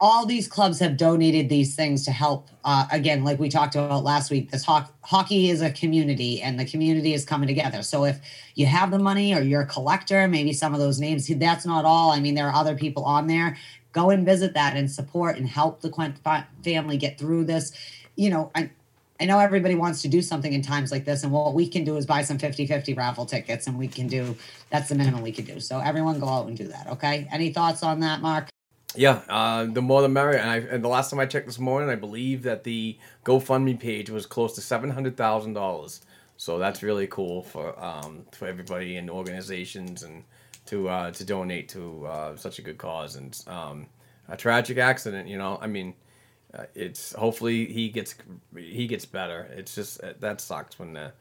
all 0.00 0.26
these 0.26 0.48
clubs 0.48 0.78
have 0.80 0.96
donated 0.96 1.48
these 1.48 1.74
things 1.76 2.04
to 2.04 2.10
help 2.10 2.48
uh, 2.64 2.86
again 2.90 3.24
like 3.24 3.38
we 3.38 3.48
talked 3.48 3.74
about 3.74 4.02
last 4.02 4.30
week 4.30 4.50
this 4.50 4.64
ho- 4.64 4.84
hockey 5.02 5.50
is 5.50 5.62
a 5.62 5.70
community 5.70 6.42
and 6.42 6.58
the 6.58 6.64
community 6.64 7.14
is 7.14 7.24
coming 7.24 7.46
together 7.46 7.82
so 7.82 8.04
if 8.04 8.18
you 8.54 8.66
have 8.66 8.90
the 8.90 8.98
money 8.98 9.34
or 9.34 9.40
you're 9.40 9.62
a 9.62 9.66
collector 9.66 10.26
maybe 10.26 10.52
some 10.52 10.74
of 10.74 10.80
those 10.80 10.98
names 10.98 11.26
that's 11.38 11.64
not 11.64 11.84
all 11.84 12.10
i 12.10 12.20
mean 12.20 12.34
there 12.34 12.48
are 12.48 12.54
other 12.54 12.76
people 12.76 13.04
on 13.04 13.26
there 13.26 13.56
go 13.92 14.10
and 14.10 14.26
visit 14.26 14.54
that 14.54 14.76
and 14.76 14.90
support 14.90 15.36
and 15.36 15.48
help 15.48 15.80
the 15.80 15.88
Quint 15.88 16.16
family 16.64 16.96
get 16.96 17.18
through 17.18 17.44
this 17.44 17.72
you 18.16 18.30
know 18.30 18.50
I, 18.54 18.70
I 19.20 19.26
know 19.26 19.38
everybody 19.38 19.76
wants 19.76 20.02
to 20.02 20.08
do 20.08 20.20
something 20.20 20.52
in 20.52 20.60
times 20.60 20.90
like 20.90 21.04
this, 21.04 21.22
and 21.22 21.30
what 21.30 21.54
we 21.54 21.68
can 21.68 21.84
do 21.84 21.96
is 21.96 22.04
buy 22.04 22.22
some 22.22 22.36
50 22.36 22.66
50 22.66 22.94
raffle 22.94 23.24
tickets, 23.24 23.68
and 23.68 23.78
we 23.78 23.86
can 23.86 24.08
do 24.08 24.36
that's 24.70 24.88
the 24.88 24.96
minimum 24.96 25.22
we 25.22 25.30
can 25.30 25.44
do. 25.44 25.60
So, 25.60 25.78
everyone 25.78 26.18
go 26.18 26.28
out 26.28 26.48
and 26.48 26.56
do 26.56 26.66
that. 26.66 26.88
Okay. 26.88 27.28
Any 27.30 27.52
thoughts 27.52 27.84
on 27.84 28.00
that, 28.00 28.20
Mark? 28.20 28.48
Yeah, 28.96 29.22
uh, 29.28 29.64
the 29.64 29.82
more 29.82 30.02
the 30.02 30.08
merrier. 30.08 30.38
And, 30.38 30.50
I, 30.50 30.56
and 30.56 30.84
the 30.84 30.88
last 30.88 31.10
time 31.10 31.20
I 31.20 31.26
checked 31.26 31.46
this 31.46 31.58
morning, 31.58 31.90
I 31.90 31.96
believe 31.96 32.42
that 32.44 32.64
the 32.64 32.96
GoFundMe 33.24 33.78
page 33.78 34.10
was 34.10 34.26
close 34.26 34.54
to 34.54 34.60
seven 34.60 34.90
hundred 34.90 35.16
thousand 35.16 35.54
dollars. 35.54 36.02
So 36.36 36.58
that's 36.58 36.82
really 36.82 37.06
cool 37.06 37.42
for 37.42 37.78
um, 37.82 38.24
for 38.32 38.46
everybody 38.46 38.96
and 38.96 39.10
organizations 39.10 40.02
and 40.02 40.24
to 40.66 40.88
uh, 40.88 41.10
to 41.12 41.24
donate 41.24 41.68
to 41.70 42.06
uh, 42.06 42.36
such 42.36 42.58
a 42.58 42.62
good 42.62 42.78
cause 42.78 43.16
and 43.16 43.42
um, 43.46 43.86
a 44.28 44.36
tragic 44.36 44.78
accident. 44.78 45.28
You 45.28 45.38
know, 45.38 45.58
I 45.60 45.66
mean, 45.66 45.94
uh, 46.52 46.64
it's 46.74 47.12
hopefully 47.14 47.66
he 47.66 47.88
gets 47.88 48.14
he 48.56 48.86
gets 48.86 49.04
better. 49.04 49.48
It's 49.56 49.74
just 49.74 50.02
uh, 50.02 50.14
that 50.20 50.40
sucks 50.40 50.78
when 50.78 50.92
the 50.92 51.12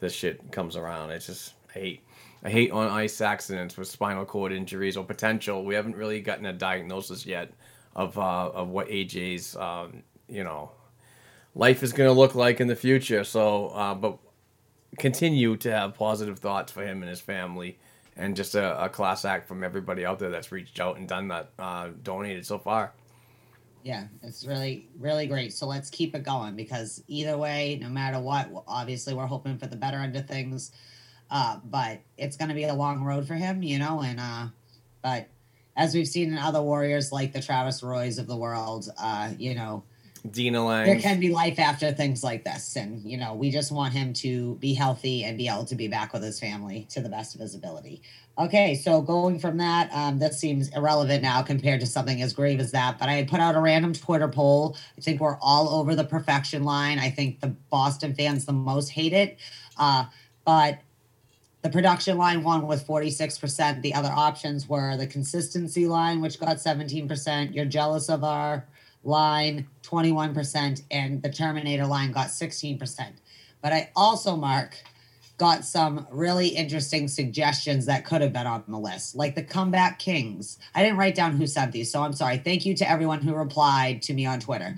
this 0.00 0.12
shit 0.12 0.50
comes 0.52 0.76
around. 0.76 1.10
It's 1.10 1.26
just 1.26 1.54
I 1.74 1.78
hate 1.78 2.02
I 2.44 2.50
hate 2.50 2.72
on 2.72 2.88
ice 2.88 3.20
accidents 3.20 3.76
with 3.76 3.88
spinal 3.88 4.24
cord 4.24 4.52
injuries 4.52 4.96
or 4.96 5.04
potential. 5.04 5.64
We 5.64 5.74
haven't 5.74 5.96
really 5.96 6.20
gotten 6.20 6.46
a 6.46 6.52
diagnosis 6.52 7.24
yet 7.24 7.52
of 7.94 8.18
uh, 8.18 8.50
of 8.50 8.68
what 8.68 8.88
AJ's 8.88 9.56
um, 9.56 10.02
you 10.28 10.44
know 10.44 10.70
life 11.54 11.82
is 11.82 11.92
going 11.92 12.08
to 12.08 12.18
look 12.18 12.34
like 12.34 12.60
in 12.60 12.66
the 12.66 12.76
future. 12.76 13.24
So, 13.24 13.68
uh, 13.68 13.94
but 13.94 14.18
continue 14.98 15.56
to 15.58 15.70
have 15.70 15.94
positive 15.94 16.38
thoughts 16.38 16.72
for 16.72 16.84
him 16.84 17.02
and 17.02 17.08
his 17.08 17.20
family, 17.20 17.78
and 18.16 18.34
just 18.36 18.54
a, 18.54 18.84
a, 18.84 18.88
class 18.88 19.24
act 19.24 19.48
from 19.48 19.62
everybody 19.62 20.04
out 20.04 20.18
there 20.18 20.30
that's 20.30 20.52
reached 20.52 20.80
out 20.80 20.96
and 20.96 21.08
done 21.08 21.28
that, 21.28 21.50
uh, 21.58 21.88
donated 22.02 22.44
so 22.44 22.58
far. 22.58 22.92
Yeah, 23.84 24.06
it's 24.22 24.44
really, 24.44 24.88
really 24.98 25.26
great. 25.26 25.52
So 25.52 25.66
let's 25.66 25.90
keep 25.90 26.14
it 26.14 26.22
going 26.22 26.54
because 26.54 27.02
either 27.08 27.36
way, 27.36 27.78
no 27.80 27.88
matter 27.88 28.20
what, 28.20 28.48
obviously 28.68 29.12
we're 29.12 29.26
hoping 29.26 29.58
for 29.58 29.66
the 29.66 29.76
better 29.76 29.98
end 29.98 30.14
of 30.14 30.28
things 30.28 30.72
Uh, 31.32 31.56
but 31.64 32.00
it's 32.18 32.36
going 32.36 32.50
to 32.50 32.54
be 32.54 32.64
a 32.64 32.74
long 32.74 33.02
road 33.02 33.26
for 33.26 33.32
him, 33.32 33.62
you 33.62 33.78
know. 33.78 34.02
And 34.02 34.20
uh, 34.20 34.48
but 35.02 35.28
as 35.74 35.94
we've 35.94 36.06
seen 36.06 36.30
in 36.30 36.36
other 36.36 36.60
warriors 36.60 37.10
like 37.10 37.32
the 37.32 37.40
Travis 37.40 37.82
Roys 37.82 38.18
of 38.18 38.26
the 38.26 38.36
world, 38.36 38.90
uh, 39.00 39.30
you 39.38 39.54
know, 39.54 39.82
Denna 40.30 40.66
Laing. 40.66 40.84
there 40.84 41.00
can 41.00 41.20
be 41.20 41.30
life 41.30 41.58
after 41.58 41.90
things 41.90 42.22
like 42.22 42.44
this, 42.44 42.76
and 42.76 43.02
you 43.02 43.16
know, 43.16 43.32
we 43.32 43.50
just 43.50 43.72
want 43.72 43.94
him 43.94 44.12
to 44.12 44.56
be 44.56 44.74
healthy 44.74 45.24
and 45.24 45.38
be 45.38 45.48
able 45.48 45.64
to 45.64 45.74
be 45.74 45.88
back 45.88 46.12
with 46.12 46.22
his 46.22 46.38
family 46.38 46.86
to 46.90 47.00
the 47.00 47.08
best 47.08 47.34
of 47.34 47.40
his 47.40 47.54
ability. 47.54 48.02
Okay, 48.36 48.74
so 48.74 49.00
going 49.00 49.38
from 49.38 49.56
that, 49.56 49.90
um, 49.90 50.18
this 50.18 50.38
seems 50.38 50.68
irrelevant 50.76 51.22
now 51.22 51.40
compared 51.40 51.80
to 51.80 51.86
something 51.86 52.20
as 52.20 52.34
grave 52.34 52.60
as 52.60 52.72
that. 52.72 52.98
But 52.98 53.08
I 53.08 53.14
had 53.14 53.28
put 53.28 53.40
out 53.40 53.54
a 53.54 53.60
random 53.60 53.94
Twitter 53.94 54.28
poll. 54.28 54.76
I 54.98 55.00
think 55.00 55.18
we're 55.18 55.38
all 55.40 55.70
over 55.70 55.94
the 55.94 56.04
perfection 56.04 56.64
line. 56.64 56.98
I 56.98 57.08
think 57.08 57.40
the 57.40 57.48
Boston 57.70 58.14
fans 58.14 58.44
the 58.44 58.52
most 58.52 58.90
hate 58.90 59.14
it. 59.14 59.38
Uh, 59.78 60.04
but 60.44 60.80
the 61.62 61.70
production 61.70 62.18
line 62.18 62.42
won 62.42 62.66
with 62.66 62.86
46%. 62.86 63.82
The 63.82 63.94
other 63.94 64.10
options 64.12 64.68
were 64.68 64.96
the 64.96 65.06
consistency 65.06 65.86
line, 65.86 66.20
which 66.20 66.40
got 66.40 66.56
17%. 66.56 67.54
You're 67.54 67.64
jealous 67.64 68.08
of 68.08 68.24
our 68.24 68.66
line, 69.04 69.68
21%. 69.82 70.82
And 70.90 71.22
the 71.22 71.30
Terminator 71.30 71.86
line 71.86 72.10
got 72.10 72.28
16%. 72.28 73.12
But 73.62 73.72
I 73.72 73.90
also, 73.94 74.34
Mark, 74.34 74.76
got 75.38 75.64
some 75.64 76.06
really 76.10 76.48
interesting 76.48 77.08
suggestions 77.08 77.86
that 77.86 78.04
could 78.04 78.20
have 78.20 78.32
been 78.32 78.46
on 78.46 78.64
the 78.68 78.78
list, 78.78 79.14
like 79.14 79.34
the 79.34 79.42
comeback 79.42 79.98
kings. 79.98 80.58
I 80.74 80.82
didn't 80.82 80.98
write 80.98 81.14
down 81.14 81.36
who 81.36 81.46
sent 81.46 81.72
these, 81.72 81.90
so 81.90 82.02
I'm 82.02 82.12
sorry. 82.12 82.38
Thank 82.38 82.66
you 82.66 82.74
to 82.76 82.90
everyone 82.90 83.20
who 83.22 83.34
replied 83.34 84.02
to 84.02 84.14
me 84.14 84.26
on 84.26 84.40
Twitter. 84.40 84.76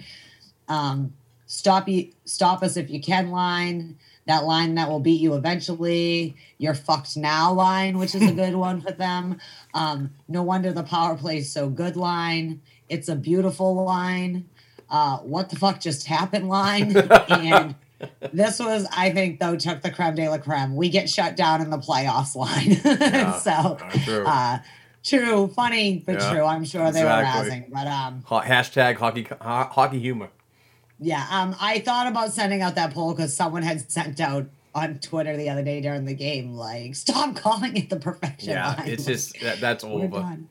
Um, 0.69 1.15
stop 1.47 1.89
you, 1.89 2.13
stop 2.25 2.63
us 2.63 2.77
if 2.77 2.91
you 2.91 3.01
can 3.01 3.31
line. 3.31 3.99
That 4.27 4.45
line 4.45 4.75
that 4.77 4.89
will 4.89 5.01
beat 5.01 5.21
you 5.21 5.35
eventually. 5.35 6.35
Your 6.59 6.75
fucked 6.75 7.17
now 7.17 7.53
line, 7.53 7.99
which 7.99 8.15
is 8.15 8.23
a 8.23 8.33
good 8.33 8.55
one 8.55 8.81
for 8.81 8.91
them. 8.93 9.39
Um, 9.75 10.15
no 10.29 10.43
wonder 10.43 10.73
the 10.73 10.83
power 10.83 11.17
play 11.17 11.39
is 11.39 11.53
so 11.53 11.69
good 11.69 11.97
line. 11.97 12.63
It's 12.89 13.09
a 13.09 13.17
beautiful 13.17 13.75
line. 13.85 14.49
Uh, 14.89 15.19
what 15.19 15.51
the 15.51 15.57
fuck 15.57 15.81
just 15.81 16.07
happened 16.07 16.49
line. 16.49 16.97
and 17.29 17.75
this 18.33 18.59
was, 18.61 18.87
I 18.97 19.11
think, 19.11 19.41
though, 19.41 19.57
took 19.57 19.83
the 19.83 19.91
creme 19.91 20.15
de 20.15 20.29
la 20.29 20.39
creme. 20.39 20.75
We 20.77 20.89
get 20.89 21.09
shut 21.11 21.37
down 21.37 21.61
in 21.61 21.71
the 21.71 21.79
playoffs 21.79 22.35
line. 22.35 22.77
so, 23.41 23.51
uh, 23.51 24.05
true. 24.05 24.25
Uh, 24.27 24.59
true, 25.03 25.49
funny, 25.49 26.03
but 26.05 26.21
Yeah, 26.21 26.33
true. 26.33 26.45
I'm 26.45 26.65
sure 26.65 26.91
they 26.93 27.01
exactly. 27.01 27.51
were 27.51 27.57
razzing. 27.57 27.71
But 27.73 27.87
um, 27.87 28.23
hashtag 28.47 28.97
hockey 28.97 29.25
ho- 29.25 29.37
hockey 29.71 30.01
humor. 30.01 30.31
Yeah, 31.05 31.27
um, 31.31 31.55
I 31.61 31.81
thought 31.81 32.07
about 32.07 32.33
sending 32.33 32.63
out 32.63 32.75
that 32.77 32.95
poll 32.95 33.13
because 33.15 33.37
someone 33.37 33.63
had 33.63 33.91
sent 33.91 34.21
out 34.21 34.47
on 34.75 34.99
Twitter 34.99 35.37
the 35.37 35.51
other 35.51 35.63
day 35.63 35.81
during 35.81 36.05
the 36.07 36.15
game, 36.15 36.55
like, 36.55 36.95
stop 36.95 37.37
calling 37.45 37.77
it 37.77 37.91
the 37.91 37.97
perfection 37.97 38.55
Yeah, 38.55 38.75
line. 38.75 38.89
it's 38.89 39.05
just 39.05 39.39
that, 39.41 39.61
that's 39.61 39.85
over. 39.85 40.09
done. 40.09 40.49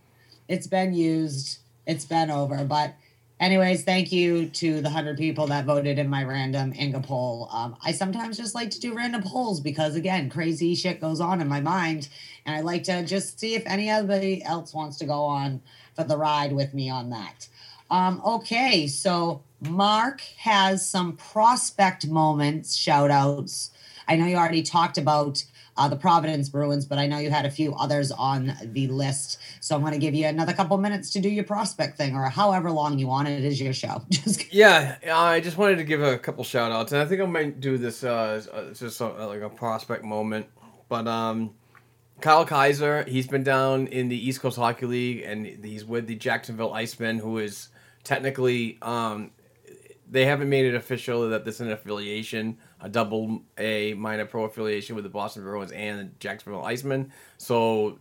It's 0.47 0.67
been 0.67 0.93
used. 0.93 1.59
It's 1.88 2.05
been 2.05 2.30
over. 2.30 2.63
But, 2.65 2.93
anyways, 3.39 3.84
thank 3.84 4.11
you 4.11 4.47
to 4.49 4.81
the 4.81 4.89
hundred 4.91 5.17
people 5.17 5.47
that 5.47 5.65
voted 5.65 5.97
in 5.97 6.07
my 6.07 6.23
random 6.23 6.73
Inga 6.80 7.01
poll. 7.01 7.49
Um, 7.51 7.75
I 7.84 7.91
sometimes 7.91 8.38
just 8.38 8.53
like 8.53 8.69
to 8.71 8.80
do 8.80 8.93
random 8.93 9.23
polls 9.23 9.59
because, 9.59 9.95
again, 9.95 10.30
crazy 10.30 10.75
shit 10.75 11.01
goes 11.01 11.19
on 11.19 11.41
in 11.41 11.47
my 11.47 11.61
mind, 11.61 12.09
and 12.45 12.55
I 12.55 12.61
like 12.61 12.84
to 12.84 13.03
just 13.03 13.39
see 13.39 13.55
if 13.55 13.63
anybody 13.65 14.43
else 14.43 14.73
wants 14.73 14.97
to 14.99 15.05
go 15.05 15.23
on 15.23 15.61
for 15.95 16.03
the 16.03 16.17
ride 16.17 16.53
with 16.53 16.73
me 16.73 16.89
on 16.89 17.09
that. 17.09 17.47
Um, 17.91 18.21
okay, 18.25 18.88
so 18.88 19.41
Mark 19.69 20.22
has 20.38 20.88
some 20.88 21.14
prospect 21.14 22.07
moments, 22.07 22.76
shout 22.76 23.11
outs. 23.11 23.72
I 24.07 24.15
know 24.15 24.26
you 24.26 24.35
already 24.35 24.64
talked 24.64 24.98
about 24.98 25.44
uh, 25.77 25.88
the 25.88 25.95
Providence 25.95 26.49
Bruins, 26.49 26.85
but 26.85 26.98
I 26.98 27.07
know 27.07 27.18
you 27.18 27.31
had 27.31 27.45
a 27.45 27.52
few 27.52 27.73
others 27.76 28.11
on 28.11 28.53
the 28.61 28.88
list. 28.88 29.40
So 29.60 29.76
I'm 29.76 29.81
going 29.81 29.94
to 29.94 29.99
give 29.99 30.14
you 30.14 30.26
another 30.26 30.53
couple 30.53 30.77
minutes 30.77 31.10
to 31.11 31.19
do 31.19 31.30
your 31.30 31.44
prospect 31.44 31.98
thing 31.98 32.15
or 32.15 32.30
however 32.30 32.69
long 32.72 32.99
you 32.99 33.07
want. 33.07 33.27
It 33.27 33.44
is 33.44 33.60
your 33.60 33.73
show. 33.73 34.02
Yeah, 34.52 34.98
I 35.11 35.40
just 35.40 35.57
wanted 35.57 35.77
to 35.77 35.84
give 35.84 36.03
a 36.03 36.18
couple 36.19 36.44
shout 36.44 36.72
outs, 36.72 36.91
and 36.91 37.02
I 37.02 37.06
think 37.06 37.22
I 37.22 37.26
might 37.26 37.60
do 37.60 37.80
this 37.80 38.03
uh, 38.03 38.44
uh, 38.53 38.73
just 38.73 38.98
so, 38.98 39.15
like 39.27 39.41
a 39.41 39.49
prospect 39.49 40.03
moment. 40.03 40.45
But 40.90 41.07
um, 41.07 41.56
Kyle 42.22 42.45
Keyser, 42.45 43.07
he's 43.07 43.26
been 43.26 43.44
down 43.44 43.88
in 43.88 44.10
the 44.10 44.15
East 44.15 44.41
Coast 44.41 44.57
Hockey 44.57 44.85
League, 44.85 45.23
and 45.23 45.45
he's 45.45 45.85
with 45.85 46.06
the 46.06 46.14
Jacksonville 46.14 46.69
Icemen, 46.72 47.19
who 47.19 47.40
is 47.40 47.69
technically 48.03 48.77
um, 48.84 49.31
they 50.14 50.26
haven't 50.26 50.48
made 50.48 50.65
it 50.65 50.76
official 50.76 51.27
that 51.27 51.44
this 51.44 51.56
is 51.56 51.61
an 51.61 51.72
affiliation, 51.72 52.56
a 52.80 52.88
double 52.88 53.41
A 53.57 53.95
minor 53.95 54.26
pro 54.26 54.44
affiliation 54.44 54.95
with 54.95 55.03
the 55.03 55.10
Boston 55.10 55.41
Bruins 55.41 55.72
and 55.72 55.99
the 55.99 56.03
Jacksonville 56.19 56.61
Icemen. 56.61 57.10
So, 57.40 57.98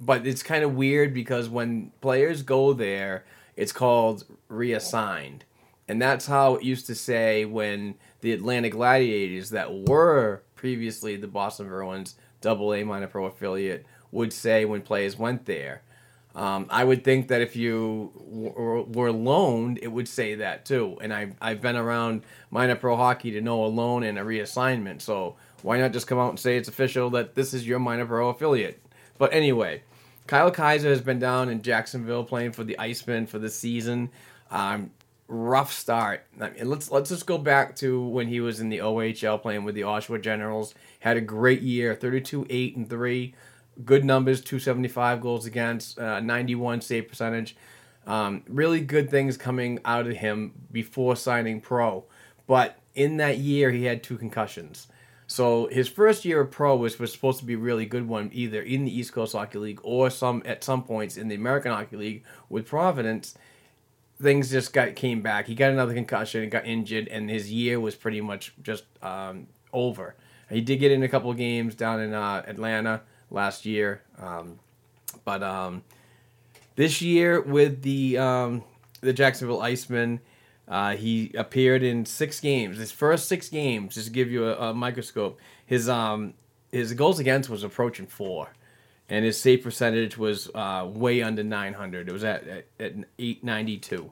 but 0.00 0.26
it's 0.26 0.42
kind 0.42 0.64
of 0.64 0.74
weird 0.74 1.14
because 1.14 1.48
when 1.48 1.92
players 2.00 2.42
go 2.42 2.72
there, 2.72 3.24
it's 3.54 3.70
called 3.70 4.24
reassigned. 4.48 5.44
And 5.86 6.02
that's 6.02 6.26
how 6.26 6.56
it 6.56 6.64
used 6.64 6.88
to 6.88 6.96
say 6.96 7.44
when 7.44 7.94
the 8.22 8.32
Atlanta 8.32 8.68
Gladiators, 8.68 9.50
that 9.50 9.72
were 9.72 10.42
previously 10.56 11.14
the 11.14 11.28
Boston 11.28 11.68
Bruins 11.68 12.16
double 12.40 12.74
A 12.74 12.82
minor 12.82 13.06
pro 13.06 13.26
affiliate, 13.26 13.86
would 14.10 14.32
say 14.32 14.64
when 14.64 14.82
players 14.82 15.16
went 15.16 15.46
there. 15.46 15.82
Um, 16.36 16.66
I 16.68 16.84
would 16.84 17.02
think 17.02 17.28
that 17.28 17.40
if 17.40 17.56
you 17.56 18.12
were 18.14 19.10
loaned, 19.10 19.78
it 19.80 19.88
would 19.88 20.06
say 20.06 20.34
that 20.34 20.66
too. 20.66 20.98
And 21.00 21.12
I've, 21.12 21.34
I've 21.40 21.62
been 21.62 21.76
around 21.76 22.24
minor 22.50 22.76
pro 22.76 22.94
hockey 22.94 23.30
to 23.32 23.40
know 23.40 23.64
a 23.64 23.68
loan 23.68 24.02
and 24.02 24.18
a 24.18 24.22
reassignment. 24.22 25.00
So 25.00 25.36
why 25.62 25.78
not 25.78 25.92
just 25.92 26.06
come 26.06 26.18
out 26.18 26.28
and 26.28 26.38
say 26.38 26.58
it's 26.58 26.68
official 26.68 27.08
that 27.10 27.34
this 27.34 27.54
is 27.54 27.66
your 27.66 27.78
minor 27.78 28.04
pro 28.04 28.28
affiliate? 28.28 28.82
But 29.16 29.32
anyway, 29.32 29.82
Kyle 30.26 30.52
Keyser 30.52 30.90
has 30.90 31.00
been 31.00 31.18
down 31.18 31.48
in 31.48 31.62
Jacksonville 31.62 32.24
playing 32.24 32.52
for 32.52 32.64
the 32.64 32.76
Icemen 32.78 33.26
for 33.26 33.38
the 33.38 33.48
season. 33.48 34.10
Um, 34.50 34.90
rough 35.28 35.72
start. 35.72 36.26
I 36.38 36.50
mean, 36.50 36.68
let's 36.68 36.90
let's 36.90 37.08
just 37.08 37.24
go 37.24 37.38
back 37.38 37.76
to 37.76 38.06
when 38.06 38.28
he 38.28 38.40
was 38.40 38.60
in 38.60 38.68
the 38.68 38.78
OHL 38.78 39.40
playing 39.40 39.64
with 39.64 39.74
the 39.74 39.80
Oshawa 39.82 40.20
Generals. 40.20 40.74
Had 41.00 41.16
a 41.16 41.22
great 41.22 41.62
year, 41.62 41.94
32 41.94 42.46
8 42.50 42.76
and 42.76 42.90
3 42.90 43.34
good 43.84 44.04
numbers 44.04 44.40
275 44.40 45.20
goals 45.20 45.46
against 45.46 45.98
uh, 45.98 46.20
91 46.20 46.80
save 46.80 47.08
percentage. 47.08 47.56
Um, 48.06 48.42
really 48.48 48.80
good 48.80 49.10
things 49.10 49.36
coming 49.36 49.80
out 49.84 50.06
of 50.06 50.16
him 50.16 50.52
before 50.70 51.16
signing 51.16 51.60
pro. 51.60 52.04
But 52.46 52.78
in 52.94 53.16
that 53.18 53.38
year 53.38 53.70
he 53.70 53.84
had 53.84 54.02
two 54.02 54.16
concussions. 54.16 54.86
So 55.26 55.66
his 55.66 55.88
first 55.88 56.24
year 56.24 56.40
of 56.40 56.52
pro 56.52 56.76
was, 56.76 56.98
was 56.98 57.12
supposed 57.12 57.40
to 57.40 57.44
be 57.44 57.54
a 57.54 57.58
really 57.58 57.84
good 57.84 58.06
one 58.06 58.30
either 58.32 58.62
in 58.62 58.84
the 58.84 58.96
east 58.96 59.12
coast 59.12 59.32
hockey 59.32 59.58
league 59.58 59.80
or 59.82 60.08
some 60.08 60.42
at 60.46 60.62
some 60.62 60.84
points 60.84 61.16
in 61.16 61.26
the 61.26 61.34
american 61.34 61.72
hockey 61.72 61.96
league 61.96 62.24
with 62.48 62.66
providence. 62.66 63.34
Things 64.22 64.50
just 64.50 64.72
got 64.72 64.94
came 64.94 65.20
back. 65.20 65.46
He 65.46 65.54
got 65.54 65.72
another 65.72 65.94
concussion 65.94 66.42
and 66.42 66.50
got 66.50 66.64
injured 66.64 67.08
and 67.08 67.28
his 67.28 67.52
year 67.52 67.80
was 67.80 67.96
pretty 67.96 68.20
much 68.20 68.54
just 68.62 68.84
um, 69.02 69.48
over. 69.72 70.14
He 70.48 70.60
did 70.60 70.76
get 70.76 70.92
in 70.92 71.02
a 71.02 71.08
couple 71.08 71.34
games 71.34 71.74
down 71.74 72.00
in 72.00 72.14
uh, 72.14 72.44
atlanta 72.46 73.02
last 73.30 73.66
year. 73.66 74.02
Um, 74.18 74.58
but 75.24 75.42
um, 75.42 75.82
this 76.76 77.02
year 77.02 77.40
with 77.40 77.82
the 77.82 78.18
um, 78.18 78.64
the 79.00 79.12
Jacksonville 79.12 79.60
Icemen, 79.60 80.20
uh, 80.68 80.96
he 80.96 81.32
appeared 81.36 81.82
in 81.82 82.06
six 82.06 82.40
games. 82.40 82.78
His 82.78 82.92
first 82.92 83.28
six 83.28 83.48
games, 83.48 83.94
just 83.94 84.08
to 84.08 84.12
give 84.12 84.30
you 84.30 84.48
a, 84.48 84.70
a 84.70 84.74
microscope, 84.74 85.38
his 85.64 85.88
um 85.88 86.34
his 86.72 86.92
goals 86.94 87.18
against 87.18 87.48
was 87.48 87.62
approaching 87.62 88.06
four, 88.06 88.48
and 89.08 89.24
his 89.24 89.40
save 89.40 89.62
percentage 89.62 90.18
was 90.18 90.50
uh, 90.54 90.86
way 90.88 91.22
under 91.22 91.42
nine 91.42 91.74
hundred. 91.74 92.08
It 92.08 92.12
was 92.12 92.24
at 92.24 92.46
at, 92.46 92.66
at 92.78 92.92
eight 93.18 93.42
ninety 93.42 93.78
two. 93.78 94.10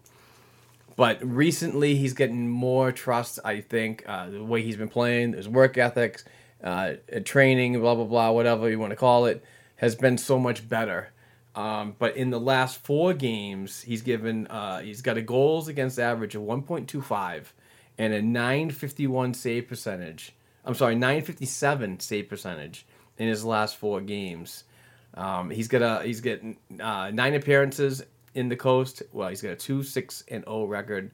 But 0.96 1.18
recently, 1.24 1.96
he's 1.96 2.12
getting 2.12 2.48
more 2.48 2.92
trust. 2.92 3.40
I 3.44 3.60
think 3.60 4.04
uh, 4.06 4.30
the 4.30 4.44
way 4.44 4.62
he's 4.62 4.76
been 4.76 4.88
playing, 4.88 5.32
his 5.32 5.48
work 5.48 5.76
ethics, 5.76 6.24
uh, 6.64 6.94
training, 7.24 7.78
blah 7.78 7.94
blah 7.94 8.04
blah, 8.04 8.30
whatever 8.32 8.68
you 8.68 8.78
want 8.78 8.90
to 8.90 8.96
call 8.96 9.26
it, 9.26 9.44
has 9.76 9.94
been 9.94 10.18
so 10.18 10.38
much 10.38 10.68
better. 10.68 11.10
Um, 11.54 11.94
but 11.98 12.16
in 12.16 12.30
the 12.30 12.40
last 12.40 12.82
four 12.82 13.14
games, 13.14 13.82
he's 13.82 14.02
given 14.02 14.48
uh, 14.48 14.80
he's 14.80 15.02
got 15.02 15.16
a 15.16 15.22
goals 15.22 15.68
against 15.68 16.00
average 16.00 16.34
of 16.34 16.42
1.25 16.42 17.44
and 17.98 18.12
a 18.12 18.20
951 18.20 19.34
save 19.34 19.68
percentage. 19.68 20.32
I'm 20.64 20.74
sorry, 20.74 20.94
957 20.94 22.00
save 22.00 22.28
percentage 22.28 22.86
in 23.18 23.28
his 23.28 23.44
last 23.44 23.76
four 23.76 24.00
games. 24.00 24.64
Um, 25.14 25.50
he's 25.50 25.68
got 25.68 25.82
a 25.82 26.04
he's 26.04 26.20
getting 26.20 26.56
uh, 26.80 27.10
nine 27.12 27.34
appearances 27.34 28.02
in 28.34 28.48
the 28.48 28.56
coast. 28.56 29.02
Well, 29.12 29.28
he's 29.28 29.42
got 29.42 29.52
a 29.52 29.56
two 29.56 29.82
six 29.82 30.24
and 30.28 30.44
zero 30.44 30.64
record, 30.64 31.12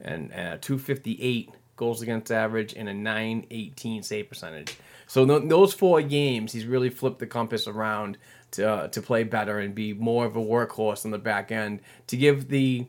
and 0.00 0.32
uh, 0.32 0.56
two 0.60 0.78
fifty 0.78 1.18
eight 1.20 1.50
goals 1.76 2.00
against 2.00 2.32
average 2.32 2.72
and 2.74 2.88
a 2.88 2.94
nine 2.94 3.46
eighteen 3.50 4.02
save 4.02 4.30
percentage. 4.30 4.76
So 5.12 5.26
th- 5.26 5.50
those 5.50 5.74
four 5.74 6.00
games, 6.00 6.52
he's 6.52 6.64
really 6.64 6.88
flipped 6.88 7.18
the 7.18 7.26
compass 7.26 7.68
around 7.68 8.16
to 8.52 8.66
uh, 8.66 8.88
to 8.88 9.02
play 9.02 9.24
better 9.24 9.58
and 9.58 9.74
be 9.74 9.92
more 9.92 10.24
of 10.24 10.36
a 10.36 10.40
workhorse 10.40 11.04
on 11.04 11.10
the 11.10 11.18
back 11.18 11.52
end 11.52 11.80
to 12.06 12.16
give 12.16 12.48
the 12.48 12.86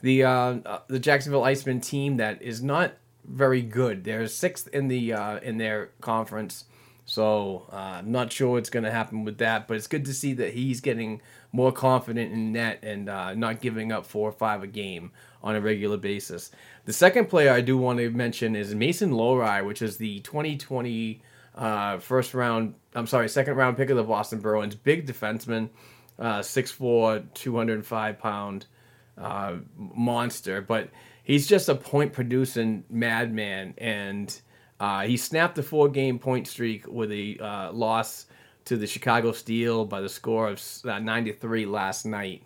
the 0.00 0.24
uh, 0.24 0.30
uh, 0.64 0.80
the 0.88 0.98
Jacksonville 0.98 1.42
Icemen 1.42 1.82
team 1.82 2.16
that 2.16 2.40
is 2.40 2.62
not 2.62 2.94
very 3.26 3.60
good. 3.60 4.04
They're 4.04 4.26
sixth 4.26 4.68
in 4.68 4.88
the 4.88 5.12
uh, 5.12 5.38
in 5.40 5.58
their 5.58 5.90
conference 6.00 6.64
So 7.04 7.66
uh, 7.72 7.76
I'm 7.98 8.10
not 8.10 8.32
sure 8.32 8.52
what's 8.52 8.70
going 8.70 8.84
to 8.84 8.90
happen 8.90 9.24
with 9.24 9.38
that, 9.38 9.68
but 9.68 9.76
it's 9.76 9.86
good 9.86 10.04
to 10.06 10.14
see 10.14 10.32
that 10.34 10.54
he's 10.54 10.80
getting 10.80 11.20
more 11.52 11.72
confident 11.72 12.32
in 12.32 12.52
net 12.52 12.80
and 12.82 13.08
uh, 13.08 13.34
not 13.34 13.60
giving 13.60 13.92
up 13.92 14.06
four 14.06 14.28
or 14.28 14.32
five 14.32 14.62
a 14.62 14.66
game 14.66 15.12
on 15.42 15.54
a 15.54 15.60
regular 15.60 15.96
basis. 15.98 16.50
The 16.86 16.92
second 16.92 17.28
player 17.28 17.52
I 17.52 17.60
do 17.60 17.78
want 17.78 17.98
to 18.00 18.10
mention 18.10 18.56
is 18.56 18.74
Mason 18.74 19.10
Lohrei, 19.12 19.64
which 19.64 19.82
is 19.82 19.98
the 19.98 20.20
2020 20.20 21.22
uh, 21.56 21.98
first 21.98 22.34
round, 22.34 22.74
I'm 22.94 23.06
sorry, 23.06 23.28
second 23.28 23.54
round 23.56 23.76
pick 23.76 23.90
of 23.90 23.96
the 23.96 24.04
Boston 24.04 24.40
Bruins. 24.40 24.74
Big 24.74 25.06
defenseman, 25.06 25.70
uh, 26.18 26.40
6'4, 26.40 27.24
205 27.34 28.18
pound 28.18 28.66
uh, 29.18 29.56
monster, 29.76 30.60
but 30.60 30.90
he's 31.22 31.46
just 31.46 31.68
a 31.68 31.74
point 31.74 32.12
producing 32.12 32.84
madman. 32.90 33.74
And 33.78 34.38
uh, 34.78 35.02
he 35.02 35.16
snapped 35.16 35.56
a 35.58 35.62
four 35.62 35.88
game 35.88 36.18
point 36.18 36.46
streak 36.46 36.86
with 36.86 37.10
a 37.10 37.38
uh, 37.38 37.72
loss 37.72 38.26
to 38.66 38.76
the 38.76 38.86
Chicago 38.86 39.32
Steel 39.32 39.84
by 39.84 40.00
the 40.00 40.08
score 40.08 40.48
of 40.48 40.62
uh, 40.84 40.98
93 40.98 41.66
last 41.66 42.04
night. 42.04 42.42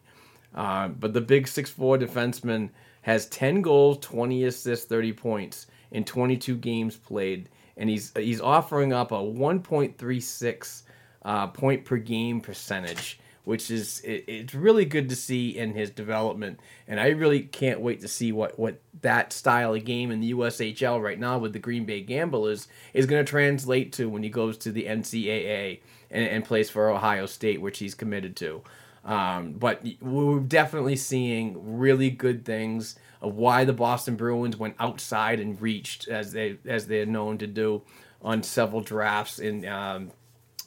Uh, 0.55 0.89
but 0.89 1.13
the 1.13 1.21
big 1.21 1.47
6'4 1.47 2.01
defenseman 2.01 2.71
has 3.03 3.27
10 3.27 3.63
goals, 3.63 3.99
20 3.99 4.45
assists, 4.45 4.87
30 4.87 5.13
points 5.15 5.67
in 5.93 6.05
22 6.05 6.57
games 6.57 6.97
played. 6.97 7.49
And 7.81 7.91
he's, 7.91 8.13
he's 8.15 8.41
offering 8.41 8.93
up 8.93 9.11
a 9.11 9.17
1.36 9.17 10.83
uh, 11.23 11.47
point 11.49 11.85
per 11.85 11.97
game 11.97 12.41
percentage, 12.41 13.19
which 13.45 13.71
is 13.71 14.01
it, 14.01 14.25
it's 14.29 14.55
really 14.55 14.85
good 14.85 15.09
to 15.09 15.17
see 15.17 15.57
in 15.57 15.73
his 15.73 15.91
development. 15.91 16.61
And 16.87 17.01
I 17.01 17.09
really 17.09 17.41
can't 17.41 17.81
wait 17.81 18.03
to 18.03 18.09
see 18.09 18.33
what, 18.33 18.59
what 18.59 18.81
that 19.01 19.33
style 19.33 19.75
of 19.75 19.85
game 19.85 20.11
in 20.11 20.21
the 20.21 20.33
USHL 20.35 21.03
right 21.03 21.19
now 21.19 21.39
with 21.39 21.55
the 21.55 21.59
Green 21.59 21.87
Bay 21.87 22.03
Gamblers 22.03 22.69
is 22.93 23.07
going 23.07 23.25
to 23.25 23.29
translate 23.29 23.93
to 23.95 24.09
when 24.11 24.23
he 24.23 24.29
goes 24.29 24.59
to 24.59 24.73
the 24.73 24.85
NCAA 24.85 25.81
and, 26.11 26.27
and 26.27 26.45
plays 26.45 26.69
for 26.69 26.91
Ohio 26.91 27.25
State, 27.25 27.63
which 27.63 27.79
he's 27.79 27.95
committed 27.95 28.37
to. 28.37 28.63
Um, 29.05 29.53
but 29.53 29.85
we're 30.01 30.41
definitely 30.41 30.97
seeing 30.97 31.79
really 31.79 32.11
good 32.11 32.45
things 32.45 32.97
of 33.23 33.35
why 33.35 33.65
the 33.65 33.73
Boston 33.73 34.17
Bruins 34.17 34.57
went 34.57 34.75
outside 34.79 35.41
and 35.41 35.61
reached 35.61 36.09
as 36.09 36.33
they 36.33 36.59
as 36.67 36.87
they're 36.87 37.07
known 37.07 37.39
to 37.39 37.47
do 37.47 37.83
on 38.23 38.43
several 38.43 38.83
drafts 38.83 39.39
in 39.39 39.67
um, 39.67 40.11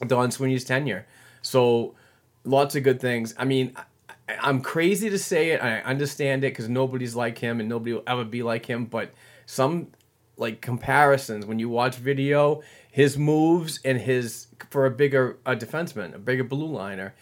Don 0.06 0.30
Sweeney's 0.30 0.64
tenure. 0.64 1.06
So 1.42 1.94
lots 2.44 2.74
of 2.74 2.82
good 2.82 3.00
things. 3.00 3.34
I 3.38 3.44
mean, 3.44 3.76
I, 3.76 4.36
I'm 4.40 4.60
crazy 4.60 5.10
to 5.10 5.18
say 5.18 5.50
it. 5.50 5.62
I 5.62 5.80
understand 5.80 6.42
it 6.44 6.52
because 6.52 6.68
nobody's 6.68 7.14
like 7.14 7.38
him 7.38 7.60
and 7.60 7.68
nobody 7.68 7.92
will 7.92 8.02
ever 8.06 8.24
be 8.24 8.42
like 8.42 8.66
him. 8.66 8.86
But 8.86 9.12
some 9.46 9.88
like 10.36 10.60
comparisons 10.60 11.46
when 11.46 11.60
you 11.60 11.68
watch 11.68 11.96
video, 11.96 12.62
his 12.90 13.16
moves 13.16 13.78
and 13.84 14.00
his 14.00 14.48
for 14.70 14.86
a 14.86 14.90
bigger 14.90 15.38
a 15.46 15.54
defenseman, 15.54 16.14
a 16.14 16.18
bigger 16.18 16.44
blue 16.44 16.66
liner 16.66 17.14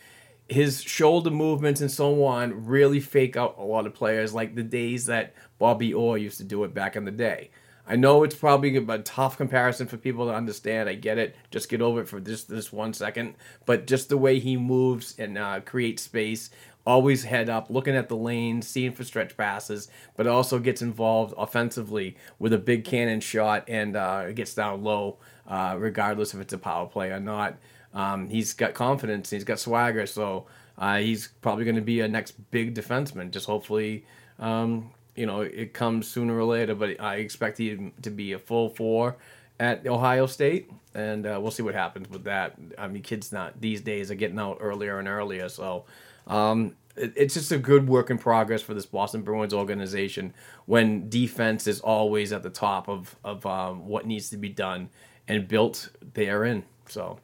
his 0.53 0.83
shoulder 0.83 1.31
movements 1.31 1.81
and 1.81 1.91
so 1.91 2.24
on 2.24 2.66
really 2.66 3.01
fake 3.01 3.37
out 3.37 3.57
a 3.59 3.65
lot 3.65 3.87
of 3.87 3.95
players 3.95 4.35
like 4.35 4.55
the 4.55 4.62
days 4.62 5.07
that 5.07 5.35
Bobby 5.59 5.93
Orr 5.93 6.19
used 6.19 6.39
to 6.39 6.45
do 6.45 6.65
it 6.65 6.74
back 6.74 6.97
in 6.97 7.05
the 7.05 7.11
day. 7.11 7.51
I 7.87 7.97
know 7.97 8.23
it's 8.23 8.37
probably 8.37 8.77
a 8.77 8.99
tough 8.99 9.37
comparison 9.37 9.89
for 9.89 9.97
people 9.97 10.27
to 10.27 10.35
understand. 10.35 10.89
I 10.89 10.95
get 10.95 11.19
it. 11.19 11.35
Just 11.51 11.69
get 11.69 11.83
over 11.83 12.03
it 12.03 12.09
for 12.09 12.20
just 12.20 12.49
this 12.49 12.73
one 12.73 12.95
second. 12.95 13.35
But 13.66 13.87
just 13.89 14.09
the 14.09 14.16
way 14.16 14.39
he 14.39 14.57
moves 14.57 15.19
and 15.19 15.37
uh, 15.37 15.61
creates 15.61 16.03
space, 16.03 16.51
always 16.87 17.24
head 17.24 17.49
up, 17.49 17.70
looking 17.70 17.97
at 17.97 18.09
the 18.09 18.16
lane, 18.16 18.62
seeing 18.62 18.93
for 18.93 19.03
stretch 19.03 19.37
passes, 19.37 19.89
but 20.16 20.29
also 20.29 20.59
gets 20.59 20.81
involved 20.81 21.35
offensively 21.37 22.16
with 22.39 22.53
a 22.53 22.59
big 22.59 22.85
cannon 22.85 23.20
shot 23.20 23.65
and 23.69 23.97
uh, 23.97 24.31
gets 24.33 24.55
down 24.55 24.85
low, 24.85 25.19
uh, 25.49 25.74
regardless 25.77 26.35
if 26.35 26.41
it's 26.41 26.53
a 26.53 26.59
power 26.59 26.87
play 26.87 27.11
or 27.11 27.20
not. 27.20 27.57
Um, 27.94 28.28
he's 28.28 28.52
got 28.55 28.74
confidence. 28.74 29.31
He's 29.31 29.44
got 29.44 29.59
swagger. 29.59 30.06
So 30.06 30.47
uh, 30.78 30.98
he's 30.98 31.28
probably 31.40 31.64
going 31.64 31.77
to 31.77 31.82
be 31.82 32.01
a 32.01 32.09
next 32.09 32.32
big 32.51 32.74
defenseman. 32.74 33.31
Just 33.31 33.47
hopefully, 33.47 34.05
um, 34.39 34.90
you 35.14 35.27
know, 35.27 35.43
it 35.43 35.74
comes 35.74 36.09
sooner 36.09 36.36
or 36.36 36.44
later. 36.44 36.74
But 36.74 37.01
I 37.01 37.16
expect 37.16 37.59
him 37.59 37.93
to 38.02 38.10
be 38.10 38.32
a 38.32 38.39
full 38.39 38.70
four 38.70 39.16
at 39.60 39.86
Ohio 39.86 40.27
State, 40.27 40.70
and 40.94 41.27
uh, 41.27 41.39
we'll 41.40 41.51
see 41.51 41.62
what 41.62 41.74
happens 41.74 42.09
with 42.09 42.24
that. 42.24 42.56
I 42.78 42.89
mean, 42.89 43.02
kids 43.02 43.32
not 43.32 43.60
these 43.60 43.81
days 43.81 44.10
are 44.10 44.16
getting 44.16 44.39
out 44.39 44.59
earlier 44.60 44.98
and 44.98 45.09
earlier. 45.09 45.48
So. 45.48 45.85
Um, 46.27 46.77
it, 46.97 47.12
it's 47.16 47.35
just 47.35 47.52
a 47.52 47.59
good 47.59 47.89
work 47.89 48.10
in 48.10 48.19
progress 48.19 48.62
for 48.62 48.74
this 48.74 48.86
Boston 48.86 49.23
Bruins 49.23 49.55
organization 49.55 50.35
when 50.66 51.09
defense 51.09 51.66
is 51.66 51.81
always 51.81 52.32
at 52.32 52.43
the 52.43 52.51
top 52.51 52.89
of, 52.89 53.16
of 53.24 53.44
um, 53.47 53.86
what 53.86 54.06
needs 54.06 54.31
to 54.31 54.36
be 54.36 54.48
done 54.48 54.90
and 55.27 55.48
built 55.48 55.89
therein. 56.14 56.64
So 56.89 57.19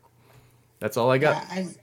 that's 0.80 0.96
all 0.96 1.10
I 1.10 1.18
got. 1.18 1.42
Yeah, 1.50 1.60
I've, 1.60 1.78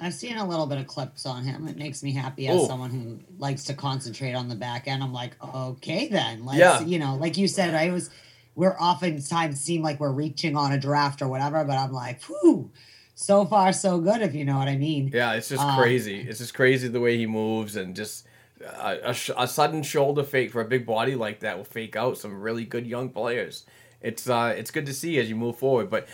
I've 0.00 0.14
seen 0.14 0.36
a 0.36 0.46
little 0.46 0.66
bit 0.66 0.78
of 0.78 0.86
clips 0.86 1.26
on 1.26 1.44
him. 1.44 1.66
It 1.68 1.76
makes 1.76 2.02
me 2.02 2.12
happy 2.12 2.46
as 2.48 2.60
Oh. 2.60 2.66
someone 2.68 2.90
who 2.90 3.18
likes 3.38 3.64
to 3.64 3.74
concentrate 3.74 4.34
on 4.34 4.48
the 4.48 4.54
back 4.54 4.86
end. 4.86 5.02
I'm 5.02 5.12
like, 5.12 5.36
okay, 5.54 6.08
then 6.08 6.44
let's, 6.44 6.58
Yeah. 6.58 6.80
you 6.80 6.98
know, 6.98 7.16
like 7.16 7.36
you 7.36 7.48
said, 7.48 7.74
I 7.74 7.90
was, 7.90 8.10
we're 8.54 8.76
oftentimes 8.78 9.60
seem 9.60 9.82
like 9.82 9.98
we're 10.00 10.12
reaching 10.12 10.56
on 10.56 10.72
a 10.72 10.78
draft 10.78 11.20
or 11.22 11.28
whatever, 11.28 11.64
but 11.64 11.76
I'm 11.76 11.92
like, 11.92 12.22
whew, 12.24 12.70
so 13.14 13.44
far 13.44 13.72
so 13.72 13.98
good, 14.00 14.20
if 14.22 14.34
you 14.34 14.44
know 14.44 14.58
what 14.58 14.68
I 14.68 14.76
mean. 14.76 15.10
Yeah, 15.12 15.32
it's 15.34 15.48
just 15.48 15.62
Um, 15.64 15.76
crazy. 15.76 16.20
It's 16.20 16.38
just 16.38 16.54
crazy 16.54 16.86
the 16.88 17.00
way 17.00 17.16
he 17.16 17.26
moves 17.26 17.74
and 17.74 17.96
just 17.96 18.24
a, 18.60 19.10
a, 19.10 19.14
sh- 19.14 19.30
a 19.36 19.48
sudden 19.48 19.82
shoulder 19.82 20.22
fake 20.22 20.52
for 20.52 20.60
a 20.60 20.64
big 20.64 20.86
body 20.86 21.16
like 21.16 21.40
that 21.40 21.56
will 21.56 21.64
fake 21.64 21.96
out 21.96 22.18
some 22.18 22.40
really 22.40 22.64
good 22.64 22.86
young 22.86 23.08
players. 23.08 23.64
It's 24.00 24.28
uh, 24.28 24.54
it's 24.56 24.70
good 24.70 24.86
to 24.86 24.94
see 24.94 25.18
as 25.18 25.28
you 25.28 25.34
move 25.34 25.58
forward, 25.58 25.90
but 25.90 26.06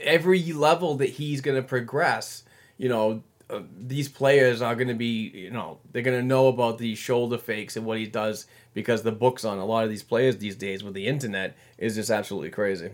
every 0.00 0.52
level 0.52 0.96
that 0.96 1.10
he's 1.10 1.40
going 1.40 1.56
to 1.56 1.66
progress, 1.66 2.44
you 2.76 2.88
know, 2.88 3.22
uh, 3.50 3.60
these 3.78 4.08
players 4.08 4.60
are 4.60 4.74
going 4.74 4.88
to 4.88 4.94
be, 4.94 5.28
you 5.28 5.50
know, 5.50 5.78
they're 5.90 6.02
going 6.02 6.18
to 6.18 6.26
know 6.26 6.48
about 6.48 6.78
these 6.78 6.98
shoulder 6.98 7.38
fakes 7.38 7.76
and 7.76 7.86
what 7.86 7.98
he 7.98 8.06
does 8.06 8.46
because 8.74 9.02
the 9.02 9.12
books 9.12 9.44
on 9.44 9.58
a 9.58 9.64
lot 9.64 9.84
of 9.84 9.90
these 9.90 10.02
players 10.02 10.36
these 10.36 10.56
days 10.56 10.84
with 10.84 10.94
the 10.94 11.06
internet 11.06 11.56
is 11.78 11.94
just 11.94 12.10
absolutely 12.10 12.50
crazy. 12.50 12.90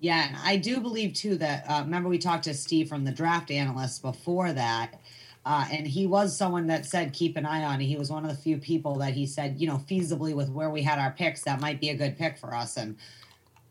Yeah, 0.00 0.28
and 0.28 0.36
I 0.44 0.56
do 0.56 0.80
believe 0.80 1.14
too 1.14 1.36
that 1.38 1.64
uh, 1.68 1.82
remember 1.84 2.08
we 2.08 2.18
talked 2.18 2.44
to 2.44 2.54
Steve 2.54 2.88
from 2.88 3.04
the 3.04 3.10
draft 3.10 3.50
analyst 3.50 4.00
before 4.00 4.52
that, 4.52 5.00
uh, 5.44 5.66
and 5.72 5.88
he 5.88 6.06
was 6.06 6.36
someone 6.36 6.68
that 6.68 6.86
said 6.86 7.12
keep 7.12 7.36
an 7.36 7.44
eye 7.44 7.64
on. 7.64 7.80
it. 7.80 7.86
He 7.86 7.96
was 7.96 8.10
one 8.10 8.24
of 8.24 8.30
the 8.30 8.40
few 8.40 8.58
people 8.58 8.96
that 8.98 9.14
he 9.14 9.26
said 9.26 9.60
you 9.60 9.66
know 9.66 9.82
feasibly 9.90 10.34
with 10.34 10.50
where 10.50 10.70
we 10.70 10.82
had 10.82 11.00
our 11.00 11.10
picks 11.10 11.42
that 11.42 11.60
might 11.60 11.80
be 11.80 11.90
a 11.90 11.96
good 11.96 12.16
pick 12.16 12.38
for 12.38 12.54
us, 12.54 12.76
and 12.76 12.96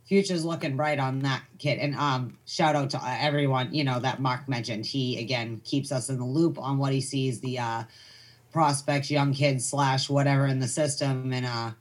future's 0.07 0.45
looking 0.45 0.75
bright 0.75 0.99
on 0.99 1.19
that 1.19 1.43
kid. 1.59 1.79
And 1.79 1.95
um, 1.95 2.37
shout 2.45 2.75
out 2.75 2.89
to 2.91 2.97
uh, 2.97 3.17
everyone 3.19 3.73
you 3.73 3.83
know 3.83 3.99
that 3.99 4.19
Mark 4.19 4.47
mentioned. 4.47 4.85
He 4.85 5.19
again 5.19 5.61
keeps 5.63 5.91
us 5.91 6.09
in 6.09 6.17
the 6.17 6.25
loop 6.25 6.57
on 6.59 6.77
what 6.77 6.93
he 6.93 7.01
sees 7.01 7.39
the 7.39 7.59
uh, 7.59 7.83
prospects, 8.51 9.11
young 9.11 9.33
kids 9.33 9.67
slash 9.67 10.09
whatever 10.09 10.47
in 10.47 10.59
the 10.59 10.67
system, 10.67 11.33
and 11.33 11.45
uh, 11.45 11.71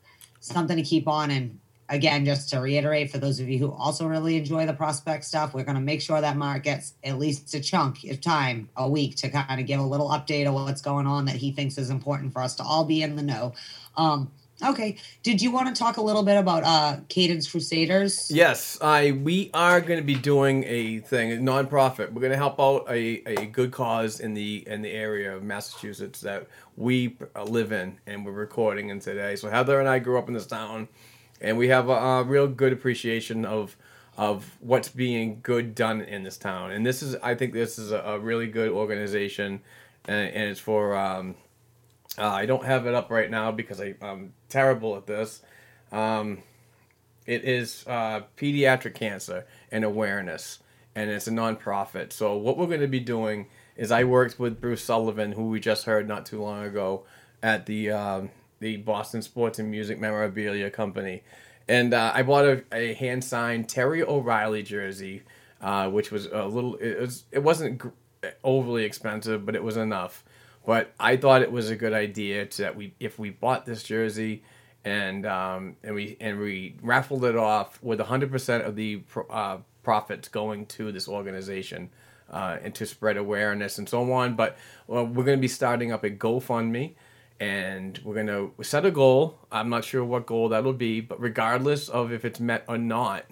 something 0.41 0.77
to 0.77 0.83
keep 0.83 1.09
on 1.09 1.31
and 1.31 1.59
again, 1.89 2.25
just 2.25 2.51
to 2.51 2.61
reiterate 2.61 3.11
for 3.11 3.19
those 3.19 3.41
of 3.41 3.49
you 3.49 3.59
who 3.59 3.73
also 3.73 4.07
really 4.07 4.37
enjoy 4.37 4.67
the 4.67 4.73
prospect 4.73 5.25
stuff, 5.25 5.55
we're 5.55 5.65
going 5.65 5.77
to 5.77 5.81
make 5.81 6.01
sure 6.01 6.21
that 6.21 6.37
Mark 6.37 6.65
gets 6.65 6.95
at 7.05 7.19
least 7.19 7.55
a 7.55 7.61
chunk 7.61 8.05
of 8.05 8.21
time 8.21 8.69
a 8.77 8.89
week 8.89 9.17
to 9.17 9.29
kind 9.29 9.61
of 9.61 9.67
give 9.67 9.81
a 9.81 9.85
little 9.85 10.09
update 10.09 10.47
of 10.47 10.55
what's 10.55 10.83
going 10.83 11.07
on 11.07 11.27
that 11.27 11.37
he 11.37 11.53
thinks 11.53 11.79
is 11.79 11.91
important 11.91 12.33
for 12.33 12.43
us 12.43 12.57
to 12.57 12.63
all 12.63 12.85
be 12.85 13.03
in 13.03 13.17
the 13.17 13.23
know. 13.23 13.55
Um, 13.97 14.31
okay. 14.63 14.97
Did 15.23 15.43
you 15.43 15.51
want 15.51 15.75
to 15.75 15.79
talk 15.79 15.97
a 15.97 16.03
little 16.03 16.23
bit 16.23 16.37
about 16.37 16.65
uh, 16.65 17.01
Caden's 17.09 17.51
Crusaders? 17.51 18.31
Yes, 18.31 18.79
I 18.81 19.13
we 19.13 19.51
are 19.55 19.81
going 19.81 19.99
to 19.99 20.05
be 20.05 20.15
doing 20.15 20.65
a 20.65 21.01
thing, 21.01 21.33
a 21.33 21.37
nonprofit. 21.37 22.13
We're 22.13 22.21
going 22.21 22.33
to 22.33 22.37
help 22.37 22.59
out 22.61 22.87
a, 22.89 23.23
a 23.27 23.47
good 23.47 23.73
cause 23.73 24.21
in 24.21 24.35
the 24.35 24.65
in 24.67 24.83
the 24.83 24.91
area 24.91 25.35
of 25.35 25.43
Massachusetts 25.43 26.21
that 26.21 26.47
we 26.77 27.17
uh, 27.35 27.45
live 27.45 27.73
in, 27.73 27.99
and 28.07 28.25
we're 28.25 28.33
recording 28.33 28.89
in 28.91 29.01
today. 29.01 29.37
So 29.37 29.51
Heather 29.51 29.81
and 29.81 29.89
I 29.89 29.99
grew 29.99 30.19
up 30.19 30.29
in 30.29 30.35
this 30.35 30.47
town, 30.47 30.89
and 31.41 31.59
we 31.59 31.69
have 31.69 31.89
a, 31.89 31.93
a 31.93 32.23
real 32.25 32.49
good 32.49 32.73
appreciation 32.73 33.45
of 33.45 33.77
of 34.17 34.57
what's 34.61 34.89
being 34.89 35.41
good 35.43 35.75
done 35.75 36.01
in 36.01 36.23
this 36.23 36.39
town. 36.39 36.71
And 36.71 36.87
this 36.87 37.03
is, 37.03 37.17
I 37.17 37.35
think, 37.35 37.53
this 37.53 37.79
is 37.79 37.93
a, 37.93 37.99
a 37.99 38.19
really 38.19 38.47
good 38.47 38.71
organization, 38.71 39.61
and, 40.07 40.31
and 40.35 40.51
it's 40.51 40.61
for. 40.61 40.97
Um, 40.97 41.35
uh, 42.19 42.27
I 42.27 42.47
don't 42.47 42.65
have 42.65 42.87
it 42.87 42.95
up 42.95 43.11
right 43.11 43.31
now 43.31 43.53
because 43.53 43.81
I, 43.81 43.95
I'm 44.01 44.33
terrible 44.49 44.97
at 44.97 45.07
this. 45.07 45.43
Um, 45.93 46.43
it 47.27 47.45
is 47.45 47.85
uh, 47.87 48.23
pediatric 48.37 48.95
cancer 48.95 49.45
and 49.71 49.85
awareness, 49.85 50.61
and 50.95 51.11
it's 51.11 51.27
a 51.27 51.31
nonprofit. 51.31 52.13
So 52.13 52.37
what 52.37 52.57
we're 52.57 52.67
going 52.67 52.81
to 52.81 52.87
be 52.87 53.01
doing 53.01 53.47
is 53.77 53.91
I 53.91 54.05
worked 54.05 54.39
with 54.39 54.61
Bruce 54.61 54.83
Sullivan, 54.83 55.33
who 55.33 55.49
we 55.49 55.61
just 55.61 55.85
heard 55.85 56.09
not 56.09 56.25
too 56.25 56.41
long 56.41 56.65
ago 56.65 57.05
at 57.43 57.67
the 57.67 57.91
um, 57.91 58.31
the 58.61 58.79
Boston 58.79 59.23
Sports 59.23 59.59
and 59.59 59.71
Music 59.71 60.01
Memorabilia 60.01 60.71
Company, 60.71 61.23
and 61.69 61.93
uh, 61.93 62.13
I 62.15 62.23
bought 62.23 62.45
a, 62.45 62.65
a 62.73 62.95
hand 62.95 63.25
signed 63.25 63.69
Terry 63.69 64.03
O'Reilly 64.03 64.63
jersey, 64.63 65.23
uh, 65.61 65.91
which 65.91 66.11
was 66.11 66.27
a 66.27 66.47
little. 66.47 66.77
It 66.77 67.01
was 67.01 67.25
it 67.33 67.43
wasn't 67.43 67.83
overly 68.43 68.85
expensive, 68.85 69.45
but 69.45 69.55
it 69.55 69.63
was 69.63 69.77
enough. 69.77 70.25
But 70.67 70.93
I 70.99 71.17
thought 71.17 71.43
it 71.43 71.53
was 71.53 71.71
a 71.71 71.77
good 71.77 71.93
idea 71.93 72.45
to, 72.45 72.63
that 72.63 72.77
we 72.77 72.93
if 73.01 73.19
we 73.19 73.31
bought 73.31 73.65
this 73.65 73.85
jersey 73.85 74.43
and 74.85 75.25
um, 75.25 75.77
and 75.83 75.95
we 75.95 76.17
and 76.21 76.39
we 76.39 76.75
raffled 76.83 77.25
it 77.25 77.37
off 77.37 77.83
with 77.83 78.01
100% 78.01 78.67
of 78.67 78.77
the 78.77 78.97
pro- 78.99 79.27
uh, 79.29 79.59
profits 79.85 80.29
going 80.29 80.67
to 80.67 80.91
this 80.91 81.09
organization 81.09 81.89
uh, 82.31 82.59
and 82.63 82.75
to 82.75 82.85
spread 82.85 83.17
awareness 83.17 83.79
and 83.79 83.89
so 83.89 84.13
on. 84.13 84.35
But 84.35 84.59
well, 84.89 85.07
we're 85.07 85.25
going 85.25 85.39
to 85.39 85.43
be 85.43 85.49
starting 85.49 85.93
up 85.93 86.03
a 86.03 86.11
GoFundMe 86.11 86.95
and 87.39 88.01
we're 88.05 88.15
going 88.15 88.27
to 88.27 88.53
set 88.65 88.85
a 88.85 88.91
goal. 88.91 89.39
I'm 89.53 89.69
not 89.69 89.85
sure 89.85 90.05
what 90.05 90.27
goal 90.27 90.49
that'll 90.49 90.73
be, 90.73 91.01
but 91.01 91.21
regardless 91.21 91.89
of 91.89 92.13
if 92.13 92.25
it's 92.25 92.41
met 92.41 92.65
or 92.69 92.79
not, 92.79 93.25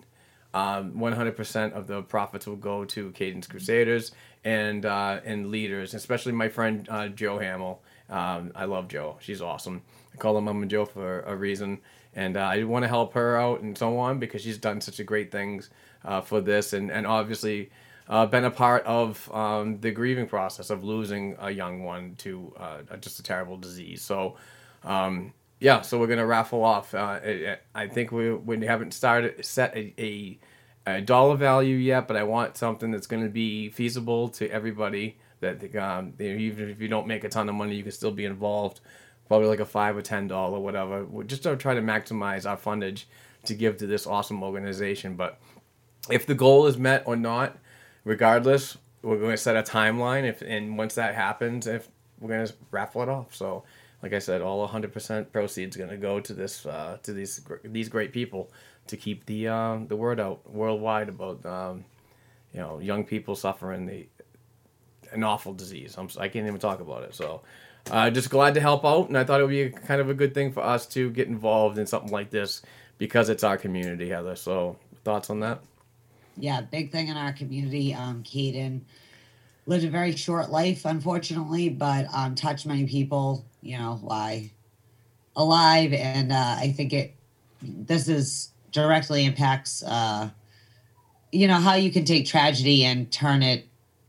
um, 0.55 0.93
100% 0.93 1.73
of 1.73 1.89
the 1.89 2.03
profits 2.03 2.47
will 2.47 2.57
go 2.57 2.85
to 2.85 3.11
Caden's 3.11 3.49
Crusaders 3.49 4.13
and 4.45 4.87
uh, 4.87 5.21
and 5.25 5.51
leaders, 5.51 5.95
especially 5.95 6.33
my 6.33 6.49
friend 6.49 6.87
uh, 6.89 7.09
Joe 7.09 7.39
Hamill. 7.39 7.83
Um, 8.09 8.53
I 8.55 8.65
love 8.67 8.87
Joe; 8.87 9.17
she's 9.21 9.43
awesome. 9.43 9.83
I 10.13 10.17
call 10.17 10.37
her 10.37 10.41
Mama 10.41 10.67
Joe 10.67 10.85
for 10.85 11.23
a 11.23 11.35
reason, 11.35 11.81
and 12.15 12.37
uh, 12.37 12.41
I 12.41 12.63
want 12.63 12.85
to 12.85 12.89
help 12.89 13.15
her 13.15 13.37
out 13.37 13.63
and 13.63 13.77
so 13.77 13.99
on 13.99 14.21
because 14.21 14.43
she's 14.43 14.59
done 14.59 14.81
such 14.81 15.01
a 15.01 15.05
great 15.05 15.33
things 15.33 15.71
uh, 16.05 16.21
for 16.21 16.41
this, 16.41 16.73
and 16.73 16.89
and 16.89 17.05
obviously 17.05 17.71
uh, 18.09 18.25
been 18.27 18.45
a 18.45 18.51
part 18.51 18.85
of 18.85 19.29
um, 19.35 19.81
the 19.81 19.91
grieving 19.91 20.29
process 20.29 20.71
of 20.71 20.85
losing 20.85 21.37
a 21.41 21.51
young 21.51 21.83
one 21.83 22.15
to 22.19 22.55
uh, 22.59 22.97
just 23.01 23.19
a 23.19 23.23
terrible 23.25 23.57
disease. 23.57 24.03
So. 24.03 24.37
Um, 24.85 25.33
yeah, 25.61 25.81
so 25.81 25.99
we're 25.99 26.07
gonna 26.07 26.27
raffle 26.27 26.65
off. 26.65 26.95
Uh, 26.95 27.21
I 27.75 27.87
think 27.89 28.13
we 28.13 28.33
we 28.33 28.65
haven't 28.67 28.93
started 28.93 29.45
set 29.45 29.75
a, 29.77 29.95
a, 29.99 30.39
a 30.87 31.01
dollar 31.01 31.37
value 31.37 31.77
yet, 31.77 32.07
but 32.09 32.17
I 32.17 32.23
want 32.23 32.57
something 32.57 32.91
that's 32.91 33.07
gonna 33.07 33.29
be 33.29 33.71
feasible 33.71 34.29
to 34.31 34.51
everybody. 34.51 35.19
That 35.41 35.75
um, 35.77 36.15
even 36.19 36.71
if 36.71 36.81
you 36.81 36.89
don't 36.89 37.07
make 37.07 37.25
a 37.25 37.29
ton 37.29 37.49
of 37.49 37.55
money, 37.55 37.75
you 37.77 37.83
can 37.83 37.93
still 37.93 38.13
be 38.13 38.25
involved. 38.25 38.81
Probably 39.29 39.49
like 39.49 39.61
a 39.61 39.67
five 39.67 39.97
or 39.97 40.03
ten 40.03 40.29
dollar, 40.29 40.59
whatever. 40.59 41.05
We're 41.05 41.25
just 41.25 41.43
to 41.45 41.57
try 41.57 41.75
to 41.75 41.81
maximize 41.81 42.49
our 42.49 42.57
fundage 42.57 43.05
to 43.45 43.55
give 43.55 43.77
to 43.79 43.87
this 43.87 44.07
awesome 44.07 44.43
organization. 44.43 45.17
But 45.17 45.39
if 46.11 46.27
the 46.27 46.35
goal 46.35 46.67
is 46.67 46.77
met 46.77 47.03
or 47.07 47.17
not, 47.17 47.57
regardless, 48.05 48.77
we're 49.03 49.19
going 49.19 49.33
to 49.33 49.37
set 49.37 49.57
a 49.57 49.63
timeline. 49.63 50.25
If 50.25 50.43
and 50.43 50.77
once 50.77 50.95
that 50.95 51.15
happens, 51.15 51.67
if 51.67 51.89
we're 52.21 52.29
going 52.29 52.47
to 52.47 52.55
raffle 52.71 53.03
it 53.03 53.09
off. 53.09 53.35
So 53.35 53.65
like 54.05 54.13
I 54.13 54.19
said, 54.19 54.43
all 54.43 54.69
100% 54.69 55.33
proceeds 55.33 55.79
going 55.79 55.89
to 55.89 55.97
go 55.97 56.21
to 56.21 56.35
this 56.35 56.67
uh, 56.67 56.99
to 57.05 57.15
these 57.15 57.41
these 57.65 57.89
great 57.89 58.13
people 58.13 58.53
to 58.89 58.99
keep 58.99 59.25
the 59.25 59.49
uh, 59.49 59.79
the 59.89 59.97
word 59.97 60.21
out 60.21 60.47
worldwide 60.53 61.09
about 61.09 61.47
um, 61.47 61.87
you 62.53 62.61
know 62.61 62.81
young 62.81 63.05
people 63.05 63.35
suffering 63.35 63.87
the 63.87 64.07
an 65.13 65.25
awful 65.25 65.55
disease. 65.55 65.95
I'm, 65.97 66.11
I 66.19 66.29
can't 66.29 66.47
even 66.47 66.61
talk 66.61 66.81
about 66.81 67.05
it. 67.05 67.15
So 67.15 67.41
uh, 67.91 68.11
just 68.11 68.29
glad 68.29 68.53
to 68.55 68.61
help 68.61 68.85
out, 68.85 69.09
and 69.09 69.17
I 69.17 69.25
thought 69.25 69.41
it 69.41 69.45
would 69.45 69.51
be 69.51 69.71
kind 69.71 70.03
of 70.03 70.11
a 70.11 70.15
good 70.15 70.35
thing 70.35 70.53
for 70.53 70.63
us 70.63 70.85
to 70.89 71.09
get 71.09 71.29
involved 71.29 71.79
in 71.79 71.87
something 71.87 72.13
like 72.13 72.29
this 72.29 72.61
because 72.99 73.31
it's 73.31 73.43
our 73.43 73.57
community, 73.57 74.11
Heather. 74.11 74.37
So 74.37 74.77
thoughts 75.05 75.31
on 75.31 75.41
that? 75.41 75.63
Yeah, 76.37 76.61
big 76.61 76.93
thing 76.93 77.09
in 77.09 77.17
our 77.17 77.33
community. 77.33 77.95
Um, 77.95 78.23
Caden 78.23 78.83
lived 79.67 79.85
a 79.85 79.91
very 79.91 80.15
short 80.15 80.51
life, 80.51 80.85
unfortunately, 80.85 81.69
but 81.69 82.07
um, 82.13 82.35
touched 82.35 82.67
many 82.67 82.87
people 82.87 83.45
you 83.65 83.79
know, 83.79 83.99
lie 84.03 84.51
alive. 85.35 85.93
And 85.93 86.31
uh, 86.31 86.57
I 86.59 86.73
think 86.77 86.93
it, 86.93 87.15
this 87.63 88.09
is 88.09 88.51
directly 88.71 89.25
impacts, 89.25 89.83
uh, 89.83 90.31
you 91.33 91.49
know, 91.49 91.55
how 91.55 91.75
you 91.75 91.91
can 91.91 92.05
take 92.05 92.27
tragedy 92.27 92.85
and 92.85 93.11
turn 93.11 93.43
it 93.43 93.67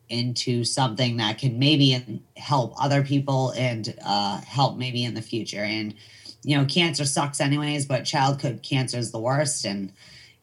into 0.10 0.64
something 0.64 1.18
that 1.18 1.40
can 1.40 1.57
maybe 1.57 2.22
help 2.38 2.73
other 2.80 3.02
people 3.02 3.52
and 3.52 3.95
uh, 4.06 4.40
help 4.41 4.77
maybe 4.77 5.03
in 5.03 5.15
the 5.15 5.22
future. 5.22 5.64
And, 5.64 5.95
you 6.44 6.56
know, 6.56 6.65
cancer 6.65 7.06
sucks 7.06 7.41
anyways, 7.41 7.88
but 7.88 8.06
childhood 8.06 8.61
cancer 8.61 8.99
is 8.99 9.11
the 9.11 9.19
worst. 9.19 9.65
And, 9.65 9.91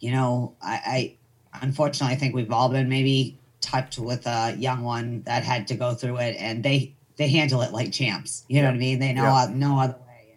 you 0.01 0.11
know, 0.11 0.57
I, 0.61 1.17
I 1.53 1.63
unfortunately, 1.63 2.17
I 2.17 2.19
think 2.19 2.35
we've 2.35 2.51
all 2.51 2.71
been 2.71 2.89
maybe 2.89 3.39
touched 3.63 3.99
with 3.99 4.27
a 4.27 4.55
young 4.59 4.83
one 4.83 5.23
that 5.23 5.45
had 5.45 5.67
to 5.69 5.75
go 5.75 5.95
through 5.95 6.19
it 6.19 6.37
and 6.39 6.63
they 6.63 6.95
they 7.17 7.29
handle 7.29 7.63
it 7.63 7.73
like 7.73 7.93
champs. 7.93 8.45
You 8.49 8.63
know 8.63 8.69
what 8.69 8.75
I 8.75 8.79
mean? 8.79 8.99
They 8.99 9.13
know 9.13 9.23
yeah. 9.23 9.51
no 9.53 9.79
other 9.79 9.99
way. 10.07 10.37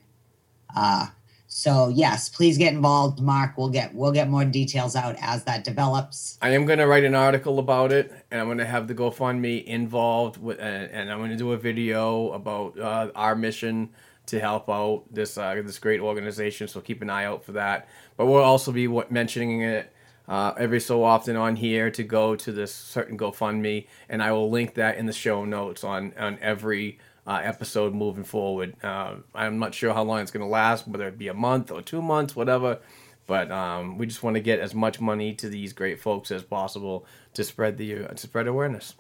Uh, 0.76 1.08
so 1.48 1.88
yes, 1.88 2.28
please 2.28 2.58
get 2.58 2.74
involved, 2.74 3.22
Mark. 3.22 3.58
We'll 3.58 3.70
get 3.70 3.96
we'll 3.96 4.12
get 4.12 4.30
more 4.30 4.44
details 4.44 4.96
out 4.96 5.16
as 5.22 5.46
that 5.46 5.64
develops. 5.64 6.38
I 6.42 6.50
am 6.50 6.66
going 6.66 6.80
to 6.80 6.86
write 6.86 7.06
an 7.06 7.16
article 7.16 7.60
about 7.60 7.92
it, 7.94 8.12
and 8.30 8.42
I'm 8.42 8.48
going 8.48 8.58
to 8.58 8.66
have 8.66 8.88
the 8.88 8.96
GoFundMe 8.96 9.64
involved 9.64 10.36
with, 10.36 10.60
uh, 10.60 10.64
and 10.64 11.10
I'm 11.10 11.20
going 11.20 11.32
to 11.32 11.38
do 11.38 11.54
a 11.54 11.58
video 11.58 12.32
about 12.34 12.78
uh, 12.78 13.10
our 13.16 13.36
mission 13.36 13.92
to 14.26 14.40
help 14.40 14.70
out 14.70 15.06
this 15.12 15.38
uh, 15.38 15.56
this 15.66 15.80
great 15.80 16.02
organization. 16.02 16.68
So 16.68 16.82
keep 16.82 17.02
an 17.02 17.10
eye 17.10 17.24
out 17.24 17.46
for 17.46 17.54
that. 17.54 17.88
But 18.18 18.26
we'll 18.26 18.44
also 18.44 18.74
be 18.74 18.88
mentioning 19.10 19.62
it 19.62 19.94
uh, 20.28 20.54
every 20.58 20.80
so 20.80 21.04
often 21.04 21.36
on 21.36 21.56
here 21.56 21.92
to 21.92 22.04
go 22.04 22.36
to 22.36 22.52
this 22.52 22.74
certain 22.74 23.18
GoFundMe, 23.18 23.88
and 24.10 24.24
I 24.24 24.32
will 24.32 24.50
link 24.50 24.74
that 24.76 24.98
in 24.98 25.06
the 25.06 25.14
show 25.14 25.46
notes 25.46 25.84
on 25.84 26.14
on 26.18 26.38
every 26.42 27.00
uh, 27.28 27.42
episode 27.44 27.94
moving 27.94 28.24
forward. 28.24 28.76
Uh, 28.84 29.16
I'm 29.34 29.60
not 29.60 29.74
sure 29.74 29.94
how 29.94 30.04
long 30.04 30.20
it's 30.20 30.32
going 30.32 30.46
to 30.46 30.50
last, 30.50 30.88
whether 30.88 31.08
it 31.08 31.18
be 31.18 31.28
a 31.28 31.34
month 31.34 31.72
or 31.72 31.82
two 31.82 32.02
months, 32.02 32.36
whatever. 32.36 32.80
But 33.28 33.52
um, 33.52 33.98
we 33.98 34.06
just 34.06 34.22
want 34.22 34.36
to 34.36 34.40
get 34.40 34.60
as 34.60 34.76
much 34.76 35.02
money 35.02 35.34
to 35.36 35.50
these 35.50 35.74
great 35.74 36.00
folks 36.00 36.30
as 36.30 36.44
possible 36.44 37.06
to 37.34 37.44
spread 37.44 37.78
the 37.78 38.06
uh, 38.06 38.08
to 38.10 38.18
spread 38.18 38.48
awareness. 38.48 38.94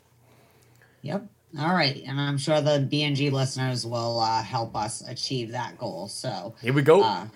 Yep. 1.02 1.27
All 1.57 1.73
right, 1.73 2.03
and 2.06 2.19
I'm 2.19 2.38
sure 2.38 2.60
the 2.60 2.85
BNG 2.91 3.31
listeners 3.31 3.85
will 3.85 4.19
uh, 4.19 4.43
help 4.43 4.76
us 4.76 5.07
achieve 5.07 5.52
that 5.52 5.77
goal. 5.77 6.10
So 6.10 6.53
here 6.61 6.73
we 6.73 6.81
go. 6.81 7.02
Uh, 7.02 7.27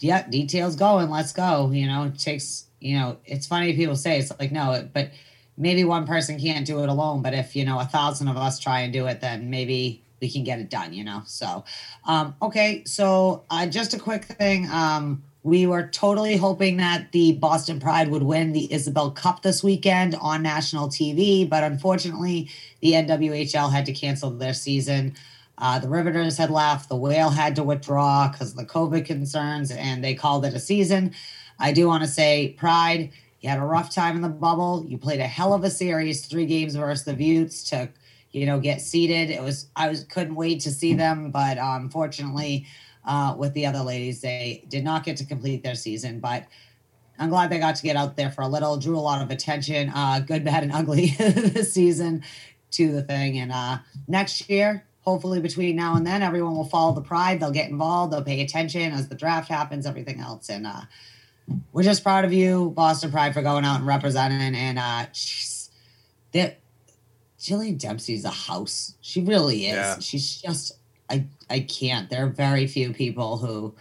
yeah, 0.00 0.26
details 0.26 0.76
going. 0.76 1.10
Let's 1.10 1.32
go. 1.32 1.70
You 1.70 1.86
know, 1.86 2.04
it 2.04 2.18
takes 2.18 2.67
you 2.80 2.98
know, 2.98 3.18
it's 3.24 3.46
funny 3.46 3.74
people 3.74 3.96
say 3.96 4.18
it's 4.18 4.32
like, 4.38 4.52
no, 4.52 4.88
but 4.92 5.10
maybe 5.56 5.84
one 5.84 6.06
person 6.06 6.38
can't 6.38 6.66
do 6.66 6.82
it 6.82 6.88
alone. 6.88 7.22
But 7.22 7.34
if, 7.34 7.56
you 7.56 7.64
know, 7.64 7.78
a 7.78 7.84
thousand 7.84 8.28
of 8.28 8.36
us 8.36 8.58
try 8.58 8.80
and 8.80 8.92
do 8.92 9.06
it, 9.06 9.20
then 9.20 9.50
maybe 9.50 10.02
we 10.20 10.30
can 10.30 10.44
get 10.44 10.58
it 10.58 10.70
done, 10.70 10.92
you 10.92 11.04
know? 11.04 11.22
So, 11.26 11.64
um, 12.04 12.34
okay. 12.40 12.82
So, 12.84 13.44
uh, 13.50 13.66
just 13.66 13.94
a 13.94 13.98
quick 13.98 14.24
thing. 14.24 14.68
Um, 14.70 15.22
we 15.42 15.66
were 15.66 15.88
totally 15.88 16.36
hoping 16.36 16.76
that 16.78 17.12
the 17.12 17.32
Boston 17.32 17.80
Pride 17.80 18.08
would 18.08 18.22
win 18.22 18.52
the 18.52 18.68
Isobel 18.68 19.14
Cup 19.14 19.42
this 19.42 19.62
weekend 19.62 20.14
on 20.16 20.42
national 20.42 20.88
TV, 20.88 21.48
but 21.48 21.64
unfortunately, 21.64 22.50
the 22.80 22.92
NWHL 22.92 23.72
had 23.72 23.86
to 23.86 23.92
cancel 23.92 24.30
their 24.30 24.52
season. 24.52 25.14
Uh, 25.56 25.78
the 25.78 25.88
Riveters 25.88 26.36
had 26.36 26.50
left, 26.50 26.88
the 26.88 26.96
Whale 26.96 27.30
had 27.30 27.56
to 27.56 27.64
withdraw 27.64 28.28
because 28.28 28.50
of 28.50 28.56
the 28.56 28.64
COVID 28.64 29.06
concerns, 29.06 29.70
and 29.70 30.04
they 30.04 30.14
called 30.14 30.44
it 30.44 30.54
a 30.54 30.60
season. 30.60 31.14
I 31.58 31.72
do 31.72 31.86
want 31.86 32.02
to 32.02 32.08
say, 32.08 32.54
Pride, 32.58 33.10
you 33.40 33.48
had 33.48 33.58
a 33.58 33.64
rough 33.64 33.94
time 33.94 34.16
in 34.16 34.22
the 34.22 34.28
bubble. 34.28 34.84
You 34.86 34.98
played 34.98 35.20
a 35.20 35.26
hell 35.26 35.54
of 35.54 35.64
a 35.64 35.70
series, 35.70 36.26
three 36.26 36.46
games 36.46 36.74
versus 36.74 37.04
the 37.04 37.14
Beauts 37.14 37.62
to, 37.70 37.88
you 38.32 38.46
know, 38.46 38.60
get 38.60 38.80
seated. 38.80 39.30
It 39.30 39.42
was 39.42 39.68
I 39.76 39.88
was 39.88 40.04
couldn't 40.04 40.34
wait 40.34 40.60
to 40.60 40.70
see 40.70 40.94
them, 40.94 41.30
but 41.30 41.58
unfortunately, 41.60 42.66
uh, 43.04 43.34
with 43.38 43.54
the 43.54 43.66
other 43.66 43.80
ladies, 43.80 44.20
they 44.20 44.64
did 44.68 44.84
not 44.84 45.04
get 45.04 45.16
to 45.18 45.24
complete 45.24 45.62
their 45.62 45.74
season. 45.74 46.20
But 46.20 46.46
I'm 47.18 47.30
glad 47.30 47.50
they 47.50 47.58
got 47.58 47.76
to 47.76 47.82
get 47.82 47.96
out 47.96 48.16
there 48.16 48.30
for 48.30 48.42
a 48.42 48.48
little, 48.48 48.76
drew 48.76 48.96
a 48.96 49.00
lot 49.00 49.22
of 49.22 49.30
attention, 49.30 49.90
uh, 49.90 50.20
good, 50.20 50.44
bad, 50.44 50.62
and 50.62 50.72
ugly 50.72 51.08
this 51.18 51.72
season 51.72 52.22
to 52.72 52.92
the 52.92 53.02
thing. 53.02 53.38
And 53.38 53.50
uh, 53.50 53.78
next 54.06 54.48
year, 54.48 54.84
hopefully 55.00 55.40
between 55.40 55.74
now 55.74 55.96
and 55.96 56.06
then, 56.06 56.22
everyone 56.22 56.56
will 56.56 56.64
follow 56.64 56.94
the 56.94 57.00
pride. 57.00 57.40
They'll 57.40 57.50
get 57.50 57.70
involved. 57.70 58.12
They'll 58.12 58.22
pay 58.22 58.40
attention 58.42 58.92
as 58.92 59.08
the 59.08 59.14
draft 59.14 59.48
happens, 59.48 59.86
everything 59.86 60.20
else. 60.20 60.48
And 60.48 60.66
uh, 60.66 60.82
we're 61.72 61.82
just 61.82 62.02
proud 62.02 62.24
of 62.24 62.32
you, 62.32 62.70
Boston 62.70 63.10
Pride, 63.10 63.34
for 63.34 63.42
going 63.42 63.64
out 63.64 63.76
and 63.76 63.86
representing. 63.86 64.54
And 64.54 64.78
uh, 64.78 65.06
that 66.32 66.60
Jillian 67.38 67.78
Dempsey's 67.78 68.24
a 68.24 68.30
house. 68.30 68.94
She 69.00 69.22
really 69.22 69.66
is. 69.66 69.74
Yeah. 69.74 69.98
She's 69.98 70.40
just 70.40 70.72
I 71.08 71.26
I 71.48 71.60
can't. 71.60 72.10
There 72.10 72.24
are 72.24 72.28
very 72.28 72.66
few 72.66 72.92
people 72.92 73.38
who 73.38 73.74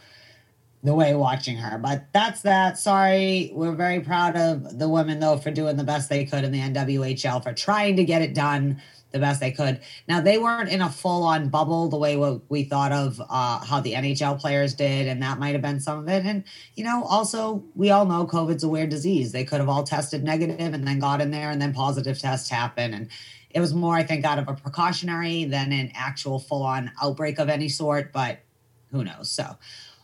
the 0.84 0.94
way 0.94 1.14
watching 1.15 1.57
her. 1.57 1.77
But 1.77 2.06
that's 2.14 2.41
that. 2.44 2.77
Sorry. 2.77 3.52
We're 3.53 3.73
very 3.73 3.99
proud 3.99 4.35
of 4.35 4.80
the 4.80 4.88
women 4.88 5.19
though 5.19 5.38
for 5.38 5.52
doing 5.52 5.76
the 5.76 5.84
best 5.84 6.10
they 6.10 6.26
could 6.26 6.44
in 6.44 6.52
the 6.52 6.60
NWHL 6.60 7.44
for 7.44 7.53
trying 7.53 7.95
to 7.98 8.06
get 8.06 8.22
it 8.22 8.34
done 8.34 8.81
the 9.11 9.19
best 9.19 9.39
they 9.39 9.51
could. 9.51 9.79
Now 10.07 10.21
they 10.21 10.38
weren't 10.38 10.69
in 10.69 10.81
a 10.81 10.89
full 10.89 11.23
on 11.23 11.49
bubble 11.49 11.88
the 11.89 11.97
way 11.97 12.17
what 12.17 12.41
we 12.49 12.63
thought 12.63 12.91
of 12.91 13.21
uh, 13.29 13.63
how 13.65 13.79
the 13.79 13.93
NHL 13.93 14.39
players 14.39 14.73
did, 14.73 15.07
and 15.07 15.21
that 15.23 15.39
might 15.39 15.53
have 15.53 15.61
been 15.61 15.79
some 15.79 15.99
of 15.99 16.09
it. 16.09 16.25
And 16.25 16.43
you 16.75 16.84
know, 16.84 17.03
also 17.03 17.63
we 17.75 17.89
all 17.89 18.05
know 18.05 18.25
COVID's 18.25 18.63
a 18.63 18.67
weird 18.67 18.89
disease. 18.89 19.31
They 19.31 19.45
could 19.45 19.59
have 19.59 19.69
all 19.69 19.84
tested 19.84 20.23
negative 20.23 20.73
and 20.73 20.88
then 20.88 20.99
got 20.99 21.21
in 21.21 21.31
there, 21.31 21.49
and 21.49 21.61
then 21.61 21.73
positive 21.73 22.19
tests 22.19 22.49
happen, 22.49 22.93
and 22.93 23.09
it 23.49 23.59
was 23.59 23.73
more, 23.73 23.95
I 23.95 24.03
think, 24.03 24.25
out 24.25 24.39
of 24.39 24.47
a 24.47 24.53
precautionary 24.53 25.45
than 25.45 25.71
an 25.71 25.91
actual 25.95 26.38
full 26.38 26.63
on 26.63 26.91
outbreak 27.01 27.39
of 27.39 27.49
any 27.49 27.69
sort. 27.69 28.11
But 28.11 28.39
who 28.91 29.03
knows? 29.03 29.31
So, 29.31 29.57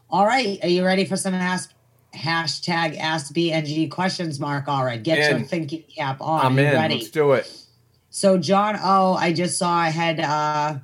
all 0.09 0.25
right, 0.25 0.59
are 0.63 0.69
you 0.69 0.85
ready 0.85 1.05
for 1.05 1.17
some 1.17 1.33
ask? 1.33 1.71
Hashtag 2.15 2.99
Ask 2.99 3.33
BNG 3.33 3.89
questions, 3.89 4.39
Mark. 4.39 4.67
All 4.67 4.85
right, 4.85 5.01
get 5.01 5.17
and 5.17 5.39
your 5.39 5.47
thinking 5.47 5.83
cap 5.83 6.21
on. 6.21 6.45
I'm 6.45 6.59
in. 6.59 6.71
Ready? 6.71 6.95
Let's 6.95 7.09
do 7.09 7.31
it. 7.33 7.62
So 8.15 8.37
John 8.37 8.77
O, 8.79 9.15
I 9.15 9.33
just 9.33 9.57
saw 9.57 9.73
I 9.73 9.89
had 9.89 10.19
uh 10.19 10.77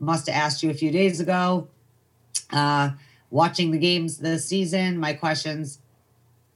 must 0.00 0.26
have 0.26 0.34
asked 0.34 0.64
you 0.64 0.70
a 0.70 0.74
few 0.74 0.90
days 0.90 1.20
ago. 1.20 1.68
Uh 2.50 2.90
watching 3.30 3.70
the 3.70 3.78
games 3.78 4.18
this 4.18 4.48
season, 4.48 4.98
my 4.98 5.12
questions 5.12 5.78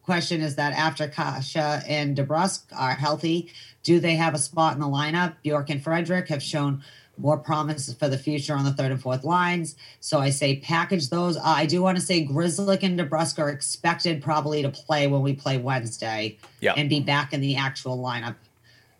question 0.03 0.40
is 0.40 0.57
that 0.57 0.73
after 0.73 1.07
Kase 1.07 1.55
and 1.57 2.16
DeBrusk 2.16 2.65
are 2.77 2.94
healthy, 2.94 3.53
do 3.85 4.01
they 4.01 4.16
have 4.16 4.35
a 4.35 4.39
spot 4.39 4.74
in 4.74 4.81
the 4.81 4.86
lineup? 4.86 5.35
Bjork 5.44 5.70
and 5.70 5.81
Frederic 5.82 6.27
have 6.28 6.43
shown 6.43 6.82
more 7.19 7.39
promise 7.39 7.93
for 7.94 8.09
the 8.09 8.19
future 8.19 8.55
on 8.55 8.65
the 8.65 8.73
third 8.73 8.90
and 8.90 9.01
fourth 9.01 9.23
lines. 9.23 9.77
So 10.01 10.19
I 10.19 10.31
say 10.31 10.57
package 10.57 11.09
those. 11.09 11.36
Uh, 11.36 11.43
I 11.44 11.66
do 11.66 11.82
want 11.82 11.97
to 11.98 12.03
say 12.05 12.27
Grzelcyk 12.27 12.82
and 12.82 12.98
DeBrusk 12.98 13.39
are 13.39 13.48
expected 13.48 14.20
probably 14.23 14.61
to 14.62 14.70
play 14.70 15.07
when 15.07 15.23
we 15.23 15.35
play 15.35 15.57
Wednesday 15.57 16.36
Yeah. 16.61 16.74
and 16.77 16.90
be 16.90 16.98
back 17.01 17.32
in 17.32 17.40
the 17.40 17.55
actual 17.57 17.97
lineup. 17.98 18.35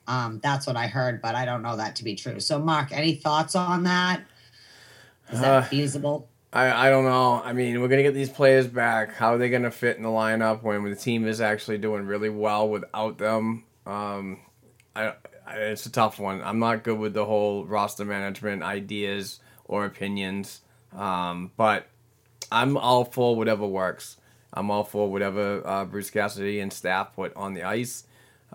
Um, 0.07 0.41
that's 0.43 0.66
what 0.66 0.77
I 0.77 0.87
heard, 0.87 1.20
but 1.20 1.35
I 1.35 1.45
don't 1.45 1.62
know 1.62 1.77
that 1.77 1.97
to 1.97 2.05
be 2.05 2.15
true. 2.15 2.41
So, 2.41 2.59
Mark, 2.59 2.93
any 2.93 3.15
thoughts 3.15 3.55
on 3.55 3.85
that? 3.85 4.23
Is 5.31 5.41
that 5.41 5.53
Uh, 5.53 5.62
feasible? 5.62 6.28
I, 6.53 6.87
I 6.87 6.91
don't 6.91 7.05
know. 7.05 7.43
I 7.45 7.53
mean, 7.53 7.81
we're 7.81 7.89
gonna 7.89 8.03
get 8.03 8.15
these 8.15 8.31
players 8.31 8.66
back. 8.66 9.15
How 9.15 9.35
are 9.35 9.39
they 9.39 9.51
gonna 9.51 9.70
fit 9.70 9.97
in 9.97 10.03
the 10.03 10.09
lineup 10.09 10.62
when 10.62 10.83
the 10.85 10.97
team 10.97 11.27
is 11.27 11.41
actually 11.41 11.78
doing 11.78 12.07
really 12.07 12.31
well 12.31 12.69
without 12.69 13.19
them? 13.19 13.65
Um, 13.85 14.41
I, 14.95 15.15
I 15.47 15.55
it's 15.57 15.87
a 15.87 15.93
tough 15.93 16.19
one. 16.19 16.41
I'm 16.43 16.59
not 16.59 16.83
good 16.85 16.99
with 16.99 17.15
the 17.15 17.24
whole 17.24 17.66
roster 17.66 18.05
management 18.05 18.62
ideas 18.62 19.41
or 19.65 19.85
opinions. 19.85 20.61
Um, 20.95 21.51
but 21.57 21.89
I'm 22.51 22.77
all 22.77 23.05
for 23.05 23.37
whatever 23.37 23.66
works. 23.66 24.16
I'm 24.53 24.70
all 24.70 24.85
for 24.85 25.11
whatever 25.11 25.62
uh, 25.66 25.85
Bruce 25.85 26.11
Cassidy 26.11 26.61
and 26.61 26.73
staff 26.73 27.15
put 27.15 27.35
on 27.37 27.53
the 27.55 27.65
ice. 27.65 28.05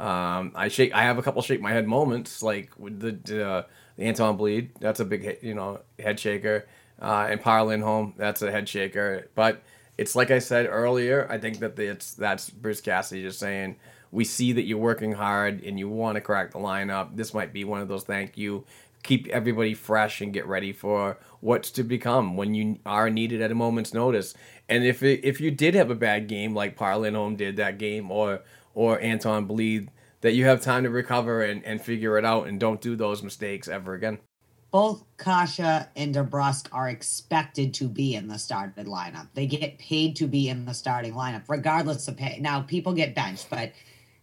Um, 0.01 0.53
I 0.55 0.67
shake. 0.69 0.93
I 0.93 1.03
have 1.03 1.19
a 1.19 1.21
couple 1.21 1.43
shake 1.43 1.61
my 1.61 1.71
head 1.71 1.87
moments, 1.87 2.41
like 2.41 2.71
with 2.79 2.99
the 2.99 3.11
the, 3.11 3.65
the 3.97 4.03
Anton 4.03 4.35
Blidh. 4.37 4.69
That's 4.79 4.99
a 4.99 5.05
big, 5.05 5.37
you 5.43 5.53
know, 5.53 5.81
head 5.99 6.19
shaker. 6.19 6.67
Uh, 6.99 7.27
and 7.29 7.39
Par 7.39 7.63
Lindholm, 7.63 8.15
that's 8.17 8.41
a 8.41 8.51
head 8.51 8.67
shaker. 8.67 9.29
But 9.35 9.61
it's 9.99 10.15
like 10.15 10.31
I 10.31 10.39
said 10.39 10.65
earlier. 10.67 11.27
I 11.29 11.37
think 11.37 11.59
that 11.59 11.77
it's 11.77 12.13
that's 12.13 12.49
Bruce 12.49 12.81
Cassidy 12.81 13.21
just 13.21 13.37
saying 13.37 13.75
we 14.11 14.25
see 14.25 14.53
that 14.53 14.63
you're 14.63 14.79
working 14.79 15.13
hard 15.13 15.63
and 15.63 15.77
you 15.77 15.87
want 15.87 16.15
to 16.15 16.21
crack 16.21 16.51
the 16.51 16.59
lineup. 16.59 17.15
This 17.15 17.33
might 17.33 17.53
be 17.53 17.63
one 17.63 17.79
of 17.79 17.87
those 17.87 18.03
thank 18.03 18.37
you. 18.37 18.65
Keep 19.03 19.27
everybody 19.27 19.73
fresh 19.73 20.21
and 20.21 20.33
get 20.33 20.47
ready 20.47 20.73
for 20.73 21.17
what's 21.39 21.71
to 21.71 21.83
become 21.83 22.35
when 22.37 22.53
you 22.53 22.79
are 22.85 23.09
needed 23.09 23.41
at 23.41 23.51
a 23.51 23.55
moment's 23.55 23.93
notice. 23.93 24.33
And 24.67 24.83
if 24.83 25.01
it, 25.03 25.23
if 25.23 25.41
you 25.41 25.51
did 25.51 25.75
have 25.75 25.89
a 25.89 25.95
bad 25.95 26.27
game 26.27 26.53
like 26.53 26.75
Power 26.75 27.09
Home 27.11 27.35
did 27.35 27.57
that 27.57 27.77
game, 27.77 28.11
or 28.11 28.41
or 28.73 28.99
Anton 28.99 29.47
Blidh, 29.47 29.87
that 30.21 30.33
you 30.33 30.45
have 30.45 30.61
time 30.61 30.83
to 30.83 30.89
recover 30.89 31.41
and, 31.43 31.63
and 31.65 31.81
figure 31.81 32.17
it 32.17 32.25
out 32.25 32.47
and 32.47 32.59
don't 32.59 32.81
do 32.81 32.95
those 32.95 33.23
mistakes 33.23 33.67
ever 33.67 33.93
again. 33.93 34.19
Both 34.71 35.03
Kase 35.17 35.59
and 35.59 36.15
DeBrusk 36.15 36.67
are 36.71 36.87
expected 36.87 37.73
to 37.73 37.89
be 37.89 38.15
in 38.15 38.29
the 38.29 38.39
starting 38.39 38.85
lineup. 38.85 39.27
They 39.33 39.45
get 39.45 39.77
paid 39.79 40.15
to 40.17 40.27
be 40.27 40.47
in 40.47 40.65
the 40.65 40.73
starting 40.73 41.13
lineup, 41.13 41.43
regardless 41.49 42.07
of 42.07 42.15
pay. 42.15 42.39
Now, 42.39 42.61
people 42.61 42.93
get 42.93 43.13
benched, 43.13 43.49
but 43.49 43.73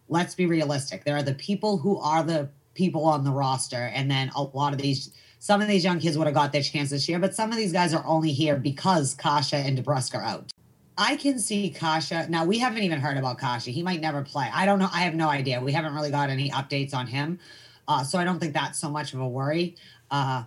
let's 0.09 0.35
be 0.35 0.47
realistic. 0.47 1.05
There 1.05 1.17
are 1.17 1.23
the 1.23 1.35
people 1.35 1.77
who 1.77 1.99
are 1.99 2.23
the 2.23 2.49
people 2.73 3.05
on 3.05 3.25
the 3.25 3.31
roster, 3.31 3.91
and 3.93 4.11
then 4.11 4.31
a 4.35 4.43
lot 4.43 4.73
of 4.73 4.81
these, 4.81 5.13
some 5.39 5.61
of 5.61 5.69
these 5.69 5.85
young 5.85 6.01
kids 6.01 6.17
would 6.17 6.27
have 6.27 6.35
got 6.35 6.53
their 6.53 6.63
chance 6.63 6.89
this 6.89 7.07
year, 7.11 7.19
but 7.19 7.35
some 7.35 7.51
of 7.51 7.59
these 7.59 7.73
guys 7.73 7.93
are 7.93 8.07
only 8.07 8.33
here 8.33 8.57
because 8.57 9.15
Kase 9.15 9.53
and 9.53 9.77
DeBrusk 9.77 10.15
are 10.15 10.23
out. 10.23 10.51
I 10.99 11.15
can 11.17 11.39
see 11.39 11.71
Kase. 11.71 12.29
Now, 12.29 12.45
we 12.45 12.59
haven't 12.59 12.83
even 12.83 12.99
heard 12.99 13.17
about 13.17 13.39
Kase. 13.39 13.65
He 13.67 13.83
might 13.83 14.01
never 14.01 14.23
play. 14.23 14.51
I 14.53 14.67
don't 14.67 14.81
know. 14.81 14.89
I 14.93 15.03
have 15.03 15.15
no 15.15 15.29
idea. 15.29 15.61
We 15.61 15.71
haven't 15.73 15.95
really 15.95 16.11
got 16.11 16.29
any 16.29 16.51
updates 16.51 16.93
on 16.93 17.07
him. 17.07 17.39
Uh, 17.87 18.03
so 18.03 18.19
I 18.19 18.25
don't 18.25 18.41
think 18.41 18.53
that's 18.53 18.79
so 18.79 18.91
much 18.91 19.15
of 19.15 19.21
a 19.21 19.29
worry. 19.29 19.77
Uh, 20.11 20.43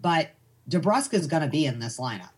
but 0.00 0.30
DeBrusk 0.70 1.12
is 1.12 1.26
going 1.26 1.42
to 1.42 1.48
be 1.48 1.66
in 1.66 1.78
this 1.78 1.98
lineup. 2.00 2.30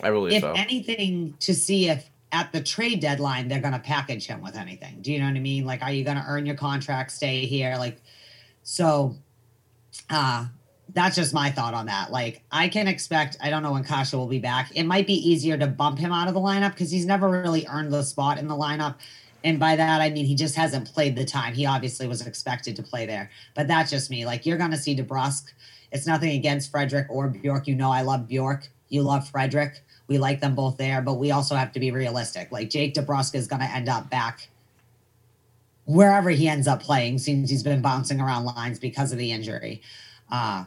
I 0.00 0.10
believe 0.10 0.32
If 0.34 0.42
so. 0.42 0.52
anything, 0.52 1.34
to 1.40 1.52
see 1.52 1.88
if 1.88 2.08
at 2.30 2.52
the 2.52 2.62
trade 2.62 3.00
deadline 3.00 3.48
they're 3.48 3.60
going 3.60 3.72
to 3.72 3.80
package 3.80 4.26
him 4.26 4.40
with 4.40 4.54
anything. 4.54 5.00
Do 5.00 5.12
you 5.12 5.18
know 5.18 5.26
what 5.26 5.34
I 5.34 5.40
mean? 5.40 5.64
Like, 5.64 5.82
are 5.82 5.90
you 5.90 6.04
going 6.04 6.16
to 6.16 6.24
earn 6.26 6.46
your 6.46 6.54
contract, 6.54 7.10
stay 7.10 7.46
here? 7.46 7.74
Like, 7.76 8.00
so 8.62 9.16
uh, 10.08 10.46
that's 10.94 11.16
just 11.16 11.34
my 11.34 11.50
thought 11.50 11.74
on 11.74 11.86
that. 11.86 12.10
Like, 12.10 12.42
I 12.50 12.68
can 12.68 12.88
expect, 12.88 13.36
I 13.42 13.50
don't 13.50 13.62
know 13.62 13.72
when 13.72 13.84
Kase 13.84 14.12
will 14.12 14.26
be 14.26 14.38
back. 14.38 14.70
It 14.74 14.84
might 14.84 15.06
be 15.06 15.14
easier 15.14 15.58
to 15.58 15.66
bump 15.66 15.98
him 15.98 16.12
out 16.12 16.28
of 16.28 16.34
the 16.34 16.40
lineup 16.40 16.72
because 16.72 16.90
he's 16.90 17.06
never 17.06 17.28
really 17.28 17.66
earned 17.68 17.92
the 17.92 18.02
spot 18.02 18.38
in 18.38 18.48
the 18.48 18.54
lineup. 18.54 18.96
And 19.44 19.60
by 19.60 19.76
that, 19.76 20.00
I 20.00 20.10
mean 20.10 20.24
he 20.24 20.34
just 20.34 20.56
hasn't 20.56 20.92
played 20.92 21.14
the 21.14 21.24
time. 21.24 21.54
He 21.54 21.66
obviously 21.66 22.08
was 22.08 22.26
expected 22.26 22.74
to 22.76 22.82
play 22.82 23.06
there. 23.06 23.30
But 23.54 23.68
that's 23.68 23.90
just 23.90 24.10
me. 24.10 24.24
Like, 24.24 24.46
you're 24.46 24.58
going 24.58 24.70
to 24.70 24.78
see 24.78 24.96
DeBrusk. 24.96 25.52
It's 25.92 26.06
nothing 26.06 26.30
against 26.30 26.70
Frederic 26.70 27.06
or 27.10 27.28
Bjork. 27.28 27.66
You 27.66 27.74
know, 27.74 27.90
I 27.90 28.02
love 28.02 28.26
Bjork. 28.26 28.68
You 28.88 29.02
love 29.02 29.28
Frederic. 29.28 29.82
We 30.06 30.16
like 30.16 30.40
them 30.40 30.54
both 30.54 30.78
there, 30.78 31.02
but 31.02 31.14
we 31.14 31.30
also 31.30 31.54
have 31.54 31.72
to 31.72 31.80
be 31.80 31.90
realistic. 31.90 32.50
Like, 32.50 32.70
Jake 32.70 32.94
DeBrusk 32.94 33.34
is 33.34 33.46
going 33.46 33.60
to 33.60 33.70
end 33.70 33.88
up 33.88 34.08
back 34.10 34.48
wherever 35.84 36.30
he 36.30 36.48
ends 36.48 36.66
up 36.66 36.82
playing 36.82 37.18
since 37.18 37.48
he's 37.48 37.62
been 37.62 37.80
bouncing 37.80 38.20
around 38.20 38.44
lines 38.44 38.78
because 38.78 39.12
of 39.12 39.18
the 39.18 39.32
injury. 39.32 39.82
Uh, 40.30 40.64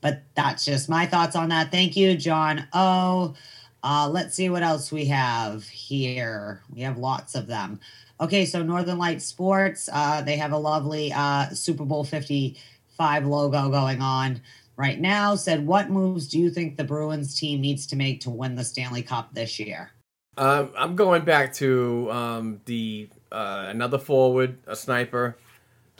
but 0.00 0.22
that's 0.34 0.64
just 0.64 0.88
my 0.88 1.06
thoughts 1.06 1.36
on 1.36 1.48
that. 1.50 1.70
Thank 1.70 1.96
you, 1.96 2.16
John 2.16 2.66
Oh, 2.72 3.34
Uh, 3.82 4.08
let's 4.12 4.34
see 4.34 4.50
what 4.50 4.62
else 4.62 4.92
we 4.92 5.06
have 5.06 5.66
here. 5.68 6.62
We 6.74 6.82
have 6.82 6.98
lots 6.98 7.34
of 7.34 7.46
them. 7.46 7.80
Okay, 8.20 8.44
so 8.44 8.62
Northern 8.62 8.98
Light 8.98 9.22
Sports, 9.22 9.88
uh, 9.90 10.20
they 10.20 10.36
have 10.36 10.52
a 10.52 10.58
lovely 10.58 11.12
uh, 11.14 11.48
Super 11.50 11.86
Bowl 11.86 12.04
55 12.04 13.24
logo 13.26 13.70
going 13.70 14.02
on 14.02 14.42
right 14.76 15.00
now. 15.00 15.34
Said, 15.34 15.66
what 15.66 15.88
moves 15.88 16.28
do 16.28 16.38
you 16.38 16.50
think 16.50 16.76
the 16.76 16.84
Bruins 16.84 17.38
team 17.38 17.62
needs 17.62 17.86
to 17.86 17.96
make 17.96 18.20
to 18.20 18.30
win 18.30 18.54
the 18.54 18.64
Stanley 18.64 19.02
Cup 19.02 19.32
this 19.32 19.58
year? 19.58 19.92
Um, 20.36 20.70
I'm 20.76 20.94
going 20.96 21.24
back 21.24 21.54
to 21.54 22.08
um, 22.10 22.60
the 22.66 23.08
uh, 23.32 23.66
another 23.68 23.98
forward, 23.98 24.58
a 24.66 24.76
sniper, 24.76 25.38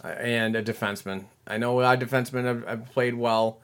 uh, 0.04 0.08
and 0.08 0.54
a 0.56 0.62
defenseman. 0.62 1.24
I 1.46 1.56
know 1.56 1.80
our 1.80 1.96
defensemen 1.96 2.44
have, 2.44 2.66
have 2.66 2.86
played 2.92 3.14
well, 3.14 3.60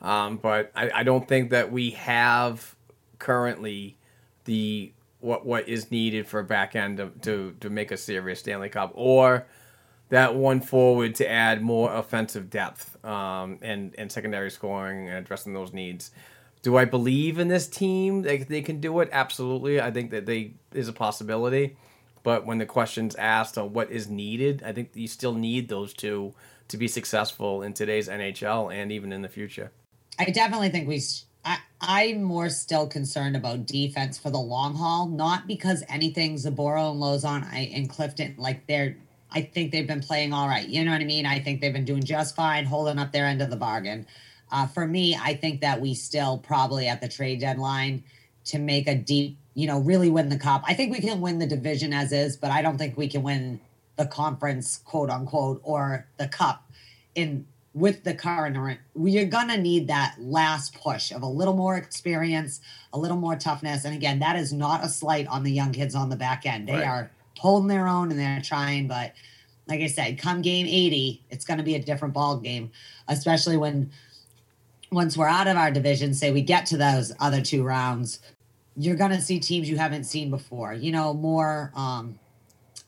um, 0.00 0.36
but 0.36 0.72
I, 0.74 0.90
I 0.96 1.02
don't 1.02 1.26
think 1.26 1.50
that 1.50 1.70
we 1.70 1.90
have 1.90 2.74
currently 3.18 3.96
the 4.44 4.92
what 5.20 5.44
what 5.44 5.68
is 5.68 5.90
needed 5.90 6.26
for 6.26 6.40
a 6.40 6.44
back 6.44 6.74
end 6.74 6.96
to, 6.96 7.10
to 7.22 7.56
to 7.60 7.70
make 7.70 7.90
a 7.90 7.96
serious 7.96 8.40
Stanley 8.40 8.68
Cup 8.68 8.92
or 8.94 9.46
that 10.08 10.34
one 10.34 10.60
forward 10.60 11.14
to 11.16 11.30
add 11.30 11.62
more 11.62 11.92
offensive 11.92 12.50
depth 12.50 13.02
um, 13.04 13.58
and 13.62 13.94
and 13.96 14.10
secondary 14.10 14.50
scoring 14.50 15.08
and 15.08 15.18
addressing 15.18 15.52
those 15.52 15.72
needs. 15.72 16.10
Do 16.62 16.76
I 16.76 16.84
believe 16.84 17.38
in 17.38 17.48
this 17.48 17.66
team? 17.66 18.22
They, 18.22 18.38
they 18.38 18.60
can 18.60 18.80
do 18.80 19.00
it. 19.00 19.08
Absolutely. 19.12 19.80
I 19.80 19.90
think 19.90 20.10
that 20.10 20.26
they 20.26 20.52
is 20.72 20.88
a 20.88 20.92
possibility. 20.92 21.76
But 22.22 22.44
when 22.44 22.58
the 22.58 22.66
question's 22.66 23.14
asked 23.14 23.56
on 23.56 23.72
what 23.72 23.90
is 23.90 24.10
needed, 24.10 24.62
I 24.64 24.72
think 24.72 24.90
you 24.92 25.08
still 25.08 25.32
need 25.32 25.68
those 25.68 25.94
two 25.94 26.34
to 26.68 26.76
be 26.76 26.86
successful 26.86 27.62
in 27.62 27.72
today's 27.72 28.08
NHL 28.08 28.72
and 28.74 28.92
even 28.92 29.12
in 29.12 29.22
the 29.22 29.28
future. 29.28 29.72
I 30.20 30.26
definitely 30.26 30.68
think 30.68 30.86
we. 30.86 31.02
I 31.46 31.58
I'm 31.80 32.22
more 32.22 32.50
still 32.50 32.86
concerned 32.86 33.36
about 33.36 33.64
defense 33.64 34.18
for 34.18 34.28
the 34.28 34.38
long 34.38 34.74
haul, 34.74 35.08
not 35.08 35.46
because 35.46 35.82
anything 35.88 36.34
Zboril 36.34 36.92
and 36.92 37.00
Lauzon 37.00 37.42
I, 37.50 37.70
and 37.74 37.88
Clifton 37.88 38.34
like 38.36 38.66
they're. 38.66 38.98
I 39.32 39.42
think 39.42 39.72
they've 39.72 39.86
been 39.86 40.02
playing 40.02 40.34
all 40.34 40.46
right. 40.46 40.68
You 40.68 40.84
know 40.84 40.90
what 40.90 41.00
I 41.00 41.04
mean? 41.04 41.24
I 41.24 41.38
think 41.38 41.62
they've 41.62 41.72
been 41.72 41.86
doing 41.86 42.02
just 42.02 42.36
fine, 42.36 42.66
holding 42.66 42.98
up 42.98 43.12
their 43.12 43.24
end 43.24 43.40
of 43.40 43.48
the 43.48 43.56
bargain. 43.56 44.06
Uh, 44.52 44.66
for 44.66 44.86
me, 44.86 45.16
I 45.16 45.34
think 45.34 45.62
that 45.62 45.80
we 45.80 45.94
still 45.94 46.36
probably 46.36 46.86
at 46.86 47.00
the 47.00 47.08
trade 47.08 47.40
deadline 47.40 48.02
to 48.46 48.58
make 48.58 48.88
a 48.88 48.94
deep, 48.96 49.38
you 49.54 49.68
know, 49.68 49.78
really 49.78 50.10
win 50.10 50.28
the 50.28 50.38
cup. 50.38 50.64
I 50.66 50.74
think 50.74 50.92
we 50.92 51.00
can 51.00 51.22
win 51.22 51.38
the 51.38 51.46
division 51.46 51.94
as 51.94 52.12
is, 52.12 52.36
but 52.36 52.50
I 52.50 52.60
don't 52.60 52.76
think 52.76 52.98
we 52.98 53.08
can 53.08 53.22
win 53.22 53.60
the 53.96 54.04
conference, 54.04 54.76
quote 54.76 55.08
unquote, 55.08 55.60
or 55.62 56.06
the 56.18 56.28
cup 56.28 56.68
in 57.14 57.46
with 57.74 58.02
the 58.04 58.14
current. 58.14 58.80
We're 58.94 59.26
gonna 59.26 59.56
need 59.56 59.88
that 59.88 60.16
last 60.18 60.74
push 60.74 61.12
of 61.12 61.22
a 61.22 61.26
little 61.26 61.54
more 61.54 61.76
experience, 61.76 62.60
a 62.92 62.98
little 62.98 63.16
more 63.16 63.36
toughness. 63.36 63.84
And 63.84 63.94
again, 63.94 64.18
that 64.20 64.36
is 64.36 64.52
not 64.52 64.84
a 64.84 64.88
slight 64.88 65.26
on 65.28 65.44
the 65.44 65.52
young 65.52 65.72
kids 65.72 65.94
on 65.94 66.08
the 66.08 66.16
back 66.16 66.46
end. 66.46 66.68
They 66.68 66.74
Right. 66.74 66.86
are 66.86 67.10
holding 67.38 67.68
their 67.68 67.86
own 67.88 68.10
and 68.10 68.18
they're 68.18 68.40
trying, 68.42 68.86
but 68.88 69.12
like 69.68 69.80
I 69.80 69.86
said, 69.86 70.18
come 70.18 70.42
game 70.42 70.66
80, 70.66 71.22
it's 71.30 71.44
going 71.44 71.58
to 71.58 71.64
be 71.64 71.76
a 71.76 71.82
different 71.82 72.12
ball 72.12 72.36
game, 72.38 72.72
especially 73.06 73.56
when 73.56 73.90
once 74.90 75.16
we're 75.16 75.28
out 75.28 75.46
of 75.46 75.56
our 75.56 75.70
division, 75.70 76.12
say 76.12 76.32
we 76.32 76.42
get 76.42 76.66
to 76.66 76.76
those 76.76 77.12
other 77.20 77.40
two 77.40 77.62
rounds, 77.62 78.18
you're 78.76 78.96
going 78.96 79.12
to 79.12 79.20
see 79.20 79.38
teams 79.38 79.70
you 79.70 79.76
haven't 79.76 80.04
seen 80.04 80.28
before. 80.28 80.74
You 80.74 80.90
know, 80.90 81.14
more 81.14 81.70
um, 81.76 82.18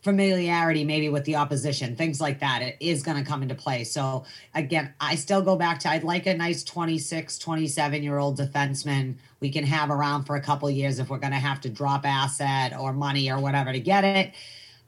familiarity 0.03 0.85
maybe 0.85 1.09
with 1.09 1.25
the 1.25 1.37
opposition, 1.37 1.95
things 1.95 2.21
like 2.21 2.41
that. 2.41 2.61
It 2.61 2.77
is 2.81 3.03
going 3.03 3.23
to 3.23 3.29
come 3.29 3.43
into 3.43 3.55
play. 3.55 3.85
So 3.85 4.25
again, 4.55 4.93
I 5.01 5.15
still 5.15 5.43
go 5.43 5.57
back 5.57 5.79
to 5.81 5.91
I'd 5.91 6.03
like 6.03 6.27
a 6.27 6.35
nice 6.35 6.65
26, 6.65 7.39
27 7.39 8.03
year 8.03 8.19
old 8.19 8.39
defenseman 8.39 9.15
we 9.41 9.51
can 9.51 9.65
have 9.65 9.91
around 9.91 10.25
for 10.25 10.37
a 10.37 10.41
couple 10.41 10.69
years 10.71 10.99
if 10.99 11.09
we're 11.09 11.19
going 11.19 11.33
to 11.33 11.39
have 11.39 11.61
to 11.63 11.69
drop 11.69 12.05
asset 12.05 12.77
or 12.79 12.93
money 12.93 13.31
or 13.31 13.41
whatever 13.41 13.73
to 13.73 13.81
get 13.81 14.05
it. 14.05 14.33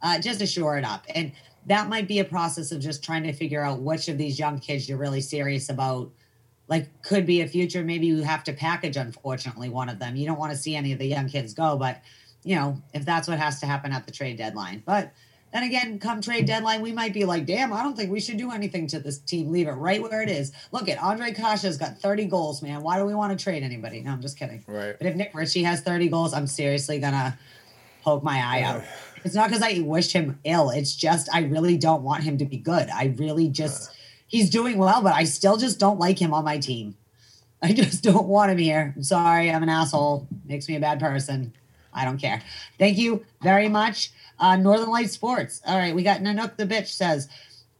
Uh, 0.02 0.18
just 0.18 0.38
to 0.38 0.46
shore 0.46 0.76
it 0.76 0.84
up. 0.84 1.06
And 1.14 1.32
that 1.64 1.88
might 1.88 2.06
be 2.06 2.18
a 2.18 2.24
process 2.24 2.72
of 2.72 2.80
just 2.80 3.02
trying 3.02 3.22
to 3.22 3.32
figure 3.32 3.62
out 3.62 3.80
which 3.80 4.08
of 4.08 4.18
these 4.18 4.38
young 4.38 4.58
kids 4.58 4.86
you're 4.86 4.98
really 4.98 5.22
serious 5.22 5.70
about 5.70 6.10
like 6.68 7.02
could 7.02 7.24
be 7.24 7.40
a 7.40 7.48
future. 7.48 7.82
Maybe 7.82 8.06
you 8.06 8.22
have 8.22 8.44
to 8.44 8.52
package, 8.52 8.96
unfortunately, 8.96 9.70
one 9.70 9.88
of 9.88 9.98
them. 9.98 10.16
You 10.16 10.26
don't 10.26 10.38
want 10.38 10.52
to 10.52 10.58
see 10.58 10.76
any 10.76 10.92
of 10.92 10.98
the 10.98 11.06
young 11.06 11.28
kids 11.28 11.54
go, 11.54 11.76
but 11.76 12.02
you 12.44 12.56
know, 12.56 12.80
if 12.92 13.04
that's 13.04 13.26
what 13.26 13.38
has 13.38 13.60
to 13.60 13.66
happen 13.66 13.92
at 13.92 14.06
the 14.06 14.12
trade 14.12 14.38
deadline. 14.38 14.82
But 14.84 15.12
then 15.52 15.62
again, 15.62 15.98
come 16.00 16.20
trade 16.20 16.46
deadline, 16.46 16.82
we 16.82 16.92
might 16.92 17.14
be 17.14 17.24
like, 17.24 17.46
damn, 17.46 17.72
I 17.72 17.82
don't 17.82 17.96
think 17.96 18.10
we 18.10 18.20
should 18.20 18.38
do 18.38 18.50
anything 18.50 18.88
to 18.88 18.98
this 18.98 19.18
team. 19.18 19.50
Leave 19.50 19.68
it 19.68 19.72
right 19.72 20.02
where 20.02 20.20
it 20.20 20.28
is. 20.28 20.52
Look 20.72 20.88
at 20.88 20.98
Ondrej 20.98 21.36
Kase's 21.36 21.78
got 21.78 21.98
30 21.98 22.26
goals, 22.26 22.60
man. 22.60 22.82
Why 22.82 22.98
do 22.98 23.04
we 23.04 23.14
want 23.14 23.36
to 23.36 23.42
trade 23.42 23.62
anybody? 23.62 24.02
No, 24.02 24.10
I'm 24.10 24.20
just 24.20 24.36
kidding. 24.36 24.64
Right. 24.66 24.96
But 24.98 25.06
if 25.06 25.14
Nick 25.14 25.32
Ritchie 25.32 25.62
has 25.62 25.80
30 25.80 26.08
goals, 26.08 26.34
I'm 26.34 26.48
seriously 26.48 26.98
gonna 26.98 27.38
poke 28.02 28.22
my 28.22 28.38
eye 28.38 28.62
out. 28.62 28.82
It's 29.24 29.34
not 29.34 29.48
because 29.48 29.62
I 29.62 29.80
wish 29.80 30.12
him 30.12 30.38
ill. 30.44 30.68
It's 30.68 30.94
just 30.94 31.34
I 31.34 31.44
really 31.44 31.78
don't 31.78 32.02
want 32.02 32.24
him 32.24 32.36
to 32.36 32.44
be 32.44 32.58
good. 32.58 32.90
I 32.90 33.14
really 33.16 33.48
just 33.48 33.90
he's 34.26 34.50
doing 34.50 34.76
well, 34.76 35.00
but 35.00 35.14
I 35.14 35.24
still 35.24 35.56
just 35.56 35.80
don't 35.80 35.98
like 35.98 36.18
him 36.18 36.34
on 36.34 36.44
my 36.44 36.58
team. 36.58 36.94
I 37.62 37.72
just 37.72 38.02
don't 38.04 38.26
want 38.26 38.50
him 38.50 38.58
here. 38.58 38.92
I'm 38.94 39.02
sorry, 39.02 39.50
I'm 39.50 39.62
an 39.62 39.70
asshole. 39.70 40.28
Makes 40.44 40.68
me 40.68 40.76
a 40.76 40.80
bad 40.80 41.00
person. 41.00 41.54
I 41.94 42.04
don't 42.04 42.18
care. 42.18 42.42
Thank 42.78 42.98
you 42.98 43.24
very 43.42 43.68
much. 43.68 44.12
Uh, 44.38 44.56
Northern 44.56 44.90
Light 44.90 45.10
Sports. 45.10 45.60
All 45.66 45.78
right, 45.78 45.94
we 45.94 46.02
got 46.02 46.20
Nanook 46.20 46.56
the 46.56 46.66
bitch 46.66 46.88
says, 46.88 47.28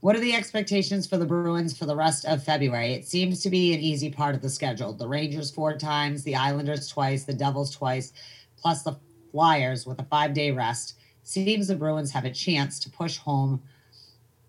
what 0.05 0.15
are 0.15 0.21
the 0.21 0.35
expectations 0.35 1.07
for 1.07 1.17
the 1.17 1.25
Bruins 1.25 1.77
for 1.77 1.87
the 1.87 1.97
rest 1.97 2.27
of 2.27 2.45
February? 2.45 2.93
It 2.93 3.07
seems 3.07 3.43
to 3.43 3.49
be 3.49 3.73
an 3.73 3.81
easy 3.81 4.11
part 4.11 4.35
of 4.35 4.43
the 4.43 4.51
schedule. 4.51 4.93
The 4.93 5.09
Rangers 5.09 5.51
four 5.51 5.79
times, 5.79 6.23
the 6.25 6.37
Islanders 6.37 6.89
twice, 6.89 7.25
the 7.25 7.33
Devils 7.33 7.75
twice, 7.75 8.13
plus 8.59 8.83
the 8.83 8.97
Flyers 9.33 9.87
with 9.87 9.99
a 9.99 10.05
five 10.05 10.35
day 10.35 10.51
rest. 10.51 10.99
Seems 11.23 11.69
the 11.69 11.75
Bruins 11.75 12.13
have 12.13 12.27
a 12.27 12.31
chance 12.31 12.79
to 12.81 12.91
push 12.91 13.17
home 13.17 13.63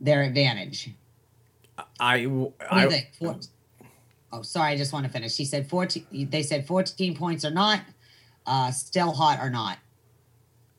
their 0.02 0.24
advantage. 0.24 0.94
I, 2.02 2.28
I? 2.70 3.08
Four, 3.18 3.40
oh, 4.34 4.42
sorry, 4.42 4.74
I 4.74 4.78
just 4.78 4.92
want 4.92 5.06
to 5.06 5.12
finish. 5.12 5.38
He 5.38 5.46
said 5.46 5.70
14. 5.70 6.28
They 6.30 6.44
said 6.44 6.68
14 6.68 7.16
points 7.16 7.46
or 7.46 7.52
not, 7.52 7.80
uh, 8.46 8.72
still 8.72 9.12
hot 9.12 9.40
or 9.40 9.50
not. 9.50 9.78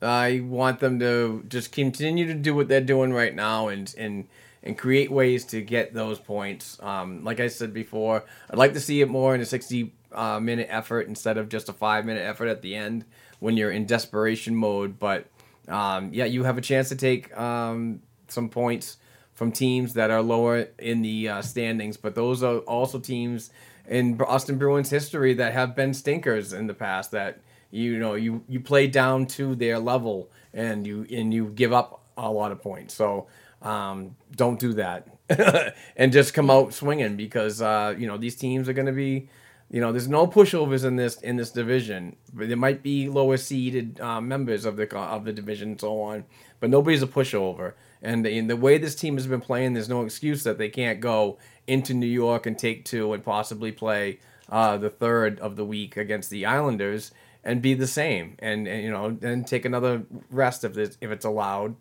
I 0.03 0.41
want 0.41 0.81
them 0.81 0.99
to 1.01 1.45
just 1.49 1.73
continue 1.73 2.27
to 2.27 2.35
do 2.35 2.55
what 2.55 2.69
they're 2.69 2.81
doing 2.81 3.13
right 3.13 3.35
now 3.35 3.69
and 3.69 3.93
and 3.97 4.29
and 4.63 4.77
create 4.77 5.11
ways 5.11 5.45
to 5.45 5.63
get 5.63 5.95
those 5.95 6.19
points. 6.19 6.79
Um, 6.83 7.23
like 7.23 7.39
I 7.39 7.47
said 7.47 7.73
before, 7.73 8.25
I'd 8.51 8.59
like 8.59 8.73
to 8.75 8.81
see 8.81 9.01
it 9.01 9.09
more 9.09 9.35
in 9.35 9.41
a 9.41 9.47
60 9.47 9.93
uh, 10.13 10.41
minute 10.41 10.67
effort 10.71 11.07
instead 11.07 11.39
of 11.39 11.49
just 11.49 11.69
a 11.69 11.73
five 11.73 12.05
minute 12.05 12.23
effort 12.23 12.49
at 12.49 12.63
the 12.63 12.75
end 12.75 13.05
when 13.39 13.57
you're 13.57 13.71
in 13.71 13.87
desperation 13.87 14.57
mode. 14.57 14.99
But 14.99 15.27
um, 15.69 16.11
yeah, 16.13 16.25
you 16.25 16.45
have 16.45 16.59
a 16.59 16.61
chance 16.61 16.89
to 16.89 16.97
take 16.97 17.37
um, 17.39 18.03
some 18.29 18.49
points 18.49 18.99
from 19.35 19.53
teams 19.53 19.95
that 19.95 20.11
are 20.11 20.23
lower 20.23 20.69
in 20.79 21.03
the 21.03 21.29
uh, 21.29 21.43
standings, 21.43 21.97
but 21.97 22.15
those 22.15 22.43
are 22.43 22.59
also 22.61 22.99
teams 22.99 23.51
in 23.87 24.15
Boston 24.17 24.59
Bruins 24.59 24.91
history 24.91 25.35
that 25.35 25.53
have 25.53 25.77
been 25.77 25.95
stinkers 25.95 26.53
in 26.53 26.67
the 26.67 26.75
past 26.75 27.11
that 27.13 27.41
you 27.77 27.99
know 27.99 28.15
you 28.15 28.43
you 28.49 28.61
play 28.61 28.87
down 28.87 29.27
to 29.27 29.55
their 29.55 29.79
level 29.79 30.31
and 30.55 30.87
you 30.87 31.07
and 31.11 31.33
you 31.33 31.47
give 31.49 31.73
up 31.73 32.03
a 32.17 32.31
lot 32.31 32.53
of 32.53 32.61
points. 32.61 32.95
So 32.95 33.27
um, 33.63 34.17
don't 34.35 34.59
do 34.59 34.73
that 34.75 35.09
and 35.97 36.13
just 36.13 36.35
come 36.35 36.51
out 36.51 36.73
swinging 36.73 37.17
because 37.17 37.61
uh, 37.61 37.95
you 37.97 38.07
know 38.07 38.17
these 38.17 38.37
teams 38.37 38.69
are 38.69 38.73
going 38.73 38.87
to 38.87 38.93
be 38.93 39.29
you 39.71 39.81
know 39.81 39.93
there's 39.93 40.09
no 40.09 40.27
pushovers 40.27 40.85
in 40.85 40.97
this 40.97 41.21
in 41.21 41.37
this 41.37 41.51
division. 41.51 42.17
But 42.33 42.49
there 42.49 42.57
might 42.57 42.83
be 42.83 43.09
lower 43.09 43.37
seeded 43.37 44.01
uh, 44.01 44.21
members 44.21 44.65
of 44.65 44.77
the 44.77 44.97
of 44.97 45.25
the 45.25 45.33
division 45.33 45.73
and 45.73 45.81
so 45.81 46.01
on, 46.01 46.25
but 46.61 46.71
nobody's 46.71 47.03
a 47.03 47.07
pushover. 47.07 47.75
And 48.03 48.27
in 48.27 48.47
the 48.47 48.57
way 48.57 48.79
this 48.79 48.95
team 48.95 49.17
has 49.17 49.27
been 49.27 49.41
playing, 49.41 49.75
there's 49.75 49.89
no 49.89 50.03
excuse 50.03 50.45
that 50.45 50.59
they 50.59 50.69
can't 50.69 51.01
go 51.01 51.39
into 51.67 51.93
New 51.93 52.07
York 52.07 52.47
and 52.47 52.59
take 52.59 52.85
two 52.85 53.13
and 53.13 53.25
possibly 53.25 53.73
play 53.73 54.21
uh, 54.49 54.77
the 54.77 54.91
third 54.91 55.41
of 55.41 55.57
the 55.57 55.65
week 55.65 55.97
against 55.97 56.31
the 56.31 56.47
Islanders 56.47 57.11
and 57.47 57.63
be 57.63 57.75
the 57.75 57.87
same 57.87 58.37
and, 58.41 58.69
and 58.69 58.83
you 58.83 58.91
know 58.91 59.11
then 59.11 59.45
take 59.45 59.65
another 59.65 60.03
rest 60.31 60.65
if 60.65 60.77
it's 60.77 60.99
if 61.01 61.11
it's 61.11 61.25
allowed 61.25 61.75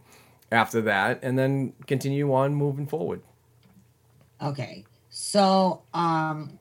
after 0.52 0.82
that 0.82 1.20
and 1.22 1.38
then 1.38 1.74
continue 1.88 2.34
on 2.34 2.56
moving 2.56 2.88
forward 2.88 3.22
Okay. 4.42 4.86
So 5.10 5.82
um 5.94 6.60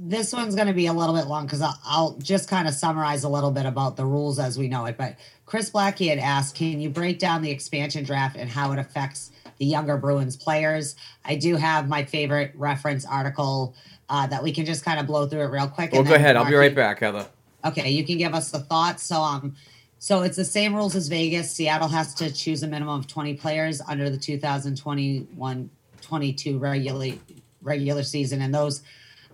this 0.00 0.32
one's 0.32 0.54
going 0.54 0.68
to 0.68 0.74
be 0.74 0.86
a 0.86 0.92
little 0.92 1.14
bit 1.14 1.26
long 1.26 1.44
because 1.44 1.60
I'll, 1.60 1.76
I'll 1.84 2.12
just 2.18 2.48
kind 2.48 2.68
of 2.68 2.74
summarize 2.74 3.24
a 3.24 3.28
little 3.28 3.50
bit 3.50 3.66
about 3.66 3.96
the 3.96 4.06
rules 4.06 4.38
as 4.38 4.56
we 4.56 4.68
know 4.68 4.84
it. 4.84 4.96
But 4.96 5.16
Chris 5.44 5.70
Blackie 5.70 6.08
had 6.08 6.20
asked, 6.20 6.54
can 6.54 6.80
you 6.80 6.88
break 6.88 7.18
down 7.18 7.42
the 7.42 7.50
expansion 7.50 8.04
draft 8.04 8.36
and 8.36 8.48
how 8.48 8.70
it 8.70 8.78
affects 8.78 9.32
the 9.56 9.66
younger 9.66 9.96
Bruins 9.96 10.36
players? 10.36 10.94
I 11.24 11.34
do 11.34 11.56
have 11.56 11.88
my 11.88 12.04
favorite 12.04 12.52
reference 12.54 13.04
article 13.04 13.74
uh, 14.08 14.28
that 14.28 14.40
we 14.40 14.52
can 14.52 14.64
just 14.64 14.84
kind 14.84 15.00
of 15.00 15.08
blow 15.08 15.26
through 15.26 15.42
it 15.42 15.50
real 15.50 15.66
quick. 15.66 15.92
well 15.92 16.04
go 16.04 16.14
ahead 16.14 16.36
i'll 16.36 16.46
be 16.46 16.54
right 16.54 16.74
back 16.74 17.00
heather 17.00 17.26
Okay, 17.64 17.90
you 17.90 18.04
can 18.04 18.18
give 18.18 18.34
us 18.34 18.50
the 18.50 18.58
thoughts. 18.60 19.02
So 19.02 19.20
um 19.20 19.56
so 20.00 20.22
it's 20.22 20.36
the 20.36 20.44
same 20.44 20.76
rules 20.76 20.94
as 20.94 21.08
Vegas. 21.08 21.50
Seattle 21.50 21.88
has 21.88 22.14
to 22.14 22.32
choose 22.32 22.62
a 22.62 22.68
minimum 22.68 23.00
of 23.00 23.08
20 23.08 23.34
players 23.34 23.82
under 23.88 24.08
the 24.08 24.16
2021-22 24.16 26.60
regular 26.60 27.14
regular 27.60 28.04
season 28.04 28.40
and 28.40 28.54
those 28.54 28.84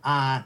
uh 0.02 0.40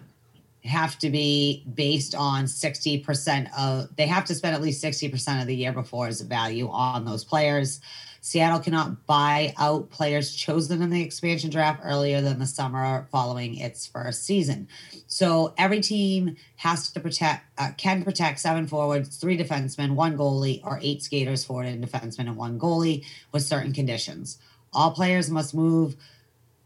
have 0.65 0.99
to 0.99 1.11
be 1.11 1.65
based 1.75 2.15
on 2.15 2.45
60% 2.45 3.49
of 3.59 3.95
they 3.97 4.07
have 4.07 4.25
to 4.27 4.35
spend 4.35 4.55
at 4.55 4.63
least 4.63 4.83
60% 4.83 5.41
of 5.41 5.47
the 5.47 5.55
year 5.55 5.73
before 5.73 6.09
as 6.09 6.21
value 6.21 6.69
on 6.69 7.05
those 7.05 7.25
players. 7.25 7.81
Seattle 8.29 8.61
cannot 8.61 9.07
buy 9.07 9.55
out 9.57 9.89
players 9.89 10.35
chosen 10.35 10.83
in 10.83 10.91
the 10.91 11.01
expansion 11.01 11.49
draft 11.49 11.81
earlier 11.83 12.21
than 12.21 12.39
the 12.39 12.47
summer 12.47 13.09
following 13.11 13.57
its 13.57 13.87
first 13.87 14.25
season. 14.25 14.69
So 15.07 15.55
every 15.57 15.81
team 15.81 16.37
has 16.57 16.93
to 16.93 17.01
protect, 17.01 17.47
uh, 17.57 17.71
can 17.79 18.05
protect 18.05 18.39
seven 18.41 18.67
forwards, 18.67 19.17
three 19.17 19.39
defensemen, 19.39 19.95
one 19.95 20.19
goalie, 20.19 20.63
or 20.63 20.79
eight 20.83 21.03
skaters, 21.03 21.43
forward 21.43 21.69
and 21.69 21.83
defenseman, 21.83 22.27
and 22.27 22.37
one 22.37 22.59
goalie 22.61 23.07
with 23.33 23.45
certain 23.45 23.73
conditions. 23.73 24.37
All 24.75 24.91
players 24.91 25.31
must 25.31 25.55
move 25.55 25.97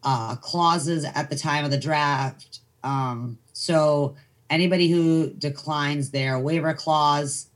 uh, 0.02 0.34
clauses 0.36 1.04
at 1.04 1.30
the 1.30 1.36
time 1.36 1.64
of 1.64 1.70
the 1.70 1.78
draft. 1.78 2.58
Um, 2.82 3.38
so 3.52 4.16
anybody 4.50 4.88
who 4.88 5.30
declines 5.30 6.10
their 6.10 6.40
waiver 6.40 6.74
clause 6.74 7.46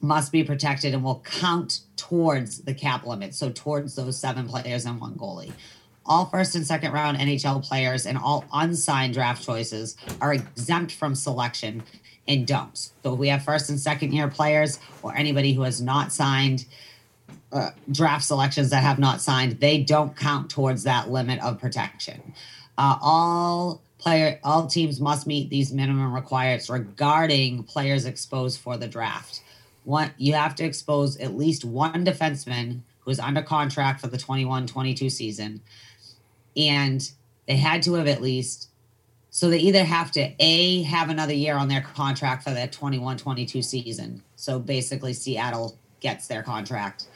must 0.00 0.32
be 0.32 0.44
protected 0.44 0.94
and 0.94 1.02
will 1.02 1.22
count 1.24 1.80
towards 1.96 2.60
the 2.60 2.74
cap 2.74 3.06
limit. 3.06 3.34
So 3.34 3.50
towards 3.50 3.94
those 3.94 4.18
seven 4.18 4.48
players 4.48 4.84
and 4.84 5.00
one 5.00 5.14
goalie. 5.14 5.52
All 6.04 6.26
first 6.26 6.54
and 6.54 6.66
second 6.66 6.92
round 6.92 7.18
NHL 7.18 7.66
players 7.66 8.06
and 8.06 8.16
all 8.16 8.44
unsigned 8.52 9.14
draft 9.14 9.44
choices 9.44 9.96
are 10.20 10.32
exempt 10.32 10.92
from 10.92 11.14
selection 11.14 11.82
in 12.26 12.44
dumps. 12.44 12.92
So 13.02 13.14
if 13.14 13.18
we 13.18 13.28
have 13.28 13.44
first 13.44 13.70
and 13.70 13.78
second 13.78 14.12
year 14.12 14.28
players 14.28 14.78
or 15.02 15.16
anybody 15.16 15.52
who 15.52 15.62
has 15.62 15.80
not 15.80 16.12
signed 16.12 16.66
uh, 17.52 17.70
draft 17.90 18.24
selections 18.24 18.70
that 18.70 18.82
have 18.82 18.98
not 18.98 19.20
signed, 19.20 19.60
they 19.60 19.78
don't 19.78 20.16
count 20.16 20.50
towards 20.50 20.84
that 20.84 21.10
limit 21.10 21.42
of 21.42 21.60
protection. 21.60 22.34
Uh, 22.78 22.98
all 23.00 23.80
player, 23.98 24.38
all 24.44 24.66
teams 24.66 25.00
must 25.00 25.26
meet 25.26 25.50
these 25.50 25.72
minimum 25.72 26.14
requirements 26.14 26.68
regarding 26.68 27.62
players 27.64 28.04
exposed 28.04 28.60
for 28.60 28.76
the 28.76 28.86
draft. 28.86 29.42
One, 29.86 30.10
you 30.18 30.34
have 30.34 30.56
to 30.56 30.64
expose 30.64 31.16
at 31.18 31.36
least 31.36 31.64
one 31.64 32.04
defenseman 32.04 32.80
who 32.98 33.12
is 33.12 33.20
under 33.20 33.40
contract 33.40 34.00
for 34.00 34.08
the 34.08 34.18
21-22 34.18 35.10
season, 35.12 35.60
and 36.56 37.08
they 37.46 37.56
had 37.56 37.82
to 37.84 37.94
have 37.94 38.08
at 38.08 38.20
least. 38.20 38.68
So 39.30 39.48
they 39.48 39.58
either 39.58 39.84
have 39.84 40.10
to 40.12 40.32
a 40.40 40.82
have 40.82 41.08
another 41.08 41.34
year 41.34 41.54
on 41.54 41.68
their 41.68 41.82
contract 41.82 42.42
for 42.42 42.50
that 42.50 42.72
21-22 42.72 43.62
season. 43.62 44.22
So 44.34 44.58
basically, 44.58 45.12
Seattle 45.12 45.78
gets 46.00 46.26
their 46.26 46.42
contract 46.42 47.06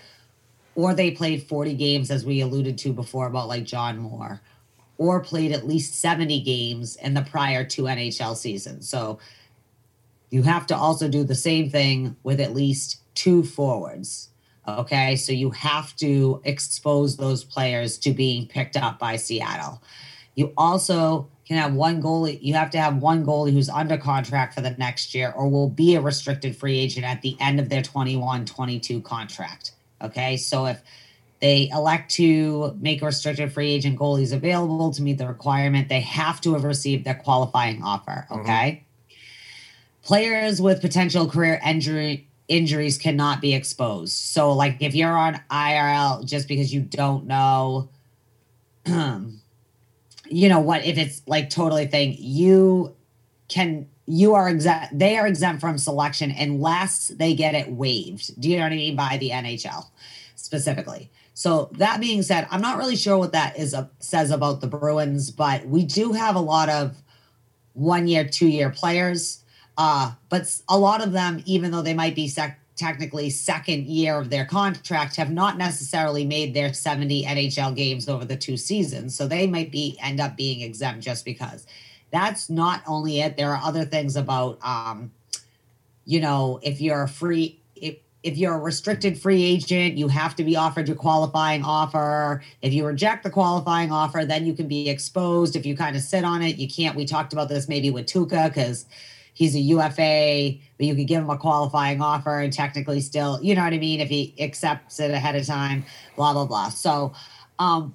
or 0.76 0.94
they 0.94 1.10
played 1.10 1.42
40 1.42 1.74
games 1.74 2.10
as 2.10 2.24
we 2.24 2.40
alluded 2.40 2.78
to 2.78 2.92
before 2.92 3.26
about 3.26 3.48
like 3.48 3.64
John 3.64 3.98
Moore 3.98 4.40
or 4.96 5.18
played 5.18 5.50
at 5.50 5.66
least 5.66 5.94
70 5.94 6.40
games 6.42 6.94
in 6.96 7.14
the 7.14 7.22
prior 7.22 7.64
two 7.64 7.82
NHL 7.82 8.36
seasons. 8.36 8.88
So 8.88 9.18
you 10.30 10.42
have 10.42 10.66
to 10.68 10.76
also 10.76 11.08
do 11.08 11.24
the 11.24 11.34
same 11.34 11.70
thing 11.70 12.16
with 12.22 12.40
at 12.40 12.54
least 12.54 13.00
two 13.14 13.42
forwards. 13.42 14.28
Okay, 14.66 15.16
so 15.16 15.32
you 15.32 15.50
have 15.50 15.96
to 15.96 16.40
expose 16.44 17.16
those 17.16 17.42
players 17.42 17.98
to 17.98 18.12
being 18.12 18.46
picked 18.46 18.76
up 18.76 18.98
by 18.98 19.16
Seattle. 19.16 19.82
You 20.36 20.52
also 20.56 21.28
can 21.46 21.56
have 21.56 21.74
one 21.74 22.00
goalie, 22.00 22.38
you 22.40 22.54
have 22.54 22.70
to 22.70 22.78
have 22.78 22.98
one 22.98 23.26
goalie 23.26 23.52
who's 23.52 23.68
under 23.68 23.96
contract 23.96 24.54
for 24.54 24.60
the 24.60 24.70
next 24.72 25.14
year 25.14 25.32
or 25.34 25.48
will 25.48 25.68
be 25.68 25.96
a 25.96 26.00
restricted 26.00 26.54
free 26.54 26.78
agent 26.78 27.04
at 27.04 27.22
the 27.22 27.36
end 27.40 27.58
of 27.58 27.68
their 27.68 27.82
21 27.82 28.44
22 28.44 29.00
contract. 29.00 29.72
Okay, 30.00 30.36
so 30.36 30.66
if 30.66 30.80
they 31.40 31.68
elect 31.70 32.10
to 32.12 32.76
make 32.80 33.02
restricted 33.02 33.52
free 33.52 33.70
agent 33.72 33.98
goalies 33.98 34.32
available 34.32 34.92
to 34.92 35.02
meet 35.02 35.18
the 35.18 35.26
requirement, 35.26 35.88
they 35.88 36.00
have 36.00 36.40
to 36.42 36.52
have 36.52 36.64
received 36.64 37.04
their 37.04 37.14
qualifying 37.14 37.82
offer. 37.82 38.26
Mm-hmm. 38.30 38.40
Okay. 38.40 38.84
Players 40.02 40.60
with 40.60 40.80
potential 40.80 41.28
career 41.28 41.60
injury 41.64 42.28
injuries 42.48 42.98
cannot 42.98 43.40
be 43.40 43.54
exposed. 43.54 44.12
So, 44.12 44.52
like 44.52 44.78
if 44.80 44.94
you're 44.94 45.16
on 45.16 45.40
IRL 45.50 46.24
just 46.26 46.48
because 46.48 46.74
you 46.74 46.80
don't 46.80 47.26
know, 47.26 47.88
you 48.86 50.48
know 50.48 50.60
what, 50.60 50.84
if 50.84 50.98
it's 50.98 51.22
like 51.26 51.48
totally 51.50 51.86
thing, 51.86 52.16
you 52.18 52.94
can 53.48 53.88
you 54.06 54.34
are 54.34 54.48
exempt. 54.48 54.98
They 54.98 55.16
are 55.16 55.26
exempt 55.26 55.60
from 55.60 55.78
selection 55.78 56.32
unless 56.32 57.08
they 57.08 57.34
get 57.34 57.54
it 57.54 57.70
waived. 57.70 58.40
Do 58.40 58.50
you 58.50 58.56
know 58.56 58.64
what 58.64 58.72
I 58.72 58.76
mean 58.76 58.96
by 58.96 59.16
the 59.18 59.30
NHL 59.30 59.86
specifically? 60.34 61.10
So 61.34 61.70
that 61.74 62.00
being 62.00 62.22
said, 62.22 62.46
I'm 62.50 62.60
not 62.60 62.76
really 62.76 62.96
sure 62.96 63.16
what 63.16 63.32
that 63.32 63.58
is 63.58 63.72
uh, 63.72 63.86
says 64.00 64.30
about 64.30 64.60
the 64.60 64.66
Bruins, 64.66 65.30
but 65.30 65.64
we 65.66 65.84
do 65.84 66.12
have 66.12 66.34
a 66.34 66.40
lot 66.40 66.68
of 66.68 67.02
one 67.72 68.08
year, 68.08 68.28
two 68.28 68.48
year 68.48 68.68
players. 68.70 69.42
Uh, 69.82 70.12
but 70.28 70.60
a 70.68 70.78
lot 70.78 71.02
of 71.02 71.12
them, 71.12 71.42
even 71.46 71.70
though 71.70 71.80
they 71.80 71.94
might 71.94 72.14
be 72.14 72.28
sec- 72.28 72.60
technically 72.76 73.30
second 73.30 73.86
year 73.86 74.18
of 74.18 74.28
their 74.28 74.44
contract, 74.44 75.16
have 75.16 75.30
not 75.30 75.56
necessarily 75.56 76.22
made 76.22 76.52
their 76.52 76.74
70 76.74 77.24
NHL 77.24 77.74
games 77.74 78.06
over 78.06 78.26
the 78.26 78.36
two 78.36 78.58
seasons. 78.58 79.16
So 79.16 79.26
they 79.26 79.46
might 79.46 79.70
be 79.70 79.96
end 80.02 80.20
up 80.20 80.36
being 80.36 80.60
exempt 80.60 81.02
just 81.02 81.24
because. 81.24 81.66
That's 82.10 82.50
not 82.50 82.82
only 82.86 83.20
it. 83.20 83.38
There 83.38 83.54
are 83.54 83.62
other 83.64 83.86
things 83.86 84.16
about, 84.16 84.58
um, 84.62 85.12
you 86.04 86.20
know, 86.20 86.60
if 86.62 86.82
you're 86.82 87.04
a 87.04 87.08
free, 87.08 87.58
if 87.74 87.96
if 88.22 88.36
you're 88.36 88.56
a 88.56 88.58
restricted 88.58 89.18
free 89.18 89.42
agent, 89.42 89.96
you 89.96 90.08
have 90.08 90.36
to 90.36 90.44
be 90.44 90.56
offered 90.56 90.88
your 90.88 90.96
qualifying 90.96 91.64
offer. 91.64 92.42
If 92.60 92.74
you 92.74 92.84
reject 92.84 93.22
the 93.22 93.30
qualifying 93.30 93.90
offer, 93.90 94.26
then 94.26 94.44
you 94.44 94.52
can 94.52 94.68
be 94.68 94.90
exposed. 94.90 95.56
If 95.56 95.64
you 95.64 95.74
kind 95.74 95.96
of 95.96 96.02
sit 96.02 96.22
on 96.22 96.42
it, 96.42 96.56
you 96.56 96.68
can't. 96.68 96.96
We 96.96 97.06
talked 97.06 97.32
about 97.32 97.48
this 97.48 97.66
maybe 97.66 97.90
with 97.90 98.04
Tuukka 98.04 98.48
because 98.48 98.84
he's 99.40 99.54
a 99.54 99.58
UFA, 99.58 100.58
but 100.76 100.86
you 100.86 100.94
could 100.94 101.06
give 101.06 101.22
him 101.22 101.30
a 101.30 101.38
qualifying 101.38 102.02
offer 102.02 102.40
and 102.40 102.52
technically 102.52 103.00
still, 103.00 103.40
you 103.42 103.54
know 103.54 103.64
what 103.64 103.72
I 103.72 103.78
mean, 103.78 103.98
if 103.98 104.10
he 104.10 104.34
accepts 104.38 105.00
it 105.00 105.10
ahead 105.10 105.34
of 105.34 105.46
time, 105.46 105.82
blah, 106.14 106.34
blah, 106.34 106.44
blah. 106.44 106.68
So, 106.68 107.14
um, 107.58 107.94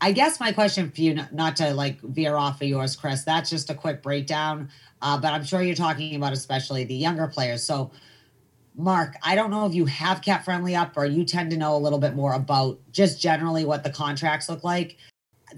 I 0.00 0.10
guess 0.10 0.40
my 0.40 0.50
question 0.50 0.90
for 0.90 1.00
you, 1.00 1.20
not- 1.30 1.54
to 1.58 1.72
like 1.72 2.00
veer 2.00 2.34
off 2.34 2.60
of 2.60 2.66
yours, 2.66 2.96
Chris, 2.96 3.22
that's 3.22 3.48
just 3.48 3.70
a 3.70 3.74
quick 3.74 4.02
breakdown. 4.02 4.68
Uh, 5.00 5.16
but 5.16 5.32
I'm 5.32 5.44
sure 5.44 5.62
you're 5.62 5.76
talking 5.76 6.16
about 6.16 6.32
especially 6.32 6.82
the 6.82 6.96
younger 6.96 7.28
players. 7.28 7.62
So, 7.62 7.92
Mark, 8.74 9.14
I 9.22 9.36
don't 9.36 9.52
know 9.52 9.66
if 9.66 9.74
you 9.74 9.84
have 9.86 10.20
CapFriendly 10.20 10.76
up 10.76 10.96
or 10.96 11.06
you 11.06 11.24
tend 11.24 11.52
to 11.52 11.56
know 11.56 11.76
a 11.76 11.78
little 11.78 12.00
bit 12.00 12.16
more 12.16 12.32
about 12.32 12.80
just 12.90 13.20
generally 13.20 13.64
what 13.64 13.84
the 13.84 13.90
contracts 13.90 14.48
look 14.48 14.64
like. 14.64 14.96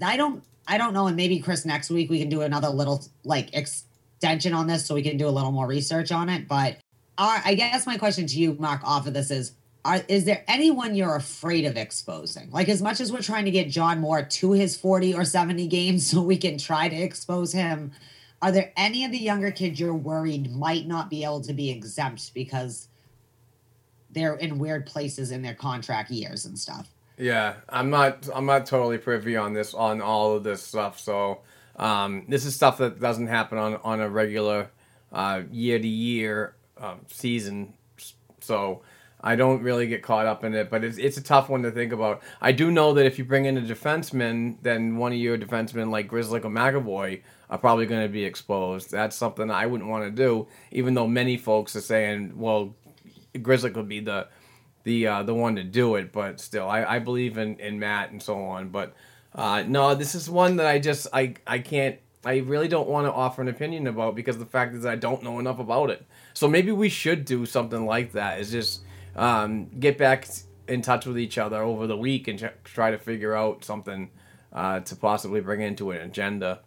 I 0.03 0.17
don't, 0.17 0.43
I 0.67 0.77
don't 0.77 0.93
know, 0.93 1.07
and 1.07 1.15
maybe 1.15 1.39
Chris 1.39 1.65
next 1.65 1.89
week 1.89 2.11
we 2.11 2.19
can 2.19 2.29
do 2.29 2.41
another 2.41 2.69
little 2.69 3.03
like 3.23 3.49
extension 4.19 4.53
on 4.53 4.67
this 4.67 4.85
so 4.85 4.95
we 4.95 5.01
can 5.01 5.15
do 5.15 5.27
a 5.27 5.31
little 5.31 5.51
more 5.51 5.65
research 5.65 6.11
on 6.11 6.27
it. 6.27 6.47
But 6.47 6.77
our, 7.17 7.41
I 7.45 7.55
guess 7.55 7.87
my 7.87 7.97
question 7.97 8.27
to 8.27 8.37
you, 8.37 8.55
Mark, 8.59 8.81
off 8.83 9.07
of 9.07 9.13
this 9.13 9.31
is: 9.31 9.53
are, 9.85 10.01
Is 10.09 10.25
there 10.25 10.43
anyone 10.47 10.93
you're 10.93 11.15
afraid 11.15 11.65
of 11.65 11.77
exposing? 11.77 12.51
Like 12.51 12.67
as 12.67 12.81
much 12.81 12.99
as 12.99 13.13
we're 13.13 13.21
trying 13.21 13.45
to 13.45 13.51
get 13.51 13.69
John 13.69 13.99
Moore 13.99 14.23
to 14.23 14.51
his 14.51 14.75
40 14.75 15.13
or 15.13 15.23
70 15.23 15.67
games 15.67 16.05
so 16.11 16.21
we 16.21 16.37
can 16.37 16.57
try 16.57 16.89
to 16.89 16.95
expose 16.95 17.53
him, 17.53 17.91
are 18.41 18.51
there 18.51 18.73
any 18.75 19.05
of 19.05 19.11
the 19.11 19.17
younger 19.17 19.51
kids 19.51 19.79
you're 19.79 19.93
worried 19.93 20.53
might 20.53 20.85
not 20.85 21.09
be 21.09 21.23
able 21.23 21.41
to 21.41 21.53
be 21.53 21.69
exempt 21.69 22.33
because 22.33 22.89
they're 24.11 24.35
in 24.35 24.59
weird 24.59 24.85
places 24.85 25.31
in 25.31 25.41
their 25.41 25.53
contract 25.53 26.11
years 26.11 26.45
and 26.45 26.59
stuff? 26.59 26.89
Yeah, 27.17 27.55
I'm 27.69 27.89
not. 27.89 28.29
I'm 28.33 28.45
not 28.45 28.65
totally 28.65 28.97
privy 28.97 29.35
on 29.37 29.53
this 29.53 29.73
on 29.73 30.01
all 30.01 30.35
of 30.35 30.43
this 30.43 30.61
stuff. 30.61 30.99
So 30.99 31.41
um, 31.79 32.25
this 32.27 32.45
is 32.45 32.55
stuff 32.55 32.77
that 32.77 32.99
doesn't 32.99 33.27
happen 33.27 33.57
on 33.57 33.75
on 33.83 34.01
a 34.01 34.09
regular 34.09 34.69
year 35.51 35.79
to 35.79 35.87
year 35.87 36.55
season. 37.07 37.73
So 38.41 38.81
I 39.21 39.35
don't 39.35 39.61
really 39.61 39.87
get 39.87 40.01
caught 40.01 40.25
up 40.25 40.43
in 40.43 40.53
it. 40.53 40.69
But 40.69 40.83
it's 40.83 40.97
it's 40.97 41.17
a 41.17 41.23
tough 41.23 41.49
one 41.49 41.63
to 41.63 41.71
think 41.71 41.91
about. 41.91 42.21
I 42.41 42.51
do 42.51 42.71
know 42.71 42.93
that 42.93 43.05
if 43.05 43.17
you 43.17 43.25
bring 43.25 43.45
in 43.45 43.57
a 43.57 43.61
defenseman, 43.61 44.57
then 44.61 44.97
one 44.97 45.11
of 45.11 45.17
your 45.17 45.37
defensemen 45.37 45.89
like 45.89 46.07
Grizzly 46.07 46.39
or 46.39 46.49
McAvoy 46.49 47.21
are 47.49 47.57
probably 47.57 47.85
going 47.85 48.03
to 48.03 48.11
be 48.11 48.23
exposed. 48.23 48.91
That's 48.91 49.15
something 49.15 49.49
I 49.49 49.65
wouldn't 49.65 49.89
want 49.89 50.05
to 50.05 50.11
do. 50.11 50.47
Even 50.71 50.93
though 50.93 51.07
many 51.07 51.37
folks 51.37 51.75
are 51.75 51.81
saying, 51.81 52.37
well, 52.37 52.75
Grizzly 53.41 53.71
could 53.71 53.89
be 53.89 53.99
the 53.99 54.27
the 54.83 55.07
uh, 55.07 55.23
the 55.23 55.33
one 55.33 55.55
to 55.55 55.63
do 55.63 55.95
it, 55.95 56.11
but 56.11 56.39
still, 56.39 56.67
I, 56.67 56.83
I 56.83 56.99
believe 56.99 57.37
in, 57.37 57.59
in 57.59 57.79
Matt 57.79 58.11
and 58.11 58.21
so 58.21 58.41
on. 58.41 58.69
But 58.69 58.95
uh, 59.33 59.63
no, 59.67 59.95
this 59.95 60.15
is 60.15 60.29
one 60.29 60.55
that 60.57 60.65
I 60.65 60.79
just 60.79 61.07
I 61.13 61.35
I 61.45 61.59
can't 61.59 61.97
I 62.25 62.37
really 62.37 62.67
don't 62.67 62.89
want 62.89 63.07
to 63.07 63.13
offer 63.13 63.41
an 63.41 63.47
opinion 63.47 63.87
about 63.87 64.15
because 64.15 64.37
the 64.37 64.45
fact 64.45 64.75
is 64.75 64.85
I 64.85 64.95
don't 64.95 65.23
know 65.23 65.39
enough 65.39 65.59
about 65.59 65.89
it. 65.89 66.05
So 66.33 66.47
maybe 66.47 66.71
we 66.71 66.89
should 66.89 67.25
do 67.25 67.45
something 67.45 67.85
like 67.85 68.11
that. 68.13 68.39
Is 68.39 68.51
just 68.51 68.81
um, 69.15 69.69
get 69.79 69.97
back 69.97 70.27
in 70.67 70.81
touch 70.81 71.05
with 71.05 71.17
each 71.17 71.37
other 71.37 71.61
over 71.61 71.87
the 71.87 71.97
week 71.97 72.27
and 72.27 72.39
tr- 72.39 72.47
try 72.63 72.91
to 72.91 72.97
figure 72.97 73.35
out 73.35 73.63
something 73.63 74.09
uh, 74.51 74.81
to 74.81 74.95
possibly 74.95 75.41
bring 75.41 75.61
into 75.61 75.91
an 75.91 76.01
agenda. 76.01 76.59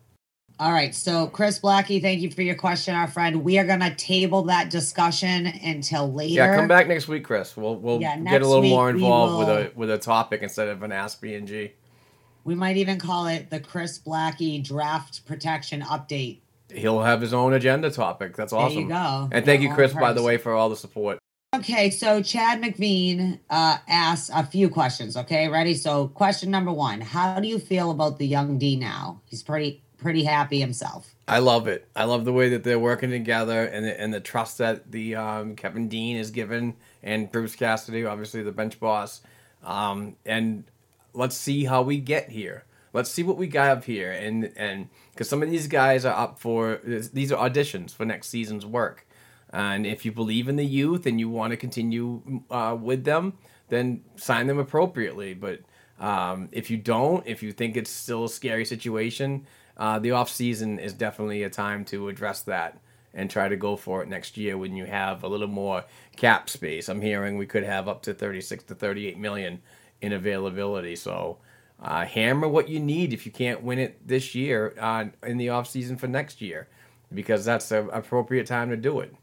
All 0.59 0.73
right. 0.73 0.95
So, 0.95 1.27
Chris 1.27 1.59
Blackie, 1.59 2.01
thank 2.01 2.21
you 2.21 2.31
for 2.31 2.43
your 2.43 2.55
question, 2.55 2.95
our 2.95 3.09
friend. 3.09 3.43
We 3.43 3.59
are 3.59 3.65
going 3.65 3.81
to 3.81 3.95
table 3.95 4.43
that 4.45 4.71
discussion 4.71 5.47
until 5.47 6.13
later. 6.13 6.35
Yeah, 6.35 6.55
come 6.55 6.69
back 6.69 6.89
next 6.89 7.09
week, 7.09 7.25
Chris. 7.25 7.57
We'll 7.57 7.77
we'll 7.77 8.01
Yeah, 8.01 8.19
get 8.21 8.43
a 8.43 8.47
little 8.47 8.63
more 8.63 8.91
involved 8.91 9.39
with 9.39 9.49
a 9.49 9.73
with 9.75 9.91
a 9.91 9.99
topic 9.99 10.43
instead 10.43 10.69
of 10.69 10.83
an 10.83 10.93
Ask 10.93 11.21
B 11.21 11.35
and 11.35 11.49
G. 11.49 11.73
We 12.45 12.55
might 12.55 12.77
even 12.77 12.99
call 12.99 13.27
it 13.27 13.51
the 13.51 13.61
Chris 13.61 13.99
Blackie 13.99 14.63
draft 14.63 15.25
protection 15.27 15.83
update. 15.83 16.41
He'll 16.73 17.03
have 17.03 17.21
his 17.21 17.35
own 17.35 17.53
agenda 17.53 17.91
topic. 17.91 18.37
That's 18.37 18.53
awesome. 18.53 18.75
There 18.75 18.83
you 18.83 18.89
go. 18.89 19.29
And 19.31 19.45
thank 19.45 19.63
you, 19.63 19.73
Chris, 19.75 19.93
by 19.93 20.13
the 20.13 20.23
way, 20.23 20.39
for 20.39 20.53
all 20.53 20.69
the 20.69 20.77
support. 20.77 21.19
Okay, 21.55 21.91
so 21.91 22.23
Chad 22.23 22.63
McVean 22.63 23.39
uh, 23.51 23.77
asks 23.87 24.31
a 24.35 24.43
few 24.43 24.71
questions. 24.71 25.19
Okay, 25.19 25.49
ready? 25.49 25.75
So, 25.75 26.09
question 26.09 26.51
number 26.51 26.73
one: 26.73 27.03
How 27.03 27.39
do 27.41 27.47
you 27.47 27.59
feel 27.59 27.91
about 27.91 28.19
the 28.19 28.27
young 28.27 28.59
D 28.59 28.75
now? 28.75 29.21
He's 29.27 29.43
pretty 29.43 29.83
pretty 29.99 30.25
happy 30.25 30.59
himself. 30.61 31.15
I 31.29 31.39
love 31.39 31.69
it. 31.69 31.89
I 31.95 32.05
love 32.05 32.25
the 32.25 32.33
way 32.33 32.49
that 32.51 32.65
they're 32.65 32.79
working 32.79 33.11
together 33.11 33.65
and 33.65 33.85
the, 33.85 34.01
and 34.01 34.13
the 34.13 34.21
trust 34.21 34.59
that 34.59 34.91
the 34.91 35.15
um, 35.15 35.57
Kevin 35.57 35.89
Dean 35.89 36.17
is 36.17 36.31
given 36.31 36.75
and 37.03 37.31
Bruce 37.31 37.55
Cassidy, 37.55 38.05
obviously 38.05 38.43
the 38.43 38.53
bench 38.53 38.81
boss. 38.81 39.23
Um, 39.63 40.17
and 40.27 40.65
let's 41.13 41.37
see 41.37 41.65
how 41.65 41.83
we 41.83 41.99
get 41.99 42.31
here. 42.31 42.65
Let's 42.93 43.11
see 43.11 43.23
what 43.23 43.39
we 43.39 43.47
got 43.47 43.71
up 43.71 43.85
here, 43.85 44.13
and 44.13 44.53
and 44.57 44.89
because 45.13 45.29
some 45.29 45.43
of 45.43 45.51
these 45.51 45.67
guys 45.67 46.05
are 46.05 46.15
up 46.15 46.39
for 46.39 46.81
these 46.85 47.33
are 47.33 47.49
auditions 47.49 47.95
for 47.95 48.05
next 48.05 48.29
season's 48.29 48.67
work. 48.67 49.07
And 49.51 49.87
if 49.87 50.05
you 50.05 50.13
believe 50.13 50.49
in 50.49 50.57
the 50.57 50.65
youth 50.65 51.07
and 51.07 51.21
you 51.21 51.29
want 51.29 51.51
to 51.51 51.57
continue 51.57 52.43
uh, 52.51 52.77
with 52.79 53.05
them, 53.05 53.35
then 53.69 54.03
sign 54.17 54.47
them 54.47 54.59
appropriately. 54.59 55.35
But 55.35 55.61
um, 56.01 56.49
if 56.53 56.71
you 56.71 56.79
don't, 56.79 57.27
if 57.27 57.43
you 57.43 57.53
think 57.53 57.77
it's 57.77 57.91
still 57.91 58.25
a 58.25 58.29
scary 58.29 58.65
situation, 58.65 59.47
uh, 59.77 59.99
the 59.99 60.13
off 60.13 60.31
season 60.31 60.79
is 60.79 60.93
definitely 60.95 61.43
a 61.43 61.51
time 61.51 61.85
to 61.87 62.09
address 62.09 62.41
that 62.43 62.79
and 63.15 63.31
try 63.31 63.49
to 63.49 63.57
go 63.57 63.77
for 63.77 64.03
it 64.03 64.09
next 64.09 64.39
year 64.39 64.57
when 64.57 64.75
you 64.75 64.87
have 64.87 65.23
a 65.23 65.29
little 65.29 65.49
more 65.49 65.85
cap 66.17 66.49
space. 66.49 66.89
I'm 66.89 67.03
hearing 67.03 67.37
we 67.37 67.47
could 67.47 67.65
have 67.65 67.89
up 67.89 68.03
to 68.03 68.15
36 68.15 68.65
to 68.65 68.75
38 68.75 69.19
million 69.19 69.61
in 70.03 70.13
availability. 70.13 70.97
So 70.97 71.39
uh, 71.81 72.05
hammer 72.05 72.49
what 72.49 72.69
you 72.69 72.79
need 72.79 73.13
if 73.13 73.25
you 73.25 73.33
can't 73.33 73.63
win 73.63 73.79
it 73.79 74.07
this 74.07 74.35
year 74.35 74.75
uh, 74.79 75.07
in 75.23 75.39
the 75.39 75.49
off 75.49 75.69
season 75.69 75.97
for 75.97 76.09
next 76.09 76.41
year, 76.41 76.69
because 77.15 77.45
that's 77.45 77.71
the 77.71 77.87
appropriate 77.89 78.47
time 78.47 78.69
to 78.71 78.77
do 78.77 79.01
it. 79.01 79.15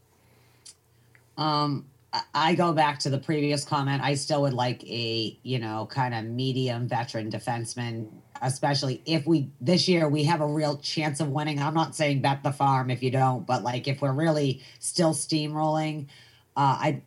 Um, 1.38 1.86
I- 2.34 2.56
go 2.56 2.74
back 2.74 3.00
to 3.00 3.10
the 3.10 3.20
previous 3.20 3.64
comment. 3.64 4.02
I 4.04 4.16
still 4.16 4.42
would 4.42 4.54
like 4.54 4.84
a 4.86 5.38
you 5.44 5.60
know 5.60 5.88
kind 5.92 6.14
of 6.14 6.26
medium 6.26 6.88
veteran 6.88 7.30
defenseman, 7.32 8.08
especially 8.42 9.02
if 9.06 9.28
we 9.28 9.50
this 9.62 9.88
year 9.88 10.10
we 10.10 10.24
have 10.24 10.42
a 10.42 10.48
real 10.48 10.78
chance 10.78 11.20
of 11.20 11.30
winning. 11.30 11.62
I'm 11.62 11.76
not 11.76 11.96
saying 11.96 12.22
bet 12.22 12.44
the 12.44 12.52
farm 12.52 12.90
if 12.90 13.04
you 13.04 13.12
don't, 13.12 13.46
but 13.46 13.64
like 13.64 13.88
if 13.88 14.02
we're 14.02 14.12
really 14.12 14.62
still 14.80 15.14
steamrolling, 15.14 16.08
uh, 16.58 16.78
I 16.82 17.02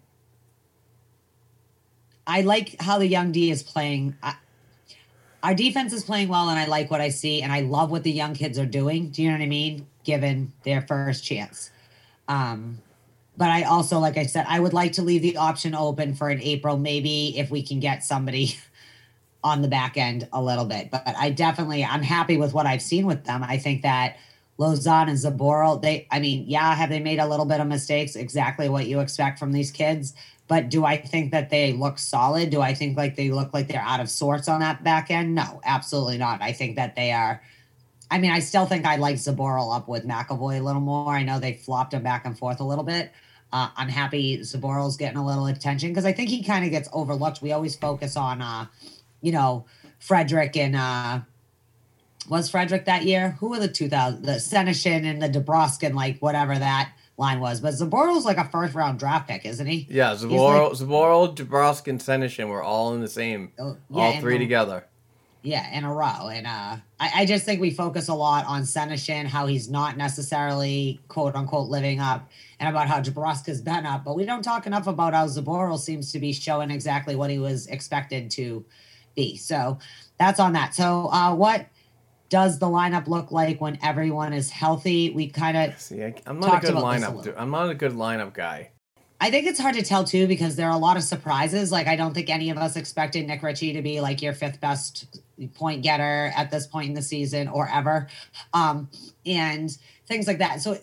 I 2.26 2.42
like 2.42 2.80
how 2.80 2.98
the 2.98 3.06
young 3.06 3.32
D 3.32 3.50
is 3.50 3.62
playing. 3.62 4.16
I, 4.22 4.34
our 5.42 5.54
defense 5.54 5.92
is 5.92 6.04
playing 6.04 6.28
well, 6.28 6.48
and 6.48 6.58
I 6.58 6.66
like 6.66 6.90
what 6.90 7.00
I 7.00 7.08
see, 7.08 7.42
and 7.42 7.52
I 7.52 7.60
love 7.60 7.90
what 7.90 8.04
the 8.04 8.12
young 8.12 8.34
kids 8.34 8.58
are 8.58 8.66
doing. 8.66 9.10
Do 9.10 9.22
you 9.22 9.28
know 9.28 9.36
what 9.36 9.42
I 9.42 9.48
mean? 9.48 9.86
Given 10.04 10.52
their 10.62 10.82
first 10.82 11.24
chance. 11.24 11.70
Um, 12.28 12.78
but 13.36 13.48
I 13.48 13.62
also, 13.62 13.98
like 13.98 14.16
I 14.16 14.26
said, 14.26 14.46
I 14.48 14.60
would 14.60 14.72
like 14.72 14.92
to 14.92 15.02
leave 15.02 15.22
the 15.22 15.38
option 15.38 15.74
open 15.74 16.14
for 16.14 16.28
an 16.28 16.40
April, 16.40 16.76
maybe 16.78 17.38
if 17.38 17.50
we 17.50 17.62
can 17.62 17.80
get 17.80 18.04
somebody 18.04 18.56
on 19.44 19.62
the 19.62 19.68
back 19.68 19.96
end 19.96 20.28
a 20.32 20.40
little 20.40 20.64
bit. 20.64 20.90
But 20.90 21.02
I 21.18 21.30
definitely, 21.30 21.84
I'm 21.84 22.02
happy 22.02 22.36
with 22.36 22.52
what 22.52 22.66
I've 22.66 22.82
seen 22.82 23.06
with 23.06 23.24
them. 23.24 23.42
I 23.42 23.58
think 23.58 23.82
that 23.82 24.18
Lauzon 24.58 25.08
and 25.08 25.18
Zboril, 25.18 25.80
they, 25.80 26.06
I 26.10 26.20
mean, 26.20 26.44
yeah, 26.46 26.74
have 26.74 26.90
they 26.90 27.00
made 27.00 27.18
a 27.18 27.26
little 27.26 27.46
bit 27.46 27.60
of 27.60 27.66
mistakes? 27.66 28.14
Exactly 28.14 28.68
what 28.68 28.86
you 28.86 29.00
expect 29.00 29.38
from 29.38 29.52
these 29.52 29.70
kids. 29.70 30.14
But 30.52 30.68
do 30.68 30.84
I 30.84 30.98
think 30.98 31.30
that 31.32 31.48
they 31.48 31.72
look 31.72 31.98
solid? 31.98 32.50
Do 32.50 32.60
I 32.60 32.74
think 32.74 32.94
like 32.94 33.16
they 33.16 33.30
look 33.30 33.54
like 33.54 33.68
they're 33.68 33.80
out 33.80 34.00
of 34.00 34.10
sorts 34.10 34.48
on 34.48 34.60
that 34.60 34.84
back 34.84 35.10
end? 35.10 35.34
No, 35.34 35.62
absolutely 35.64 36.18
not. 36.18 36.42
I 36.42 36.52
think 36.52 36.76
that 36.76 36.94
they 36.94 37.10
are. 37.10 37.42
I 38.10 38.18
mean, 38.18 38.30
I 38.30 38.40
still 38.40 38.66
think 38.66 38.84
I 38.84 38.96
like 38.96 39.16
Zboril 39.16 39.74
up 39.74 39.88
with 39.88 40.06
McAvoy 40.06 40.58
a 40.58 40.62
little 40.62 40.82
more. 40.82 41.14
I 41.14 41.22
know 41.22 41.40
they 41.40 41.54
flopped 41.54 41.94
him 41.94 42.02
back 42.02 42.26
and 42.26 42.38
forth 42.38 42.60
a 42.60 42.64
little 42.64 42.84
bit. 42.84 43.12
Uh, 43.50 43.70
I'm 43.74 43.88
happy 43.88 44.40
Zboril's 44.40 44.98
getting 44.98 45.16
a 45.16 45.24
little 45.24 45.46
attention 45.46 45.88
because 45.88 46.04
I 46.04 46.12
think 46.12 46.28
he 46.28 46.44
kind 46.44 46.66
of 46.66 46.70
gets 46.70 46.90
overlooked. 46.92 47.40
We 47.40 47.52
always 47.52 47.74
focus 47.74 48.14
on, 48.14 48.42
uh, 48.42 48.66
you 49.22 49.32
know, 49.32 49.64
Frederic 50.00 50.54
and 50.58 50.76
uh, 50.76 51.20
was 52.28 52.50
Frederic 52.50 52.84
that 52.84 53.04
year? 53.04 53.38
Who 53.40 53.48
were 53.48 53.58
the 53.58 53.68
2000, 53.68 54.22
the 54.22 54.32
Senyshyn 54.32 55.06
and 55.06 55.22
the 55.22 55.30
Dabrowski, 55.30 55.94
like 55.94 56.18
whatever 56.18 56.58
that 56.58 56.92
line 57.16 57.40
was? 57.40 57.60
But 57.60 57.74
Zboril's 57.74 58.24
like 58.24 58.38
a 58.38 58.44
first 58.44 58.74
round 58.74 58.98
draft 58.98 59.28
pick, 59.28 59.44
isn't 59.44 59.66
he? 59.66 59.86
Yeah, 59.90 60.12
Zboril, 60.14 60.70
like- 60.70 60.78
Zboril, 60.78 61.34
Dabrowski, 61.36 61.88
and 61.88 62.00
Senyshyn 62.00 62.48
were 62.48 62.62
all 62.62 62.94
in 62.94 63.00
the 63.00 63.08
same, 63.08 63.52
Oh, 63.58 63.76
yeah, 63.90 64.02
all 64.02 64.20
three 64.20 64.34
the- 64.38 64.44
together. 64.44 64.86
Yeah, 65.44 65.76
in 65.76 65.82
a 65.82 65.92
row. 65.92 66.28
And 66.28 66.46
uh, 66.46 66.76
I, 67.00 67.10
I 67.16 67.26
just 67.26 67.44
think 67.44 67.60
we 67.60 67.72
focus 67.72 68.06
a 68.06 68.14
lot 68.14 68.46
on 68.46 68.62
Senyshyn, 68.62 69.24
how 69.26 69.46
he's 69.46 69.68
not 69.68 69.96
necessarily 69.96 71.00
quote 71.08 71.34
unquote 71.34 71.68
living 71.68 71.98
up, 71.98 72.30
and 72.60 72.68
about 72.68 72.86
how 72.86 73.00
Jabrowski's 73.00 73.60
been 73.60 73.84
up. 73.84 74.04
But 74.04 74.14
we 74.14 74.24
don't 74.24 74.42
talk 74.42 74.68
enough 74.68 74.86
about 74.86 75.14
how 75.14 75.26
Zboril 75.26 75.80
seems 75.80 76.12
to 76.12 76.20
be 76.20 76.32
showing 76.32 76.70
exactly 76.70 77.16
what 77.16 77.28
he 77.28 77.40
was 77.40 77.66
expected 77.66 78.30
to 78.32 78.64
be. 79.16 79.36
So 79.36 79.78
that's 80.16 80.38
on 80.38 80.52
that. 80.52 80.76
So 80.76 81.08
uh, 81.10 81.34
what 81.34 81.66
does 82.32 82.58
the 82.58 82.66
lineup 82.66 83.08
look 83.08 83.30
like 83.30 83.60
when 83.60 83.78
everyone 83.82 84.32
is 84.32 84.48
healthy? 84.48 85.10
We 85.10 85.28
kind 85.28 85.54
of 85.54 85.78
See, 85.78 86.02
I, 86.02 86.14
I'm 86.24 86.40
not 86.40 86.64
a 86.64 86.66
good 86.66 86.76
a 86.76 86.80
lineup. 86.80 87.22
dude. 87.22 87.34
I'm 87.36 87.50
not 87.50 87.68
a 87.68 87.74
good 87.74 87.92
lineup 87.92 88.32
guy. 88.32 88.70
I 89.20 89.30
think 89.30 89.46
it's 89.46 89.60
hard 89.60 89.74
to 89.74 89.82
tell 89.82 90.02
too 90.02 90.26
because 90.26 90.56
there 90.56 90.66
are 90.66 90.74
a 90.74 90.78
lot 90.78 90.96
of 90.96 91.02
surprises. 91.02 91.70
Like 91.70 91.88
I 91.88 91.94
don't 91.94 92.14
think 92.14 92.30
any 92.30 92.48
of 92.48 92.56
us 92.56 92.74
expected 92.76 93.26
Nick 93.26 93.42
Ritchie 93.42 93.74
to 93.74 93.82
be 93.82 94.00
like 94.00 94.22
your 94.22 94.32
fifth 94.32 94.62
best 94.62 95.20
point 95.52 95.82
getter 95.82 96.32
at 96.34 96.50
this 96.50 96.66
point 96.66 96.88
in 96.88 96.94
the 96.94 97.02
season 97.02 97.48
or 97.48 97.68
ever, 97.68 98.08
um, 98.54 98.88
and 99.26 99.76
things 100.06 100.26
like 100.26 100.38
that. 100.38 100.62
So 100.62 100.78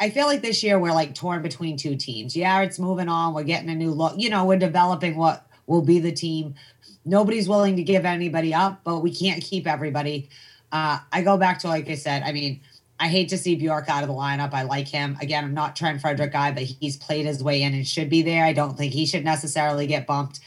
I 0.00 0.08
feel 0.08 0.24
like 0.24 0.40
this 0.40 0.62
year 0.62 0.78
we're 0.78 0.94
like 0.94 1.14
torn 1.14 1.42
between 1.42 1.76
two 1.76 1.94
teams. 1.94 2.34
Yeah, 2.34 2.62
it's 2.62 2.78
moving 2.78 3.10
on. 3.10 3.34
We're 3.34 3.42
getting 3.42 3.68
a 3.68 3.74
new 3.74 3.90
look. 3.90 4.14
You 4.16 4.30
know, 4.30 4.46
we're 4.46 4.58
developing 4.58 5.16
what 5.16 5.46
will 5.66 5.82
be 5.82 5.98
the 5.98 6.10
team. 6.10 6.54
Nobody's 7.04 7.50
willing 7.50 7.76
to 7.76 7.82
give 7.82 8.06
anybody 8.06 8.54
up, 8.54 8.80
but 8.82 9.00
we 9.00 9.14
can't 9.14 9.42
keep 9.42 9.66
everybody. 9.66 10.30
Uh, 10.72 10.98
I 11.12 11.22
go 11.22 11.36
back 11.36 11.60
to 11.60 11.68
like 11.68 11.88
I 11.88 11.94
said. 11.94 12.22
I 12.22 12.32
mean, 12.32 12.60
I 12.98 13.08
hate 13.08 13.30
to 13.30 13.38
see 13.38 13.56
Bjork 13.56 13.88
out 13.88 14.02
of 14.02 14.08
the 14.08 14.14
lineup. 14.14 14.52
I 14.52 14.62
like 14.62 14.86
him. 14.86 15.16
Again, 15.22 15.44
I'm 15.44 15.54
not 15.54 15.74
Trent 15.74 16.00
Frederic 16.02 16.32
guy, 16.32 16.52
but 16.52 16.64
he's 16.64 16.98
played 16.98 17.24
his 17.24 17.42
way 17.42 17.62
in 17.62 17.72
and 17.72 17.86
should 17.86 18.10
be 18.10 18.22
there. 18.22 18.44
I 18.44 18.52
don't 18.52 18.76
think 18.76 18.92
he 18.92 19.06
should 19.06 19.24
necessarily 19.24 19.86
get 19.86 20.06
bumped. 20.06 20.40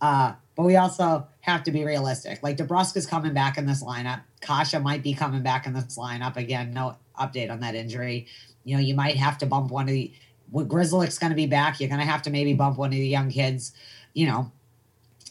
Uh, 0.00 0.32
but 0.56 0.64
we 0.64 0.76
also 0.76 1.26
have 1.40 1.62
to 1.64 1.70
be 1.70 1.84
realistic. 1.84 2.42
Like 2.42 2.56
DeBrusk's 2.56 3.06
coming 3.06 3.32
back 3.32 3.58
in 3.58 3.66
this 3.66 3.82
lineup. 3.82 4.22
Kase 4.40 4.78
might 4.80 5.02
be 5.02 5.14
coming 5.14 5.42
back 5.42 5.66
in 5.66 5.72
this 5.72 5.96
lineup 5.96 6.36
again. 6.36 6.72
No 6.74 6.96
update 7.18 7.50
on 7.50 7.60
that 7.60 7.74
injury. 7.74 8.26
You 8.64 8.76
know, 8.76 8.82
you 8.82 8.94
might 8.94 9.16
have 9.16 9.38
to 9.38 9.46
bump 9.46 9.70
one 9.70 9.84
of 9.84 9.94
the. 9.94 10.12
With 10.50 10.68
Grizzlick's 10.68 11.18
going 11.18 11.30
to 11.30 11.36
be 11.36 11.46
back, 11.46 11.78
you're 11.78 11.88
going 11.88 12.00
to 12.00 12.06
have 12.06 12.22
to 12.22 12.30
maybe 12.30 12.54
bump 12.54 12.76
one 12.76 12.88
of 12.88 12.96
the 12.96 13.06
young 13.06 13.30
kids. 13.30 13.72
You 14.14 14.26
know, 14.26 14.50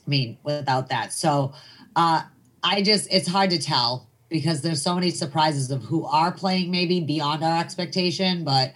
I 0.08 0.10
mean, 0.10 0.38
without 0.44 0.88
that. 0.90 1.12
So 1.12 1.54
uh, 1.96 2.24
I 2.64 2.82
just, 2.82 3.10
it's 3.12 3.28
hard 3.28 3.50
to 3.50 3.60
tell 3.60 4.09
because 4.30 4.62
there's 4.62 4.82
so 4.82 4.96
many 4.96 5.10
surprises 5.10 5.72
of 5.72 5.84
who 5.84 6.06
are 6.06 6.32
playing 6.32 6.72
maybe 6.72 7.02
beyond 7.02 7.44
our 7.44 7.60
expectation, 7.60 8.44
but 8.44 8.74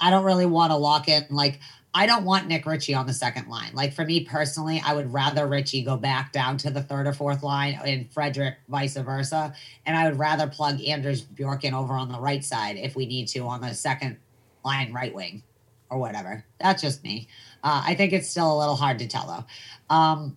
I 0.00 0.10
don't 0.10 0.24
really 0.24 0.46
want 0.46 0.72
to 0.72 0.76
lock 0.76 1.08
in. 1.08 1.26
Like, 1.30 1.60
I 1.94 2.06
don't 2.06 2.24
want 2.24 2.48
Nick 2.48 2.66
Ritchie 2.66 2.94
on 2.94 3.06
the 3.06 3.14
second 3.14 3.48
line. 3.48 3.70
Like, 3.74 3.94
for 3.94 4.04
me 4.04 4.24
personally, 4.24 4.82
I 4.84 4.92
would 4.92 5.12
rather 5.12 5.46
Ritchie 5.46 5.82
go 5.82 5.96
back 5.96 6.32
down 6.32 6.58
to 6.58 6.70
the 6.70 6.82
third 6.82 7.06
or 7.06 7.12
fourth 7.12 7.42
line 7.42 7.80
and 7.84 8.12
Frederic 8.12 8.56
vice 8.68 8.96
versa. 8.96 9.54
And 9.86 9.96
I 9.96 10.08
would 10.08 10.18
rather 10.18 10.46
plug 10.46 10.80
Anders 10.82 11.24
Bjorken 11.24 11.72
over 11.72 11.94
on 11.94 12.10
the 12.12 12.20
right 12.20 12.44
side 12.44 12.76
if 12.76 12.94
we 12.94 13.06
need 13.06 13.28
to 13.28 13.40
on 13.40 13.60
the 13.60 13.74
second 13.74 14.18
line 14.64 14.92
right 14.92 15.14
wing 15.14 15.42
or 15.90 15.98
whatever. 15.98 16.44
That's 16.60 16.82
just 16.82 17.02
me. 17.02 17.28
Uh, 17.62 17.82
I 17.86 17.94
think 17.94 18.12
it's 18.12 18.28
still 18.28 18.54
a 18.54 18.58
little 18.58 18.76
hard 18.76 18.98
to 18.98 19.08
tell 19.08 19.26
though. 19.26 19.94
Um, 19.94 20.36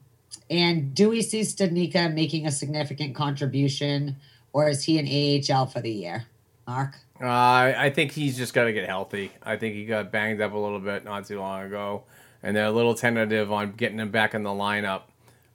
and 0.49 0.93
do 0.93 1.09
we 1.09 1.21
see 1.21 1.41
Studnicka 1.41 2.13
making 2.13 2.47
a 2.47 2.51
significant 2.51 3.15
contribution, 3.15 4.17
or 4.53 4.69
is 4.69 4.83
he 4.83 4.97
an 4.97 5.07
AHL 5.07 5.65
for 5.67 5.81
the 5.81 5.91
year? 5.91 6.25
Mark? 6.67 6.95
Uh, 7.19 7.27
I 7.27 7.91
think 7.93 8.11
he's 8.11 8.37
just 8.37 8.53
got 8.53 8.65
to 8.65 8.73
get 8.73 8.87
healthy. 8.87 9.31
I 9.43 9.55
think 9.55 9.75
he 9.75 9.85
got 9.85 10.11
banged 10.11 10.41
up 10.41 10.53
a 10.53 10.57
little 10.57 10.79
bit 10.79 11.03
not 11.05 11.27
too 11.27 11.39
long 11.39 11.63
ago, 11.63 12.03
and 12.41 12.55
they're 12.55 12.65
a 12.65 12.71
little 12.71 12.95
tentative 12.95 13.51
on 13.51 13.73
getting 13.73 13.99
him 13.99 14.09
back 14.09 14.33
in 14.33 14.43
the 14.43 14.49
lineup 14.49 15.03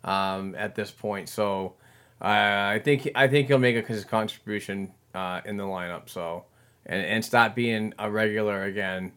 um, 0.04 0.54
at 0.56 0.74
this 0.74 0.90
point. 0.90 1.28
So 1.28 1.74
uh, 2.20 2.24
I 2.24 2.80
think 2.84 3.10
I 3.14 3.26
think 3.28 3.48
he'll 3.48 3.58
make 3.58 3.76
a, 3.76 3.80
his 3.80 4.04
contribution 4.04 4.92
uh, 5.14 5.40
in 5.44 5.56
the 5.56 5.64
lineup. 5.64 6.08
So 6.08 6.44
and 6.86 7.04
and 7.04 7.24
start 7.24 7.54
being 7.54 7.92
a 7.98 8.10
regular 8.10 8.64
again. 8.64 9.12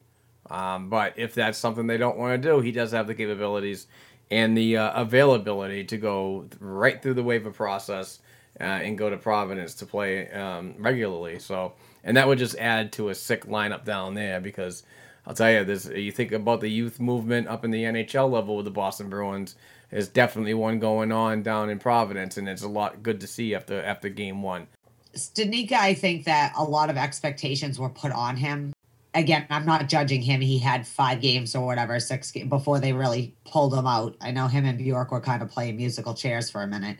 Um, 0.49 0.89
but 0.89 1.13
if 1.15 1.35
that's 1.35 1.59
something 1.59 1.85
they 1.85 1.97
don't 1.97 2.17
want 2.17 2.41
to 2.41 2.49
do, 2.49 2.59
he 2.61 2.71
does 2.71 2.91
have 2.91 3.05
the 3.05 3.13
capabilities 3.13 3.85
and 4.31 4.57
the 4.57 4.77
uh, 4.77 5.01
availability 5.01 5.83
to 5.85 5.97
go 5.97 6.47
right 6.59 7.01
through 7.01 7.13
the 7.13 7.23
waiver 7.23 7.51
process 7.51 8.19
uh, 8.59 8.63
and 8.63 8.97
go 8.97 9.09
to 9.09 9.17
Providence 9.17 9.73
to 9.75 9.85
play 9.85 10.29
um, 10.31 10.75
regularly. 10.77 11.39
So, 11.39 11.73
and 12.03 12.17
that 12.17 12.27
would 12.27 12.37
just 12.37 12.57
add 12.57 12.91
to 12.93 13.09
a 13.09 13.15
sick 13.15 13.45
lineup 13.45 13.85
down 13.85 14.13
there 14.13 14.39
because 14.39 14.83
I'll 15.25 15.35
tell 15.35 15.51
you, 15.51 15.63
this 15.63 15.85
you 15.85 16.11
think 16.11 16.31
about 16.31 16.61
the 16.61 16.69
youth 16.69 16.99
movement 16.99 17.47
up 17.47 17.63
in 17.63 17.71
the 17.71 17.83
NHL 17.83 18.29
level 18.31 18.55
with 18.55 18.65
the 18.65 18.71
Boston 18.71 19.09
Bruins. 19.09 19.55
There's 19.91 20.07
definitely 20.07 20.53
one 20.53 20.79
going 20.79 21.11
on 21.11 21.41
down 21.41 21.69
in 21.69 21.79
Providence, 21.79 22.37
and 22.37 22.47
it's 22.47 22.63
a 22.63 22.67
lot 22.67 23.01
good 23.03 23.21
to 23.21 23.27
see 23.27 23.55
after 23.55 23.81
after 23.83 24.09
game 24.09 24.41
one. 24.41 24.67
Studnicka, 25.15 25.73
I 25.73 25.93
think 25.93 26.25
that 26.25 26.53
a 26.55 26.63
lot 26.63 26.89
of 26.89 26.97
expectations 26.97 27.79
were 27.79 27.89
put 27.89 28.11
on 28.11 28.37
him. 28.37 28.73
Again, 29.15 29.47
I'm 29.49 29.65
not 29.65 29.89
judging 29.89 30.21
him. 30.21 30.41
He 30.41 30.59
had 30.59 30.85
five 30.85 31.19
games 31.19 31.55
or 31.55 31.65
whatever, 31.65 31.99
six 31.99 32.29
games 32.31 32.49
before 32.49 32.79
they 32.79 32.93
really 32.93 33.35
pulled 33.43 33.73
him 33.73 33.87
out. 33.87 34.15
I 34.21 34.29
know 34.31 34.47
him 34.47 34.65
and 34.65 34.77
Bjork 34.77 35.11
were 35.11 35.19
kind 35.19 35.41
of 35.41 35.49
playing 35.49 35.77
musical 35.77 36.13
chairs 36.13 36.51
for 36.51 36.61
a 36.61 36.67
minute. 36.67 36.99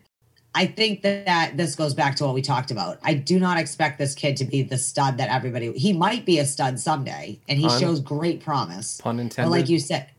I 0.56 0.66
think 0.66 1.04
that, 1.04 1.26
that 1.26 1.58
this 1.58 1.76
goes 1.76 1.94
back 1.94 2.16
to 2.18 2.26
what 2.26 2.34
we 2.34 2.42
talked 2.42 2.72
about. 2.72 3.00
I 3.04 3.14
do 3.14 3.40
not 3.40 3.58
expect 3.58 4.00
this 4.00 4.16
kid 4.16 4.36
to 4.38 4.46
be 4.46 4.64
the 4.64 4.78
stud 4.78 5.18
that 5.18 5.30
everybody. 5.30 5.72
He 5.74 5.94
might 5.94 6.26
be 6.26 6.40
a 6.40 6.46
stud 6.46 6.80
someday, 6.80 7.40
and 7.48 7.60
he 7.60 7.68
Pun- 7.68 7.80
shows 7.80 8.00
great 8.00 8.42
promise. 8.42 9.00
Pun 9.02 9.18
But 9.18 9.22
intended. 9.22 9.52
like 9.52 9.70
you 9.70 9.80
said, 9.80 10.10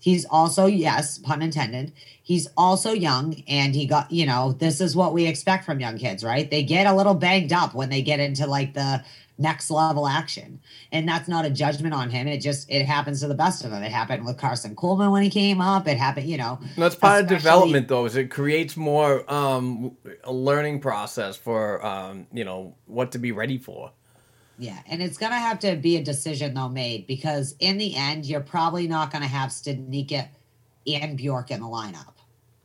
he's 0.00 0.24
also 0.24 0.66
yes, 0.66 1.18
pun 1.18 1.42
intended. 1.42 1.92
He's 2.24 2.48
also 2.56 2.92
young, 2.92 3.42
and 3.46 3.74
he 3.74 3.86
got 3.86 4.10
you 4.10 4.26
know 4.26 4.52
this 4.52 4.80
is 4.80 4.96
what 4.96 5.12
we 5.12 5.26
expect 5.26 5.64
from 5.64 5.78
young 5.80 5.96
kids, 5.96 6.24
right? 6.24 6.50
They 6.50 6.64
get 6.64 6.86
a 6.86 6.94
little 6.94 7.14
banged 7.14 7.52
up 7.52 7.74
when 7.74 7.88
they 7.88 8.02
get 8.02 8.18
into 8.18 8.46
like 8.46 8.74
the 8.74 9.04
next 9.38 9.70
level 9.70 10.06
action, 10.06 10.60
and 10.92 11.08
that's 11.08 11.28
not 11.28 11.44
a 11.44 11.50
judgment 11.50 11.94
on 11.94 12.10
him. 12.10 12.26
It 12.28 12.38
just 12.38 12.70
it 12.70 12.84
happens 12.84 13.20
to 13.20 13.28
the 13.28 13.34
best 13.34 13.64
of 13.64 13.70
them. 13.70 13.82
It 13.82 13.92
happened 13.92 14.24
with 14.24 14.38
Carson 14.38 14.74
Coleman 14.76 15.10
when 15.10 15.22
he 15.22 15.30
came 15.30 15.60
up. 15.60 15.88
It 15.88 15.96
happened, 15.96 16.28
you 16.28 16.38
know. 16.38 16.58
That's 16.76 16.94
part 16.94 17.22
of 17.22 17.28
development, 17.28 17.88
though. 17.88 18.04
Is 18.04 18.16
it 18.16 18.30
creates 18.30 18.76
more 18.76 19.30
um, 19.32 19.96
a 20.24 20.32
learning 20.32 20.80
process 20.80 21.36
for 21.36 21.84
um, 21.84 22.26
you 22.32 22.44
know 22.44 22.74
what 22.86 23.12
to 23.12 23.18
be 23.18 23.32
ready 23.32 23.58
for. 23.58 23.90
Yeah, 24.58 24.78
and 24.86 25.02
it's 25.02 25.18
gonna 25.18 25.38
have 25.38 25.58
to 25.60 25.76
be 25.76 25.96
a 25.96 26.02
decision 26.02 26.54
though 26.54 26.68
made 26.68 27.06
because 27.06 27.54
in 27.58 27.78
the 27.78 27.96
end, 27.96 28.26
you're 28.26 28.40
probably 28.40 28.86
not 28.86 29.10
gonna 29.10 29.26
have 29.26 29.50
Studnicka 29.50 30.28
and 30.86 31.16
Bjork 31.16 31.50
in 31.50 31.60
the 31.60 31.66
lineup 31.66 32.12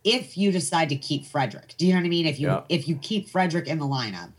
if 0.03 0.37
you 0.37 0.51
decide 0.51 0.89
to 0.89 0.95
keep 0.95 1.25
Frederic. 1.25 1.75
Do 1.77 1.85
you 1.85 1.93
know 1.93 1.99
what 1.99 2.05
I 2.05 2.09
mean? 2.09 2.25
If 2.25 2.39
you 2.39 2.47
Yeah. 2.47 2.61
if 2.69 2.87
you 2.87 2.95
keep 2.95 3.29
Frederic 3.29 3.67
in 3.67 3.77
the 3.77 3.85
lineup. 3.85 4.31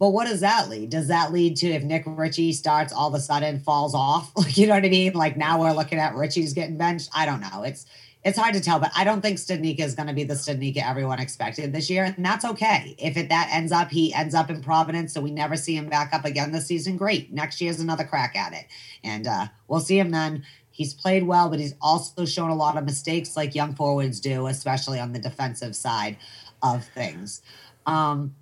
But 0.00 0.08
what 0.08 0.26
does 0.26 0.40
that 0.40 0.70
lead? 0.70 0.88
Does 0.88 1.08
that 1.08 1.30
lead 1.30 1.58
to 1.58 1.68
if 1.68 1.84
Nick 1.84 2.04
Ritchie 2.06 2.54
starts 2.54 2.90
all 2.90 3.08
of 3.08 3.14
a 3.14 3.20
sudden 3.20 3.60
falls 3.60 3.94
off? 3.94 4.32
Like 4.40 4.56
you 4.56 4.66
know 4.66 4.74
what 4.74 4.84
I 4.84 4.88
mean? 4.88 5.12
Like 5.12 5.36
now 5.36 5.60
we're 5.60 5.72
looking 5.72 5.98
at 5.98 6.14
Ritchie's 6.14 6.54
getting 6.54 6.78
benched. 6.78 7.10
I 7.14 7.26
don't 7.26 7.40
know. 7.40 7.62
It's 7.62 7.84
it's 8.24 8.38
hard 8.38 8.54
to 8.54 8.60
tell, 8.60 8.80
but 8.80 8.90
I 8.96 9.04
don't 9.04 9.20
think 9.20 9.38
Studnicka 9.38 9.80
is 9.80 9.94
going 9.94 10.08
to 10.08 10.14
be 10.14 10.24
the 10.24 10.34
Studnicka 10.34 10.86
everyone 10.86 11.20
expected 11.20 11.72
this 11.72 11.88
year, 11.88 12.04
and 12.04 12.24
that's 12.24 12.44
okay. 12.44 12.94
If 12.98 13.16
it 13.16 13.28
that 13.28 13.50
ends 13.52 13.72
up, 13.72 13.90
he 13.90 14.12
ends 14.12 14.34
up 14.34 14.50
in 14.50 14.62
Providence, 14.62 15.12
so 15.12 15.20
we 15.20 15.30
never 15.30 15.56
see 15.56 15.76
him 15.76 15.88
back 15.88 16.12
up 16.14 16.24
again 16.24 16.50
this 16.52 16.66
season. 16.66 16.96
Great, 16.96 17.32
next 17.32 17.60
year's 17.60 17.80
another 17.80 18.04
crack 18.04 18.34
at 18.36 18.54
it, 18.54 18.66
and 19.04 19.26
uh, 19.26 19.46
we'll 19.68 19.80
see 19.80 19.98
him 19.98 20.10
then. 20.10 20.44
He's 20.70 20.94
played 20.94 21.26
well, 21.26 21.50
but 21.50 21.60
he's 21.60 21.74
also 21.80 22.24
shown 22.24 22.48
a 22.48 22.54
lot 22.54 22.78
of 22.78 22.84
mistakes, 22.84 23.36
like 23.36 23.54
young 23.54 23.74
forwards 23.74 24.20
do, 24.20 24.46
especially 24.46 24.98
on 24.98 25.12
the 25.12 25.18
defensive 25.18 25.76
side 25.76 26.16
of 26.62 26.84
things. 26.86 27.42
Um, 27.86 28.34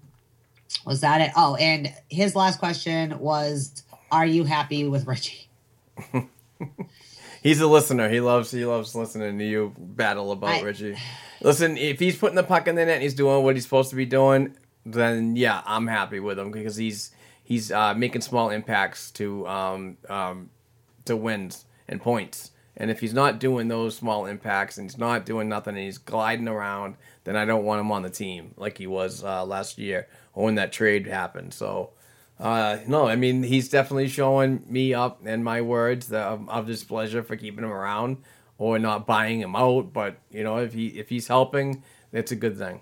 was 0.85 1.01
that 1.01 1.21
it? 1.21 1.31
Oh, 1.37 1.55
and 1.57 1.93
his 2.09 2.35
last 2.35 2.59
question 2.59 3.19
was, 3.19 3.83
"Are 4.11 4.27
you 4.27 4.45
happy 4.45 4.87
with 4.87 5.07
Ritchie?" 5.07 5.49
He's 7.43 7.61
a 7.61 7.67
listener. 7.67 8.09
He 8.09 8.21
loves 8.21 8.51
he 8.51 8.65
loves 8.65 8.95
listening 8.95 9.39
to 9.39 9.45
you 9.45 9.75
battle 9.79 10.33
about 10.33 10.51
I- 10.51 10.61
Ritchie. 10.63 10.97
Listen, 11.41 11.77
if 11.77 12.01
he's 12.01 12.17
putting 12.19 12.35
the 12.35 12.43
puck 12.43 12.67
in 12.67 12.75
the 12.75 12.85
net 12.85 12.95
and 12.95 13.03
he's 13.03 13.15
doing 13.15 13.45
what 13.45 13.55
he's 13.55 13.63
supposed 13.63 13.91
to 13.91 13.97
be 13.97 14.07
doing, 14.07 14.57
then 14.85 15.37
yeah, 15.37 15.63
I'm 15.65 15.87
happy 15.87 16.19
with 16.19 16.39
him 16.39 16.51
because 16.51 16.77
he's 16.77 17.13
he's 17.45 17.71
uh, 17.71 17.95
making 17.95 18.23
small 18.23 18.51
impacts 18.51 19.11
to 19.13 19.47
um, 19.47 19.97
um, 20.09 20.51
to 21.05 21.17
wins 21.17 21.65
and 21.89 22.01
points. 22.01 22.51
And 22.77 22.91
if 22.91 23.01
he's 23.01 23.15
not 23.15 23.41
doing 23.41 23.69
those 23.69 23.97
small 23.97 24.27
impacts 24.27 24.79
and 24.79 24.89
he's 24.89 24.99
not 24.99 25.27
doing 25.27 25.49
nothing 25.49 25.75
and 25.75 25.85
he's 25.85 25.99
gliding 25.99 26.47
around, 26.47 26.95
then 27.25 27.37
I 27.37 27.45
don't 27.45 27.65
want 27.65 27.81
him 27.81 27.91
on 27.91 28.03
the 28.03 28.11
team 28.11 28.55
like 28.57 28.79
he 28.79 28.87
was 28.87 29.25
uh, 29.25 29.45
last 29.45 29.79
year 29.79 30.07
when 30.45 30.55
that 30.57 30.73
trade 30.73 31.07
happened. 31.07 31.53
So 31.53 31.91
uh, 32.39 32.79
no, 32.87 33.09
I 33.09 33.17
mean 33.17 33.43
he's 33.43 33.69
definitely 33.69 34.09
showing 34.09 34.63
me 34.69 34.95
up 34.95 35.21
and 35.25 35.45
my 35.45 35.61
words 35.61 36.13
of, 36.13 36.49
of 36.49 36.67
displeasure 36.67 37.23
for 37.23 37.37
keeping 37.37 37.65
him 37.65 37.73
around 37.73 38.19
or 38.59 38.79
not 38.79 39.07
buying 39.07 39.41
him 39.41 39.57
out. 39.57 39.93
But 39.93 40.19
you 40.31 40.45
know, 40.45 40.59
if 40.59 40.73
he 40.73 40.89
if 40.89 41.09
he's 41.09 41.27
helping, 41.27 41.83
that's 42.13 42.31
a 42.33 42.37
good 42.37 42.57
thing. 42.57 42.81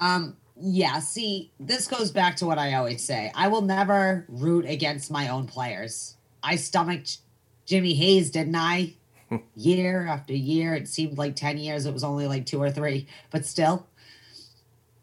Um, 0.00 0.36
Yeah, 0.56 1.00
see, 1.00 1.52
this 1.60 1.86
goes 1.86 2.10
back 2.10 2.36
to 2.36 2.46
what 2.46 2.58
I 2.58 2.74
always 2.74 3.04
say. 3.04 3.30
I 3.34 3.48
will 3.48 3.62
never 3.62 4.24
root 4.28 4.64
against 4.66 5.10
my 5.10 5.28
own 5.28 5.46
players. 5.46 6.16
I 6.42 6.56
stomached 6.56 7.20
Jimmy 7.66 7.94
Hayes, 7.94 8.30
didn't 8.30 8.56
I? 8.56 8.94
year 9.56 10.06
after 10.06 10.34
year. 10.34 10.74
It 10.74 10.88
seemed 10.88 11.18
like 11.18 11.36
10 11.36 11.58
years. 11.58 11.86
It 11.86 11.92
was 11.92 12.04
only 12.04 12.26
like 12.26 12.46
two 12.46 12.60
or 12.62 12.70
three, 12.70 13.06
but 13.30 13.44
still. 13.44 13.86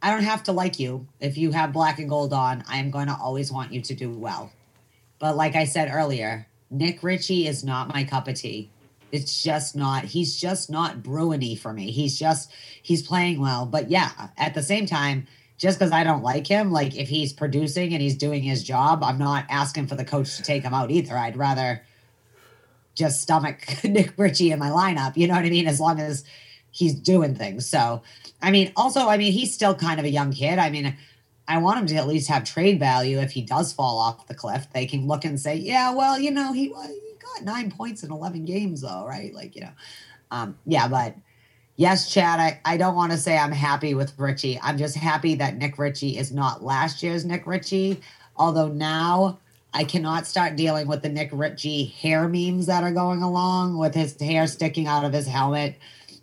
I 0.02 0.12
don't 0.12 0.24
have 0.24 0.44
to 0.44 0.52
like 0.52 0.80
you. 0.80 1.08
If 1.20 1.38
you 1.38 1.52
have 1.52 1.74
black 1.74 2.00
and 2.00 2.10
gold 2.10 2.34
on, 2.34 2.64
I 2.68 2.78
am 2.78 2.90
going 2.90 3.08
to 3.08 3.16
always 3.16 3.52
want 3.52 3.72
you 3.72 3.82
to 3.82 3.94
do 3.94 4.10
well. 4.10 4.52
But 5.20 5.36
like 5.36 5.56
I 5.56 5.66
said 5.66 5.92
earlier, 5.94 6.48
Nick 6.72 7.04
Ritchie 7.04 7.48
is 7.48 7.64
not 7.64 7.94
my 7.94 8.04
cup 8.04 8.28
of 8.28 8.36
tea. 8.36 8.70
It's 9.12 9.44
just 9.44 9.76
not, 9.76 10.06
he's 10.06 10.40
just 10.40 10.70
not 10.70 11.04
Bruiny 11.04 11.60
for 11.60 11.74
me. 11.74 11.92
He's 11.92 12.18
just, 12.18 12.52
he's 12.82 13.02
playing 13.02 13.40
well. 13.40 13.66
But 13.66 13.92
yeah, 13.92 14.30
at 14.38 14.54
the 14.54 14.64
same 14.64 14.86
time, 14.86 15.28
just 15.58 15.78
because 15.78 15.92
I 15.92 16.04
don't 16.04 16.24
like 16.24 16.48
him, 16.48 16.72
like 16.72 16.96
if 16.96 17.10
he's 17.10 17.34
producing 17.34 17.94
and 17.94 18.02
he's 18.02 18.18
doing 18.18 18.42
his 18.42 18.64
job, 18.64 19.04
I'm 19.04 19.20
not 19.20 19.46
asking 19.50 19.88
for 19.88 19.96
the 19.96 20.06
coach 20.06 20.38
to 20.38 20.44
take 20.44 20.64
him 20.64 20.74
out 20.74 20.90
either. 20.90 21.16
I'd 21.16 21.38
rather 21.38 21.84
just 22.96 23.22
stomach 23.22 23.68
Nick 23.84 24.14
Ritchie 24.18 24.52
in 24.52 24.58
my 24.58 24.70
lineup. 24.70 25.18
You 25.18 25.28
know 25.28 25.36
what 25.36 25.46
I 25.46 25.50
mean? 25.50 25.68
As 25.68 25.80
long 25.80 26.00
as 26.00 26.24
he's 26.72 26.94
doing 26.94 27.36
things. 27.36 27.66
So, 27.66 28.02
I 28.42 28.52
mean, 28.52 28.72
also, 28.76 29.08
I 29.08 29.18
mean, 29.18 29.32
he's 29.32 29.54
still 29.54 29.76
kind 29.76 30.00
of 30.00 30.06
a 30.06 30.10
young 30.10 30.32
kid. 30.32 30.58
I 30.58 30.70
mean, 30.70 30.96
I 31.48 31.58
want 31.58 31.80
him 31.80 31.88
to 31.88 31.96
at 31.96 32.08
least 32.08 32.30
have 32.30 32.44
trade 32.44 32.80
value 32.80 33.20
if 33.20 33.32
he 33.32 33.42
does 33.42 33.74
fall 33.74 34.00
off 34.00 34.28
the 34.28 34.34
cliff. 34.34 34.68
They 34.74 34.86
can 34.86 35.08
look 35.08 35.26
and 35.26 35.40
say, 35.40 35.56
yeah, 35.56 35.94
well, 35.94 36.20
you 36.20 36.32
know, 36.32 36.54
he, 36.54 36.66
he 36.66 37.14
got 37.20 37.44
nine 37.44 37.72
points 37.72 38.04
in 38.04 38.12
11 38.12 38.46
games, 38.46 38.82
though, 38.82 39.06
right? 39.06 39.34
Like, 39.34 39.56
you 39.56 39.62
know, 39.62 39.72
um, 40.32 40.58
yeah, 40.66 40.88
but 40.88 41.16
yes, 41.76 42.12
Chad, 42.12 42.40
I, 42.40 42.62
I 42.64 42.78
don't 42.78 42.96
want 42.96 43.12
to 43.12 43.18
say 43.18 43.38
I'm 43.38 43.52
happy 43.52 43.94
with 43.94 44.18
Ritchie. 44.18 44.60
I'm 44.62 44.78
just 44.78 44.96
happy 44.96 45.36
that 45.36 45.58
Nick 45.58 45.78
Ritchie 45.78 46.18
is 46.18 46.32
not 46.32 46.64
last 46.64 47.04
year's 47.04 47.26
Nick 47.26 47.46
Ritchie. 47.46 48.02
Although 48.38 48.70
now 48.70 49.40
I 49.74 49.84
cannot 49.84 50.28
start 50.28 50.56
dealing 50.56 50.88
with 50.88 51.02
the 51.02 51.10
Nick 51.10 51.30
Ritchie 51.32 51.86
hair 51.86 52.28
memes 52.28 52.66
that 52.68 52.84
are 52.84 52.92
going 52.92 53.22
along 53.22 53.78
with 53.78 53.94
his 53.94 54.20
hair 54.20 54.48
sticking 54.48 54.88
out 54.88 55.06
of 55.06 55.14
his 55.14 55.28
helmet. 55.28 55.76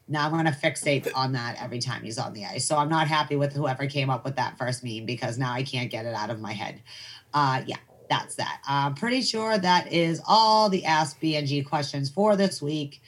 Now 0.09 0.25
I'm 0.25 0.33
going 0.33 0.47
to 0.47 0.51
fixate 0.51 1.11
on 1.15 1.33
that 1.33 1.63
every 1.63 1.79
time 1.79 2.03
he's 2.03 2.19
on 2.19 2.33
the 2.33 2.45
ice. 2.47 2.65
So 2.65 2.77
I'm 2.77 2.89
not 2.89 3.09
happy 3.09 3.37
with 3.37 3.53
whoever 3.53 3.87
came 3.87 4.09
up 4.09 4.25
with 4.25 4.37
that 4.37 4.57
first 4.57 4.83
meme 4.83 5.05
because 5.05 5.39
now 5.39 5.53
I 5.53 5.63
can't 5.63 5.91
get 5.91 6.07
it 6.07 6.15
out 6.15 6.31
of 6.31 6.41
my 6.41 6.53
head. 6.53 6.83
Uh, 7.35 7.63
yeah, 7.67 7.77
that's 8.09 8.37
that. 8.37 8.63
I'm 8.67 8.95
pretty 8.95 9.21
sure 9.21 9.59
that 9.59 9.93
is 9.93 10.21
all 10.27 10.71
the 10.71 10.85
Ask 10.87 11.21
BNG 11.21 11.67
questions 11.67 12.09
for 12.09 12.37
this 12.37 12.63
week. 12.63 13.03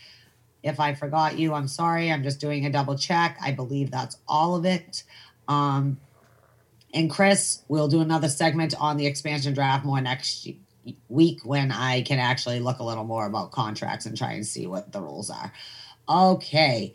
If 0.62 0.78
I 0.78 0.94
forgot 0.94 1.38
you, 1.38 1.54
I'm 1.54 1.68
sorry. 1.68 2.12
I'm 2.12 2.22
just 2.22 2.38
doing 2.38 2.66
a 2.66 2.70
double 2.70 2.98
check. 2.98 3.38
I 3.42 3.52
believe 3.52 3.90
that's 3.90 4.18
all 4.28 4.54
of 4.54 4.66
it. 4.66 5.04
Um, 5.48 5.98
and 6.92 7.10
Chris, 7.10 7.62
we'll 7.68 7.88
do 7.88 8.00
another 8.00 8.28
segment 8.28 8.74
on 8.78 8.96
the 8.96 9.06
expansion 9.06 9.54
draft 9.54 9.84
more 9.84 10.00
next 10.00 10.48
week 11.08 11.40
when 11.44 11.70
I 11.72 12.02
can 12.02 12.18
actually 12.18 12.60
look 12.60 12.78
a 12.78 12.84
little 12.84 13.04
more 13.04 13.26
about 13.26 13.52
contracts 13.52 14.06
and 14.06 14.16
try 14.16 14.32
and 14.32 14.46
see 14.46 14.66
what 14.66 14.92
the 14.92 15.00
rules 15.00 15.30
are. 15.30 15.52
Okay. 16.10 16.94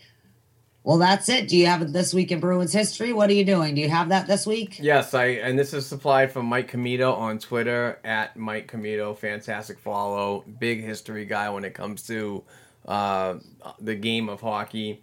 Well, 0.83 0.97
that's 0.99 1.29
it. 1.29 1.47
Do 1.47 1.57
you 1.57 1.65
have 1.65 1.81
it 1.81 1.93
this 1.93 2.13
week 2.13 2.31
in 2.31 2.39
Bruins 2.39 2.71
history? 2.71 3.11
What 3.11 3.29
are 3.31 3.33
you 3.33 3.45
doing? 3.45 3.73
Do 3.73 3.81
you 3.81 3.89
have 3.89 4.09
that 4.09 4.27
this 4.27 4.45
week? 4.45 4.77
Yes, 4.79 5.15
I 5.15 5.25
and 5.25 5.57
this 5.57 5.73
is 5.73 5.87
supplied 5.87 6.31
from 6.31 6.45
Mike 6.45 6.69
Commito 6.71 7.17
on 7.17 7.39
Twitter 7.39 7.97
at 8.03 8.37
Mike 8.37 8.71
Commito. 8.71 9.17
Fantastic 9.17 9.79
follow, 9.79 10.43
big 10.59 10.83
history 10.83 11.25
guy 11.25 11.49
when 11.49 11.65
it 11.65 11.73
comes 11.73 12.05
to 12.05 12.43
uh, 12.87 13.35
the 13.79 13.95
game 13.95 14.29
of 14.29 14.41
hockey. 14.41 15.01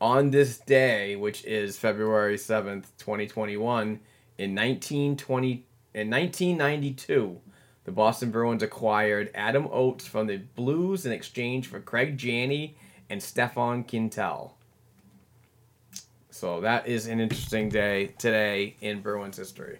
On 0.00 0.30
this 0.30 0.58
day, 0.58 1.16
which 1.16 1.44
is 1.44 1.76
February 1.76 2.38
seventh, 2.38 2.96
twenty 2.98 3.26
twenty 3.26 3.56
one, 3.56 3.98
in 4.38 4.54
nineteen 4.54 5.16
twenty 5.16 5.64
in 5.92 6.08
nineteen 6.08 6.56
ninety 6.56 6.92
two, 6.92 7.40
the 7.82 7.90
Boston 7.90 8.30
Bruins 8.30 8.62
acquired 8.62 9.30
Adam 9.34 9.66
Oates 9.72 10.06
from 10.06 10.28
the 10.28 10.36
Blues 10.36 11.04
in 11.04 11.10
exchange 11.10 11.66
for 11.66 11.80
Craig 11.80 12.16
Janney 12.16 12.76
and 13.10 13.22
Stephane 13.22 13.84
Quintal. 13.84 14.56
So 16.30 16.60
that 16.60 16.86
is 16.86 17.06
an 17.06 17.20
interesting 17.20 17.68
day 17.68 18.08
today 18.18 18.76
in 18.80 19.00
Bruins 19.00 19.36
history. 19.36 19.78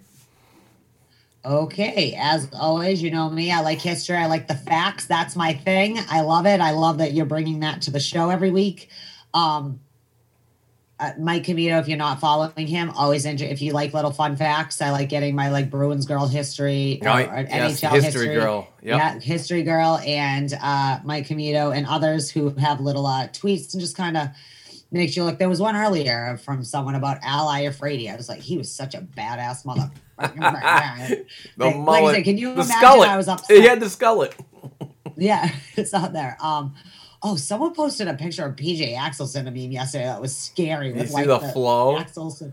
Okay, 1.44 2.16
as 2.18 2.48
always, 2.58 3.02
you 3.02 3.10
know 3.10 3.30
me. 3.30 3.52
I 3.52 3.60
like 3.60 3.78
history. 3.78 4.16
I 4.16 4.26
like 4.26 4.48
the 4.48 4.54
facts. 4.54 5.06
That's 5.06 5.36
my 5.36 5.52
thing. 5.52 5.98
I 6.08 6.22
love 6.22 6.46
it. 6.46 6.60
I 6.60 6.72
love 6.72 6.98
that 6.98 7.12
you're 7.12 7.26
bringing 7.26 7.60
that 7.60 7.82
to 7.82 7.90
the 7.90 8.00
show 8.00 8.30
every 8.30 8.50
week. 8.50 8.88
Um, 9.32 9.80
uh, 10.98 11.12
Mike 11.18 11.44
Commito, 11.44 11.78
if 11.78 11.88
you're 11.88 11.98
not 11.98 12.20
following 12.20 12.66
him, 12.66 12.90
always 12.90 13.26
enjoy. 13.26 13.46
If 13.46 13.60
you 13.60 13.72
like 13.72 13.92
little 13.92 14.12
fun 14.12 14.34
facts, 14.36 14.80
I 14.80 14.90
like 14.90 15.08
getting 15.10 15.34
my 15.34 15.50
like 15.50 15.70
Bruins 15.70 16.06
girl 16.06 16.26
history 16.26 17.00
or, 17.02 17.08
Oh, 17.08 17.12
or 17.12 17.18
yes, 17.18 17.80
NHL 17.82 17.92
history 17.92 18.00
history, 18.02 18.34
girl. 18.34 18.68
Yep. 18.82 18.98
Yeah, 18.98 19.18
history 19.20 19.62
girl, 19.62 19.98
and 20.06 20.52
uh, 20.62 21.00
Mike 21.04 21.26
Commito 21.26 21.76
and 21.76 21.86
others 21.86 22.30
who 22.30 22.50
have 22.56 22.80
little 22.80 23.06
uh, 23.06 23.28
tweets 23.28 23.74
and 23.74 23.80
just 23.80 23.96
kind 23.96 24.16
of 24.16 24.28
makes 24.90 25.16
you 25.16 25.24
look. 25.24 25.38
There 25.38 25.48
was 25.50 25.60
one 25.60 25.76
earlier 25.76 26.38
from 26.44 26.64
someone 26.64 26.94
about 26.94 27.18
Al 27.22 27.46
Iafrate. 27.48 28.10
I 28.10 28.16
was 28.16 28.28
like, 28.28 28.40
he 28.40 28.56
was 28.56 28.72
such 28.72 28.94
a 28.94 29.00
badass 29.02 29.66
mother. 29.66 29.90
The 30.18 30.28
Like 31.58 31.74
I 31.74 31.78
mullet, 31.78 32.14
said, 32.16 32.24
can 32.24 32.38
you 32.38 32.54
the 32.54 32.62
imagine 32.62 32.76
skullet. 32.88 33.08
I 33.08 33.16
was 33.18 33.28
upset? 33.28 33.54
He 33.56 33.62
had 33.66 33.80
the 33.80 33.86
skullet. 33.86 34.32
Yeah, 35.18 35.50
it's 35.76 35.94
out 35.94 36.12
there. 36.12 36.36
Um, 36.42 36.74
oh, 37.22 37.36
someone 37.36 37.74
posted 37.74 38.08
a 38.08 38.14
picture 38.14 38.44
of 38.44 38.56
PJ 38.56 38.96
Axelsson 38.96 39.44
to 39.44 39.50
me 39.50 39.66
yesterday. 39.66 40.04
That 40.04 40.20
was 40.20 40.36
scary. 40.36 40.88
you 40.88 40.94
With 40.94 41.08
see 41.08 41.14
like 41.14 41.26
the 41.26 41.40
flow? 41.40 41.98
Axelson. 41.98 42.52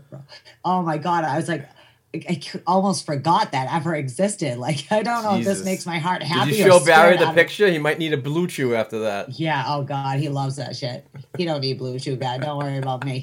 Oh 0.64 0.82
my 0.82 0.98
god! 0.98 1.24
I 1.24 1.36
was 1.36 1.48
like, 1.48 1.68
I, 2.14 2.40
almost 2.66 3.06
forgot 3.06 3.52
that 3.52 3.72
ever 3.72 3.94
existed. 3.94 4.58
Like, 4.58 4.90
I 4.90 5.02
don't 5.02 5.24
know 5.24 5.36
if 5.36 5.44
this 5.44 5.64
makes 5.64 5.84
my 5.84 5.98
heart 5.98 6.22
happy. 6.22 6.52
Did 6.52 6.60
you 6.60 6.64
show 6.66 6.84
Barry 6.84 7.16
the 7.16 7.32
picture? 7.32 7.68
He 7.68 7.78
might 7.78 7.98
need 7.98 8.12
a 8.12 8.16
blue 8.16 8.46
chew 8.46 8.74
after 8.74 9.00
that. 9.00 9.38
Yeah. 9.38 9.64
Oh 9.66 9.82
God, 9.82 10.18
he 10.18 10.28
loves 10.28 10.56
that 10.56 10.76
shit. 10.76 11.06
He 11.36 11.44
don't 11.44 11.60
need 11.60 11.78
blue 11.78 11.98
chew 11.98 12.16
guy. 12.16 12.38
Don't 12.38 12.58
worry 12.58 12.78
about 12.78 13.04
me. 13.04 13.20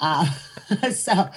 Uh, 0.00 0.26
so 0.92 1.30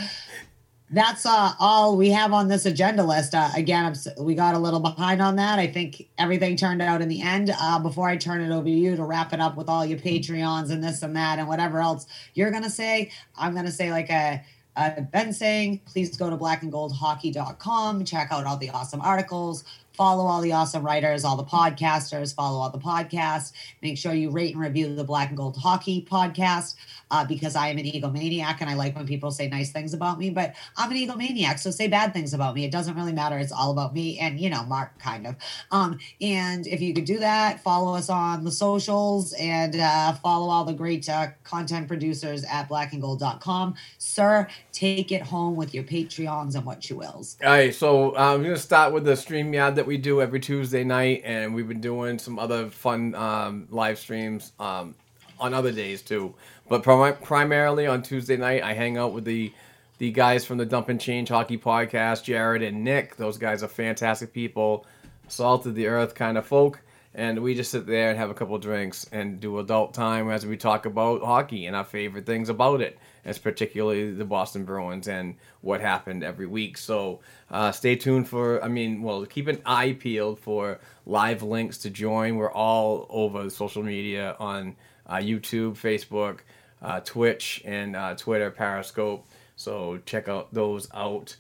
that's 0.90 1.26
uh, 1.26 1.52
all 1.60 1.98
we 1.98 2.10
have 2.12 2.32
on 2.32 2.48
this 2.48 2.66
agenda 2.66 3.04
list. 3.04 3.36
Uh, 3.36 3.50
again, 3.56 3.86
I'm, 3.86 4.24
we 4.24 4.36
got 4.36 4.56
a 4.56 4.60
little 4.60 4.80
behind 4.80 5.22
on 5.22 5.36
that. 5.36 5.60
I 5.60 5.68
think 5.68 6.08
everything 6.18 6.56
turned 6.56 6.82
out 6.82 7.02
in 7.02 7.10
the 7.10 7.22
end. 7.22 7.54
Uh, 7.60 7.80
before 7.80 8.08
I 8.08 8.16
turn 8.16 8.42
it 8.42 8.54
over 8.54 8.66
to 8.66 8.72
you 8.72 8.96
to 8.96 9.04
wrap 9.04 9.34
it 9.34 9.42
up 9.42 9.58
with 9.58 9.68
all 9.68 9.86
your 9.86 10.00
Patreons 10.00 10.72
and 10.72 10.82
this 10.82 11.02
and 11.02 11.16
that 11.16 11.40
and 11.40 11.48
whatever 11.48 11.80
else 11.80 12.08
you're 12.36 12.52
gonna 12.52 12.70
say, 12.70 13.12
I'm 13.38 13.54
gonna 13.54 13.72
say 13.72 13.92
like 13.92 14.10
a. 14.10 14.42
Uh, 14.76 15.02
Ben 15.02 15.34
saying, 15.34 15.82
please 15.88 16.16
go 16.16 16.30
to 16.30 16.38
blackandgoldhockey.com, 16.38 18.06
check 18.06 18.28
out 18.30 18.46
all 18.46 18.58
the 18.58 18.70
awesome 18.70 19.02
articles, 19.02 19.64
follow 19.98 20.26
all 20.26 20.40
the 20.40 20.54
awesome 20.54 20.86
writers, 20.86 21.26
all 21.26 21.36
the 21.36 21.44
podcasters, 21.44 22.34
follow 22.34 22.60
all 22.60 22.70
the 22.70 22.78
podcasts. 22.78 23.54
Make 23.82 23.98
sure 23.98 24.14
you 24.14 24.30
rate 24.30 24.54
and 24.54 24.62
review 24.62 24.94
the 24.96 25.04
Black 25.04 25.30
and 25.30 25.38
Gold 25.38 25.58
Hockey 25.58 26.06
podcast 26.08 26.76
uh, 27.12 27.26
because 27.26 27.56
I 27.56 27.70
am 27.70 27.78
an 27.78 27.86
egomaniac 27.86 28.58
and 28.60 28.70
I 28.70 28.74
like 28.74 28.96
when 28.96 29.08
people 29.08 29.32
say 29.32 29.48
nice 29.48 29.72
things 29.72 29.94
about 29.94 30.20
me, 30.20 30.30
but 30.30 30.56
I'm 30.76 30.92
an 30.92 30.98
egomaniac. 30.98 31.60
So 31.60 31.72
say 31.72 31.88
bad 31.88 32.14
things 32.14 32.34
about 32.34 32.56
me. 32.56 32.66
It 32.66 32.72
doesn't 32.72 32.96
really 32.96 33.14
matter. 33.14 33.38
It's 33.38 33.52
all 33.52 33.72
about 33.72 33.94
me 33.94 34.20
and, 34.20 34.40
you 34.40 34.50
know, 34.50 34.64
Mark 34.64 34.98
kind 35.00 35.28
of. 35.28 35.36
Um, 35.72 36.00
and 36.22 36.68
if 36.68 36.82
you 36.82 36.94
could 36.94 37.06
do 37.06 37.20
that, 37.20 37.62
follow 37.62 37.96
us 37.96 38.10
on 38.10 38.44
the 38.44 38.52
socials 38.52 39.34
and 39.34 39.76
uh, 39.76 40.14
follow 40.14 40.50
all 40.50 40.66
the 40.66 40.74
great 40.74 41.08
uh, 41.08 41.28
content 41.44 41.88
producers 41.88 42.44
at 42.44 42.70
blackandgold.com. 42.70 43.76
Sir, 43.98 44.48
take 44.72 45.12
it 45.12 45.22
home 45.22 45.56
with 45.56 45.74
your 45.74 45.84
Patreons 45.84 46.56
and 46.56 46.66
what 46.66 46.90
you 46.90 46.98
wills. 46.98 47.38
All 47.44 47.50
right, 47.50 47.74
so 47.74 48.16
uh, 48.16 48.34
I'm 48.34 48.44
gonna 48.44 48.58
start 48.58 48.94
with 48.94 49.06
the 49.06 49.14
StreamYard 49.14 49.76
that 49.76 49.86
we 49.86 49.98
do 49.98 50.22
every 50.22 50.40
Tuesday 50.40 50.84
night, 50.84 51.22
and 51.24 51.54
we've 51.54 51.68
been 51.68 51.82
doing 51.82 52.20
some 52.20 52.40
other 52.40 52.70
fun 52.70 53.16
um, 53.16 53.68
live 53.70 54.00
streams 54.00 54.52
um, 54.60 54.96
on 55.40 55.54
other 55.54 55.72
days 55.72 56.02
too. 56.02 56.34
But 56.70 56.84
prim- 56.84 57.16
primarily 57.24 57.88
on 57.88 58.04
Tuesday 58.04 58.38
night, 58.38 58.64
I 58.64 58.74
hang 58.74 58.98
out 58.98 59.14
with 59.14 59.26
the 59.26 59.54
the 60.00 60.12
guys 60.12 60.46
from 60.46 60.58
the 60.58 60.66
Dump 60.66 60.90
and 60.90 61.02
Change 61.02 61.30
Hockey 61.30 61.58
Podcast, 61.58 62.24
Jared 62.24 62.62
and 62.62 62.84
Nick. 62.84 63.16
Those 63.16 63.40
guys 63.40 63.64
are 63.64 63.68
fantastic 63.68 64.32
people, 64.32 64.86
salt 65.28 65.66
of 65.66 65.74
the 65.74 65.88
earth 65.88 66.14
kind 66.14 66.38
of 66.38 66.46
folk. 66.46 66.82
And 67.16 67.42
we 67.42 67.56
just 67.56 67.72
sit 67.72 67.88
there 67.88 68.12
and 68.12 68.20
have 68.20 68.30
a 68.30 68.36
couple 68.36 68.60
drinks 68.60 69.08
and 69.12 69.40
do 69.40 69.58
adult 69.58 69.96
time 69.96 70.30
as 70.30 70.46
we 70.46 70.56
talk 70.56 70.86
about 70.86 71.24
hockey 71.24 71.66
and 71.66 71.76
our 71.76 71.84
favorite 71.84 72.28
things 72.28 72.50
about 72.50 72.80
it. 72.80 73.00
As 73.26 73.40
particularly 73.40 74.14
the 74.14 74.24
Boston 74.24 74.64
Bruins 74.64 75.08
and 75.08 75.36
what 75.62 75.82
happened 75.82 76.24
every 76.24 76.46
week. 76.46 76.78
So 76.78 77.20
uh, 77.52 77.72
stay 77.74 77.96
tuned 77.96 78.30
for, 78.30 78.64
I 78.64 78.70
mean, 78.70 79.02
well, 79.02 79.26
keep 79.26 79.48
an 79.48 79.62
eye 79.66 79.98
peeled 80.00 80.40
for 80.40 80.80
live 81.06 81.44
links 81.44 81.80
to 81.80 81.90
join. 81.90 82.38
We're 82.38 82.52
all 82.52 83.06
over 83.10 83.50
social 83.50 83.84
media 83.84 84.38
on 84.40 84.76
uh, 85.08 85.16
YouTube, 85.16 85.74
Facebook, 85.74 86.40
uh, 86.82 87.00
Twitch, 87.02 87.62
and 87.66 87.96
uh, 87.96 88.16
Twitter, 88.16 88.52
Periscope. 88.52 89.26
So 89.56 90.00
check 90.06 90.28
out 90.28 90.54
those 90.54 90.88
out. 90.94 91.36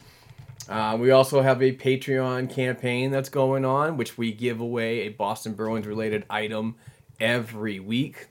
Uh, 0.67 0.97
we 0.99 1.11
also 1.11 1.41
have 1.41 1.61
a 1.61 1.73
Patreon 1.73 2.49
campaign 2.49 3.11
that's 3.11 3.29
going 3.29 3.63
on, 3.63 3.95
which 3.95 4.17
we 4.17 4.33
give 4.33 4.59
away 4.59 5.01
a 5.01 5.09
Boston 5.09 5.53
Bruins 5.53 5.87
related 5.87 6.25
item 6.29 6.75
every 7.19 7.79
week, 7.79 8.27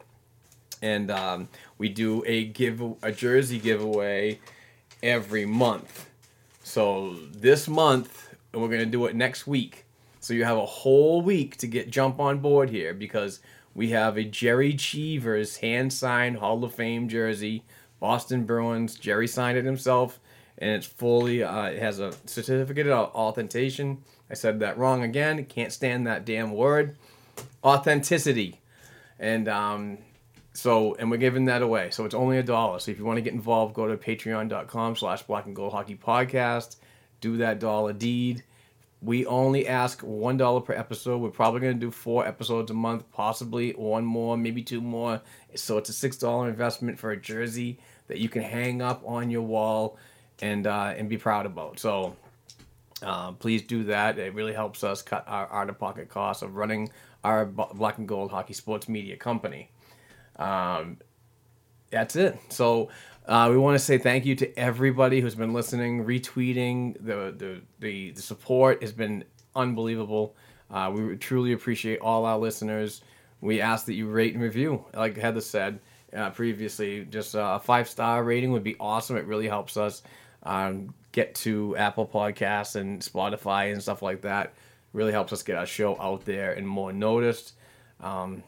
and 0.82 1.10
um, 1.10 1.48
we 1.78 1.88
do 1.88 2.22
a 2.26 2.44
give 2.44 2.82
a 3.02 3.12
jersey 3.12 3.58
giveaway 3.58 4.38
every 5.02 5.46
month. 5.46 6.10
So 6.62 7.14
this 7.32 7.68
month, 7.68 8.34
and 8.52 8.60
we're 8.60 8.68
gonna 8.68 8.86
do 8.86 9.06
it 9.06 9.14
next 9.14 9.46
week. 9.46 9.84
So 10.20 10.34
you 10.34 10.44
have 10.44 10.58
a 10.58 10.66
whole 10.66 11.22
week 11.22 11.56
to 11.58 11.66
get 11.68 11.88
jump 11.88 12.18
on 12.18 12.40
board 12.40 12.68
here 12.68 12.92
because 12.92 13.40
we 13.76 13.90
have 13.90 14.16
a 14.16 14.24
Jerry 14.24 14.72
Cheevers 14.72 15.58
hand 15.58 15.92
signed 15.92 16.38
Hall 16.38 16.64
of 16.64 16.74
Fame 16.74 17.08
jersey, 17.08 17.62
Boston 18.00 18.44
Bruins. 18.44 18.94
Jerry 18.94 19.28
signed 19.28 19.58
it 19.58 19.66
himself, 19.66 20.18
and 20.56 20.70
it's 20.70 20.86
fully. 20.86 21.42
Uh, 21.42 21.66
it 21.66 21.78
has 21.78 22.00
a 22.00 22.12
certificate 22.24 22.86
of 22.86 23.14
authentication. 23.14 23.98
I 24.30 24.34
said 24.34 24.60
that 24.60 24.78
wrong 24.78 25.02
again. 25.02 25.44
Can't 25.44 25.72
stand 25.72 26.06
that 26.06 26.24
damn 26.24 26.52
word. 26.52 26.96
Authenticity, 27.62 28.60
and 29.18 29.46
um, 29.46 29.98
so 30.54 30.94
and 30.94 31.10
we're 31.10 31.18
giving 31.18 31.44
that 31.44 31.60
away. 31.60 31.90
So 31.90 32.06
it's 32.06 32.14
only 32.14 32.38
a 32.38 32.42
dollar. 32.42 32.78
So 32.78 32.90
if 32.90 32.98
you 32.98 33.04
want 33.04 33.18
to 33.18 33.22
get 33.22 33.34
involved, 33.34 33.74
go 33.74 33.86
to 33.86 33.96
Patreon.com/slash 33.98 35.24
Black 35.24 35.44
and 35.44 35.54
Gold 35.54 35.72
Hockey 35.72 35.96
Podcast. 35.96 36.76
Do 37.20 37.36
that 37.38 37.60
dollar 37.60 37.92
deed 37.92 38.42
we 39.02 39.26
only 39.26 39.68
ask 39.68 40.00
one 40.00 40.36
dollar 40.36 40.60
per 40.60 40.72
episode. 40.72 41.18
We're 41.18 41.30
probably 41.30 41.60
gonna 41.60 41.74
do 41.74 41.90
four 41.90 42.26
episodes 42.26 42.70
a 42.70 42.74
month, 42.74 43.10
possibly 43.12 43.72
one 43.72 44.04
more, 44.04 44.36
maybe 44.36 44.62
two 44.62 44.80
more. 44.80 45.20
So 45.54 45.78
it's 45.78 45.88
a 45.90 45.92
six 45.92 46.16
dollar 46.16 46.48
investment 46.48 46.98
for 46.98 47.10
a 47.10 47.16
jersey 47.16 47.78
that 48.08 48.18
you 48.18 48.28
can 48.28 48.42
hang 48.42 48.82
up 48.82 49.02
on 49.06 49.30
your 49.30 49.42
wall 49.42 49.98
and 50.40 50.66
uh, 50.66 50.94
and 50.96 51.08
be 51.08 51.18
proud 51.18 51.46
about. 51.46 51.78
So 51.78 52.16
uh, 53.02 53.32
please 53.32 53.62
do 53.62 53.84
that. 53.84 54.18
It 54.18 54.34
really 54.34 54.54
helps 54.54 54.82
us 54.82 55.02
cut 55.02 55.24
our 55.26 55.52
out 55.52 55.68
of 55.68 55.78
pocket 55.78 56.08
costs 56.08 56.42
of 56.42 56.56
running 56.56 56.90
our 57.24 57.44
Black 57.44 57.98
and 57.98 58.08
Gold 58.08 58.30
Hockey 58.30 58.54
Sports 58.54 58.88
Media 58.88 59.16
Company. 59.16 59.70
Um, 60.36 60.98
that's 61.90 62.16
it. 62.16 62.38
So 62.48 62.90
uh, 63.26 63.48
we 63.50 63.56
want 63.58 63.74
to 63.74 63.84
say 63.84 63.98
thank 63.98 64.24
you 64.24 64.34
to 64.36 64.58
everybody 64.58 65.20
who's 65.20 65.34
been 65.34 65.52
listening, 65.52 66.04
retweeting. 66.04 66.94
The 67.04 67.34
the 67.36 67.60
the, 67.80 68.10
the 68.12 68.22
support 68.22 68.82
has 68.82 68.92
been 68.92 69.24
unbelievable. 69.54 70.36
Uh, 70.70 70.92
we 70.94 71.16
truly 71.16 71.52
appreciate 71.52 71.98
all 72.00 72.24
our 72.24 72.38
listeners. 72.38 73.02
We 73.40 73.60
ask 73.60 73.86
that 73.86 73.94
you 73.94 74.08
rate 74.08 74.34
and 74.34 74.42
review, 74.42 74.84
like 74.94 75.16
Heather 75.16 75.40
said 75.40 75.80
uh, 76.14 76.30
previously. 76.30 77.04
Just 77.04 77.34
a 77.36 77.60
five 77.62 77.88
star 77.88 78.22
rating 78.22 78.52
would 78.52 78.64
be 78.64 78.76
awesome. 78.78 79.16
It 79.16 79.26
really 79.26 79.48
helps 79.48 79.76
us 79.76 80.02
um, 80.44 80.94
get 81.12 81.34
to 81.36 81.76
Apple 81.76 82.06
Podcasts 82.06 82.76
and 82.76 83.00
Spotify 83.00 83.72
and 83.72 83.82
stuff 83.82 84.02
like 84.02 84.22
that. 84.22 84.54
Really 84.92 85.12
helps 85.12 85.32
us 85.32 85.42
get 85.42 85.56
our 85.56 85.66
show 85.66 86.00
out 86.00 86.24
there 86.24 86.52
and 86.52 86.66
more 86.66 86.92
noticed. 86.92 87.54
Um, 88.00 88.42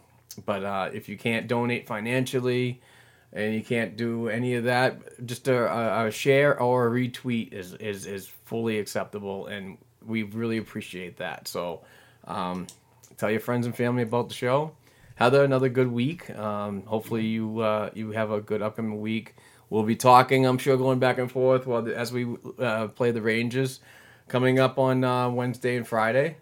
but 0.46 0.64
uh, 0.64 0.90
if 0.92 1.08
you 1.08 1.18
can't 1.18 1.48
donate 1.48 1.86
financially, 1.86 2.80
and 3.32 3.54
you 3.54 3.62
can't 3.62 3.96
do 3.96 4.28
any 4.28 4.54
of 4.54 4.64
that, 4.64 5.26
just 5.26 5.48
a, 5.48 6.06
a, 6.06 6.10
share 6.10 6.58
or 6.60 6.86
a 6.86 6.90
retweet 6.90 7.52
is, 7.52 7.74
is, 7.74 8.06
is 8.06 8.26
fully 8.44 8.78
acceptable, 8.78 9.46
and 9.46 9.78
we 10.06 10.22
really 10.22 10.58
appreciate 10.58 11.18
that. 11.18 11.46
So, 11.46 11.82
um, 12.26 12.66
tell 13.16 13.30
your 13.30 13.40
friends 13.40 13.66
and 13.66 13.76
family 13.76 14.02
about 14.02 14.28
the 14.28 14.34
show. 14.34 14.72
Heather, 15.16 15.44
another 15.44 15.68
good 15.68 15.90
week. 15.90 16.30
Um, 16.30 16.82
hopefully, 16.84 17.26
you 17.26 17.60
uh, 17.60 17.90
you 17.92 18.12
have 18.12 18.30
a 18.30 18.40
good 18.40 18.62
upcoming 18.62 19.00
week. 19.00 19.34
We'll 19.68 19.82
be 19.82 19.96
talking, 19.96 20.46
I'm 20.46 20.58
sure, 20.58 20.76
going 20.76 20.98
back 20.98 21.18
and 21.18 21.30
forth 21.30 21.66
while 21.66 21.82
the, 21.82 21.96
as 21.96 22.12
we 22.12 22.36
uh, 22.58 22.88
play 22.88 23.10
the 23.10 23.20
Rangers 23.20 23.80
coming 24.28 24.58
up 24.58 24.78
on 24.78 25.04
uh, 25.04 25.28
Wednesday 25.28 25.76
and 25.76 25.86
Friday. 25.86 26.36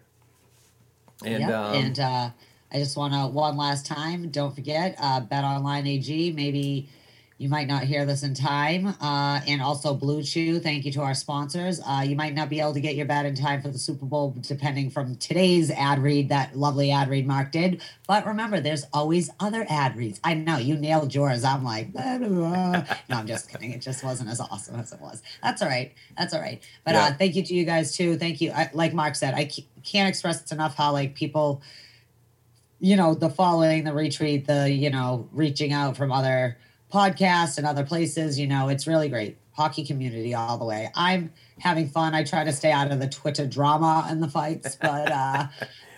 And 1.25 1.41
yep. 1.41 1.51
um, 1.51 1.73
and 1.73 1.99
uh, 1.99 2.29
I 2.71 2.79
just 2.79 2.97
want 2.97 3.13
to 3.13 3.27
one 3.27 3.57
last 3.57 3.85
time. 3.85 4.29
Don't 4.29 4.53
forget, 4.53 4.95
uh, 4.99 5.21
Bet 5.21 5.43
Online 5.43 5.87
AG. 5.87 6.33
Maybe 6.33 6.89
you 7.37 7.49
might 7.49 7.67
not 7.67 7.83
hear 7.83 8.05
this 8.05 8.23
in 8.23 8.33
time. 8.33 8.87
Uh, 8.99 9.39
and 9.47 9.61
also 9.61 9.93
Blue 9.93 10.23
Chew. 10.23 10.59
Thank 10.59 10.85
you 10.85 10.91
to 10.93 11.01
our 11.01 11.13
sponsors. 11.13 11.79
Uh, 11.79 12.03
you 12.05 12.15
might 12.15 12.33
not 12.33 12.49
be 12.49 12.59
able 12.59 12.73
to 12.73 12.81
get 12.81 12.95
your 12.95 13.05
bet 13.05 13.25
in 13.25 13.35
time 13.35 13.61
for 13.61 13.69
the 13.69 13.77
Super 13.77 14.05
Bowl, 14.05 14.35
depending 14.41 14.89
from 14.89 15.15
today's 15.17 15.69
ad 15.71 15.99
read, 15.99 16.29
that 16.29 16.57
lovely 16.57 16.91
ad 16.91 17.09
read 17.09 17.27
Mark 17.27 17.51
did. 17.51 17.81
But 18.07 18.25
remember, 18.25 18.59
there's 18.59 18.85
always 18.91 19.29
other 19.39 19.65
ad 19.69 19.95
reads. 19.95 20.19
I 20.23 20.33
know 20.33 20.57
you 20.57 20.75
nailed 20.75 21.13
yours. 21.13 21.43
I'm 21.43 21.63
like, 21.63 21.93
blah, 21.93 22.17
blah, 22.17 22.27
blah. 22.27 22.71
no, 23.09 23.17
I'm 23.17 23.27
just 23.27 23.49
kidding. 23.49 23.71
It 23.71 23.81
just 23.81 24.03
wasn't 24.03 24.29
as 24.29 24.41
awesome 24.41 24.79
as 24.79 24.91
it 24.91 24.99
was. 24.99 25.21
That's 25.43 25.61
all 25.61 25.69
right. 25.69 25.93
That's 26.17 26.33
all 26.33 26.41
right. 26.41 26.61
But 26.83 26.95
yeah. 26.95 27.05
uh, 27.05 27.13
thank 27.13 27.35
you 27.35 27.43
to 27.43 27.53
you 27.53 27.65
guys 27.65 27.95
too. 27.95 28.17
Thank 28.17 28.41
you. 28.41 28.51
I, 28.51 28.71
like 28.73 28.93
Mark 28.93 29.15
said, 29.15 29.35
I 29.35 29.49
can't 29.83 30.09
express 30.09 30.51
enough 30.51 30.75
how 30.75 30.91
like 30.91 31.13
people 31.13 31.61
you 32.79 32.95
know, 32.95 33.13
the 33.13 33.29
following, 33.29 33.83
the 33.83 33.91
retweet, 33.91 34.45
the, 34.45 34.69
you 34.69 34.89
know, 34.89 35.27
reaching 35.31 35.73
out 35.73 35.97
from 35.97 36.11
other 36.11 36.57
podcasts 36.93 37.57
and 37.57 37.65
other 37.67 37.83
places, 37.83 38.39
you 38.39 38.47
know, 38.47 38.69
it's 38.69 38.87
really 38.87 39.09
great. 39.09 39.37
Hockey 39.53 39.83
community 39.83 40.33
all 40.35 40.57
the 40.57 40.65
way. 40.65 40.89
I'm 40.95 41.33
having 41.59 41.87
fun. 41.87 42.13
I 42.13 42.23
try 42.23 42.43
to 42.43 42.53
stay 42.53 42.71
out 42.71 42.91
of 42.91 42.99
the 42.99 43.07
Twitter 43.07 43.47
drama 43.47 44.05
and 44.07 44.21
the 44.21 44.27
fights, 44.27 44.77
but 44.79 45.11
uh 45.11 45.47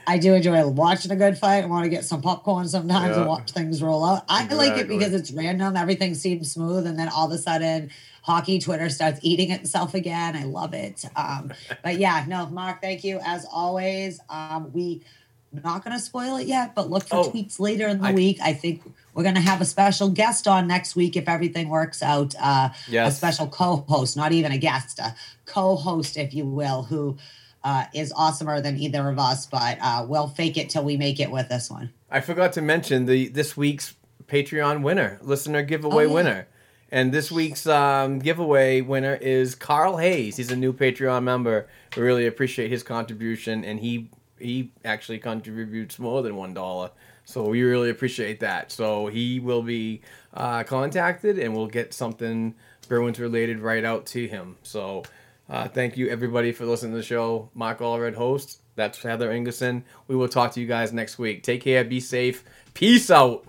I 0.09 0.17
do 0.17 0.33
enjoy 0.33 0.67
watching 0.67 1.11
a 1.11 1.15
good 1.15 1.37
fight. 1.37 1.63
I 1.63 1.67
want 1.67 1.83
to 1.83 1.89
get 1.89 2.03
some 2.03 2.23
popcorn 2.23 2.67
sometimes 2.67 3.11
yeah. 3.11 3.19
and 3.19 3.29
watch 3.29 3.51
things 3.51 3.79
roll 3.79 4.03
out. 4.03 4.23
I 4.27 4.43
exactly. 4.43 4.69
like 4.69 4.77
it 4.79 4.87
because 4.87 5.13
it's 5.13 5.29
random. 5.29 5.77
Everything 5.77 6.15
seems 6.15 6.51
smooth, 6.51 6.87
and 6.87 6.97
then 6.97 7.09
all 7.09 7.27
of 7.27 7.31
a 7.31 7.37
sudden, 7.37 7.91
hockey 8.23 8.57
Twitter 8.57 8.89
starts 8.89 9.19
eating 9.21 9.51
itself 9.51 9.93
again. 9.93 10.35
I 10.35 10.45
love 10.45 10.73
it. 10.73 11.05
Um, 11.15 11.53
but 11.83 11.99
yeah, 11.99 12.25
no, 12.27 12.47
Mark, 12.47 12.81
thank 12.81 13.03
you 13.03 13.19
as 13.23 13.45
always. 13.53 14.19
Um, 14.29 14.71
we 14.73 15.03
not 15.51 15.83
going 15.83 15.95
to 15.95 16.01
spoil 16.01 16.37
it 16.37 16.47
yet, 16.47 16.75
but 16.75 16.89
look 16.89 17.03
for 17.03 17.17
oh, 17.17 17.31
tweets 17.31 17.59
later 17.59 17.87
in 17.87 17.99
the 17.99 18.07
I, 18.07 18.13
week. 18.13 18.37
I 18.41 18.53
think 18.53 18.83
we're 19.13 19.23
going 19.23 19.35
to 19.35 19.41
have 19.41 19.61
a 19.61 19.65
special 19.65 20.09
guest 20.09 20.47
on 20.47 20.67
next 20.67 20.95
week 20.95 21.15
if 21.15 21.27
everything 21.27 21.69
works 21.69 22.03
out. 22.03 22.35
Uh, 22.39 22.69
yes. 22.87 23.13
A 23.13 23.15
special 23.15 23.47
co 23.47 23.77
host, 23.87 24.15
not 24.15 24.31
even 24.31 24.51
a 24.51 24.57
guest, 24.57 24.99
a 24.99 25.15
co 25.45 25.75
host, 25.75 26.17
if 26.17 26.33
you 26.33 26.45
will, 26.45 26.83
who 26.83 27.17
uh, 27.63 27.85
is 27.93 28.13
awesomer 28.13 28.61
than 28.61 28.77
either 28.77 29.09
of 29.09 29.19
us, 29.19 29.45
but 29.45 29.77
uh, 29.81 30.05
we'll 30.07 30.27
fake 30.27 30.57
it 30.57 30.69
till 30.69 30.83
we 30.83 30.97
make 30.97 31.19
it 31.19 31.31
with 31.31 31.49
this 31.49 31.69
one. 31.69 31.91
I 32.09 32.21
forgot 32.21 32.53
to 32.53 32.61
mention 32.61 33.05
the 33.05 33.27
this 33.27 33.57
week's 33.57 33.95
Patreon 34.27 34.83
winner, 34.83 35.19
listener 35.21 35.63
giveaway 35.63 36.05
oh, 36.05 36.07
yeah. 36.07 36.13
winner. 36.13 36.47
And 36.91 37.11
this 37.11 37.31
week's 37.31 37.67
um, 37.67 38.17
giveaway 38.17 38.81
winner 38.81 39.13
is 39.13 39.53
Carl 39.53 39.97
Hayes. 39.97 40.37
He's 40.37 40.49
a 40.49 40.55
new 40.55 40.73
Patreon 40.73 41.21
member. 41.21 41.67
We 41.95 42.01
really 42.01 42.25
appreciate 42.25 42.71
his 42.71 42.81
contribution, 42.81 43.63
and 43.63 43.79
he 43.79 44.09
he 44.39 44.71
actually 44.83 45.19
contributes 45.19 45.99
more 45.99 46.21
than 46.21 46.35
one 46.35 46.53
dollar. 46.53 46.91
So 47.25 47.47
we 47.47 47.61
really 47.61 47.89
appreciate 47.91 48.39
that. 48.39 48.71
So 48.71 49.07
he 49.07 49.39
will 49.39 49.61
be 49.61 50.01
uh, 50.33 50.63
contacted, 50.63 51.37
and 51.37 51.55
we'll 51.55 51.67
get 51.67 51.93
something 51.93 52.55
Bruins 52.87 53.19
related 53.19 53.59
right 53.59 53.85
out 53.85 54.07
to 54.07 54.27
him. 54.27 54.57
So 54.63 55.03
uh, 55.49 55.67
thank 55.67 55.97
you 55.97 56.09
everybody 56.09 56.51
for 56.51 56.65
listening 56.65 56.93
to 56.93 56.97
the 56.97 57.03
show. 57.03 57.49
Mark 57.53 57.79
Allred, 57.79 58.15
host. 58.15 58.61
That's 58.75 59.01
Heather 59.01 59.29
Ingerson. 59.29 59.83
We 60.07 60.15
will 60.15 60.29
talk 60.29 60.53
to 60.53 60.61
you 60.61 60.67
guys 60.67 60.93
next 60.93 61.19
week. 61.19 61.43
Take 61.43 61.61
care. 61.61 61.83
Be 61.83 61.99
safe. 61.99 62.43
Peace 62.73 63.11
out. 63.11 63.48